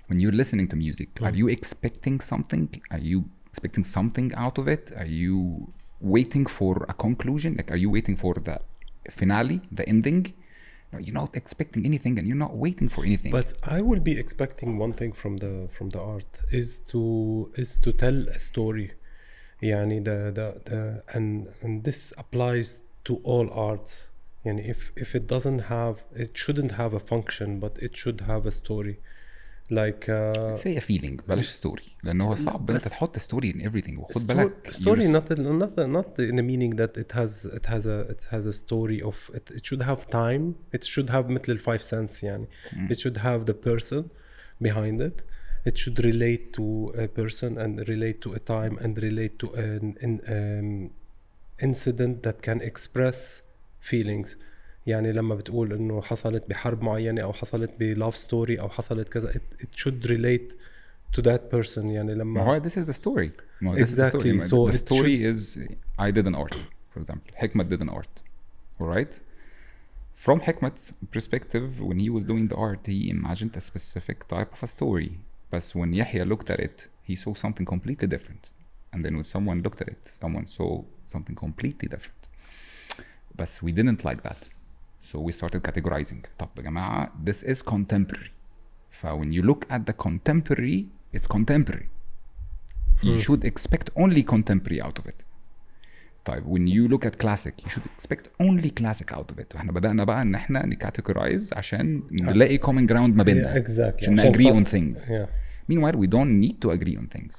When 0.07 0.19
you're 0.19 0.37
listening 0.43 0.67
to 0.69 0.75
music, 0.75 1.09
are 1.21 1.33
you 1.33 1.47
expecting 1.49 2.21
something? 2.21 2.69
Are 2.91 2.99
you 2.99 3.25
expecting 3.47 3.83
something 3.83 4.33
out 4.35 4.57
of 4.57 4.67
it? 4.67 4.93
Are 4.95 5.11
you 5.23 5.73
waiting 5.99 6.45
for 6.45 6.85
a 6.87 6.93
conclusion? 6.93 7.55
Like, 7.55 7.71
are 7.71 7.77
you 7.77 7.89
waiting 7.89 8.15
for 8.15 8.33
the 8.35 8.61
finale, 9.09 9.61
the 9.71 9.87
ending? 9.89 10.33
No, 10.93 10.99
you're 10.99 11.13
not 11.13 11.35
expecting 11.35 11.85
anything 11.85 12.17
and 12.17 12.25
you're 12.27 12.37
not 12.47 12.55
waiting 12.55 12.87
for 12.87 13.03
anything. 13.03 13.31
But 13.31 13.53
I 13.63 13.81
will 13.81 13.99
be 13.99 14.17
expecting 14.17 14.77
one 14.77 14.93
thing 14.93 15.11
from 15.11 15.37
the 15.37 15.67
from 15.77 15.89
the 15.89 15.99
art 15.99 16.31
is 16.51 16.77
to 16.91 17.51
is 17.55 17.77
to 17.83 17.91
tell 17.91 18.17
a 18.29 18.39
story. 18.39 18.91
يعني 19.61 20.03
the 20.03 20.31
the, 20.35 20.69
the 20.69 21.15
and 21.17 21.47
and 21.65 21.83
this 21.89 22.13
applies 22.17 22.67
to 23.09 23.13
all 23.23 23.49
art. 23.51 23.89
يعني 24.45 24.73
if 24.73 24.77
if 25.03 25.15
it 25.15 25.27
doesn't 25.27 25.61
have 25.69 25.95
it 26.15 26.37
shouldn't 26.37 26.71
have 26.71 26.93
a 26.93 26.99
function 26.99 27.59
but 27.59 27.83
it 27.83 27.95
should 27.95 28.21
have 28.21 28.45
a 28.45 28.51
story. 28.51 28.95
Like 29.69 30.07
uh, 30.07 30.55
say 30.55 30.77
a 30.77 30.81
feeling 30.81 31.21
بلاش 31.27 31.49
ستوري 31.49 31.83
لانه 32.03 32.25
هو 32.25 32.35
صعب 32.35 32.71
انت 32.71 32.85
بس- 32.85 32.91
تحط 32.91 33.17
ستوري 33.17 33.51
in 33.53 33.55
everything 33.55 33.99
وخد 33.99 34.21
sto- 34.21 34.25
بالك 34.25 34.71
story 34.71 35.01
you- 35.01 35.17
not 35.19 35.29
not 35.37 35.77
not 35.77 36.21
in 36.31 36.35
the 36.35 36.43
meaning 36.51 36.75
that 36.77 36.97
it 36.97 37.11
has 37.17 37.45
it 37.57 37.65
has 37.65 37.85
a 37.87 38.11
it 38.13 38.23
has 38.33 38.47
a 38.47 38.51
story 38.63 39.01
of 39.09 39.15
it, 39.35 39.51
it 39.57 39.65
should 39.65 39.81
have 39.81 40.01
time 40.09 40.43
it 40.77 40.83
should 40.83 41.09
have 41.09 41.25
مثل 41.29 41.51
الفايف 41.51 41.81
sense 41.81 42.23
يعني 42.23 42.47
it 42.91 42.95
should 42.97 43.17
have 43.17 43.45
the 43.51 43.53
person 43.69 44.03
behind 44.63 45.01
it 45.01 45.17
it 45.69 45.75
should 45.77 45.99
relate 46.09 46.45
to 46.57 46.65
a 47.03 47.07
person 47.19 47.51
and 47.63 47.71
relate 47.93 48.17
to 48.25 48.29
a 48.33 48.39
time 48.39 48.73
and 48.83 48.91
relate 49.07 49.35
to 49.41 49.47
an, 49.65 49.85
an 50.05 50.13
um, 50.35 50.89
incident 51.67 52.15
that 52.25 52.37
can 52.47 52.59
express 52.61 53.19
feelings 53.89 54.35
يعني 54.87 55.11
لما 55.11 55.35
بتقول 55.35 55.73
انه 55.73 56.01
حصلت 56.01 56.43
بحرب 56.49 56.81
معينه 56.83 57.21
او 57.21 57.33
حصلت 57.33 57.71
بلاف 57.79 58.17
ستوري 58.17 58.59
او 58.59 58.69
حصلت 58.69 59.09
كذا 59.09 59.31
it, 59.31 59.63
it 59.63 59.67
should 59.79 60.05
relate 60.09 60.53
to 61.17 61.21
that 61.21 61.55
person 61.55 61.77
يعني 61.85 62.13
لما 62.13 62.23
ما 62.23 62.43
هو 62.43 62.59
this 62.59 62.73
is 62.73 62.85
the 62.87 62.93
story 63.01 63.29
ما 63.61 63.71
هو 63.71 63.75
this 63.85 63.89
is 63.89 63.91
the 63.91 64.09
story. 64.09 64.29
Exactly. 64.29 64.31
ما- 64.31 64.41
So 64.43 64.71
the 64.71 64.75
it 64.75 64.87
story 64.87 65.23
is 65.33 65.59
I 65.99 66.11
did 66.11 66.27
an 66.27 66.35
art 66.35 66.61
for 66.93 66.99
example 67.01 67.31
Hikmat 67.41 67.67
did 67.69 67.81
an 67.81 67.89
art 67.89 68.15
alright 68.81 69.13
from 70.25 70.37
Hikmat's 70.47 70.85
perspective 71.15 71.67
when 71.87 71.99
he 72.05 72.09
was 72.15 72.23
doing 72.31 72.45
the 72.51 72.57
art 72.67 72.83
he 72.87 73.09
imagined 73.17 73.53
a 73.61 73.63
specific 73.71 74.19
type 74.35 74.51
of 74.55 74.59
a 74.67 74.69
story 74.77 75.11
But 75.52 75.64
when 75.74 75.92
Yehia 75.92 76.24
looked 76.26 76.48
at 76.54 76.60
it, 76.60 76.88
he 77.08 77.14
saw 77.14 77.34
something 77.34 77.66
completely 77.74 78.08
different. 78.14 78.50
And 78.92 79.04
then 79.04 79.14
when 79.16 79.24
someone 79.24 79.58
looked 79.62 79.82
at 79.82 79.88
it, 79.88 80.02
someone 80.22 80.46
saw 80.46 80.70
something 81.04 81.36
completely 81.36 81.88
different. 81.94 82.22
But 83.36 83.50
we 83.62 83.70
didn't 83.78 84.02
like 84.08 84.22
that. 84.22 84.48
So 85.08 85.20
we 85.20 85.32
started 85.32 85.62
categorizing. 85.62 86.24
this 87.28 87.42
is 87.42 87.58
contemporary. 87.74 88.30
So 89.00 89.16
when 89.16 89.30
you 89.36 89.42
look 89.42 89.66
at 89.68 89.84
the 89.88 89.92
contemporary, 89.92 90.88
it's 91.12 91.26
contemporary. 91.26 91.88
You 93.02 93.14
hmm. 93.14 93.18
should 93.18 93.44
expect 93.44 93.90
only 93.96 94.22
contemporary 94.22 94.80
out 94.80 94.98
of 94.98 95.06
it. 95.06 95.24
طيب 96.24 96.44
when 96.44 96.66
you 96.66 96.88
look 96.88 97.04
at 97.04 97.18
classic 97.18 97.54
you 97.64 97.68
should 97.68 97.86
expect 97.96 98.28
only 98.40 98.70
classic 98.70 99.12
out 99.12 99.32
of 99.32 99.38
it 99.38 99.54
واحنا 99.54 99.72
بدأنا 99.72 100.04
بقى 100.04 100.22
ان 100.22 100.34
احنا 100.34 100.66
نكاتيجورايز 100.66 101.52
عشان 101.52 102.02
نلاقي 102.10 102.58
common 102.58 102.86
ground 102.92 103.16
ما 103.16 103.22
بيننا. 103.22 103.54
Yeah, 103.54 103.66
exactly. 103.66 104.02
عشان 104.02 104.14
نجري 104.14 104.52
on 104.52 104.66
things. 104.66 104.98
Yeah. 105.08 105.41
Meanwhile 105.68 105.96
we 105.96 106.06
don't 106.06 106.40
need 106.44 106.56
to 106.64 106.70
agree 106.70 106.96
on 106.96 107.18
things 107.18 107.36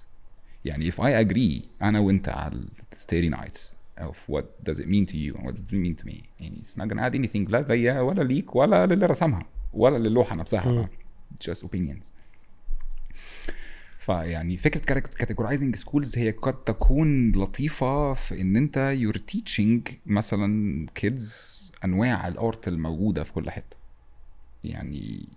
يعني 0.66 0.92
if 0.92 0.96
I 0.96 1.28
agree 1.28 1.68
أنا 1.82 2.00
وانت 2.00 2.30
على 2.30 2.64
starry 3.00 3.36
nights 3.36 3.76
of 4.00 4.16
what 4.32 4.46
does 4.70 4.80
it 4.80 4.88
mean 4.88 5.06
to 5.06 5.16
you 5.16 5.36
and 5.38 5.46
what 5.46 5.56
does 5.56 5.74
it 5.74 5.82
mean 5.86 5.96
to 6.02 6.06
me 6.06 6.24
يعني 6.40 6.62
it's 6.64 6.78
not 6.78 6.88
gonna 6.88 7.02
add 7.02 7.16
anything 7.16 7.50
لا 7.50 7.62
ليا 7.70 8.02
ولا 8.02 8.24
ليك 8.24 8.56
ولا 8.56 8.86
للي 8.86 9.06
رسمها 9.06 9.46
ولا 9.74 9.98
للوحة 9.98 10.36
نفسها 10.36 10.90
just 11.48 11.60
opinions 11.60 12.12
فيعني 14.00 14.58
فكره 14.58 15.00
كاتيجورايزنج 15.00 15.76
سكولز 15.76 16.18
هي 16.18 16.32
قد 16.32 16.64
تكون 16.64 17.32
لطيفه 17.32 18.14
في 18.14 18.42
ان 18.42 18.58
انت 18.58 18.98
you're 19.02 19.36
teaching 19.36 19.94
مثلا 20.06 20.86
kids 21.00 21.24
انواع 21.86 22.28
الارت 22.28 22.68
الموجوده 22.68 23.24
في 23.24 23.34
كل 23.34 23.50
حتة 23.50 23.78
يعني 24.64 25.28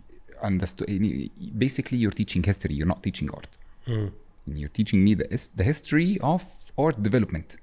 understo- 0.42 0.90
يعني 0.90 1.32
basically 1.60 1.98
you're 2.02 2.16
teaching 2.22 2.42
history 2.52 2.72
you're 2.74 2.92
not 2.94 3.02
teaching 3.08 3.30
art 3.36 3.50
Mm. 3.88 4.10
And 4.50 4.58
you're 4.62 4.76
teaching 4.80 5.00
me 5.08 5.12
the, 5.22 5.28
is- 5.36 5.50
the 5.60 5.64
history 5.72 6.12
of 6.34 6.42
art 6.86 6.98
development 7.10 7.58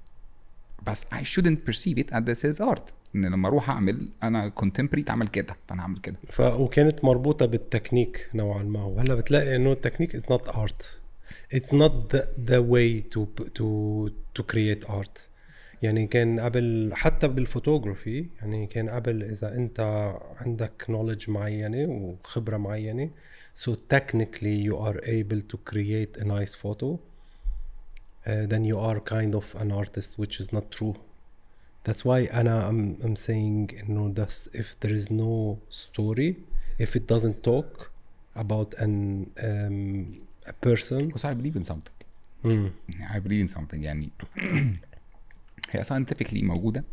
بس 0.87 1.05
I 1.05 1.23
shouldn't 1.23 1.59
perceive 1.69 1.97
it 1.97 2.09
as 2.13 2.23
this 2.23 2.43
is 2.53 2.61
art 2.67 2.93
ان 3.15 3.25
لما 3.25 3.47
اروح 3.47 3.69
اعمل 3.69 4.09
انا 4.23 4.51
contemporary 4.63 4.99
اتعمل 4.99 5.27
كده 5.27 5.55
فانا 5.67 5.81
هعمل 5.83 5.99
كده 5.99 6.15
ف 6.29 6.39
وكانت 6.41 7.03
مربوطه 7.05 7.45
بالتكنيك 7.45 8.29
نوعا 8.33 8.63
ما 8.63 8.83
وهلا 8.83 9.15
بتلاقي 9.15 9.55
انه 9.55 9.71
التكنيك 9.71 10.17
is 10.17 10.23
not 10.23 10.51
art 10.55 10.85
it's 11.55 11.71
not 11.73 11.91
the, 12.15 12.21
the 12.49 12.61
way 12.73 13.03
to 13.15 13.19
to 13.59 13.65
to 14.39 14.43
create 14.53 14.89
art 14.89 15.19
يعني 15.84 16.06
كان 16.06 16.40
قبل 16.40 16.90
حتى 16.94 17.28
بالفوتوغرافي 17.28 18.26
يعني 18.40 18.66
كان 18.66 18.88
قبل 18.90 19.22
اذا 19.22 19.56
انت 19.56 19.80
عندك 20.36 20.86
knowledge 20.88 21.28
معينه 21.28 21.86
وخبره 21.88 22.56
معينه 22.56 23.10
so 23.54 23.70
technically 23.94 24.56
you 24.66 24.76
are 24.76 24.98
able 25.04 25.42
to 25.52 25.56
create 25.70 26.16
a 26.16 26.24
nice 26.24 26.54
photo 26.54 26.98
uh, 28.26 28.46
then 28.50 28.64
you 28.64 28.78
are 28.78 29.00
kind 29.00 29.34
of 29.34 29.54
an 29.62 29.70
artist 29.82 30.10
which 30.18 30.40
is 30.40 30.52
not 30.52 30.70
true 30.70 30.94
That's 31.84 32.02
why 32.04 32.32
أنا 32.32 32.70
I'm, 32.70 33.04
I'm 33.04 33.16
saying 33.16 33.80
إنه 33.80 34.14
that's 34.14 34.48
if 34.54 34.80
there 34.80 34.94
is 34.94 35.10
no 35.10 35.58
story 35.68 36.36
if 36.78 36.96
it 36.96 37.06
doesn't 37.06 37.42
talk 37.42 37.90
about 38.34 38.74
an 38.78 38.94
um, 39.48 40.22
a 40.46 40.54
person 40.66 41.06
because 41.08 41.24
I 41.24 41.34
believe 41.34 41.56
in 41.56 41.64
something 41.72 41.98
mm. 42.44 42.70
I 43.16 43.18
believe 43.18 43.40
in 43.40 43.48
something 43.48 43.82
يعني 43.82 44.10
هي 45.74 45.84
ساينتفكلي 45.84 46.42
موجودة. 46.42 46.84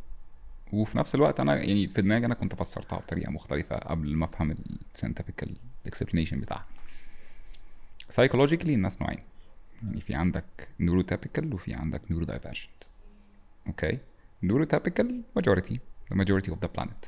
وفي 0.74 0.98
نفس 0.98 1.16
الوقت 1.16 1.40
أنا 1.40 1.56
يعني 1.56 1.88
في 1.88 2.02
دماغي 2.02 2.26
أنا 2.26 2.34
كنت 2.34 2.56
فسرتها 2.56 3.00
بطريقة 3.00 3.32
مختلفة 3.32 3.76
قبل 3.76 4.16
ما 4.16 4.26
أفهم 4.26 4.56
الساينتفكال 4.94 5.56
الاكسبلينيشن 5.82 6.40
بتاعها. 6.40 6.66
سايكولوجيكلي 8.10 8.74
الناس 8.74 9.02
نوعين. 9.02 9.20
يعني 9.84 10.02
في 10.02 10.16
عندك 10.16 10.68
نورو 10.80 11.04
نيورو 11.10 11.56
وفي 11.56 11.74
عندك 11.74 12.02
نورو 12.12 12.26
دايفرجنت 12.26 12.84
أوكي 13.68 14.00
نورو 14.44 14.64
تابيكال 14.64 15.22
ماجورتي 15.36 15.80
ذا 16.10 16.18
ماجورتي 16.18 16.52
اوف 16.52 16.62
ذا 16.62 16.68
بلانيت 16.68 17.06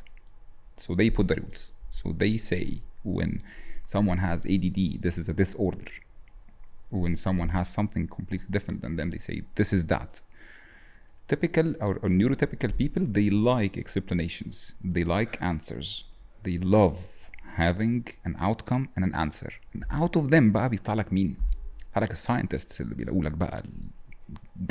سو 0.78 0.95
ذي 0.95 1.10
بوت 1.10 1.26
ذا 1.26 1.36
رولز 1.36 1.74
سو 1.91 2.12
ذي 2.12 2.38
سي 2.38 2.82
when 3.06 3.40
someone 3.86 4.18
has 4.18 4.45
ADD 4.45 4.80
this 5.06 5.18
is 5.18 5.28
a 5.30 5.34
disorder. 5.34 5.91
When 6.90 7.16
someone 7.16 7.50
has 7.50 7.68
something 7.80 8.06
completely 8.08 8.50
different 8.56 8.82
than 8.82 8.95
them 8.95 9.10
they 9.14 9.22
say 9.28 9.36
this 9.60 9.74
is 9.78 9.84
that. 9.94 10.22
typical 11.32 11.69
or, 11.86 11.95
or 12.03 12.09
neurotypical 12.20 12.73
people 12.82 13.03
they 13.16 13.28
like 13.31 13.74
explanations 13.85 14.55
they 14.95 15.05
like 15.16 15.32
answers 15.51 15.89
they 16.45 16.57
love 16.77 16.99
having 17.62 18.05
an 18.28 18.35
outcome 18.49 18.85
and 18.95 19.03
an 19.09 19.15
answer 19.24 19.53
and 19.74 19.82
out 19.90 20.15
of 20.16 20.31
them 20.31 20.53
بقى 20.53 20.69
بيطلع 20.69 20.95
لك 20.95 21.12
مين؟ 21.12 21.36
بيطلع 21.86 22.03
لك 22.03 22.11
الساينتستس 22.11 22.81
اللي 22.81 22.95
بيلاقوا 22.95 23.24
لك 23.24 23.32
بقى 23.32 23.62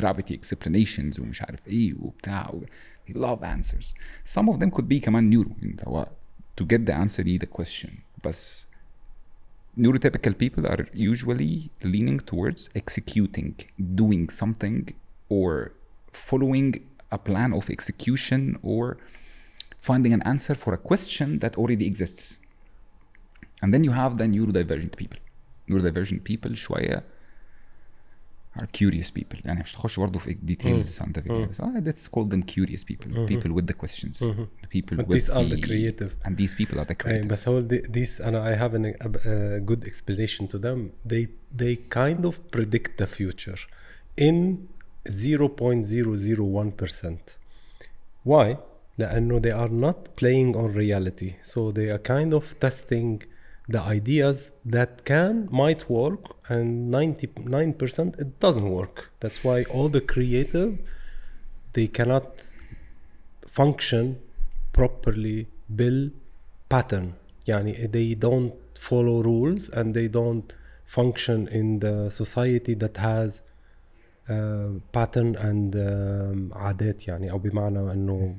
gravity 0.02 0.34
explanations 0.34 1.20
ومش 1.20 1.42
عارف 1.42 1.68
ايه 1.68 1.94
وبتاع 2.00 2.50
و... 2.50 2.62
they 3.10 3.14
love 3.14 3.42
answers 3.44 3.86
some 4.38 4.48
of 4.50 4.58
them 4.60 4.70
could 4.78 4.88
be 4.94 5.00
كمان 5.02 5.30
neuro 5.36 5.52
اللي 5.64 5.84
هو 5.88 6.12
to 6.62 6.66
get 6.66 6.80
the 6.90 6.94
answer 6.94 7.24
you 7.24 7.40
need 7.40 7.48
a 7.48 7.62
question 7.62 7.90
بس 8.26 8.68
neurotypical 9.80 10.34
people 10.44 10.66
are 10.66 10.86
usually 10.96 11.70
leaning 11.84 12.20
towards 12.32 12.70
executing 12.82 13.54
doing 14.02 14.30
something 14.42 14.94
or 15.30 15.72
following 16.30 16.70
a 17.12 17.18
plan 17.18 17.52
of 17.60 17.70
execution 17.78 18.42
or 18.64 18.98
finding 19.90 20.14
an 20.18 20.22
answer 20.34 20.56
for 20.64 20.72
a 20.74 20.82
question 20.90 21.30
that 21.44 21.54
already 21.62 21.86
exists 21.92 22.24
and 23.62 23.70
then 23.74 23.84
you 23.88 23.92
have 24.02 24.12
the 24.22 24.28
neurodivergent 24.36 24.94
people 25.02 25.20
neurodivergent 25.70 26.22
people 26.32 26.54
شوية 26.54 27.04
are 28.58 28.66
curious 28.80 29.12
people 29.12 29.46
يعني 29.46 29.60
مش 29.60 29.76
هخش 29.76 30.00
برضه 30.00 30.20
في 30.20 30.38
details 30.48 31.00
scientific 31.04 31.32
بس 31.32 31.62
uh, 31.62 31.66
let's 31.66 32.10
call 32.18 32.26
them 32.28 32.42
curious 32.42 32.84
people 32.84 33.28
people 33.28 33.52
with 33.54 33.66
the 33.68 33.74
questions 33.86 34.20
the 34.20 34.68
people 34.78 34.98
But 34.98 35.08
with 35.08 35.18
these 35.18 35.30
are 35.30 35.44
the 35.50 35.56
the 35.56 35.62
creative. 35.68 36.12
and 36.26 36.38
these 36.38 36.56
people 36.56 36.80
are 36.80 36.86
the 36.86 36.96
أي 37.08 37.22
creative 37.22 37.28
بس 37.28 37.48
هو 37.48 37.68
the- 37.68 37.88
these 37.92 38.22
أنا 38.22 38.56
I 38.56 38.60
have 38.60 38.74
an, 38.74 38.86
a, 38.86 39.08
a 39.08 39.60
good 39.72 39.86
explanation 39.86 40.48
to 40.48 40.58
them 40.60 40.80
they 41.14 41.28
they 41.62 41.76
kind 42.00 42.26
of 42.26 42.36
predict 42.56 42.92
the 43.04 43.08
future 43.20 43.60
in 44.28 44.58
0.001% 45.10 47.18
why 48.24 48.58
لأنه 48.98 49.42
they 49.42 49.52
are 49.52 49.70
not 49.70 50.16
playing 50.16 50.56
on 50.56 50.74
reality 50.74 51.36
so 51.42 51.72
they 51.72 51.90
are 51.90 52.00
kind 52.00 52.34
of 52.34 52.60
testing 52.60 53.22
the 53.70 53.82
ideas 53.82 54.52
that 54.66 55.06
can 55.06 55.48
might 55.52 55.90
work 55.90 56.36
and 56.50 56.94
99% 56.94 58.20
it 58.20 58.40
doesn't 58.40 58.70
work 58.70 59.12
that's 59.20 59.44
why 59.44 59.64
all 59.64 59.90
the 59.90 60.02
creative 60.02 60.80
they 61.74 61.88
cannot 61.88 62.44
function 63.48 64.20
properly 64.74 65.48
بالpattern 65.70 67.14
يعني 67.48 67.92
they 67.92 68.16
don't 68.16 68.54
follow 68.78 69.22
rules 69.22 69.70
and 69.70 69.94
they 69.94 70.08
don't 70.08 70.54
function 70.86 71.48
in 71.48 71.80
the 71.80 72.10
society 72.10 72.74
that 72.74 72.98
has 72.98 73.42
uh, 74.29 74.97
and 75.37 75.75
um, 75.75 76.57
عادات 76.57 77.09
يعني 77.09 77.31
أو 77.31 77.39
بمعنى 77.39 77.93
أنه 77.93 78.37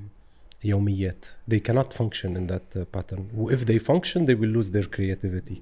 يوميات 0.63 1.25
they 1.53 1.59
cannot 1.69 1.93
function 1.93 2.29
in 2.37 2.47
that 2.53 2.77
uh, 2.77 2.79
pattern 2.97 3.21
و 3.35 3.51
if 3.51 3.59
they 3.59 3.79
function 3.79 4.19
they 4.25 4.35
will 4.35 4.53
lose 4.57 4.69
their 4.71 4.87
creativity 4.97 5.55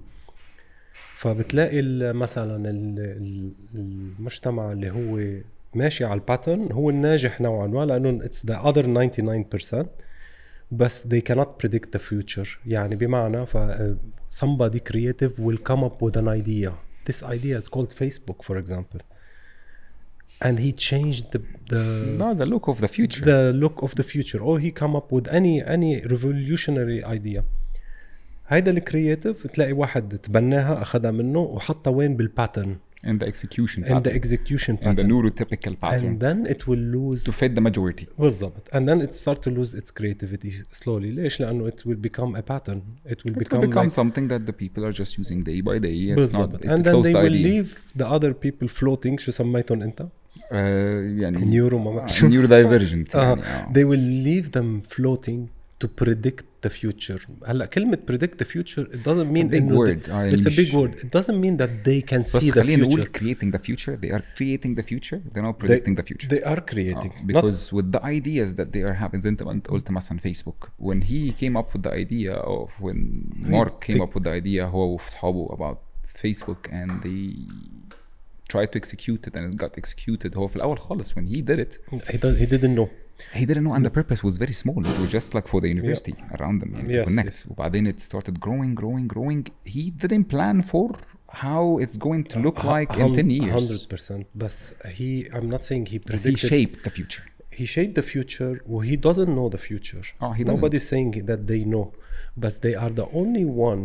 فبتلاقي 1.18 1.82
مثلا 2.14 2.70
ال- 2.70 3.00
ال- 3.00 3.52
المجتمع 3.76 4.72
اللي 4.72 4.90
هو 4.92 5.42
ماشي 5.76 6.06
على 6.06 6.14
الباترن 6.14 6.72
هو 6.72 6.90
الناجح 6.90 7.42
نوعا 7.42 7.68
ما 7.68 7.86
لأنه 7.86 8.20
it's 8.24 8.42
the 8.52 8.66
other 8.72 8.86
99% 9.82 9.86
بس 10.72 11.02
they 11.08 11.22
cannot 11.32 11.48
predict 11.66 11.98
the 11.98 12.00
future 12.00 12.48
يعني 12.66 12.96
بمعنى 12.96 13.46
ف 13.46 13.58
uh, 13.58 13.96
somebody 14.42 14.80
creative 14.92 15.40
will 15.40 15.58
come 15.72 15.84
up 15.84 16.02
with 16.02 16.18
an 16.18 16.28
idea 16.28 16.72
this 17.10 17.24
idea 17.24 17.58
is 17.62 17.68
called 17.68 17.92
Facebook 18.02 18.44
for 18.48 18.58
example 18.64 19.02
and 20.41 20.59
he 20.59 20.73
changed 20.73 21.25
the, 21.33 21.41
the 21.73 21.83
no 22.19 22.35
the 22.35 22.47
look 22.47 22.69
of 22.69 22.81
the 22.81 22.89
future 22.89 23.25
the 23.25 23.53
look 23.53 23.83
of 23.83 23.95
the 23.95 24.07
future 24.13 24.41
or 24.49 24.59
he 24.59 24.71
come 24.71 24.95
up 24.95 25.11
with 25.11 25.27
any 25.29 25.63
any 25.77 26.01
revolutionary 26.15 27.03
idea 27.05 27.43
هيدا 28.49 28.71
الكرياتيف 28.71 29.47
تلاقي 29.47 29.73
واحد 29.73 30.19
تبناها 30.19 30.83
اخذها 30.83 31.11
منه 31.11 31.41
وحطها 31.41 31.91
وين 31.91 32.17
بالباترن 32.17 32.77
in 33.05 33.19
the 33.19 33.27
execution 33.27 33.85
in 33.85 33.89
the 33.89 33.95
pattern 33.95 34.17
execution 34.21 34.75
in 34.77 34.95
the 34.97 35.05
pattern 35.05 35.11
neurotypical 35.11 35.75
pattern 35.81 36.09
and 36.09 36.21
then 36.21 36.47
it 36.47 36.67
will 36.69 36.85
lose 36.97 37.25
to 37.25 37.33
fit 37.33 37.55
the 37.55 37.61
majority 37.61 38.07
بالضبط 38.19 38.69
and 38.73 38.89
then 38.89 39.01
it 39.01 39.15
start 39.15 39.39
to 39.43 39.51
lose 39.51 39.75
its 39.75 39.91
creativity 39.91 40.51
slowly 40.73 41.11
ليش 41.15 41.41
لانه 41.41 41.71
it 41.71 41.81
will 41.87 42.09
become 42.09 42.35
a 42.37 42.43
pattern 42.43 42.81
it 43.05 43.19
will 43.25 43.33
it 43.33 43.39
become, 43.39 43.61
will 43.61 43.69
become 43.69 43.85
like 43.85 43.93
something 43.93 44.29
that 44.29 44.47
the 44.47 44.53
people 44.53 44.85
are 44.85 44.93
just 44.93 45.19
using 45.19 45.43
day 45.43 45.61
by 45.61 45.79
day 45.79 45.95
it's 45.95 46.33
not 46.33 46.51
بالضبط 46.51 46.65
it 46.65 46.69
and 46.69 46.85
then 46.85 46.95
close 46.95 47.05
they 47.05 47.13
the 47.13 47.23
will 47.23 47.35
idea 47.35 47.49
leave 47.49 47.71
the 47.97 48.07
other 48.17 48.33
people 48.45 48.69
floating 48.69 49.19
شو 49.19 49.31
سميتهم 49.31 49.83
انت 49.83 50.07
آه، 50.53 51.01
يعني 51.03 51.45
نيورو 51.45 51.79
ما 51.79 51.91
آه، 51.91 51.95
بعرف 51.97 52.13
شو. 52.15 52.29
neurodivergent 52.29 53.17
آه. 53.17 53.23
يعني 53.29 53.43
آه. 53.43 53.73
they 53.73 53.85
will 53.87 54.27
leave 54.27 54.51
them 54.59 54.95
floating 54.97 55.49
to 55.85 55.89
predict 56.05 56.45
the 56.67 56.71
future 56.71 57.21
هلا 57.47 57.67
كلمة 57.67 57.99
predict 58.11 58.43
the 58.43 58.47
future 58.47 58.87
it 58.93 58.99
doesn't 59.09 59.31
mean 59.37 59.47
It's 59.47 59.49
a 59.49 59.51
big 59.51 59.55
إنه 59.55 59.79
word. 59.87 60.09
آه، 60.11 60.23
يعني 60.25 60.31
it's 60.31 60.45
a 60.45 60.47
مش- 60.47 60.61
big 60.61 60.73
word 60.75 60.95
it 61.05 61.21
doesn't 61.21 61.41
mean 61.45 61.57
that 61.63 61.71
they 61.89 62.13
can 62.13 62.19
بس 62.19 62.37
see 62.37 62.51
the 62.51 62.55
خلينا 62.55 62.85
future 62.85 62.89
نقول 62.89 63.09
creating 63.19 63.51
the 63.57 63.63
future 63.63 63.97
they 64.07 64.11
are 64.13 64.23
creating 64.39 64.81
the 64.81 64.87
future 64.93 65.19
they're 65.33 65.47
not 65.51 65.65
predicting 65.67 65.95
the 66.01 66.07
future 66.07 66.29
they 66.29 66.45
are 66.45 66.61
creating 66.75 67.11
آه، 67.11 67.23
not 67.23 67.33
because 67.33 67.73
with 67.73 67.99
the 67.99 68.03
ideas 68.05 68.55
that 68.55 68.67
they 68.77 68.83
are 68.91 69.05
having 69.05 69.17
زي 69.19 69.29
انت 69.29 69.43
ما 69.43 69.53
انت 69.53 69.67
قلت 69.69 69.91
مثلا 69.91 70.19
فيسبوك 70.19 70.69
when 70.83 71.01
he 71.05 71.33
came 71.43 71.57
up 71.63 71.77
with 71.79 71.83
the 71.89 71.93
idea 71.93 72.33
of 72.33 72.69
when 72.85 72.97
Mark 73.49 73.85
came 73.87 73.97
they- 73.99 74.03
up 74.03 74.15
with 74.19 74.23
the 74.25 74.43
idea 74.43 74.61
هو 74.63 74.93
واصحابه 74.93 75.49
about 75.57 75.77
Facebook 76.23 76.71
and 76.71 76.91
they 77.05 77.47
tried 78.51 78.71
to 78.73 78.79
execute 78.79 79.27
it 79.29 79.35
and 79.37 79.45
it 79.53 79.57
got 79.65 79.73
executed 79.79 80.37
هو 80.37 80.47
في 80.47 80.57
الاول 80.57 80.79
خالص 80.79 81.13
when 81.13 81.27
he 81.27 81.43
did 81.43 81.59
it 81.59 81.79
he, 81.93 82.17
does, 82.17 82.39
he 82.39 82.47
didn't 82.47 82.75
know 82.79 82.89
he 83.35 83.45
didn't 83.47 83.65
know 83.67 83.75
and 83.79 83.85
the 83.87 83.95
purpose 84.01 84.21
was 84.29 84.35
very 84.45 84.53
small 84.63 84.81
it 84.93 84.99
was 85.03 85.11
just 85.19 85.35
like 85.35 85.47
for 85.49 85.61
the 85.61 85.69
university 85.77 86.15
around 86.39 86.61
them 86.63 86.75
يعني 86.75 86.89
Yes, 86.93 87.05
to 87.07 87.11
connect 87.11 87.27
yes. 87.27 87.47
وبعدين 87.51 87.93
it 87.93 88.01
started 88.01 88.41
growing 88.41 88.75
growing 88.81 89.07
growing 89.15 89.45
he 89.65 89.91
didn't 90.05 90.29
plan 90.35 90.63
for 90.73 90.97
how 91.45 91.79
it's 91.85 91.97
going 91.99 92.25
to 92.33 92.39
look 92.47 92.59
like 92.65 92.97
in 92.99 93.15
10 93.15 93.31
years 93.31 93.87
100% 93.89 94.25
بس 94.35 94.73
he 94.85 95.29
I'm 95.33 95.49
not 95.51 95.65
saying 95.65 95.87
he 95.87 95.99
But 95.99 96.03
he 96.03 96.09
predicted 96.09 96.51
shaped 96.51 96.85
the 96.85 96.91
future 96.91 97.25
he 97.61 97.65
shaped 97.77 97.95
the 98.01 98.07
future 98.15 98.55
well, 98.71 98.85
he 98.91 98.97
doesn't 99.09 99.33
know 99.39 99.49
the 99.57 99.63
future 99.71 100.05
Oh, 100.25 100.33
he 100.39 100.43
doesn't. 100.45 100.55
nobody's 100.55 100.87
saying 100.93 101.13
that 101.31 101.41
they 101.51 101.63
know 101.75 101.87
but 102.45 102.53
they 102.65 102.75
are 102.85 102.93
the 103.03 103.09
only 103.23 103.47
one 103.71 103.83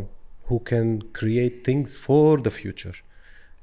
who 0.47 0.57
can 0.71 0.88
create 1.19 1.55
things 1.69 1.89
for 2.05 2.27
the 2.47 2.53
future 2.61 2.95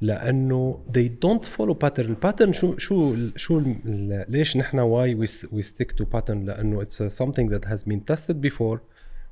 لانه 0.02 0.80
they 0.92 1.08
don't 1.26 1.44
follow 1.44 1.74
pattern 1.84 2.14
pattern 2.26 2.50
شو 2.50 2.76
شو 2.78 3.14
شو 3.36 3.58
ال- 3.58 4.24
ليش 4.28 4.56
نحن 4.56 4.78
why 4.80 5.14
we, 5.20 5.26
s- 5.30 5.46
we 5.50 5.62
stick 5.62 5.92
to 6.00 6.04
pattern 6.16 6.30
لانه 6.44 6.84
it's 6.84 6.86
uh, 7.00 7.10
something 7.24 7.48
that 7.50 7.64
has 7.68 7.82
been 7.84 8.00
tested 8.14 8.40
before 8.50 8.78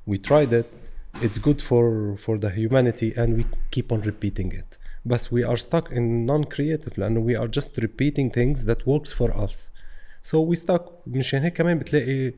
we 0.09 0.17
tried 0.17 0.53
it 0.53 0.65
it's 1.25 1.39
good 1.39 1.61
for 1.61 2.15
for 2.25 2.37
the 2.37 2.49
humanity 2.59 3.09
and 3.21 3.29
we 3.37 3.43
keep 3.75 3.91
on 3.91 4.01
repeating 4.01 4.51
it 4.51 4.77
بس 5.05 5.27
we 5.33 5.43
are 5.49 5.57
stuck 5.57 5.91
in 5.91 6.25
non-creative 6.25 6.97
لانه 6.97 7.27
we 7.27 7.39
are 7.39 7.47
just 7.59 7.81
repeating 7.81 8.29
things 8.31 8.63
that 8.65 8.79
works 8.85 9.11
for 9.19 9.31
us 9.45 9.55
so 10.31 10.35
we 10.51 10.55
stuck 10.65 10.81
مشان 11.07 11.41
هيك 11.43 11.53
كمان 11.53 11.79
بتلاقي 11.79 12.33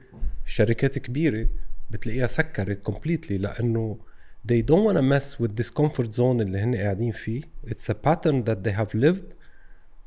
شركات 0.45 0.99
كبيره 0.99 1.47
بتلاقيها 1.89 2.27
سكرت 2.27 2.89
completely 2.91 3.31
لانه 3.31 3.97
they 4.46 4.62
don't 4.62 4.84
want 4.84 4.96
to 4.96 5.02
mess 5.02 5.38
with 5.40 5.56
this 5.56 5.70
comfort 5.70 6.12
zone 6.12 6.40
اللي 6.40 6.58
هن 6.58 6.76
قاعدين 6.76 7.12
فيه. 7.12 7.42
It's 7.66 7.90
a 7.90 7.94
pattern 7.94 8.44
that 8.44 8.58
they 8.66 8.72
have 8.72 8.94
lived. 8.94 9.34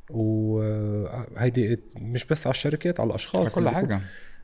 وهيدي 0.09 1.80
مش 1.95 2.26
بس 2.26 2.47
على 2.47 2.53
الشركات 2.53 2.99
على 2.99 3.09
الأشخاص. 3.09 3.57
على 3.57 3.69
كل 3.69 3.76
حاجة. 3.76 4.01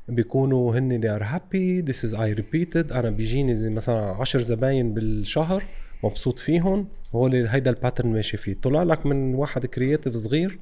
بيكونوا 0.08 0.78
هن 0.78 1.02
they 1.02 1.20
are 1.20 1.24
happy. 1.24 1.92
This 1.92 2.10
is 2.10 2.14
I 2.14 2.40
repeated. 2.40 2.92
أنا 2.92 3.10
بيجيني 3.10 3.56
زي 3.56 3.70
مثلا 3.70 4.16
10 4.20 4.42
زباين 4.42 4.94
بالشهر 4.94 5.64
مبسوط 6.04 6.40
فيهم. 6.40 6.88
هو 7.16 7.28
هيدا 7.28 7.72
الباترن 7.72 8.14
ماشي 8.14 8.38
فيه. 8.38 8.58
طلع 8.62 8.84
لك 8.84 9.06
من 9.06 9.36
واحد 9.36 9.66
كرياتيف 9.66 10.16
صغير 10.16 10.60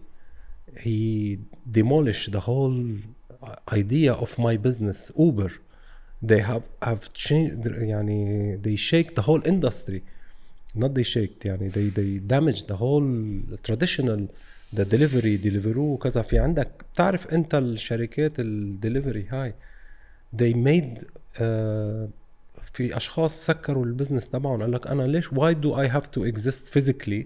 he 0.76 1.38
demolish 1.78 2.30
the 2.30 2.40
whole 2.40 2.80
idea 3.72 4.14
of 4.14 4.30
my 4.38 4.56
business. 4.68 5.12
Uber. 5.18 5.52
They 6.26 6.42
have 6.42 6.88
have 6.90 7.14
changed 7.14 7.66
يعني 7.66 8.60
they 8.64 8.78
shake 8.78 9.16
the 9.16 9.24
whole 9.24 9.42
industry 9.46 10.02
not 10.78 10.94
they 10.94 11.04
shaked 11.04 11.46
يعني 11.46 11.70
they 11.72 11.90
they 11.98 12.20
damaged 12.34 12.68
the 12.68 12.78
whole 12.78 13.08
traditional 13.68 14.28
the 14.76 14.86
delivery 14.86 15.38
deliveroo 15.44 15.78
وكذا 15.78 16.22
في 16.22 16.40
عندك 16.40 16.70
بتعرف 16.94 17.28
انت 17.28 17.56
الشركات 17.56 18.40
الدليفري 18.40 19.26
هاي 19.30 19.54
they 20.38 20.54
made 20.54 21.02
uh, 21.04 21.42
في 22.74 22.98
اشخاص 22.98 23.46
سكروا 23.46 23.86
البزنس 23.86 24.30
تبعهم 24.30 24.62
قال 24.62 24.72
لك 24.72 24.88
أنا 24.88 25.04
ليش 25.04 25.28
why 25.30 25.54
do 25.64 25.74
I 25.74 25.88
have 25.96 26.08
to 26.18 26.24
exist 26.32 26.74
physically 26.74 27.26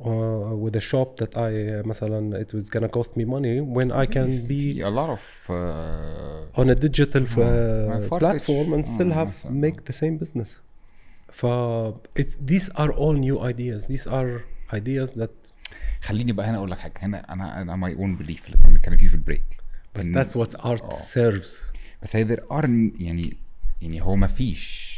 uh, 0.00 0.54
with 0.64 0.76
a 0.76 0.80
shop 0.80 1.20
that 1.22 1.34
I 1.36 1.86
مثلا 1.86 2.44
it 2.44 2.48
was 2.54 2.70
gonna 2.70 2.88
cost 2.88 3.10
me 3.16 3.24
money 3.24 3.60
when 3.60 3.90
I 3.92 4.06
can 4.06 4.46
be 4.48 4.80
a 4.82 4.90
lot 4.90 5.10
of 5.10 5.50
uh, 5.50 6.60
on 6.60 6.68
a 6.70 6.74
digital 6.74 7.22
uh, 7.22 7.36
my 7.36 8.08
Farfetch. 8.08 8.18
platform 8.20 8.72
and 8.74 8.86
still 8.86 9.10
Mm, 9.10 9.14
have 9.14 9.28
مثلاً. 9.28 9.50
make 9.70 9.84
the 9.84 9.96
same 9.96 10.18
business. 10.24 10.48
ف 11.32 11.46
it, 12.18 12.28
these 12.50 12.68
are 12.74 12.90
all 12.92 13.14
new 13.14 13.38
ideas. 13.40 13.86
These 13.86 14.06
are 14.06 14.30
ideas 14.72 15.10
that 15.20 15.30
خليني 16.02 16.32
بقى 16.32 16.46
هنا 16.46 16.56
اقول 16.56 16.70
لك 16.70 16.78
حاجه 16.78 16.94
هنا 16.98 17.32
انا 17.32 17.62
انا 17.62 17.76
ماي 17.76 17.94
اون 17.94 18.16
بليف 18.16 18.46
اللي 18.46 18.56
كنا 18.56 18.68
بنتكلم 18.68 18.96
فيه 18.96 19.08
في 19.08 19.14
البريك 19.14 19.42
but 19.98 20.00
إن- 20.00 20.04
that's 20.16 20.34
what 20.40 20.60
art 20.60 20.82
آه. 20.82 20.90
serves. 21.14 21.62
بس 22.02 22.16
هي 22.16 22.26
there 22.36 22.40
are 22.52 22.68
يعني 23.00 23.36
يعني 23.82 24.02
هو 24.02 24.16
ما 24.16 24.26
فيش 24.26 24.90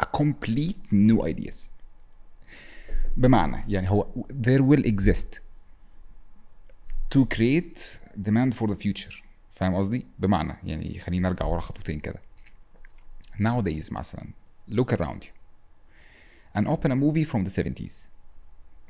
a 0.00 0.04
complete 0.04 0.92
new 0.92 1.22
ideas 1.24 1.70
بمعنى 3.16 3.64
يعني 3.68 3.90
هو 3.90 4.06
there 4.32 4.62
will 4.62 4.84
exist 4.84 5.40
to 7.14 7.24
create 7.24 7.98
demand 8.16 8.54
for 8.54 8.66
the 8.66 8.76
future 8.76 9.22
فاهم 9.50 9.74
قصدي؟ 9.74 10.06
بمعنى 10.18 10.56
يعني 10.64 10.98
خلينا 10.98 11.28
نرجع 11.28 11.46
ورا 11.46 11.60
خطوتين 11.60 12.00
كده 12.00 12.22
nowadays 13.38 13.92
مثلا 13.92 14.26
look 14.70 14.92
around 14.92 15.24
you 15.24 15.32
and 16.54 16.66
open 16.66 16.90
a 16.90 16.96
movie 16.96 17.24
from 17.24 17.44
the 17.44 17.62
70s 17.62 18.08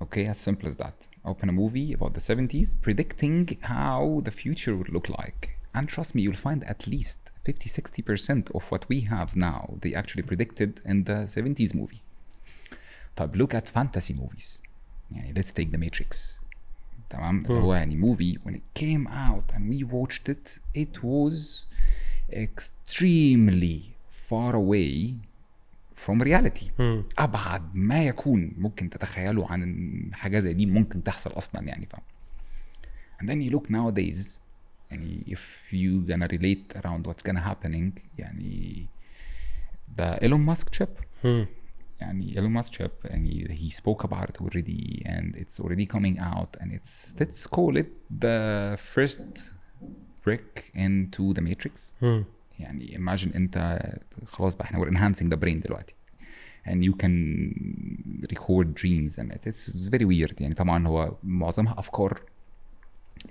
okay 0.02 0.26
as 0.26 0.38
simple 0.38 0.68
as 0.68 0.76
that 0.76 0.96
open 1.24 1.48
a 1.48 1.52
movie 1.52 1.92
about 1.92 2.12
the 2.14 2.20
70s 2.20 2.68
predicting 2.86 3.58
how 3.62 4.22
the 4.24 4.30
future 4.30 4.74
would 4.78 4.90
look 4.96 5.08
like 5.20 5.42
and 5.74 5.88
trust 5.88 6.14
me 6.14 6.22
you'll 6.22 6.44
find 6.48 6.64
at 6.64 6.86
least 6.86 7.18
50 7.44 7.68
60% 7.68 8.54
of 8.54 8.70
what 8.70 8.88
we 8.88 9.00
have 9.00 9.36
now 9.36 9.76
they 9.82 9.92
actually 9.94 10.22
predicted 10.22 10.80
in 10.84 11.04
the 11.04 11.18
70s 11.36 11.74
movie 11.74 12.02
طب 13.15 13.35
look 13.43 13.55
at 13.55 13.63
fantasy 13.69 14.13
movies 14.13 14.61
يعني 15.11 15.33
let's 15.33 15.47
take 15.51 15.75
the 15.75 15.79
matrix 15.79 16.15
تمام 17.09 17.45
اللي 17.45 17.59
هو 17.61 17.73
يعني 17.75 18.01
movie 18.01 18.37
when 18.47 18.53
it 18.53 18.81
came 18.81 19.07
out 19.07 19.55
and 19.55 19.69
we 19.69 19.83
watched 19.83 20.29
it 20.29 20.59
it 20.77 21.03
was 21.03 21.65
extremely 22.31 23.77
far 24.29 24.53
away 24.55 25.13
from 26.05 26.21
reality 26.21 26.69
ابعد 27.17 27.75
ما 27.75 28.03
يكون 28.03 28.53
ممكن 28.57 28.89
تتخيله 28.89 29.51
عن 29.51 30.09
حاجة 30.13 30.39
زي 30.39 30.53
دي 30.53 30.65
ممكن 30.65 31.03
تحصل 31.03 31.31
أصلا 31.31 31.61
يعني 31.67 31.85
فاهم 31.85 32.01
and 33.21 33.25
then 33.29 33.49
you 33.49 33.55
look 33.57 33.69
nowadays 33.69 34.39
يعني 34.91 35.23
if 35.27 35.73
you 35.73 36.11
gonna 36.11 36.27
relate 36.27 36.79
around 36.81 37.07
what's 37.07 37.23
gonna 37.31 37.39
happening 37.49 38.01
يعني 38.17 38.85
the 39.97 40.17
Elon 40.25 40.45
Musk 40.51 40.71
chip 40.77 40.89
يعني 42.04 42.34
Elon 42.34 42.62
Musk 42.62 42.70
chip 42.70 42.90
يعني 43.04 43.48
he 43.48 43.70
spoke 43.74 44.04
about 44.04 44.28
it 44.30 44.40
already 44.40 45.02
and 45.04 45.34
it's 45.36 45.60
already 45.60 45.86
coming 45.86 46.18
out 46.18 46.56
and 46.60 46.72
it's 46.72 47.14
let's 47.20 47.46
call 47.46 47.76
it 47.76 47.88
the 48.24 48.76
first 48.94 49.52
brick 50.24 50.72
into 50.74 51.34
the 51.34 51.40
matrix 51.42 51.92
يعني 52.58 52.98
imagine 52.98 53.36
انت 53.36 53.82
خلاص 54.26 54.54
بقى 54.54 54.64
احنا 54.64 54.78
we're 54.84 54.88
enhancing 54.90 55.26
the 55.26 55.36
brain 55.36 55.62
دلوقتي 55.66 55.94
and 56.66 56.84
you 56.84 56.92
can 57.02 57.14
record 58.32 58.66
dreams 58.74 59.12
and 59.18 59.32
it's, 59.32 59.68
it's 59.68 59.88
very 59.88 60.04
weird 60.04 60.40
يعني 60.40 60.54
طبعا 60.54 60.86
هو 60.88 61.16
معظمها 61.24 61.78
افكار 61.78 62.20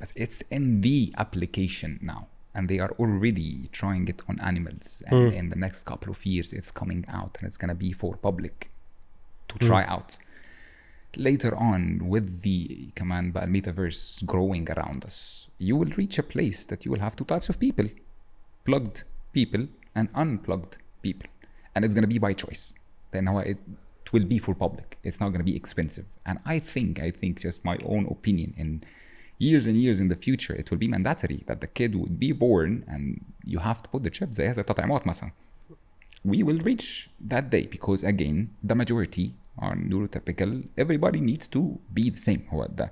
بس 0.02 0.12
it's 0.14 0.44
in 0.56 0.82
the 0.86 1.22
application 1.22 2.06
now 2.10 2.24
and 2.55 2.69
they 2.69 2.79
are 2.79 2.93
already 2.99 3.69
trying 3.73 4.09
it 4.09 4.23
on 4.29 4.39
animals. 4.41 5.03
And 5.07 5.33
mm. 5.33 5.35
in 5.35 5.49
the 5.49 5.57
next 5.57 5.85
couple 5.85 6.11
of 6.11 6.25
years 6.25 6.53
it's 6.53 6.71
coming 6.71 7.05
out 7.09 7.37
and 7.39 7.47
it's 7.47 7.57
going 7.57 7.69
to 7.69 7.75
be 7.75 7.93
for 7.93 8.17
public 8.17 8.71
to 9.49 9.55
hmm. 9.57 9.67
try 9.67 9.85
mm. 9.85 9.91
out. 9.91 10.19
Later 11.17 11.55
on 11.55 12.09
with 12.09 12.43
the 12.43 12.89
command 12.97 13.33
by 13.33 13.43
metaverse 13.43 14.25
growing 14.27 14.69
around 14.71 15.05
us 15.05 15.49
you 15.59 15.77
will 15.77 15.93
reach 15.97 16.19
a 16.19 16.23
place 16.23 16.65
that 16.65 16.85
you 16.85 16.91
will 16.91 16.99
have 16.99 17.15
two 17.15 17.25
types 17.25 17.49
of 17.49 17.61
people 17.61 17.89
plugged 18.65 19.05
people 19.33 19.69
and 19.95 20.09
unplugged 20.15 20.79
people. 21.03 21.29
And 21.75 21.85
it's 21.85 21.95
going 21.95 22.03
to 22.03 22.09
be 22.09 22.19
by 22.19 22.33
choice. 22.33 22.75
Then 23.13 23.27
how 23.27 23.39
it 23.39 23.59
will 24.13 24.25
be 24.25 24.39
for 24.39 24.55
public. 24.55 24.99
It's 25.03 25.21
not 25.21 25.29
going 25.29 25.41
to 25.41 25.45
be 25.45 25.57
expensive. 25.57 26.07
And 26.25 26.39
i 26.47 26.59
think 26.59 27.01
i 27.01 27.11
think 27.11 27.41
just 27.41 27.65
my 27.65 27.79
own 27.85 28.07
opinion 28.07 28.55
in 28.57 28.83
years 29.40 29.66
and 29.66 29.76
years 29.78 30.00
in 30.00 30.08
the 30.10 30.16
future 30.26 30.54
it 30.62 30.70
will 30.70 30.78
be 30.78 30.88
mandatory 30.88 31.40
that 31.48 31.60
the 31.62 31.68
kid 31.68 31.96
would 31.96 32.20
be 32.20 32.32
born 32.32 32.84
and 32.88 33.04
you 33.46 33.60
have 33.60 33.82
to 33.84 33.90
put 33.90 34.04
the 34.04 34.10
chip 34.10 34.32
زي 34.32 34.48
هذا 34.50 34.62
التطعيمات 34.62 35.08
مثلا 35.08 35.32
we 36.28 36.44
will 36.44 36.60
reach 36.60 37.10
that 37.34 37.50
day 37.50 37.66
because 37.76 38.04
again 38.04 38.50
the 38.64 38.76
majority 38.76 39.34
are 39.58 39.76
neurotypical 39.76 40.64
everybody 40.78 41.20
needs 41.22 41.48
to 41.48 41.80
be 41.94 42.10
the 42.10 42.18
same 42.18 42.42
هو 42.50 42.66
ده 42.66 42.92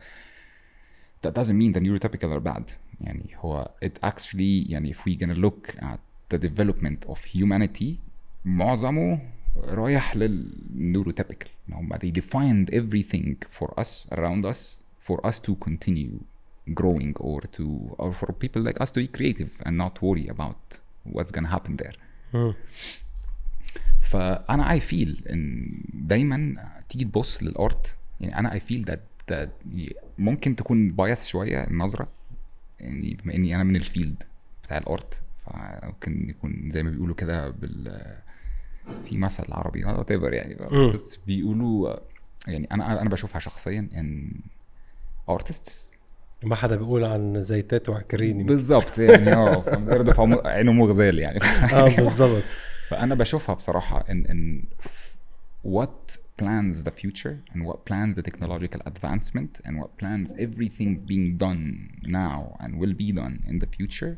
that 1.25 1.33
doesn't 1.33 1.57
mean 1.57 1.73
the 1.73 1.81
neurotypical 1.81 2.31
are 2.31 2.53
bad 2.53 2.63
يعني 3.01 3.29
هو 3.35 3.71
it 3.85 3.99
actually 4.09 4.69
يعني 4.71 4.93
if 4.93 4.97
we 4.97 5.15
gonna 5.15 5.39
look 5.45 5.75
at 5.79 5.99
the 6.33 6.37
development 6.37 7.09
of 7.09 7.17
humanity 7.35 7.99
معظمه 8.45 9.19
رايح 9.57 10.15
للنeurotypical 10.17 11.47
إن 11.69 11.73
هم 11.73 11.93
they 11.93 12.11
defined 12.11 12.73
everything 12.73 13.35
for 13.59 13.79
us 13.79 14.07
around 14.11 14.45
us 14.45 14.83
for 15.07 15.27
us 15.27 15.39
to 15.39 15.55
continue 15.55 16.19
growing 16.70 17.14
or 17.20 17.40
to 17.56 17.66
or 17.98 18.12
for 18.12 18.32
people 18.32 18.62
like 18.62 18.80
us 18.80 18.90
to 18.90 19.00
be 19.00 19.08
creative 19.18 19.52
and 19.66 19.74
not 19.76 19.94
worry 20.02 20.26
about 20.28 20.80
what's 21.04 21.32
gonna 21.32 21.50
happen 21.56 21.76
there. 21.76 21.96
فانا 24.00 24.70
اي 24.70 24.80
فيل 24.80 25.24
إن 25.30 25.68
دايما 25.94 26.54
تيجي 26.88 27.04
تبص 27.04 27.42
للارت 27.42 27.96
يعني 28.20 28.38
أنا 28.38 28.52
اي 28.52 28.60
فيل 28.60 28.84
that 28.90 29.32
that 29.32 29.48
ممكن 30.18 30.56
تكون 30.56 30.92
بايس 30.92 31.26
شوية 31.26 31.66
النظرة 31.66 32.08
يعني 32.80 33.18
بما 33.24 33.34
إني 33.34 33.54
أنا 33.54 33.64
من 33.64 33.76
الفيلد 33.76 34.22
بتاع 34.62 34.78
الارت 34.78 35.22
فممكن 35.46 36.30
يكون 36.30 36.70
زي 36.70 36.82
ما 36.82 36.90
بيقولوا 36.90 37.14
كده 37.14 37.50
بال 37.50 38.02
في 39.04 39.18
مثل 39.18 39.52
عربي 39.52 39.84
وات 39.84 40.10
ايفر 40.10 40.32
يعني 40.32 40.54
بس 40.92 41.16
بيقولوا 41.16 41.96
يعني 42.46 42.68
أنا 42.72 43.02
أنا 43.02 43.10
بشوفها 43.10 43.38
شخصيا 43.38 43.88
إن 43.94 44.40
ارتست 45.28 45.91
ما 46.44 46.54
حدا 46.56 46.76
بيقول 46.76 47.04
عن 47.04 47.42
زيتات 47.42 47.88
وعكريني 47.88 48.42
بالظبط 48.44 48.98
يعني 48.98 49.32
آه 49.32 49.60
فاهم؟ 49.60 49.90
يرضف 49.90 50.20
عمو- 50.20 50.46
عينه 50.46 50.72
مغزال 50.72 51.18
يعني 51.18 51.38
آه 51.72 51.96
بالضبط 51.96 52.42
فانا 52.88 53.14
بشوفها 53.14 53.54
بصراحه 53.54 54.04
ان 54.10 54.26
ان 54.26 54.62
what 55.66 56.12
plans 56.42 56.76
the 56.88 56.90
future 57.02 57.36
and 57.54 57.60
what 57.68 57.78
plans 57.90 58.14
the 58.18 58.22
technological 58.30 58.80
advancement 58.90 59.52
and 59.66 59.74
what 59.82 59.90
plans 60.02 60.28
everything 60.46 60.90
being 61.10 61.28
done 61.44 61.62
now 62.22 62.40
and 62.62 62.70
will 62.80 62.94
be 63.04 63.10
done 63.22 63.34
in 63.50 63.56
the 63.62 63.68
future 63.76 64.12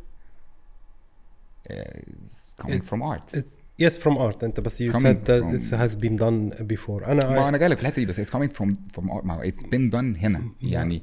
is 1.71 2.55
coming 2.59 2.79
It's- 2.79 2.89
from 2.89 3.03
art 3.03 3.29
It's 3.41 3.55
yes 3.85 3.97
from 3.99 4.17
art 4.19 4.45
انت 4.45 4.61
بس 4.61 4.83
you 4.83 4.87
said 4.87 5.25
that 5.27 5.43
it 5.55 5.71
has 5.83 5.97
been 5.97 6.17
done 6.19 6.65
before 6.75 7.09
أنا 7.09 7.31
ما 7.31 7.45
I, 7.45 7.49
أنا 7.49 7.59
جاي 7.59 7.69
لك 7.69 7.77
في 7.77 7.83
الحته 7.83 7.97
دي 7.97 8.07
بس 8.07 8.21
it's 8.21 8.35
coming 8.35 8.51
from 8.51 8.71
from 8.97 9.05
art 9.11 9.25
ما 9.25 9.51
it's 9.51 9.63
been 9.67 9.91
done 9.93 10.23
هنا 10.25 10.43
يعني 10.63 11.03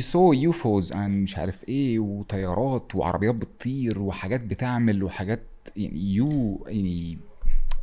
saw 0.00 0.32
UFOs 0.52 0.92
and 0.92 0.96
مش 1.10 1.38
عارف 1.38 1.68
إيه 1.68 1.98
وطيارات 1.98 2.94
وعربيات 2.94 3.34
بتطير 3.34 4.00
وحاجات 4.00 4.40
بتعمل 4.40 5.04
وحاجات 5.04 5.42
يعني 5.76 6.18
you 6.18 6.32
يعني 6.68 7.18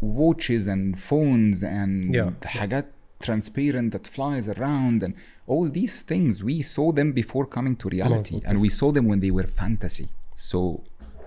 watches 0.03 0.67
and 0.67 0.95
phones 1.09 1.63
and 1.63 2.15
Yeah. 2.15 2.47
حاجات 2.47 2.85
transparent 3.23 3.93
that 3.93 4.05
flies 4.07 4.47
around 4.47 5.01
and 5.03 5.13
all 5.47 5.67
these 5.79 6.01
things 6.11 6.43
we 6.43 6.61
saw 6.61 6.91
them 6.91 7.11
before 7.21 7.45
coming 7.57 7.75
to 7.75 7.89
reality 7.89 8.39
and 8.45 8.57
we 8.65 8.69
saw 8.69 8.91
them 8.91 9.05
when 9.11 9.19
they 9.25 9.31
were 9.37 9.47
fantasy 9.61 10.07
so 10.35 10.59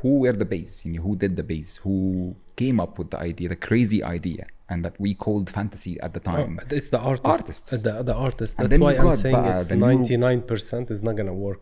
who 0.02 0.20
were 0.20 0.36
the 0.38 0.46
base 0.46 0.86
يعني 0.86 1.00
who 1.00 1.16
did 1.16 1.36
the 1.36 1.44
base 1.54 1.80
who 1.84 2.34
came 2.62 2.80
up 2.80 3.00
with 3.00 3.10
the 3.10 3.20
idea 3.20 3.50
the 3.50 3.56
crazy 3.70 4.02
idea 4.04 4.46
and 4.72 4.80
that 4.86 4.96
we 5.06 5.12
called 5.26 5.48
fantasy 5.60 5.94
at 6.06 6.12
the 6.18 6.24
time 6.32 6.58
Oh, 6.60 6.76
it's 6.80 6.90
the 6.96 7.02
artist 7.12 7.26
Artists. 7.38 7.70
the, 7.88 7.94
the 8.12 8.16
artist 8.28 8.54
And 8.58 8.62
that's 8.64 8.72
then 8.74 8.82
why 8.86 8.92
you 8.94 9.00
I'm 9.02 9.10
got 9.12 9.20
saying 9.26 9.36
بقى 9.36 9.60
it's 9.62 9.68
the 9.68 9.76
new- 9.76 10.42
99% 10.88 10.92
is 10.96 11.00
not 11.08 11.14
gonna 11.20 11.38
work 11.48 11.60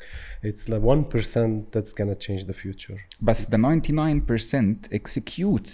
it's 0.50 0.64
the 0.74 0.80
1% 0.80 1.72
that's 1.74 1.94
gonna 2.00 2.16
change 2.26 2.42
the 2.52 2.58
future 2.64 2.98
But 3.30 3.38
the 3.54 3.58
99% 3.58 4.88
executes 5.00 5.74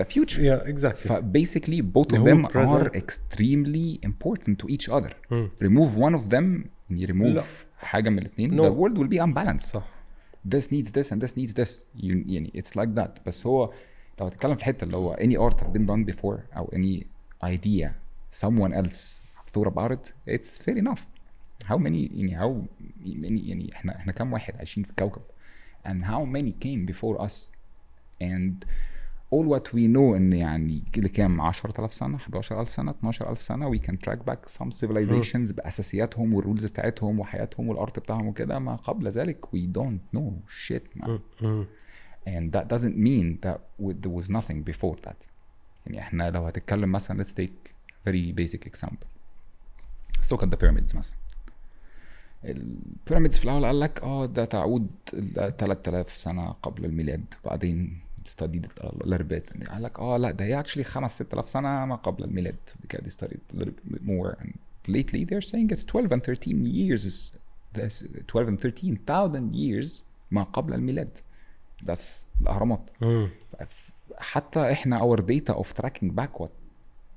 the 0.00 0.04
future. 0.14 0.40
yeah 0.50 0.60
exactly 0.72 1.06
Basically, 1.40 1.78
both 1.96 2.10
of 2.12 2.18
The 2.18 2.24
them 2.30 2.40
whole 2.44 2.76
are 2.76 2.88
present. 2.90 2.96
extremely 3.04 3.88
important 4.10 4.54
to 4.62 4.66
each 4.74 4.86
other. 4.96 5.12
Remove 5.68 5.90
one 6.06 6.14
of 6.20 6.24
them, 6.34 6.46
and 6.88 6.94
you 7.00 7.06
remove 7.14 7.34
لا. 7.34 7.42
حاجه 7.80 8.10
من 8.10 8.18
الاثنين 8.18 8.56
No. 8.56 8.62
the 8.68 8.72
world 8.72 8.98
will 8.98 9.10
be 9.16 9.18
unbalanced 9.26 9.72
صح 9.74 9.88
this 10.54 10.64
needs 10.72 10.90
this 10.92 11.12
and 11.12 11.20
this 11.22 11.36
needs 11.36 11.52
this 11.54 11.70
you, 12.02 12.14
يعني 12.26 12.52
it's 12.54 12.70
like 12.80 12.94
that 13.00 13.20
بس 13.26 13.46
هو 13.46 13.72
لو 14.20 14.26
هتتكلم 14.26 14.54
في 14.54 14.60
الحته 14.60 14.84
اللي 14.84 14.96
هو 14.96 15.16
any 15.16 15.50
art 15.50 15.56
have 15.60 15.72
been 15.72 15.86
done 15.86 16.14
before 16.14 16.56
او 16.56 16.70
any 16.74 17.04
idea 17.44 17.88
someone 18.44 18.72
else 18.72 19.20
have 19.38 19.50
thought 19.52 19.68
about 19.72 19.92
it 19.92 20.12
it's 20.26 20.58
fair 20.58 20.76
enough 20.76 21.00
how 21.64 21.76
many 21.76 22.10
يعني 22.12 22.38
how 22.38 22.66
many 23.04 23.48
يعني 23.48 23.70
احنا 23.72 23.96
احنا 23.96 24.12
كام 24.12 24.32
واحد 24.32 24.56
عايشين 24.56 24.82
في 24.84 24.90
الكوكب 24.90 25.22
and 25.86 26.04
how 26.04 26.24
many 26.36 26.52
came 26.64 26.92
before 26.92 27.18
us 27.26 27.34
and 28.22 28.64
all 29.33 29.45
what 29.55 29.67
we 29.73 29.87
know 29.95 30.15
ان 30.15 30.33
يعني 30.33 30.83
اللي 30.97 31.09
كام 31.09 31.41
10000 31.41 31.93
سنه 31.93 32.15
11000 32.17 32.69
سنه 32.69 32.91
12000 32.91 33.41
سنه 33.41 33.71
we 33.71 33.79
can 33.79 33.93
track 34.05 34.19
back 34.31 34.49
some 34.59 34.69
civilizations 34.81 35.53
باساسياتهم 35.53 36.33
والرولز 36.33 36.65
بتاعتهم 36.65 37.19
وحياتهم 37.19 37.67
والارت 37.67 37.99
بتاعهم 37.99 38.27
وكده 38.27 38.59
ما 38.59 38.75
قبل 38.75 39.09
ذلك 39.09 39.45
we 39.45 39.59
don't 39.77 40.17
know 40.17 40.31
shit 40.67 41.03
man 41.03 41.09
مم. 41.41 41.65
and 42.27 42.51
that 42.57 42.67
doesn't 42.75 42.95
mean 42.97 43.37
that 43.47 43.59
there 43.81 44.13
was 44.19 44.29
nothing 44.29 44.71
before 44.71 44.97
that 45.07 45.17
يعني 45.85 45.99
إحنا 45.99 46.29
لو 46.29 46.45
هتتكلم 46.45 46.91
مثلا 46.91 47.23
let's 47.23 47.27
take 47.33 47.69
a 47.91 48.09
very 48.09 48.33
basic 48.41 48.59
example 48.69 49.07
let's 50.19 50.31
look 50.35 50.43
at 50.43 50.49
the 50.49 50.57
pyramids 50.57 50.95
مثلا 50.95 51.17
البيراميدز 52.45 53.37
في 53.37 53.43
الأول 53.45 53.65
قال 53.65 53.79
لك 53.79 54.03
آه 54.03 54.25
ده 54.25 54.45
تعود 54.45 54.87
ل 55.13 55.51
3000 55.57 56.17
سنه 56.17 56.51
قبل 56.51 56.85
الميلاد 56.85 57.25
بعدين 57.45 58.02
studied 58.27 58.65
it 58.65 58.83
a 58.83 59.05
little 59.05 59.27
bit 59.33 59.67
قال 59.69 59.83
لك 59.83 59.99
آه 59.99 60.17
لا 60.17 60.31
ده 60.31 60.45
هي 60.45 60.63
actually 60.63 60.81
5 60.81 61.11
6000 61.11 61.45
سنه 61.47 61.85
ما 61.85 61.95
قبل 61.95 62.23
الميلاد 62.23 62.55
because 62.87 63.01
they 63.01 63.09
studied 63.23 63.55
a 63.55 63.59
little 63.59 63.93
bit 63.93 64.01
more 64.03 64.37
and 64.41 64.51
lately 64.87 65.23
they're 65.25 65.49
saying 65.51 65.69
it's 65.71 65.83
12 65.83 66.11
and 66.11 66.23
13 66.23 66.65
years 66.65 67.31
that's 67.73 68.03
12 68.27 68.47
and 68.49 68.59
13,000 68.59 69.55
years 69.55 70.03
ما 70.31 70.43
قبل 70.43 70.73
الميلاد 70.73 71.17
that's 71.85 72.25
الاهرامات. 72.41 72.89
حتى 74.17 74.71
إحنا 74.71 74.99
our 74.99 75.17
data 75.21 75.53
of 75.53 75.73
tracking 75.73 76.11
back 76.15 76.39
what 76.39 76.51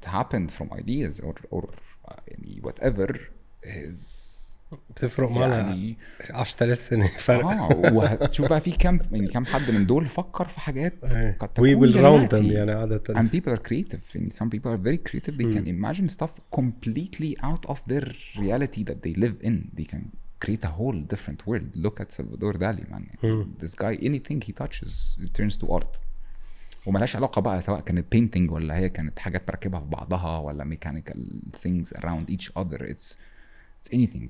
happened 0.06 0.50
from 0.52 0.72
ideas 0.72 1.20
or 1.20 1.34
or 1.52 1.62
uh, 2.08 2.14
يعني 2.28 2.62
whatever 2.62 3.16
is 3.64 4.25
بتفرق 4.90 5.30
معنا 5.30 5.56
يعني 5.58 5.96
10000 6.30 6.78
سنه 6.78 7.06
فرق 7.18 7.46
آه 7.46 7.92
وهتشوف 7.92 8.48
بقى 8.48 8.60
في 8.60 8.70
كام 8.70 9.00
يعني 9.12 9.26
كام 9.28 9.46
حد 9.46 9.70
من 9.70 9.86
دول 9.86 10.06
فكر 10.06 10.48
في 10.48 10.60
حاجات 10.60 10.94
إيه. 11.04 11.36
قد 11.40 11.48
them 11.48 11.92
دلوقتي. 11.94 12.48
يعني 12.48 12.72
عادة 12.72 13.02
and 13.14 13.26
people 13.36 13.58
are 13.58 13.62
creative 13.68 14.14
يعني 14.14 14.30
some 14.30 14.46
people 14.48 14.70
are 14.70 14.88
very 14.88 15.10
creative 15.10 15.34
they 15.38 15.52
can 15.54 15.66
imagine 15.66 16.08
stuff 16.08 16.30
completely 16.60 17.34
out 17.44 17.70
of 17.70 17.78
their 17.92 18.06
reality 18.38 18.84
that 18.84 18.98
they 19.06 19.14
live 19.14 19.46
in 19.48 19.54
they 19.78 19.86
can 19.94 20.02
create 20.44 20.64
a 20.64 20.72
whole 20.78 20.98
different 21.12 21.40
world 21.46 21.68
look 21.84 22.00
at 22.00 22.08
Salvador 22.16 22.54
Dali 22.62 22.84
man 22.92 23.04
this 23.62 23.74
guy 23.82 23.94
anything 24.08 24.38
he 24.48 24.52
touches 24.62 24.92
it 25.24 25.32
turns 25.38 25.56
to 25.58 25.66
art 25.76 26.00
وملهاش 26.86 27.16
علاقة 27.16 27.40
بقى 27.40 27.60
سواء 27.62 27.80
كانت 27.80 28.14
painting 28.14 28.52
ولا 28.52 28.76
هي 28.76 28.88
كانت 28.88 29.18
حاجات 29.18 29.48
مركبها 29.48 29.80
في 29.80 29.86
بعضها 29.86 30.38
ولا 30.38 30.64
mechanical 30.64 31.18
things 31.66 31.98
around 32.00 32.30
each 32.34 32.48
other 32.62 32.78
it's 32.82 33.14
it's 33.80 33.90
anything 33.92 34.28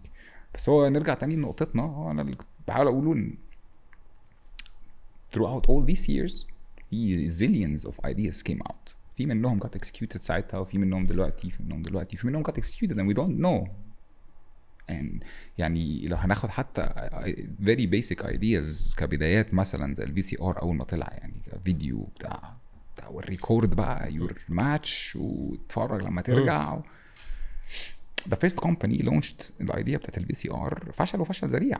بس 0.56 0.68
هو 0.68 0.88
نرجع 0.88 1.14
تاني 1.14 1.36
لنقطتنا. 1.36 1.82
هو 1.82 2.10
أنا 2.10 2.22
اللي 2.22 2.36
بحاول 2.68 2.86
أقوله 2.86 3.12
إن 3.12 3.34
throughout 5.36 5.62
all 5.70 5.86
these 5.92 6.06
years 6.08 6.46
في 6.90 7.28
zillions 7.30 7.82
of 7.82 7.92
ideas 8.06 8.42
came 8.50 8.62
out. 8.68 8.94
في 9.16 9.26
منهم 9.26 9.60
got 9.60 9.68
executed 9.78 10.20
ساعتها 10.20 10.58
وفي 10.58 10.78
منهم 10.78 11.04
دلوقتي 11.06 11.50
في 11.50 11.62
منهم 11.62 11.82
دلوقتي 11.82 12.16
في 12.16 12.26
منهم 12.26 12.44
got 12.44 12.54
executed 12.54 12.92
and 12.94 13.08
we 13.10 13.14
don't 13.18 13.42
know. 13.44 13.68
And 14.90 15.24
يعني 15.58 16.08
لو 16.08 16.16
هناخد 16.16 16.48
حتى 16.48 16.82
very 17.62 17.86
basic 17.90 18.22
ideas 18.26 18.94
كبدايات 18.96 19.54
مثلا 19.54 19.94
زي 19.94 20.04
الفي 20.04 20.22
سي 20.22 20.36
ار 20.40 20.62
أول 20.62 20.76
ما 20.76 20.84
طلع 20.84 21.08
يعني 21.12 21.42
فيديو 21.64 22.02
بتاع 22.02 22.56
بتاع 22.94 23.08
والريكورد 23.08 23.74
بقى 23.74 24.12
يور 24.12 24.38
ماتش 24.48 25.16
وتتفرج 25.16 26.02
لما 26.02 26.22
ترجع. 26.22 26.72
و... 26.74 26.82
the 28.29 28.35
first 28.35 28.57
company 28.67 28.97
launched 29.09 29.39
the 29.67 29.73
idea 29.73 29.97
بتاعت 29.97 30.17
الفي 30.17 30.33
سي 30.33 30.51
ار 30.51 30.91
فشل 30.93 31.21
وفشل 31.21 31.47
ذريع 31.47 31.77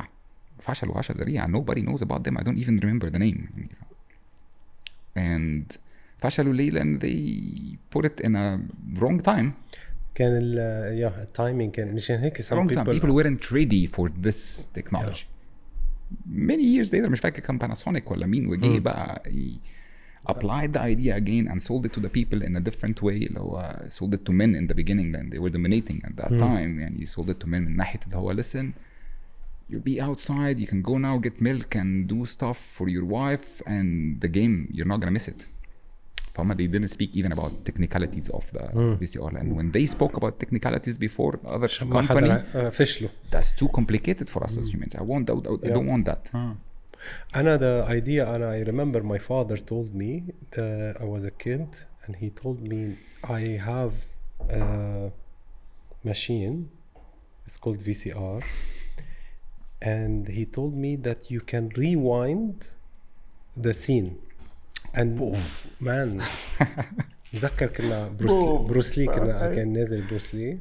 فشل 0.60 0.89
وفشل 0.89 1.15
ذريع 1.18 1.48
nobody 1.48 1.80
knows 1.81 2.02
about 2.02 2.19
them 2.27 2.38
I 2.38 2.43
don't 2.43 2.60
even 2.64 2.80
remember 2.80 3.10
the 3.10 3.19
name 3.19 3.39
and 5.18 5.77
فشلوا 6.19 6.53
ليه 6.53 6.72
لان 6.72 6.99
they 6.99 7.77
put 7.98 8.06
it 8.06 8.26
in 8.26 8.35
a 8.35 8.60
wrong 9.02 9.22
time 9.22 9.52
كان 10.15 10.38
ال 10.38 10.57
يا 10.99 11.22
التايمينج 11.23 11.72
كان 11.73 11.95
مشان 11.95 12.19
هيك 12.19 12.41
some 12.41 12.45
wrong 12.45 12.68
time 12.69 12.85
people, 12.85 12.93
people 12.99 13.15
weren't 13.23 13.52
ready 13.52 13.88
for 13.98 14.10
this 14.27 14.68
technology 14.80 15.23
many 16.26 16.64
years 16.76 16.88
later 16.93 17.10
مش 17.10 17.19
فاكر 17.19 17.39
كان 17.41 17.57
باناسونيك 17.57 18.11
ولا 18.11 18.26
مين 18.26 18.48
وجه 18.48 18.80
بقى 18.80 19.23
ي- 19.31 19.60
applied 20.30 20.73
the 20.73 20.81
idea 20.93 21.15
again 21.15 21.48
and 21.52 21.60
sold 21.61 21.85
it 21.85 21.93
to 21.93 21.99
the 21.99 22.10
people 22.10 22.39
in 22.48 22.56
a 22.56 22.60
different 22.60 23.02
way 23.02 23.27
اللي 23.27 23.39
هو 23.39 23.85
sold 23.89 24.14
it 24.14 24.22
to 24.30 24.34
men 24.34 24.56
in 24.56 24.68
the 24.68 24.76
beginning 24.76 25.15
and 25.15 25.31
they 25.34 25.39
were 25.39 25.53
dominating 25.57 25.99
at 26.06 26.15
that 26.23 26.30
time 26.39 26.80
يعني 26.80 27.06
sold 27.06 27.30
it 27.30 27.43
to 27.43 27.48
men 27.48 27.61
من 27.61 27.76
ناحية 27.76 27.99
اللي 28.06 28.18
هو 28.18 28.34
listen 28.34 28.65
you'll 29.72 29.93
be 29.93 30.02
outside 30.02 30.60
you 30.60 30.68
can 30.68 30.81
go 30.81 30.98
now 30.98 31.18
get 31.27 31.41
milk 31.41 31.76
and 31.76 32.07
do 32.07 32.26
stuff 32.26 32.60
for 32.77 32.88
your 32.89 33.06
wife 33.06 33.61
and 33.65 34.19
the 34.22 34.27
game 34.27 34.68
you're 34.72 34.91
not 34.93 34.99
gonna 34.99 35.11
miss 35.11 35.27
it 35.27 35.48
فهم 36.34 36.53
they 36.53 36.68
didn't 36.68 36.88
speak 36.88 37.15
even 37.15 37.31
about 37.31 37.52
technicalities 37.65 38.30
of 38.30 38.43
the 38.53 38.65
VCR 39.02 39.34
and 39.41 39.56
when 39.57 39.72
they 39.72 39.85
spoke 39.85 40.18
about 40.18 40.34
technicalities 40.39 40.98
before 40.98 41.34
the 41.43 41.48
other 41.48 41.84
ما 41.84 42.07
company 42.07 42.14
حدا 42.14 42.45
آه، 42.56 42.69
فشلوا 42.69 43.10
that's 43.35 43.64
too 43.64 43.68
complicated 43.68 44.30
for 44.30 44.43
us 44.43 44.57
as 44.57 44.73
humans 44.73 44.95
I 44.95 45.02
want 45.02 45.26
that 45.27 45.68
I 45.68 45.69
don't 45.69 45.89
want 45.93 46.06
that 46.11 46.35
انا 46.35 46.56
the 47.34 47.85
idea 47.89 48.23
انا 48.35 48.64
I 48.64 48.64
remember 48.68 49.02
my 49.03 49.19
father 49.19 49.57
told 49.57 49.95
me 49.95 50.23
uh, 50.57 51.03
I 51.03 51.06
was 51.06 51.26
a 51.26 51.31
kid 51.31 51.68
and 52.06 52.15
he 52.15 52.30
told 52.30 52.68
me 52.68 52.98
I 53.23 53.41
have 53.69 53.93
a 54.49 55.11
machine 56.03 56.69
it's 57.45 57.57
called 57.57 57.80
VCR 57.80 58.43
and 59.81 60.27
he 60.27 60.45
told 60.45 60.73
me 60.76 60.95
that 60.95 61.31
you 61.34 61.41
can 61.41 61.69
rewind 61.69 62.69
the 63.57 63.73
scene 63.73 64.11
and 64.93 65.19
man 65.80 66.22
تذكر 67.34 67.68
كنا 67.68 68.07
بروس 68.07 68.61
بروس 68.69 68.98
لي 68.98 69.06
كنا 69.06 69.56
كان 69.56 69.73
نازل 69.73 70.02
بروس 70.02 70.35
لي 70.35 70.60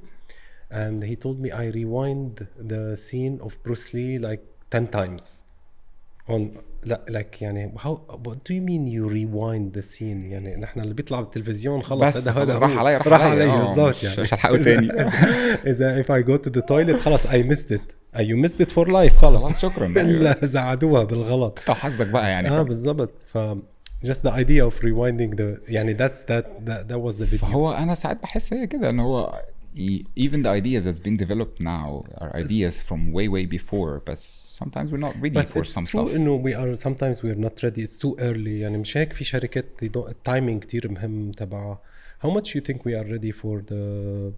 and 0.71 1.03
he 1.03 1.17
told 1.17 1.41
me 1.41 1.51
I 1.51 1.67
rewind 1.67 2.47
the 2.73 2.97
scene 2.97 3.41
of 3.41 3.61
Bruce 3.65 3.93
Lee 3.93 4.19
like 4.19 4.43
10 4.71 4.87
times 4.87 5.43
On 6.30 6.42
لا 6.86 7.06
like 7.10 7.42
يعني 7.42 7.72
how 7.78 7.98
what 8.28 8.34
do 8.34 8.54
you 8.54 8.62
mean 8.62 8.88
you 8.88 9.10
rewind 9.10 9.80
the 9.80 9.86
scene 9.96 10.02
يعني 10.02 10.56
نحن 10.56 10.80
اللي 10.80 10.94
بيطلع 10.94 11.22
بالتلفزيون 11.22 11.82
خلص 11.82 12.18
بس 12.18 12.30
هذا 12.30 12.42
هذا 12.44 12.58
راح. 12.58 12.78
علي 12.78 12.98
راح 12.98 13.08
راح 13.08 13.22
علي. 13.22 13.44
علي 13.44 13.52
آه، 13.52 13.66
بالضبط 13.68 14.04
يعني. 14.04 14.22
مش 14.22 14.34
هلحقه 14.34 14.58
تاني. 14.58 14.92
إذا 15.72 16.04
if 16.04 16.06
I 16.06 16.28
go 16.28 16.38
to 16.48 16.52
the 16.52 16.62
toilet 16.62 17.00
خلص 17.00 17.28
I 17.28 17.44
missed 17.52 17.72
it. 17.72 17.96
Uh, 18.16 18.20
you 18.20 18.46
missed 18.46 18.66
it 18.66 18.72
for 18.72 18.86
life 18.88 19.16
خلص. 19.16 19.44
خلاص 19.44 19.62
شكرا. 19.62 19.88
إلا 20.02 20.46
زعدوها 20.46 21.04
بالغلط. 21.04 21.60
طب 21.68 21.74
حظك 21.74 22.08
بقى 22.08 22.30
يعني. 22.30 22.50
آه 22.50 22.62
بالضبط. 22.62 23.14
ف 23.34 23.38
just 24.06 24.22
the 24.28 24.32
idea 24.32 24.64
of 24.70 24.74
rewinding 24.82 25.36
the 25.38 25.60
يعني 25.68 25.98
that's 25.98 26.22
that 26.30 26.46
that, 26.68 26.88
that 26.90 27.00
was 27.00 27.18
the 27.18 27.26
video. 27.26 27.46
فهو 27.46 27.72
أنا 27.72 27.96
ساعات 27.96 28.22
بحس 28.24 28.54
هي 28.54 28.68
كده 28.68 28.90
ان 28.90 29.00
هو 29.00 29.42
even 30.17 30.43
the 30.43 30.51
ideas 30.61 30.83
that's 30.85 31.03
been 31.09 31.17
developed 31.17 31.59
now 31.63 32.03
are 32.23 32.31
ideas 32.45 32.75
from 32.89 33.01
way 33.17 33.29
way 33.29 33.45
before 33.57 33.93
but 34.09 34.19
sometimes 34.61 34.87
we're 34.93 35.05
not 35.09 35.15
ready 35.23 35.35
بس 35.39 35.53
for 35.53 35.57
it's 35.63 35.69
some 35.79 35.87
true 35.87 36.07
stuff 36.07 36.15
انه 36.15 36.43
we 36.43 36.55
are 36.57 36.81
sometimes 36.83 37.17
we're 37.23 37.41
not 37.47 37.63
ready 37.65 37.83
it's 37.87 37.97
too 38.05 38.15
early 38.21 38.49
يعني 38.61 38.79
مش 38.79 38.97
هيك 38.97 39.13
في 39.13 39.25
شركات 39.25 39.65
they 39.85 39.89
don't- 39.89 40.09
التايمينج 40.09 40.63
كتير 40.63 40.91
مهم 40.93 41.31
تبعها 41.33 41.79
how 42.25 42.29
much 42.29 42.47
you 42.47 42.61
think 42.61 42.77
we 42.79 42.93
are 43.01 43.07
ready 43.15 43.33
for 43.33 43.63
the 43.71 44.33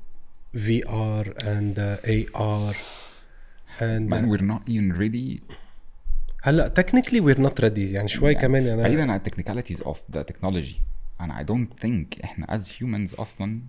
VR 0.67 1.25
and 1.53 1.75
the 1.81 1.93
AR 2.17 2.75
and 3.81 4.03
man 4.09 4.25
we're 4.29 4.49
not 4.55 4.63
even 4.69 4.93
ready 5.03 5.41
هلا 6.43 6.75
technically 6.81 7.21
we're 7.21 7.41
not 7.49 7.63
ready 7.65 7.79
يعني 7.79 8.09
شوي 8.09 8.33
يعني 8.33 8.47
كمان 8.47 8.67
انا 8.67 8.83
بعيدا 8.83 9.13
عن 9.13 9.21
technicalities 9.21 9.79
of 9.79 9.97
the 10.17 10.21
technology 10.25 10.77
and 11.21 11.31
I 11.33 11.45
don't 11.53 11.85
think 11.87 12.25
احنا 12.25 12.47
as 12.59 12.61
humans 12.69 13.21
اصلا 13.21 13.61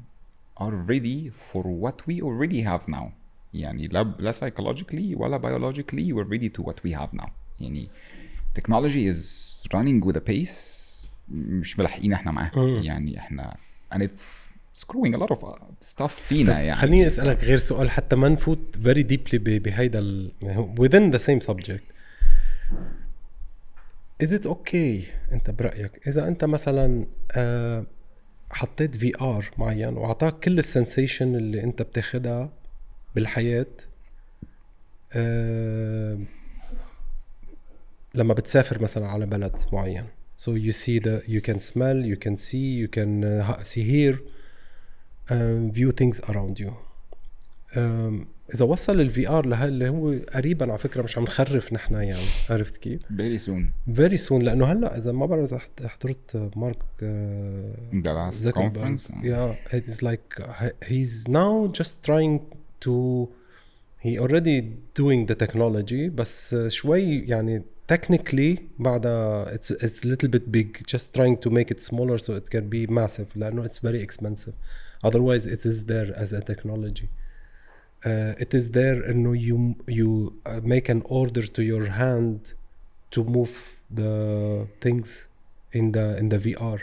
are 0.62 0.76
ready 0.92 1.32
for 1.52 1.64
what 1.84 1.96
we 2.08 2.22
already 2.22 2.62
have 2.72 2.94
now 2.96 3.06
يعني 3.54 3.88
لا 3.88 4.16
لا 4.20 4.32
psychologically 4.32 5.18
ولا 5.18 5.40
biologically 5.40 6.14
we're 6.14 6.30
ready 6.38 6.50
to 6.60 6.64
what 6.66 6.76
we 6.88 6.94
have 7.00 7.20
now 7.22 7.30
يعني 7.60 7.90
technology 8.60 9.14
is 9.14 9.22
running 9.76 10.06
with 10.08 10.16
a 10.18 10.22
pace 10.32 10.84
مش 11.32 11.80
ملاحقين 11.80 12.14
احنا 12.14 12.32
معاه 12.32 12.52
يعني 12.84 13.18
احنا 13.20 13.56
and 13.94 13.98
it's 14.00 14.48
screwing 14.84 15.14
a 15.16 15.18
lot 15.20 15.36
of 15.36 15.40
stuff 15.82 16.08
فينا 16.08 16.62
يعني 16.62 16.80
خليني 16.80 17.08
اسالك 17.08 17.44
غير 17.44 17.58
سؤال 17.58 17.92
حتى 17.92 18.16
ما 18.16 18.30
نفوت 18.30 18.78
very 18.84 19.04
deeply 19.14 19.36
ب- 19.36 19.64
بهيدا 19.64 20.00
ال 20.00 20.32
within 20.80 21.16
the 21.18 21.22
same 21.24 21.48
subject 21.50 21.84
is 24.24 24.32
it 24.32 24.46
okay 24.46 25.04
انت 25.32 25.50
برايك 25.50 26.08
اذا 26.08 26.28
انت 26.28 26.44
مثلا 26.46 27.06
آه، 27.32 27.86
حطيت 28.51 28.97
في 28.97 29.13
ار 29.21 29.51
معين 29.59 29.97
وأعطاك 29.97 30.41
كل 30.41 30.59
السنسيشن 30.59 31.35
اللي 31.37 31.63
أنت 31.65 31.83
بتاخدها 31.83 32.51
بالحياة 33.15 33.67
آه 35.13 36.19
لما 38.15 38.35
بتسافر 38.35 38.83
مثلا 38.83 39.09
على 39.09 39.27
بلد 39.27 39.57
معين. 39.73 40.05
So 40.39 40.51
you 40.51 40.73
see 40.73 40.99
the 41.01 41.23
you 41.27 41.41
can 41.41 41.59
smell 41.61 41.99
you 42.13 42.17
can 42.17 42.37
see 42.37 42.67
you 42.83 42.89
can 42.89 43.25
uh, 43.25 43.63
see 43.65 43.83
hear 43.83 44.15
um, 45.31 45.71
view 45.73 45.91
things 45.91 46.21
around 46.31 46.61
you. 46.61 46.73
Um, 47.77 48.29
إذا 48.55 48.65
وصل 48.65 49.01
الفي 49.01 49.29
ار 49.29 49.45
اللي 49.45 49.89
هو 49.89 50.15
قريبا 50.35 50.71
على 50.71 50.79
فكرة 50.79 51.03
مش 51.03 51.19
عم 51.19 51.25
نخرف 51.25 51.73
نحن 51.73 51.95
يعني 51.95 52.23
عرفت 52.51 52.77
كيف؟ 52.77 53.03
فيري 53.17 53.39
سون 53.39 53.71
فيري 53.95 54.17
سون 54.17 54.43
لأنه 54.43 54.67
هلأ 54.67 54.97
إذا 54.97 55.13
ما 55.13 55.27
بعرف 55.27 55.53
إذا 55.53 55.89
حضرت 55.89 56.51
مارك 56.57 56.79
ذا 58.43 58.51
كونفرنس 58.51 59.13
يا 59.23 59.55
اتس 59.73 60.03
لايك 60.03 60.21
هي 60.83 61.03
از 61.03 61.31
ناو 61.31 61.73
جاست 61.73 62.05
تراينج 62.05 62.41
تو 62.81 63.29
هي 64.01 64.19
اوريدي 64.19 64.73
دوينج 64.97 65.29
ذا 65.29 65.35
تكنولوجي 65.35 66.09
بس 66.09 66.57
شوي 66.69 67.19
يعني 67.19 67.63
تكنيكلي 67.89 68.59
بعدها 68.79 69.55
اتس 69.55 69.73
اتس 69.73 70.07
ليتل 70.07 70.29
بيت 70.29 70.49
بيج 70.49 70.77
جاست 70.89 71.15
تراينج 71.15 71.39
تو 71.39 71.51
ميك 71.51 71.73
ات 71.73 71.81
سمولر 71.81 72.17
سو 72.17 72.37
ات 72.37 72.49
كان 72.49 72.69
بي 72.69 72.87
ماسيف 72.87 73.37
لأنه 73.37 73.65
اتس 73.65 73.79
فيري 73.79 74.03
اكسبنسيف 74.03 74.55
اذروايز 75.05 75.49
اتس 75.49 75.83
ذير 75.83 76.23
از 76.23 76.35
ا 76.35 76.41
تكنولوجي 76.41 77.09
uh, 78.06 78.44
it 78.44 78.54
is 78.60 78.70
there 78.72 79.10
انه 79.10 79.36
you 79.38 79.76
you 79.94 80.34
uh, 80.52 80.66
make 80.66 80.90
an 80.96 81.02
order 81.10 81.44
to 81.56 81.62
your 81.62 81.86
hand 82.02 82.40
to 83.16 83.24
move 83.24 83.54
the 84.00 84.14
things 84.86 85.10
in 85.80 85.86
the 85.96 86.08
in 86.22 86.30
the 86.34 86.40
VR 86.46 86.80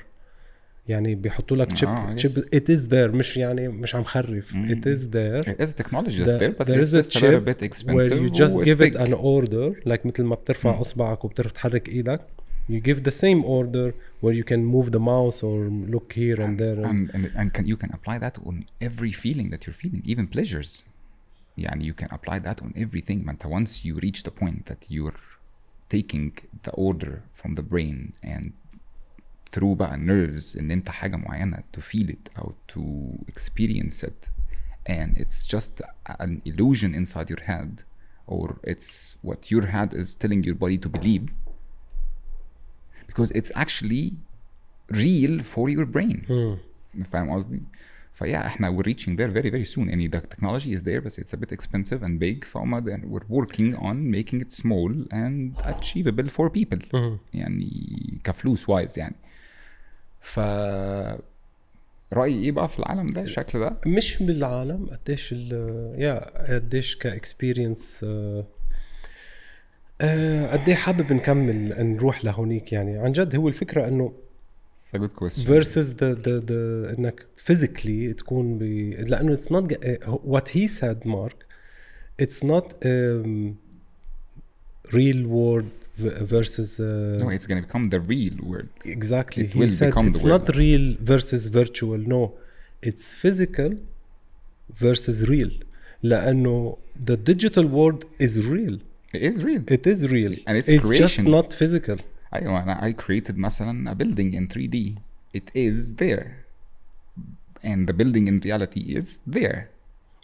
يعني 0.89 1.15
بيحطوا 1.15 1.57
لك 1.57 1.73
chip 1.73 1.85
آه، 1.89 2.17
yes. 2.17 2.21
chip 2.21 2.39
it 2.55 2.77
is 2.77 2.89
there 2.91 3.15
مش 3.15 3.37
يعني 3.37 3.69
مش 3.69 3.95
عم 3.95 4.05
خرف 4.05 4.51
Mm. 4.53 4.55
it 4.71 4.85
is 4.87 5.01
there 5.13 5.51
it 5.53 5.61
is 5.67 5.75
technology 5.75 6.23
is 6.23 6.29
The- 6.29 6.39
there 6.39 6.53
but 6.59 6.67
there 6.67 6.81
it's 6.81 6.89
is 6.89 6.95
a 6.95 7.03
just 7.03 7.17
a 7.17 7.21
little 7.21 7.41
chip 7.41 7.45
bit 7.45 7.63
expensive 7.69 8.11
where 8.11 8.23
you 8.25 8.31
just 8.43 8.55
و 8.55 8.63
it's 8.63 8.65
give 8.65 8.81
it 8.81 8.93
big. 8.93 9.09
an 9.09 9.13
order 9.15 9.89
like 9.91 10.07
مثل 10.07 10.23
ما 10.25 10.35
بترفع 10.35 10.77
Mm. 10.77 10.81
اصبعك 10.81 11.25
وبتحرك 11.25 11.89
ايدك 11.89 12.21
you 12.71 12.81
give 12.89 13.01
the 13.09 13.15
same 13.25 13.45
order 13.45 13.93
where 14.23 14.35
you 14.41 14.45
can 14.53 14.61
move 14.77 14.87
the 14.97 15.01
mouse 15.13 15.39
or 15.43 15.57
look 15.95 16.09
here 16.13 16.39
and 16.47 16.59
there 16.63 16.79
and, 16.85 17.11
and, 17.15 17.15
and, 17.15 17.25
and 17.41 17.49
can, 17.57 17.65
you 17.73 17.77
can 17.83 17.91
apply 17.99 18.17
that 18.25 18.35
on 18.49 18.55
every 18.89 19.13
feeling 19.25 19.49
that 19.53 19.61
you're 19.67 19.81
feeling 19.85 20.03
even 20.13 20.25
pleasures 20.37 20.71
يعني 21.59 21.93
you 21.93 21.95
can 22.03 22.09
apply 22.09 22.39
that 22.39 22.63
on 22.65 22.71
everything 22.77 23.25
ما 23.25 23.31
انت 23.31 23.47
once 23.47 23.85
you 23.85 23.99
reach 24.01 24.23
the 24.23 24.31
point 24.45 24.73
that 24.73 24.91
you're 24.91 25.21
taking 25.97 26.31
the 26.69 26.73
order 26.73 27.15
from 27.43 27.55
the 27.55 27.63
brain 27.63 28.13
and 28.25 28.51
through 29.57 29.75
بقى 29.77 29.97
nerves 29.97 30.57
ان 30.59 30.71
انت 30.71 30.89
حاجة 30.89 31.17
معينة 31.17 31.63
to 31.77 31.81
feel 31.81 32.09
it 32.11 32.39
او 32.39 32.55
to 32.73 32.81
experience 33.33 34.03
it 34.03 34.31
and 34.89 35.19
it's 35.19 35.45
just 35.55 35.83
an 36.21 36.41
illusion 36.45 36.95
inside 36.95 37.29
your 37.31 37.43
head 37.51 37.83
or 38.27 38.47
it's 38.73 39.17
what 39.23 39.51
your 39.51 39.67
head 39.67 39.93
is 39.93 40.15
telling 40.15 40.43
your 40.49 40.55
body 40.65 40.79
to 40.79 40.89
believe 40.89 41.27
because 43.09 43.31
it's 43.33 43.53
actually 43.65 44.07
real 45.05 45.35
for 45.55 45.69
your 45.69 45.87
brain 45.97 46.19
Hmm. 46.29 47.05
فاهم 47.05 47.31
قصدي؟ 47.31 47.63
فيا 48.16 48.46
إحنا 48.46 48.78
we're 48.78 48.86
reaching 48.86 49.18
there 49.18 49.32
very 49.38 49.50
very 49.52 49.76
soon. 49.76 49.88
يعني 49.90 50.10
the 50.12 50.20
technology 50.22 50.78
is 50.78 50.82
there 50.84 51.02
but 51.02 51.12
it's 51.24 51.34
a 51.34 51.38
bit 51.38 51.52
expensive 51.52 52.04
and 52.04 52.20
big. 52.20 52.44
فهم 52.44 52.82
we're 53.02 53.28
working 53.30 53.76
on 53.76 54.10
making 54.16 54.42
it 54.42 54.52
small 54.52 54.92
and 55.12 55.68
achievable 55.68 56.30
for 56.30 56.50
people. 56.50 56.80
مم. 56.94 57.18
يعني 57.34 57.72
كفلوس 58.24 58.70
وايز 58.70 59.00
يعني. 59.00 59.16
ف 60.22 60.40
رأيي 62.14 62.44
إيه 62.44 62.52
بقى 62.52 62.68
في 62.68 62.80
العالم 62.80 63.06
ده 63.08 63.22
الشكل 63.22 63.60
ده؟ 63.60 63.78
مش 63.86 64.24
بالعالم 64.24 64.86
قديش 64.86 65.34
ال 65.34 65.52
يا 66.02 66.54
قديش 66.56 66.96
كاكسبيرينس 66.96 68.06
قد 70.52 70.64
إيه 70.68 70.76
حابب 70.76 71.14
نكمل 71.14 71.76
نروح 71.94 72.26
لهونيك 72.26 72.74
يعني. 72.74 72.98
عن 72.98 73.12
جد 73.12 73.36
هو 73.36 73.48
الفكرة 73.48 73.88
إنه 73.88 74.14
a 74.95 74.99
good 74.99 75.15
question 75.21 75.45
versus 75.57 75.87
the 76.01 76.11
the 76.27 76.35
the 76.51 76.61
انك 76.99 77.27
physically 77.49 78.15
تكون 78.19 78.59
ب 78.59 78.63
لانه 79.09 79.37
it's 79.37 79.51
not 79.51 79.65
what 80.35 80.49
he 80.49 80.67
said 80.81 80.99
Mark 81.07 81.37
it's 82.23 82.41
not 82.53 82.67
um, 82.85 83.55
real 84.99 85.21
world 85.37 85.71
v- 86.03 86.17
versus 86.35 86.71
uh, 86.81 87.23
No, 87.23 87.29
it's 87.37 87.47
gonna 87.51 87.63
become 87.69 87.85
the 87.95 88.01
real 88.13 88.37
word 88.53 88.69
exactly 88.97 89.43
it 89.45 89.53
he 89.55 89.59
will 89.63 89.75
said 89.81 89.91
become 89.91 90.07
the 90.09 90.19
it's 90.19 90.25
word. 90.25 90.33
not 90.37 90.47
real 90.65 90.85
versus 91.13 91.43
virtual 91.61 91.99
no 92.15 92.23
it's 92.89 93.07
physical 93.23 93.71
versus 94.85 95.19
real 95.33 95.53
لانه 96.03 96.77
the 97.11 97.17
digital 97.31 97.67
world 97.79 98.01
is 98.27 98.35
real 98.55 98.77
It 99.19 99.23
is 99.31 99.37
real 99.49 99.63
it 99.77 99.85
is 99.93 100.01
real 100.17 100.35
And 100.47 100.55
it's 100.61 100.71
just 100.73 100.87
creation. 100.91 101.25
not 101.37 101.49
physical 101.63 101.99
ايوه 102.35 102.63
انا 102.63 102.91
I 102.91 102.95
created 102.95 103.35
مثلا 103.35 103.93
a 103.93 103.95
building 103.95 104.35
in 104.35 104.57
3D 104.57 104.77
it 105.37 105.51
is 105.57 105.95
there 105.95 106.27
and 107.63 107.87
the 107.89 107.93
building 107.93 108.27
in 108.29 108.41
reality 108.45 108.81
is 108.99 109.19
there 109.37 109.61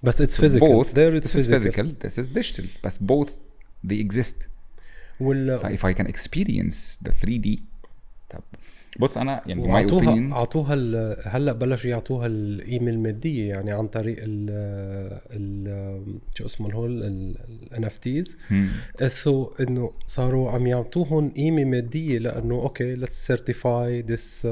but 0.03 0.15
it's 0.25 0.37
So 0.37 0.43
physical 0.45 0.69
both 0.69 0.91
there 0.95 1.15
it's 1.19 1.33
this 1.33 1.35
is 1.35 1.47
physical, 1.55 1.85
physical 1.85 1.87
this 2.05 2.17
is 2.23 2.29
digital 2.39 2.67
but 2.85 2.95
both 3.01 3.31
they 3.89 3.99
exist 4.07 4.49
وال 5.21 5.59
ف 5.59 5.67
if 5.67 5.85
I 5.85 5.93
can 5.93 6.07
experience 6.07 6.99
the 7.09 7.13
3D 7.25 7.61
طب 8.31 8.43
بص 9.00 9.18
أنا 9.18 9.42
يعني 9.46 9.62
وعطوها 9.68 10.16
opinion 10.16 10.34
اعطوها 10.34 10.76
هلأ 11.38 11.52
بلشوا 11.54 11.90
يعطوها 11.90 12.28
القيمه 12.28 12.92
الماديه 12.92 13.50
يعني 13.50 13.72
عن 13.72 13.88
طريق 13.88 14.18
ال 14.20 14.50
ال 15.32 16.20
شو 16.36 16.46
اسمه 16.46 16.74
هول 16.74 17.04
الان 17.04 17.84
اف 17.84 17.98
تيز. 17.98 18.38
سو 19.08 19.52
إنه 19.60 19.92
صاروا 20.08 20.52
عم 20.52 20.68
يعطوهم 20.68 21.30
قيمه 21.32 21.64
مادية 21.66 22.18
لأنه 22.20 22.56
أوكي 22.56 22.96
ليتس 22.96 23.28
سيرتيفاي 23.28 24.02
ذس 24.02 24.48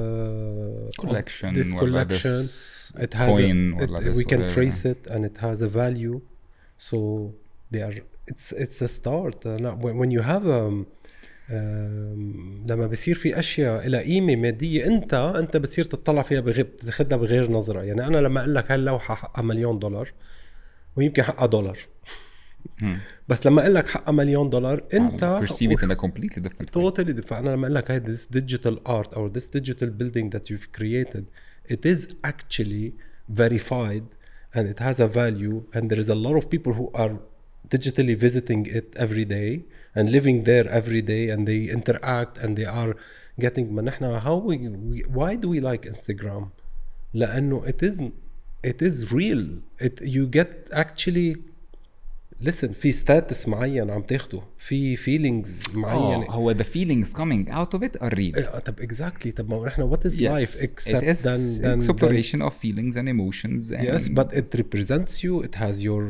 it 2.98 3.14
has 3.14 3.30
a, 3.30 3.50
it, 3.84 4.18
we 4.18 4.24
can 4.26 4.40
whatever. 4.42 4.50
trace 4.56 4.86
it 4.86 5.02
and 5.14 5.26
it 5.26 5.38
has 5.46 5.62
a 5.62 5.68
value 5.68 6.18
so 6.88 6.98
they 7.72 7.82
are 7.88 7.94
it's 8.32 8.48
it's 8.64 8.80
a 8.82 8.88
start 8.98 9.38
أنا- 9.46 9.78
when 9.84 9.94
when 10.02 10.12
you 10.18 10.22
have 10.32 10.46
um, 10.48 10.58
um, 10.60 10.76
لما 12.66 12.88
بصير 12.92 13.16
في 13.16 13.40
أشياء 13.40 13.88
إلى 13.88 14.04
قيمة 14.04 14.36
مادية 14.36 14.86
أنت 14.86 15.14
أنت 15.14 15.58
بتصير 15.58 15.86
تطلع 15.86 16.22
فيها 16.22 16.40
بغير 16.40 16.66
تاخذها 16.66 17.18
بغير 17.18 17.52
نظرة. 17.52 17.84
يعني 17.84 18.08
أنا 18.08 18.18
لما 18.18 18.40
أقول 18.40 18.56
لك 18.56 18.72
هاللوحه 18.72 19.16
حقها 19.16 19.42
مليون 19.42 19.80
دولار 19.80 20.14
ويمكن 20.96 21.24
حقها 21.24 21.46
دولار. 21.46 21.80
بس 23.28 23.48
لما 23.48 23.62
أقول 23.62 23.76
لك 23.76 23.88
حقها 23.88 24.12
مليون 24.12 24.50
دولار 24.50 24.84
أنت 24.94 25.24
بيرسيف 25.24 25.84
ات 25.84 26.62
ان 26.62 26.66
توتالي 26.66 27.22
فأنا 27.22 27.50
لما 27.50 27.64
أقول 27.68 27.76
لك 27.76 27.92
هاي 27.92 27.98
ذيس 27.98 28.26
ديجيتال 28.32 28.88
ارت 28.88 29.14
أو 29.14 29.28
ذيس 29.28 29.48
ديجيتال 29.48 29.90
بيلدينج 29.90 30.34
ذات 30.34 30.52
يوف 30.52 30.66
كرييتد 30.66 31.26
ات 31.72 31.86
از 31.86 32.08
اكشلي 32.26 32.94
فيريفايد 33.36 34.04
and 34.56 34.68
it 34.68 34.80
has 34.80 35.00
a 35.00 35.08
value 35.08 35.62
and 35.76 35.90
there 35.90 36.00
is 36.00 36.10
a 36.10 36.16
lot 36.16 36.36
of 36.36 36.50
people 36.50 36.74
who 36.74 36.90
are 37.02 37.14
digitally 37.75 38.15
visiting 38.15 38.67
it 38.67 38.95
every 38.97 39.25
day 39.25 39.63
and 39.95 40.11
living 40.11 40.45
there 40.45 40.69
every 40.69 41.03
day 41.03 41.29
and 41.31 41.47
they 41.49 41.61
interact 41.77 42.39
and 42.39 42.57
they 42.57 42.67
are 42.67 42.95
getting 43.41 43.73
ما 43.73 43.83
نحن 43.83 44.21
how 44.21 44.37
we, 44.37 44.69
we 44.69 45.03
why 45.09 45.35
do 45.35 45.49
we 45.49 45.61
like 45.61 45.87
Instagram 45.87 46.45
لانه 47.15 47.65
it 47.67 47.83
is 47.83 48.03
it 48.65 48.83
is 48.83 49.13
real 49.13 49.61
it 49.81 50.01
you 50.01 50.27
get 50.27 50.69
actually 50.73 51.37
listen 52.41 52.73
في 52.73 52.93
status 52.93 53.49
معين 53.49 53.91
عم 53.91 54.03
تاخده 54.03 54.43
في 54.59 54.97
feelings 54.97 55.77
معينه 55.77 56.27
اه 56.29 56.31
هو 56.31 56.55
the 56.55 56.65
feelings 56.65 57.13
coming 57.13 57.49
out 57.51 57.79
of 57.79 57.83
it 57.83 58.03
are 58.03 58.15
real 58.15 58.37
إيه، 58.37 58.59
طب 58.59 58.81
exactly 58.81 59.31
طب 59.37 59.51
ما 59.51 59.67
نحن 59.67 59.91
what 59.91 60.01
is 60.01 60.13
yes 60.13 60.33
life 60.33 60.63
it 60.63 60.65
except 60.65 61.05
is 61.05 61.23
than, 61.23 61.63
than, 61.63 61.79
than 61.79 61.91
exploration 61.91 62.43
of 62.43 62.53
feelings 62.55 62.97
and 62.97 63.09
emotions 63.09 63.71
and 63.71 63.85
yes 63.85 64.09
but 64.09 64.33
it 64.33 64.55
represents 64.63 65.25
you 65.25 65.43
it 65.43 65.55
has 65.55 65.83
your 65.83 66.05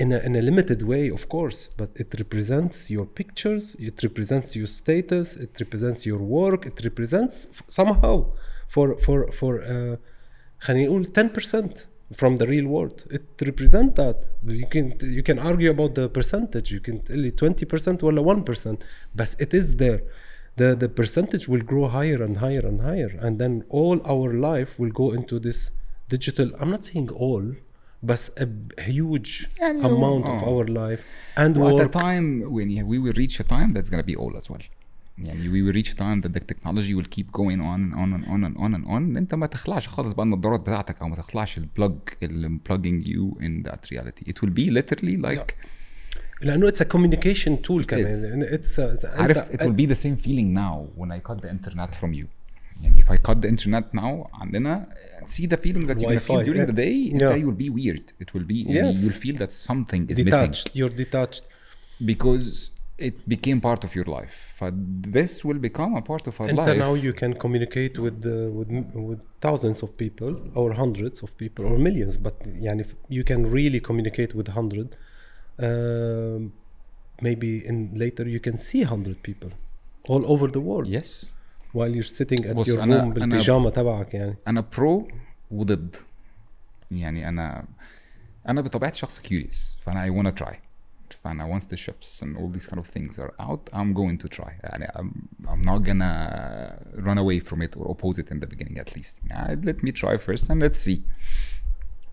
in 0.00 0.12
a, 0.12 0.18
in 0.18 0.36
a 0.36 0.42
limited 0.42 0.82
way 0.82 1.08
of 1.08 1.28
course 1.28 1.70
but 1.76 1.90
it 1.96 2.14
represents 2.18 2.90
your 2.90 3.06
pictures 3.06 3.74
it 3.78 4.02
represents 4.02 4.54
your 4.54 4.66
status 4.66 5.36
it 5.36 5.52
represents 5.58 6.04
your 6.04 6.18
work 6.18 6.66
it 6.66 6.78
represents 6.84 7.48
f- 7.50 7.62
somehow 7.68 8.16
for 8.68 8.98
for 8.98 9.18
for 9.32 9.62
uh, 9.62 9.96
خلينا 10.60 10.86
نقول 10.86 11.06
10% 11.06 11.86
from 12.14 12.36
the 12.36 12.46
real 12.46 12.66
world 12.66 13.04
it 13.10 13.46
represent 13.46 13.96
that 13.96 14.18
you 14.46 14.66
can 14.66 14.86
you 15.02 15.22
can 15.22 15.38
argue 15.38 15.70
about 15.70 15.94
the 15.94 16.08
percentage 16.08 16.70
you 16.70 16.80
can 16.80 16.98
tell 17.00 17.16
لي 17.16 17.30
20% 17.30 18.02
ولا 18.04 18.44
1% 18.44 18.76
but 19.16 19.28
it 19.40 19.54
is 19.54 19.76
there 19.76 20.00
the 20.56 20.74
the 20.82 20.88
percentage 20.88 21.48
will 21.48 21.64
grow 21.72 21.88
higher 21.88 22.22
and 22.26 22.36
higher 22.38 22.64
and 22.70 22.80
higher 22.80 23.12
and 23.24 23.38
then 23.38 23.64
all 23.68 24.00
our 24.12 24.32
life 24.48 24.78
will 24.78 24.92
go 25.02 25.12
into 25.18 25.38
this 25.38 25.70
digital 26.14 26.48
i'm 26.60 26.70
not 26.70 26.84
saying 26.84 27.08
all 27.10 27.44
but 28.06 28.40
a 28.40 28.44
b- 28.44 28.82
huge 28.82 29.46
يعني 29.60 29.80
amount 29.82 30.24
of 30.24 30.28
آه. 30.28 30.64
our 30.64 30.68
life 30.68 31.00
and 31.38 31.56
Well, 31.56 31.80
at 31.80 31.80
a 31.80 31.86
work 31.86 31.92
time 31.92 32.42
when 32.50 32.68
yeah, 32.70 32.84
we 32.84 32.98
will 32.98 33.16
reach 33.22 33.40
a 33.40 33.44
time 33.44 33.72
that's 33.72 33.90
going 33.90 34.02
to 34.02 34.06
be 34.06 34.16
all 34.16 34.36
as 34.36 34.50
well 34.50 34.62
يعني 35.18 35.48
we 35.48 35.62
will 35.62 35.74
reach 35.76 35.92
a 35.92 35.96
time 35.96 36.20
that 36.26 36.32
the 36.32 36.44
technology 36.54 36.94
will 36.94 37.08
keep 37.16 37.32
going 37.32 37.60
on 37.60 37.80
and 37.84 37.94
on 37.94 38.12
and 38.16 38.24
on 38.26 38.44
and 38.44 38.56
on 38.58 38.74
and 38.74 38.86
on 38.86 39.16
انت 39.16 39.34
ما 39.34 39.46
تخلعش 39.46 39.88
خالص 39.88 40.12
بقى 40.12 40.22
النظارات 40.24 40.60
بتاعتك 40.60 41.02
او 41.02 41.08
ما 41.08 41.16
تخلعش 41.16 41.58
البلج 41.58 41.98
اللي 42.22 42.58
plugging 42.70 43.06
you 43.06 43.42
in 43.42 43.70
that 43.70 43.90
reality 43.90 44.30
it 44.30 44.34
will 44.42 44.52
be 44.52 44.70
literally 44.70 45.16
like 45.26 45.54
لانه 46.42 46.68
اتس 46.68 46.82
communication 46.82 47.52
tool 47.68 47.84
كمان 47.86 48.42
اتس 48.42 48.80
عارف 49.04 49.50
it 49.52 49.56
will 49.60 49.76
be 49.76 49.86
the 49.90 49.98
same 49.98 50.26
feeling 50.26 50.54
now 50.54 51.00
when 51.00 51.10
I 51.10 51.30
cut 51.30 51.40
the 51.40 51.50
internet 51.50 51.90
from 52.00 52.12
you 52.12 52.26
يعني 52.82 53.02
if 53.02 53.06
I 53.06 53.16
cut 53.16 53.36
the 53.36 53.48
internet 53.48 53.94
now 53.94 54.30
عندنا 54.34 54.88
see 55.26 55.46
the 55.46 55.56
feelings 55.56 55.88
that 55.88 56.00
you're 56.00 56.10
gonna 56.10 56.20
feel 56.20 56.36
Wi-Fi, 56.36 56.44
during 56.44 56.66
the 56.66 56.72
day 56.72 56.94
yeah. 56.94 57.36
yeah. 57.36 57.44
will 57.46 57.60
be 57.64 57.70
weird 57.70 58.12
it 58.20 58.34
will 58.34 58.46
be 58.46 58.66
يعني 58.66 58.92
Yes. 58.92 59.02
you'll 59.02 59.20
feel 59.24 59.36
that 59.42 59.52
something 59.52 60.02
is 60.10 60.18
missing 60.18 60.24
detached 60.24 60.70
you're 60.78 60.96
detached 61.04 61.44
because 62.10 62.70
it 63.08 63.16
became 63.34 63.60
part 63.60 63.82
of 63.86 63.90
your 63.94 64.08
life 64.18 64.36
but 64.60 64.74
this 65.18 65.44
will 65.44 65.60
become 65.68 65.92
a 65.96 66.02
part 66.10 66.26
of 66.26 66.40
our 66.40 66.48
انت 66.50 66.58
life 66.58 66.78
now 66.78 66.94
you 67.06 67.12
can 67.22 67.32
communicate 67.44 67.94
with 68.04 68.18
uh, 68.24 68.34
with 68.58 68.70
with 69.08 69.20
thousands 69.46 69.78
of 69.84 69.88
people 70.04 70.32
or 70.60 70.68
hundreds 70.82 71.16
of 71.24 71.30
people 71.42 71.64
or 71.70 71.78
millions 71.78 72.16
but 72.16 72.36
يعني 72.46 72.84
you 73.10 73.24
can 73.30 73.42
really 73.58 73.80
communicate 73.88 74.32
with 74.38 74.48
hundred 74.48 74.88
um, 75.66 76.52
maybe 77.26 77.52
in 77.70 77.76
later 78.04 78.24
you 78.34 78.40
can 78.40 78.56
see 78.56 78.82
hundred 78.82 79.22
people 79.22 79.50
all 80.08 80.22
over 80.32 80.46
the 80.56 80.62
world 80.70 80.88
yes 80.98 81.10
while 81.73 81.95
you're 81.95 82.13
sitting 82.19 82.45
at 82.45 82.67
your 82.67 82.77
room 82.77 83.13
بالبيجامه 83.13 83.69
تبعك 83.69 84.13
يعني 84.13 84.35
أنا 84.47 84.61
برو 84.77 85.07
وضد 85.51 85.95
يعني 86.91 87.29
أنا 87.29 87.65
أنا 88.47 88.61
بطبيعتي 88.61 88.99
شخص 88.99 89.19
كيوريوس 89.19 89.77
فانا 89.81 90.05
I 90.05 90.09
wanna 90.09 90.43
try 90.43 90.55
فانا 91.23 91.59
once 91.59 91.63
the 91.63 91.77
ships 91.77 92.21
and 92.23 92.37
all 92.37 92.49
these 92.57 92.65
kind 92.65 92.79
of 92.79 92.87
things 92.87 93.19
are 93.19 93.33
out 93.39 93.69
I'm 93.73 93.93
going 93.93 94.17
to 94.17 94.27
try 94.39 94.51
يعني 94.63 94.87
I'm, 94.87 95.11
I'm 95.47 95.61
not 95.61 95.83
gonna 95.83 96.79
run 96.95 97.17
away 97.17 97.39
from 97.39 97.61
it 97.61 97.75
or 97.77 97.91
oppose 97.91 98.17
it 98.19 98.31
in 98.31 98.39
the 98.39 98.47
beginning 98.47 98.77
at 98.79 98.95
least 98.95 99.19
يعني 99.27 99.65
let 99.65 99.83
me 99.83 99.91
try 99.91 100.17
first 100.17 100.49
and 100.49 100.61
let's 100.61 100.89
see 100.89 100.99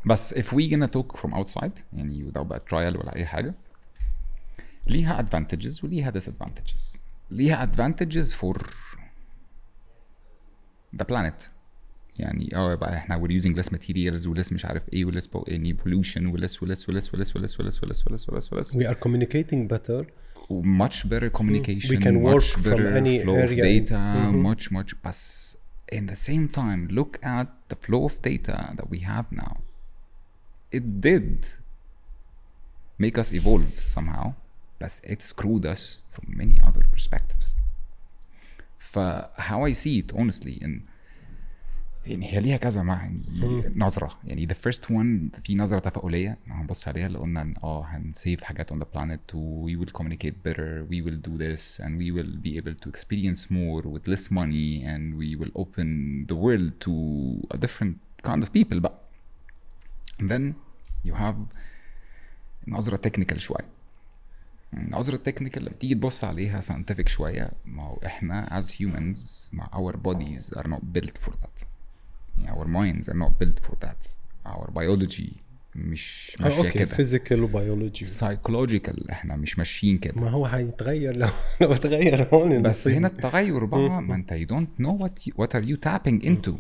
بس 0.07 0.35
if 0.35 0.53
we 0.53 0.69
gonna 0.71 0.89
talk 0.89 1.17
from 1.17 1.35
outside 1.35 1.83
يعني 1.93 2.31
without 2.31 2.39
بقى 2.43 2.61
trial 2.71 2.97
ولا 2.99 3.17
اي 3.17 3.27
حاجة 3.27 3.55
ليها 4.87 5.23
advantages 5.23 5.85
وليها 5.85 6.11
disadvantages 6.11 6.99
ليها 7.31 7.67
advantages 7.73 8.33
for 8.33 8.63
the 11.02 11.06
planet 11.06 11.44
يعني 12.20 12.56
اه 12.56 12.76
بقى 12.76 12.98
احنا 12.98 13.22
we're 13.22 13.42
using 13.42 13.56
less 13.58 13.70
materials 13.70 14.28
ولس 14.28 14.52
مش 14.54 14.66
عارف 14.66 14.84
ايه 14.94 15.06
ولس 15.06 15.28
po- 15.28 15.44
يعني 15.48 15.78
pollution 15.78 16.18
ولس 16.34 16.64
ولس 16.64 16.90
ولس 16.90 17.14
ولس 17.14 17.36
ولس 17.36 17.60
ولس 17.60 17.84
ولس 17.84 18.08
ولس 18.08 18.30
ولس 18.30 18.54
ولس 18.54 18.78
we 18.78 18.82
are 18.88 18.96
communicating 19.08 19.68
better 19.74 20.06
much 20.82 20.98
better 21.10 21.30
communication 21.40 21.90
We 21.90 21.98
can 22.08 22.18
work 22.28 22.44
much 22.44 22.52
from 22.54 22.64
better 22.64 22.88
any 23.02 23.16
flow 23.24 23.38
of 23.46 23.50
area. 23.52 23.64
data 23.74 24.02
Mhm. 24.16 24.48
much 24.50 24.64
much 24.78 24.96
بس 25.06 25.58
in 25.96 26.04
the 26.12 26.18
same 26.30 26.48
time 26.60 26.82
look 27.00 27.12
at 27.40 27.48
the 27.72 27.78
flow 27.86 28.04
of 28.10 28.14
data 28.30 28.58
that 28.78 28.88
we 28.94 29.00
have 29.12 29.26
now 29.44 29.54
it 30.78 30.86
did 31.08 31.30
make 33.06 33.18
us 33.24 33.30
evolve 33.40 33.72
somehow 33.96 34.26
but 34.82 34.92
it 35.14 35.20
screwed 35.32 35.66
us 35.74 35.84
from 36.14 36.26
many 36.42 36.56
other 36.68 36.84
perspectives 36.96 37.48
فهاو 38.93 39.67
اي 39.67 39.75
سي 39.75 40.01
ات 40.01 40.13
اونستلي 40.13 40.59
ان 40.65 40.81
يعني 42.07 42.33
هي 42.33 42.41
ليها 42.41 42.57
كذا 42.57 42.83
معنى 42.83 43.23
نظره 43.77 44.19
يعني 44.25 44.47
ذا 44.47 44.53
فيرست 44.55 44.91
وان 44.91 45.31
في 45.45 45.55
نظره 45.55 45.79
تفاؤليه 45.79 46.39
هنبص 46.47 46.89
عليها 46.89 47.07
اللي 47.07 47.19
قلنا 47.19 47.43
ان 47.43 47.55
اه 47.65 47.85
هنسيف 47.85 48.43
حاجات 48.45 48.71
اون 48.71 48.81
ذا 48.81 48.87
بلانيت 48.95 49.35
وي 49.35 49.77
ويل 49.77 49.91
كوميونيكيت 49.91 50.35
بيتر 50.45 50.87
وي 50.91 51.03
ويل 51.03 51.23
دو 51.23 51.37
ذس 51.37 51.81
اند 51.81 51.99
وي 51.99 52.11
ويل 52.13 52.37
بي 52.37 52.55
ايبل 52.55 52.75
تو 52.75 52.91
اكسبيرينس 52.91 53.53
مور 53.53 53.89
وذ 53.89 54.01
ليس 54.09 54.33
ماني 54.33 54.97
اند 54.97 55.15
وي 55.15 55.37
ويل 55.37 55.53
اوبن 55.57 56.21
ذا 56.29 56.37
وورلد 56.37 56.73
تو 56.73 57.35
ا 57.53 57.57
ديفرنت 57.57 57.97
كايند 58.25 58.43
اوف 58.45 58.53
بيبل 58.53 58.81
بقى 58.81 59.01
and 60.23 60.27
then 60.27 60.53
you 61.09 61.15
have 61.15 61.37
نظره 62.69 62.97
تكنيكال 62.97 63.41
شويه 63.41 63.78
العذر 64.75 65.15
التكنيكال 65.15 65.63
لما 65.65 65.75
تيجي 65.81 65.95
تبص 65.95 66.25
عليها 66.25 66.61
ساينتفك 66.61 67.09
شوية 67.09 67.51
ما 67.67 67.83
هو 67.83 67.99
إحنا 68.07 68.59
از 68.59 68.75
هيومنز 68.79 69.51
مع 69.53 69.69
اور 69.75 69.97
بوديز 69.97 70.55
ار 70.57 70.69
نوت 70.69 70.85
بيلت 70.85 71.19
فور 71.19 71.35
ذات 71.41 71.61
اور 72.51 72.67
مايندز 72.67 73.11
ار 73.11 73.17
نوت 73.17 73.33
بيلت 73.41 73.59
فور 73.59 73.77
ذات 73.83 74.07
اور 74.47 74.71
بيولوجي 74.71 75.33
مش 75.75 76.37
آه، 76.41 76.43
ماشية 76.45 76.59
أوكي. 76.59 76.87
فيزيكال 76.87 77.43
وبيولوجي 77.43 78.07
سايكولوجيكال 78.07 79.11
إحنا 79.11 79.37
مش 79.37 79.59
ماشيين 79.59 79.99
كده. 79.99 80.21
ما 80.21 80.31
هو 80.31 80.47
هيتغير 80.47 81.17
لو 81.17 81.29
تغير 81.75 82.29
هون 82.35 82.63
بس 82.63 82.89
هنا 82.89 83.09
التغير 83.09 83.65
بقى 83.65 84.03
ما 84.03 84.15
أنت 84.15 84.33
يو 84.33 84.47
دونت 84.47 84.81
نو 84.81 85.09
وات 85.37 85.57
ار 85.57 85.65
يو 85.65 85.77
تابينج 85.77 86.27
انتو 86.27 86.59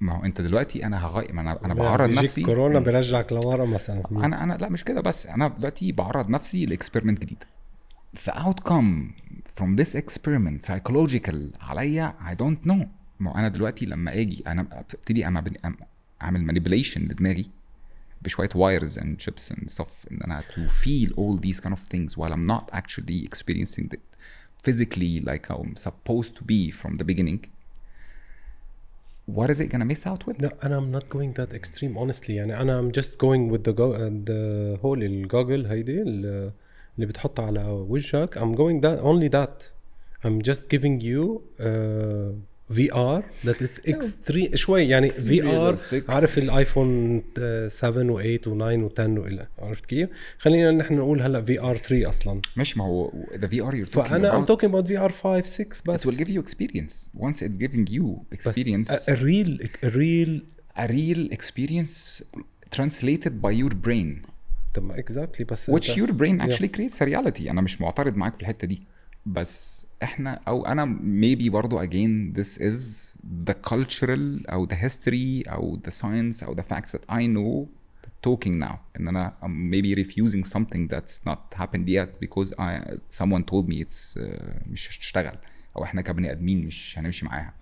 ما 0.00 0.16
هو 0.16 0.24
انت 0.24 0.40
دلوقتي 0.40 0.86
أنا 0.86 1.06
هغير 1.06 1.32
ما 1.32 1.40
أنا 1.40 1.64
أنا 1.64 1.74
بعرض 1.74 2.10
نفسي 2.10 2.42
كورونا 2.42 2.80
بيرجعك 2.80 3.32
لورا 3.32 3.64
مثلا. 3.64 4.02
أنا 4.10 4.42
أنا 4.42 4.54
لا 4.54 4.68
مش 4.68 4.84
كده 4.84 5.00
بس 5.00 5.26
أنا 5.26 5.48
دلوقتي 5.48 5.92
بعرض 5.92 6.28
نفسي 6.30 6.66
لاكسبيرمنت 6.66 7.20
جديد 7.20 7.44
the 8.16 8.32
outcome 8.32 9.12
from 9.60 9.76
this 9.76 9.94
experiment 9.94 10.64
psychological 10.66 11.36
عليا 11.60 12.14
I 12.26 12.34
don't 12.42 12.70
know 12.70 12.86
ما 13.20 13.30
هو 13.30 13.34
أنا 13.34 13.48
دلوقتي 13.48 13.86
لما 13.86 14.12
أجي 14.12 14.42
أنا 14.46 14.66
ابتدي 14.72 15.24
اعمل 16.22 16.50
manipulation 16.52 16.98
لدماغي 16.98 17.50
بشويه 18.22 18.48
wires 18.48 18.92
and 18.96 19.24
chips 19.24 19.54
and 19.54 19.70
stuff 19.74 20.10
ان 20.12 20.20
أنا 20.24 20.40
to 20.40 20.68
feel 20.70 21.10
all 21.10 21.40
these 21.46 21.60
kind 21.60 21.72
of 21.72 21.80
things 21.94 22.16
while 22.16 22.32
I'm 22.32 22.46
not 22.46 22.64
actually 22.72 23.24
experiencing 23.28 23.88
it 23.92 24.00
physically 24.68 25.20
like 25.30 25.46
I'm 25.50 25.76
supposed 25.76 26.32
to 26.36 26.42
be 26.44 26.70
from 26.70 26.94
the 26.94 27.04
beginning 27.04 27.40
what 29.37 29.49
is 29.49 29.59
it 29.59 29.69
gonna 29.71 29.85
miss 29.85 30.05
out 30.07 30.25
with? 30.27 30.41
لا 30.41 30.55
انا 30.65 30.79
I'm 30.79 30.99
not 31.01 31.05
going 31.17 31.33
that 31.41 31.53
extreme 31.59 31.97
honestly 31.97 32.29
يعني 32.29 32.61
انا 32.61 32.81
I'm 32.81 32.93
just 32.93 33.11
going 33.11 33.51
with 33.51 33.63
the, 33.63 33.73
go 33.73 33.93
the 34.25 34.77
whole 34.81 34.97
الجوجل 35.03 35.65
هيدي 35.65 36.01
ال- 36.01 36.51
اللي 36.95 37.05
بتحطها 37.07 37.45
على 37.45 37.63
وجهك 37.65 38.37
I'm 38.39 38.55
going 38.57 38.81
that 38.85 39.01
only 39.03 39.29
that 39.29 39.71
I'm 40.27 40.41
just 40.49 40.69
giving 40.69 40.99
you 41.01 41.41
uh, 41.59 42.31
في 42.72 42.92
ار 42.92 43.24
ذات 43.46 43.88
اكستريم 43.88 44.56
شوي 44.56 44.88
يعني 44.88 45.10
في 45.10 45.42
ار 45.42 45.76
عارف 46.08 46.38
الايفون 46.38 47.22
7 47.68 48.02
و8 48.02 48.40
و9 48.40 48.48
و10 48.48 49.00
والى 49.00 49.46
عرفت 49.58 49.86
كيف؟ 49.86 50.08
خلينا 50.38 50.70
نحن 50.70 50.94
نقول 50.94 51.22
هلا 51.22 51.42
في 51.42 51.60
ار 51.60 51.76
3 51.76 52.08
أصلا. 52.08 52.40
مش 52.56 52.76
ما 52.76 52.84
هو 52.84 53.12
ذا 53.36 53.48
في 53.48 53.62
ار 53.62 53.74
يور 53.74 53.86
فأنا 53.86 54.36
ام 54.36 54.44
توكينج 54.44 54.70
اباوت 54.70 54.86
في 54.86 54.98
ار 54.98 55.12
5 55.12 55.46
6 55.46 55.64
بس. 55.64 56.00
ات 56.00 56.06
ويل 56.06 56.16
جيف 56.16 56.30
يو 56.30 56.40
اكسبيرينس 56.42 57.10
ونس 57.14 57.42
ات 57.42 57.50
جيفينج 57.50 57.90
يو 57.90 58.24
اكسبيرينس 58.32 58.90
الريل 58.90 59.70
الريل 59.84 60.44
ريل 60.80 61.32
اكسبيرينس 61.32 62.24
ترانسليتد 62.70 63.42
باي 63.42 63.56
يور 63.56 63.74
برين 63.74 64.22
طب 64.74 64.82
ما 64.82 64.98
اكزاكتلي 64.98 65.44
بس 65.44 65.68
ويتش 65.68 65.98
يور 65.98 66.12
برين 66.12 66.40
اكشلي 66.40 66.68
كريتس 66.68 67.02
a 67.02 67.06
أنا 67.50 67.60
مش 67.60 67.80
معترض 67.80 68.16
معاك 68.16 68.34
في 68.34 68.40
الحتة 68.40 68.66
دي. 68.66 68.82
بس 69.26 69.79
احنا 70.03 70.39
او 70.47 70.65
انا 70.65 70.99
maybe 71.21 71.49
برضو 71.49 71.85
again 71.85 72.37
this 72.39 72.57
is 72.61 72.79
the 73.49 73.53
cultural 73.71 74.51
او 74.53 74.67
the 74.67 74.75
history 74.75 75.51
او 75.51 75.79
the 75.87 75.91
science 75.91 76.43
او 76.43 76.55
the 76.55 76.63
facts 76.63 76.91
that 76.91 77.11
I 77.11 77.21
know 77.35 77.67
talking 78.27 78.59
now 78.63 78.75
ان 78.99 79.07
انا 79.07 79.33
I'm 79.43 79.71
maybe 79.73 80.03
refusing 80.05 80.43
something 80.57 80.87
that's 80.95 81.29
not 81.29 81.59
happened 81.61 81.87
yet 81.89 82.09
because 82.25 82.49
I 82.59 82.97
someone 83.21 83.43
told 83.51 83.67
me 83.69 83.75
it's 83.85 84.17
uh, 84.17 84.67
مش 84.67 84.87
هتشتغل 84.97 85.37
او 85.77 85.83
احنا 85.83 86.01
كبني 86.01 86.31
ادمين 86.31 86.65
مش 86.65 86.95
هنمشي 86.99 87.25
معاها 87.25 87.53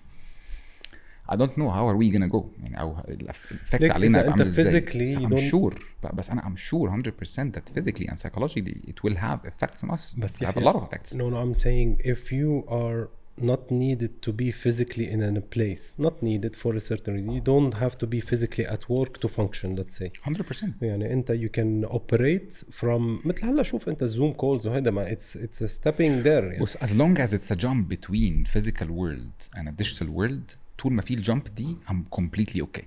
I 1.29 1.35
don't 1.35 1.55
know 1.57 1.69
how 1.77 1.85
are 1.89 1.97
we 1.97 2.15
gonna 2.15 2.31
go 2.37 2.43
يعني 2.63 2.79
او 2.79 2.97
الافكت 3.09 3.81
ليك 3.81 3.91
علينا 3.91 4.19
إذا 4.21 4.29
هيبقى 4.33 4.33
أنت 4.33 4.41
عامل 4.41 4.47
ازاي 4.47 4.81
physically 4.81 4.97
بس 4.97 5.15
you 5.15 5.19
I'm 5.19 5.31
don't- 5.31 5.51
sure 5.51 5.79
ب- 6.03 6.15
بس 6.15 6.29
انا 6.29 6.41
I'm 6.41 6.57
sure 6.59 6.89
100% 6.89 7.55
that 7.55 7.79
physically 7.79 8.07
and 8.07 8.17
psychologically 8.17 8.89
it 8.91 9.03
will 9.03 9.15
have 9.17 9.39
effects 9.47 9.83
on 9.83 9.91
us 9.95 10.19
بس 10.19 10.43
it 10.43 10.45
have 10.45 10.49
a 10.49 10.59
يحيى- 10.59 10.63
lot 10.63 10.75
of 10.75 10.83
effects 10.83 11.13
No, 11.15 11.29
no, 11.29 11.37
I'm 11.43 11.55
saying 11.63 11.97
if 12.13 12.31
you 12.31 12.69
are 12.69 13.07
not 13.53 13.63
needed 13.85 14.13
to 14.27 14.31
be 14.41 14.49
physically 14.65 15.07
in 15.13 15.19
a 15.41 15.45
place, 15.55 15.83
not 16.07 16.15
needed 16.29 16.53
for 16.61 16.71
a 16.81 16.83
certain 16.91 17.11
reason, 17.17 17.31
you 17.39 17.43
don't 17.53 17.73
have 17.83 17.95
to 18.03 18.05
be 18.15 18.19
physically 18.31 18.65
at 18.75 18.83
work 18.97 19.13
to 19.23 19.27
function, 19.39 19.69
let's 19.79 19.95
say. 19.99 20.09
100% 20.25 20.65
يعني 20.81 21.13
انت 21.13 21.31
you 21.31 21.49
can 21.59 21.89
operate 21.93 22.63
from 22.81 23.25
مثل 23.27 23.45
هلا 23.45 23.63
شوف 23.63 23.89
انت 23.89 24.03
زوم 24.03 24.31
كولز 24.33 24.67
وهذا 24.67 24.91
ما 24.91 25.09
it's 25.09 25.35
it's 25.37 25.61
a 25.61 25.67
stepping 25.67 26.23
there 26.23 26.27
يعني. 26.27 26.59
بص 26.59 26.77
as 26.77 26.89
long 26.91 27.17
as 27.17 27.29
it's 27.33 27.55
a 27.55 27.59
jump 27.59 27.95
between 27.95 28.45
physical 28.57 28.87
world 28.87 29.57
and 29.57 29.67
a 29.67 29.71
digital 29.83 30.07
world 30.09 30.55
طول 30.77 30.93
ما 30.93 31.01
في 31.01 31.13
الجump 31.15 31.51
دي 31.55 31.75
I'm 31.89 32.19
completely 32.19 32.61
okay 32.61 32.83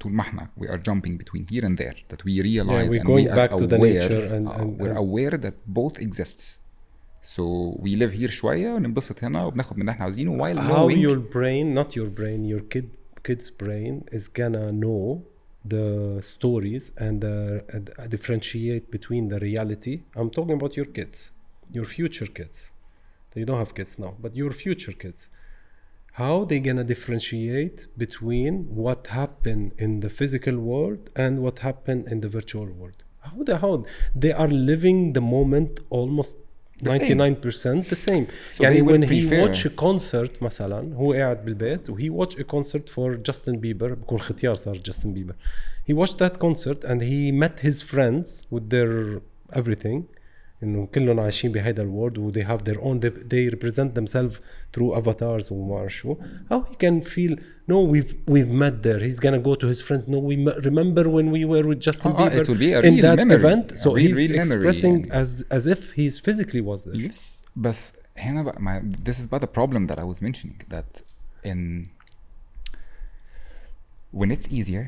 طول 0.00 0.12
ما 0.12 0.20
احنا 0.20 0.48
we 0.60 0.64
are 0.66 0.78
jumping 0.90 1.12
between 1.18 1.44
here 1.54 1.64
and 1.64 1.76
there 1.78 1.96
that 2.12 2.22
we 2.24 2.42
realize 2.42 2.90
we're 2.90 3.00
and 3.00 3.06
going 3.06 3.26
we 3.28 3.36
back 3.36 3.50
are 3.52 3.58
to 3.60 3.66
the 3.66 3.76
aware 3.76 4.02
nature 4.02 4.26
and- 4.34 4.48
uh, 4.48 4.60
and- 4.60 4.80
we're 4.80 4.96
and- 4.96 5.06
aware 5.06 5.36
that 5.44 5.54
both 5.80 5.96
exists 6.06 6.58
so 7.34 7.42
we 7.84 7.90
live 7.96 8.12
here 8.20 8.30
شوية 8.30 8.70
وننبسط 8.74 9.24
هنا 9.24 9.44
وبناخد 9.44 9.76
من 9.76 9.80
اللي 9.80 9.90
احنا 9.92 10.04
عاوزينه 10.04 10.38
while 10.38 10.58
how 10.58 10.72
knowing 10.72 11.08
your 11.08 11.18
brain 11.34 11.78
not 11.82 11.88
your 11.96 12.08
brain 12.20 12.44
your 12.54 12.62
kid 12.74 12.84
kid's 13.28 13.50
brain 13.62 14.16
is 14.16 14.24
gonna 14.40 14.72
know 14.82 15.20
the 15.74 16.20
stories 16.32 16.84
and 17.06 17.20
uh, 17.24 17.74
and 17.76 17.84
differentiate 18.14 18.84
between 18.96 19.24
the 19.32 19.38
reality 19.48 19.94
i'm 20.18 20.30
talking 20.36 20.54
about 20.60 20.72
your 20.80 20.88
kids 20.98 21.18
your 21.76 21.86
future 21.96 22.30
kids 22.38 22.56
you 23.40 23.46
don't 23.50 23.60
have 23.64 23.72
kids 23.78 23.92
now 24.04 24.12
but 24.24 24.32
your 24.40 24.52
future 24.64 24.94
kids 25.04 25.20
how 26.20 26.34
they 26.50 26.58
gonna 26.68 26.84
differentiate 26.94 27.78
between 28.04 28.52
what 28.84 29.00
happened 29.20 29.66
in 29.84 29.90
the 30.04 30.10
physical 30.18 30.56
world 30.70 31.02
and 31.24 31.32
what 31.44 31.56
happened 31.68 32.02
in 32.12 32.18
the 32.24 32.28
virtual 32.38 32.68
world 32.80 32.98
how 33.26 33.36
the 33.48 33.56
how 33.64 33.72
they 34.22 34.32
are 34.42 34.52
living 34.72 34.98
the 35.18 35.24
moment 35.36 35.72
almost 35.98 36.36
The 36.84 36.98
same. 36.98 37.18
99% 37.18 37.88
the 37.94 38.00
same 38.10 38.26
So 38.50 38.64
يعني 38.64 38.74
they 38.76 38.82
will 38.82 38.92
when 38.98 39.02
he 39.02 39.20
prefer- 39.20 39.42
watch 39.42 39.64
a 39.66 39.70
concert 39.86 40.42
مثلا 40.42 40.94
هو 40.94 41.12
قاعد 41.12 41.44
بالبيت 41.44 41.90
وهي 41.90 42.10
watch 42.10 42.34
a 42.38 42.44
concert 42.44 42.88
for 42.88 43.16
Justin 43.30 43.56
Bieber 43.60 43.92
بكون 43.94 44.18
ختيار 44.20 44.54
صار 44.54 44.74
Justin 44.90 45.14
Bieber 45.14 45.34
he 45.88 45.92
watched 45.94 46.18
that 46.18 46.38
concert 46.38 46.84
and 46.84 47.00
he 47.02 47.30
met 47.32 47.60
his 47.60 47.82
friends 47.82 48.28
with 48.50 48.70
their 48.70 49.20
everything 49.60 50.02
انه 50.62 50.86
كلهم 50.86 51.20
عايشين 51.20 51.52
بهيدا 51.52 51.82
الورد 51.82 52.18
و 52.18 52.32
they 52.32 52.44
have 52.44 52.60
their 52.64 52.78
own 52.80 53.00
they, 53.00 53.10
they 53.10 53.54
represent 53.54 53.94
themselves 54.00 54.34
through 54.76 54.96
avatars 55.02 55.52
وما 55.52 55.74
بعرف 55.74 55.92
شو 55.92 56.16
how 56.52 56.62
he 56.70 56.74
can 56.74 57.00
feel 57.04 57.36
no 57.70 57.78
we've 57.92 58.14
we've 58.30 58.52
met 58.62 58.82
there 58.86 59.00
he's 59.08 59.20
gonna 59.20 59.42
go 59.48 59.54
to 59.54 59.66
his 59.72 59.80
friends 59.88 60.04
no 60.08 60.18
we 60.30 60.34
m- 60.46 60.60
remember 60.70 61.04
when 61.16 61.26
we 61.36 61.42
were 61.52 61.64
with 61.70 61.80
Justin 61.88 62.12
Ah, 62.12 62.16
ah, 62.18 62.28
Bieber 62.30 62.40
it 62.42 62.48
will 62.50 62.62
be 62.66 62.72
a 62.72 62.80
in 62.88 62.94
real 62.94 63.02
that 63.06 63.18
memory. 63.22 63.40
event 63.42 63.66
A 63.72 63.76
so 63.84 63.88
real- 63.90 64.02
he's 64.04 64.16
real 64.22 64.34
memory 64.42 64.58
expressing 64.60 64.96
يعني. 65.06 65.22
as 65.22 65.30
as 65.56 65.64
if 65.74 65.80
he's 65.98 66.14
physically 66.26 66.62
was 66.70 66.80
there 66.88 67.00
Yes. 67.08 67.42
بس 67.56 67.92
هنا 68.18 68.42
بقى 68.42 68.62
ما 68.62 68.92
this 69.08 69.14
is 69.18 69.24
about 69.30 69.42
the 69.46 69.52
problem 69.58 69.82
that 69.90 69.98
I 69.98 70.04
was 70.12 70.18
mentioning 70.28 70.56
that 70.74 70.90
in 71.50 71.60
when 74.18 74.30
it's 74.30 74.46
easier 74.58 74.84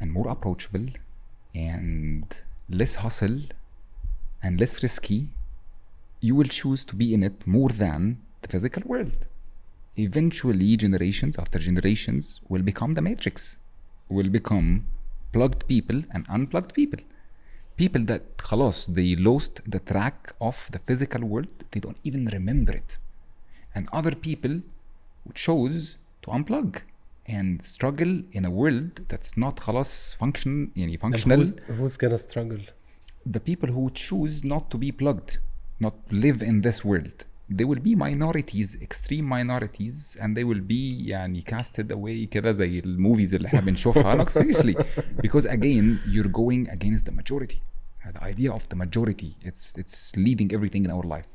and 0.00 0.08
more 0.18 0.28
approachable 0.34 0.86
and 1.54 2.24
less 2.80 2.94
hustle 3.04 3.38
and 4.42 4.60
less 4.60 4.82
risky 4.82 5.20
you 6.20 6.34
will 6.38 6.50
choose 6.60 6.84
to 6.84 6.94
be 7.02 7.14
in 7.14 7.22
it 7.22 7.46
more 7.46 7.70
than 7.84 8.18
the 8.42 8.48
physical 8.48 8.82
world 8.92 9.18
eventually 9.96 10.76
generations 10.76 11.38
after 11.38 11.58
generations 11.58 12.40
will 12.48 12.64
become 12.70 12.94
the 12.94 13.04
matrix 13.10 13.58
will 14.08 14.30
become 14.38 14.86
plugged 15.32 15.66
people 15.72 15.98
and 16.12 16.26
unplugged 16.28 16.72
people 16.74 17.00
people 17.76 18.04
that 18.04 18.22
خلاص 18.38 18.90
they 18.90 19.16
lost 19.16 19.54
the 19.74 19.80
track 19.92 20.32
of 20.40 20.56
the 20.74 20.78
physical 20.78 21.22
world 21.32 21.64
they 21.72 21.80
don't 21.80 22.00
even 22.04 22.26
remember 22.26 22.72
it 22.72 22.98
and 23.74 23.88
other 23.92 24.14
people 24.28 24.54
who 25.24 25.32
chose 25.34 25.96
to 26.22 26.30
unplug 26.30 26.82
and 27.26 27.62
struggle 27.62 28.22
in 28.32 28.44
a 28.44 28.50
world 28.50 28.92
that's 29.08 29.32
not 29.36 29.60
خلاص 29.60 30.16
function 30.20 30.70
يعني 30.76 30.98
And 30.98 31.00
functional 31.00 31.38
who's, 31.38 31.52
who's 31.78 31.96
gonna 31.96 32.18
struggle 32.18 32.60
the 33.34 33.40
people 33.40 33.68
who 33.68 33.90
choose 33.90 34.44
not 34.44 34.64
to 34.70 34.78
be 34.78 34.90
plugged, 34.92 35.38
not 35.80 35.94
live 36.10 36.42
in 36.42 36.62
this 36.62 36.84
world, 36.84 37.24
they 37.48 37.64
will 37.64 37.82
be 37.88 37.94
minorities, 37.94 38.76
extreme 38.80 39.26
minorities, 39.36 40.16
and 40.20 40.36
they 40.36 40.44
will 40.44 40.60
be 40.60 41.08
يعني 41.08 41.44
casted 41.50 41.92
away 41.92 42.28
كده 42.30 42.52
زي 42.52 42.78
الموفيز 42.78 43.34
اللي 43.34 43.48
احنا 43.48 43.60
بنشوفها. 43.60 44.24
Like 44.24 44.30
seriously, 44.30 44.74
because 45.22 45.46
again 45.46 45.98
you're 46.06 46.32
going 46.32 46.68
against 46.68 47.06
the 47.06 47.12
majority. 47.12 47.60
The 48.14 48.24
idea 48.24 48.50
of 48.52 48.62
the 48.68 48.76
majority, 48.84 49.30
it's 49.48 49.72
it's 49.82 50.16
leading 50.16 50.48
everything 50.52 50.84
in 50.84 50.90
our 50.90 51.06
life. 51.14 51.28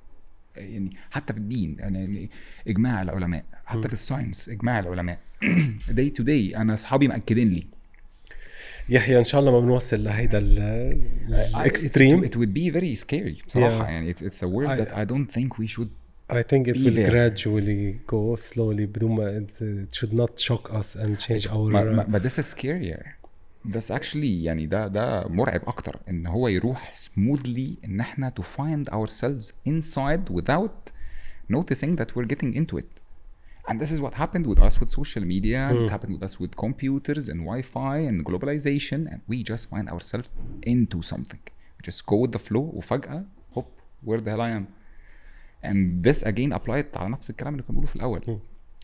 يعني 0.55 0.89
حتى 1.11 1.33
في 1.33 1.39
الدين 1.39 1.75
يعني 1.79 2.29
اجماع 2.67 3.01
العلماء 3.01 3.45
حتى 3.65 3.87
في 3.87 3.93
الساينس 3.93 4.49
اجماع 4.49 4.79
العلماء 4.79 5.19
day 5.89 6.09
to 6.19 6.23
day 6.23 6.57
انا 6.57 6.73
اصحابي 6.73 7.07
مأكدين 7.07 7.49
لي 7.49 7.67
يحيى 8.88 9.18
ان 9.18 9.24
شاء 9.24 9.40
الله 9.40 9.52
ما 9.52 9.60
بنوصل 9.60 10.04
لهيدا 10.04 10.38
الاكستريم 10.38 12.24
It, 12.24 12.28
it 12.28 12.36
would 12.36 12.52
be 12.54 12.70
very 12.74 12.94
scary 13.04 13.46
بصراحة 13.46 13.78
Yeah. 13.86 13.90
يعني 13.90 14.14
it's, 14.14 14.18
it's 14.18 14.42
a 14.42 14.46
word 14.48 14.66
I- 14.66 14.84
that 14.84 14.92
I 14.92 15.04
don't 15.12 15.32
think 15.36 15.58
we 15.58 15.66
should 15.66 15.88
I 16.30 16.42
think 16.42 16.66
it 16.68 16.76
will 16.76 16.94
there. 16.94 17.10
gradually 17.10 17.96
go 18.12 18.36
slowly 18.36 18.86
بدون 18.86 19.10
ما 19.14 19.46
it, 19.60 19.94
should 19.98 20.12
not 20.14 20.38
shock 20.38 20.70
us 20.72 20.96
and 20.96 21.18
change 21.18 21.46
our 21.46 21.56
ما, 21.56 22.06
but 22.12 22.22
this 22.22 22.38
is 22.42 22.54
scarier 22.54 23.02
that's 23.68 23.90
actually 23.90 24.24
يعني 24.44 24.66
ده 24.66 24.86
ده 24.86 25.28
مرعب 25.28 25.62
أكتر 25.66 26.00
ان 26.08 26.26
هو 26.26 26.48
يروح 26.48 26.90
smoothly 26.92 27.84
ان 27.84 28.00
إحنا 28.00 28.32
to 28.40 28.42
find 28.42 28.92
ourselves 28.92 29.52
inside 29.68 30.32
without 30.34 30.92
noticing 31.56 31.96
that 32.00 32.06
we're 32.16 32.28
getting 32.34 32.54
into 32.56 32.78
it 32.78 33.01
and 33.69 33.75
this 33.81 33.91
is 33.95 33.99
what 34.05 34.13
happened 34.23 34.45
with 34.51 34.59
us 34.67 34.75
with 34.81 34.89
social 34.99 35.23
media 35.33 35.59
and 35.69 35.77
it 35.83 35.89
happened 35.95 36.13
with 36.15 36.23
us 36.29 36.35
with 36.41 36.51
computers 36.65 37.25
and 37.31 37.39
Wi-Fi 37.49 37.97
and 38.09 38.17
globalization 38.29 38.99
and 39.11 39.19
we 39.31 39.37
just 39.51 39.63
find 39.73 39.85
ourselves 39.93 40.29
into 40.73 40.97
something 41.11 41.43
we 41.77 41.81
just 41.89 42.01
go 42.11 42.17
with 42.23 42.31
the 42.37 42.43
flow 42.47 42.65
وفجأة 42.73 43.25
hop 43.55 43.67
where 44.05 44.21
the 44.25 44.29
hell 44.33 44.41
I 44.41 44.51
am 44.59 44.65
and 45.63 46.03
this 46.07 46.21
again 46.23 46.51
applied 46.53 46.97
على 46.97 47.09
نفس 47.09 47.29
الكلام 47.29 47.53
اللي 47.53 47.63
كنا 47.63 47.71
بنقوله 47.73 47.87
في 47.87 47.95
الاول 47.95 48.39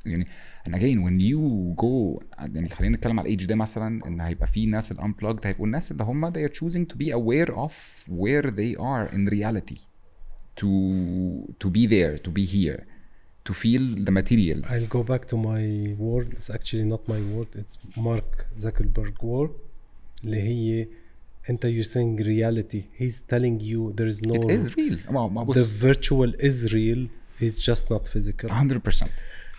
يعني 0.05 0.27
and 0.69 0.71
again 0.73 0.99
when 1.05 1.19
you 1.31 1.39
go 1.83 2.23
يعني 2.39 2.69
خلينا 2.69 2.97
نتكلم 2.97 3.19
على 3.19 3.25
الايدج 3.25 3.45
ده 3.45 3.55
مثلا 3.55 4.07
ان 4.07 4.21
هيبقى 4.21 4.47
في 4.47 4.65
ناس 4.65 4.91
الانبلوجد 4.91 5.47
هيبقوا 5.47 5.65
الناس 5.65 5.91
اللي 5.91 6.03
هم 6.03 6.33
they 6.33 6.47
are 6.49 6.53
choosing 6.53 6.85
to 6.93 6.97
be 6.97 7.09
aware 7.11 7.53
of 7.55 7.71
where 8.09 8.47
they 8.51 8.75
are 8.79 9.13
in 9.15 9.27
reality 9.29 9.79
to 10.61 10.69
to 11.63 11.69
be 11.69 11.83
there 11.87 12.17
to 12.27 12.31
be 12.31 12.45
here 12.55 12.83
to 13.49 13.53
feel 13.63 13.83
the 14.07 14.11
materials 14.19 14.65
I'll 14.73 14.91
go 14.97 15.03
back 15.11 15.23
to 15.31 15.35
my 15.49 15.63
word 16.07 16.27
it's 16.37 16.49
actually 16.57 16.87
not 16.93 17.01
my 17.13 17.21
word 17.33 17.49
it's 17.61 17.75
Mark 18.09 18.31
Zuckerberg 18.65 19.15
word 19.23 19.51
اللي 20.23 20.41
هي 20.41 20.87
انت 21.49 21.65
you're 21.65 21.89
saying 21.93 22.23
reality 22.25 22.81
he's 23.03 23.15
telling 23.33 23.59
you 23.71 23.93
there 23.99 24.09
is 24.13 24.21
no 24.27 24.35
it 24.35 24.59
is 24.59 24.75
real 24.77 25.11
ما 25.11 25.27
ما 25.27 25.43
the 25.43 25.47
بص 25.47 25.57
virtual 25.81 26.31
is 26.39 26.71
real 26.73 27.07
is 27.41 27.59
just 27.69 27.83
not 27.93 28.07
physical 28.15 28.49
100% 28.49 29.09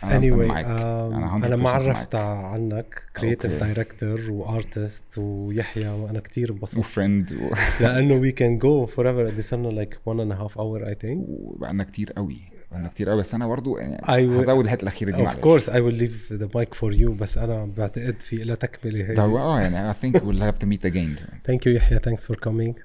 أنا 0.05 0.21
anyway 0.21 0.49
معاك. 0.49 0.65
um, 0.67 0.71
انا 1.15 1.41
100% 1.41 1.45
انا 1.45 1.57
ما 1.57 1.71
عرفت 1.71 2.17
معاك. 2.17 2.45
عنك 2.45 3.03
كرييتيف 3.17 3.57
Okay. 3.57 3.61
دايركتور 3.61 4.31
وارتست 4.31 5.19
ويحيى 5.19 5.89
وانا 5.89 6.21
كثير 6.21 6.51
انبسطت 6.51 6.79
وفريند 6.79 7.33
و... 7.33 7.51
لانه 7.81 8.23
we 8.31 8.33
can 8.35 8.63
go 8.65 8.93
forever 8.95 9.27
قد 9.33 9.41
صرنا 9.41 9.85
like 9.85 9.95
one 10.13 10.19
and 10.21 10.33
a 10.33 10.43
half 10.43 10.57
hour 10.57 10.85
I 10.91 10.95
think 11.05 11.19
وبقالنا 11.29 11.85
كتير 11.85 12.13
قوي 12.13 12.39
إحنا 12.74 12.88
كتير 12.88 13.10
قوي 13.10 13.20
بس 13.20 13.36
أنا 13.36 13.48
برضه 13.48 13.80
يعني 13.80 13.98
will... 13.98 14.40
هزود 14.40 14.66
الحتة 14.66 14.84
الأخيرة 14.84 15.12
دي 15.12 15.18
معلش 15.18 15.36
اوف 15.36 15.44
كورس 15.44 15.70
اي 15.70 15.82
ويل 15.82 15.96
ليف 15.96 16.34
ذا 16.34 16.50
مايك 16.56 16.74
فور 16.74 16.94
يو 16.94 17.14
بس 17.14 17.38
أنا 17.38 17.66
بعتقد 17.78 18.22
في 18.22 18.36
لها 18.36 18.56
تكملة 18.56 19.10
هي 19.10 19.14
ده 19.14 19.24
هو 19.24 19.38
آه 19.38 19.62
يعني 19.62 19.88
اي 19.88 19.94
ثينك 19.94 20.24
ويل 20.24 20.44
هاف 20.44 20.58
تو 20.58 20.68
ميت 20.68 20.86
اجين 20.86 21.16
ثانك 21.46 21.68
يو 21.68 21.74
يحيى 21.74 22.00
ثانكس 22.00 22.26
فور 22.26 22.38
كومينج 22.38 22.76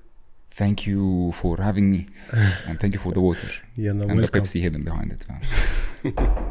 ثانك 0.54 0.88
يو 0.88 1.30
فور 1.30 1.62
هافينج 1.62 1.86
مي 1.86 2.06
اند 2.68 2.80
ثانك 2.80 2.94
يو 2.94 3.00
فور 3.00 3.14
ذا 3.14 3.20
ووتر 3.20 3.64
يلا 3.78 4.04
ويلكم 4.04 4.20
and 4.20 4.24
welcome. 4.24 4.32
the 4.32 4.40
Pepsi 4.40 4.60
hidden 4.60 4.84
behind 4.84 5.12
it. 5.12 5.26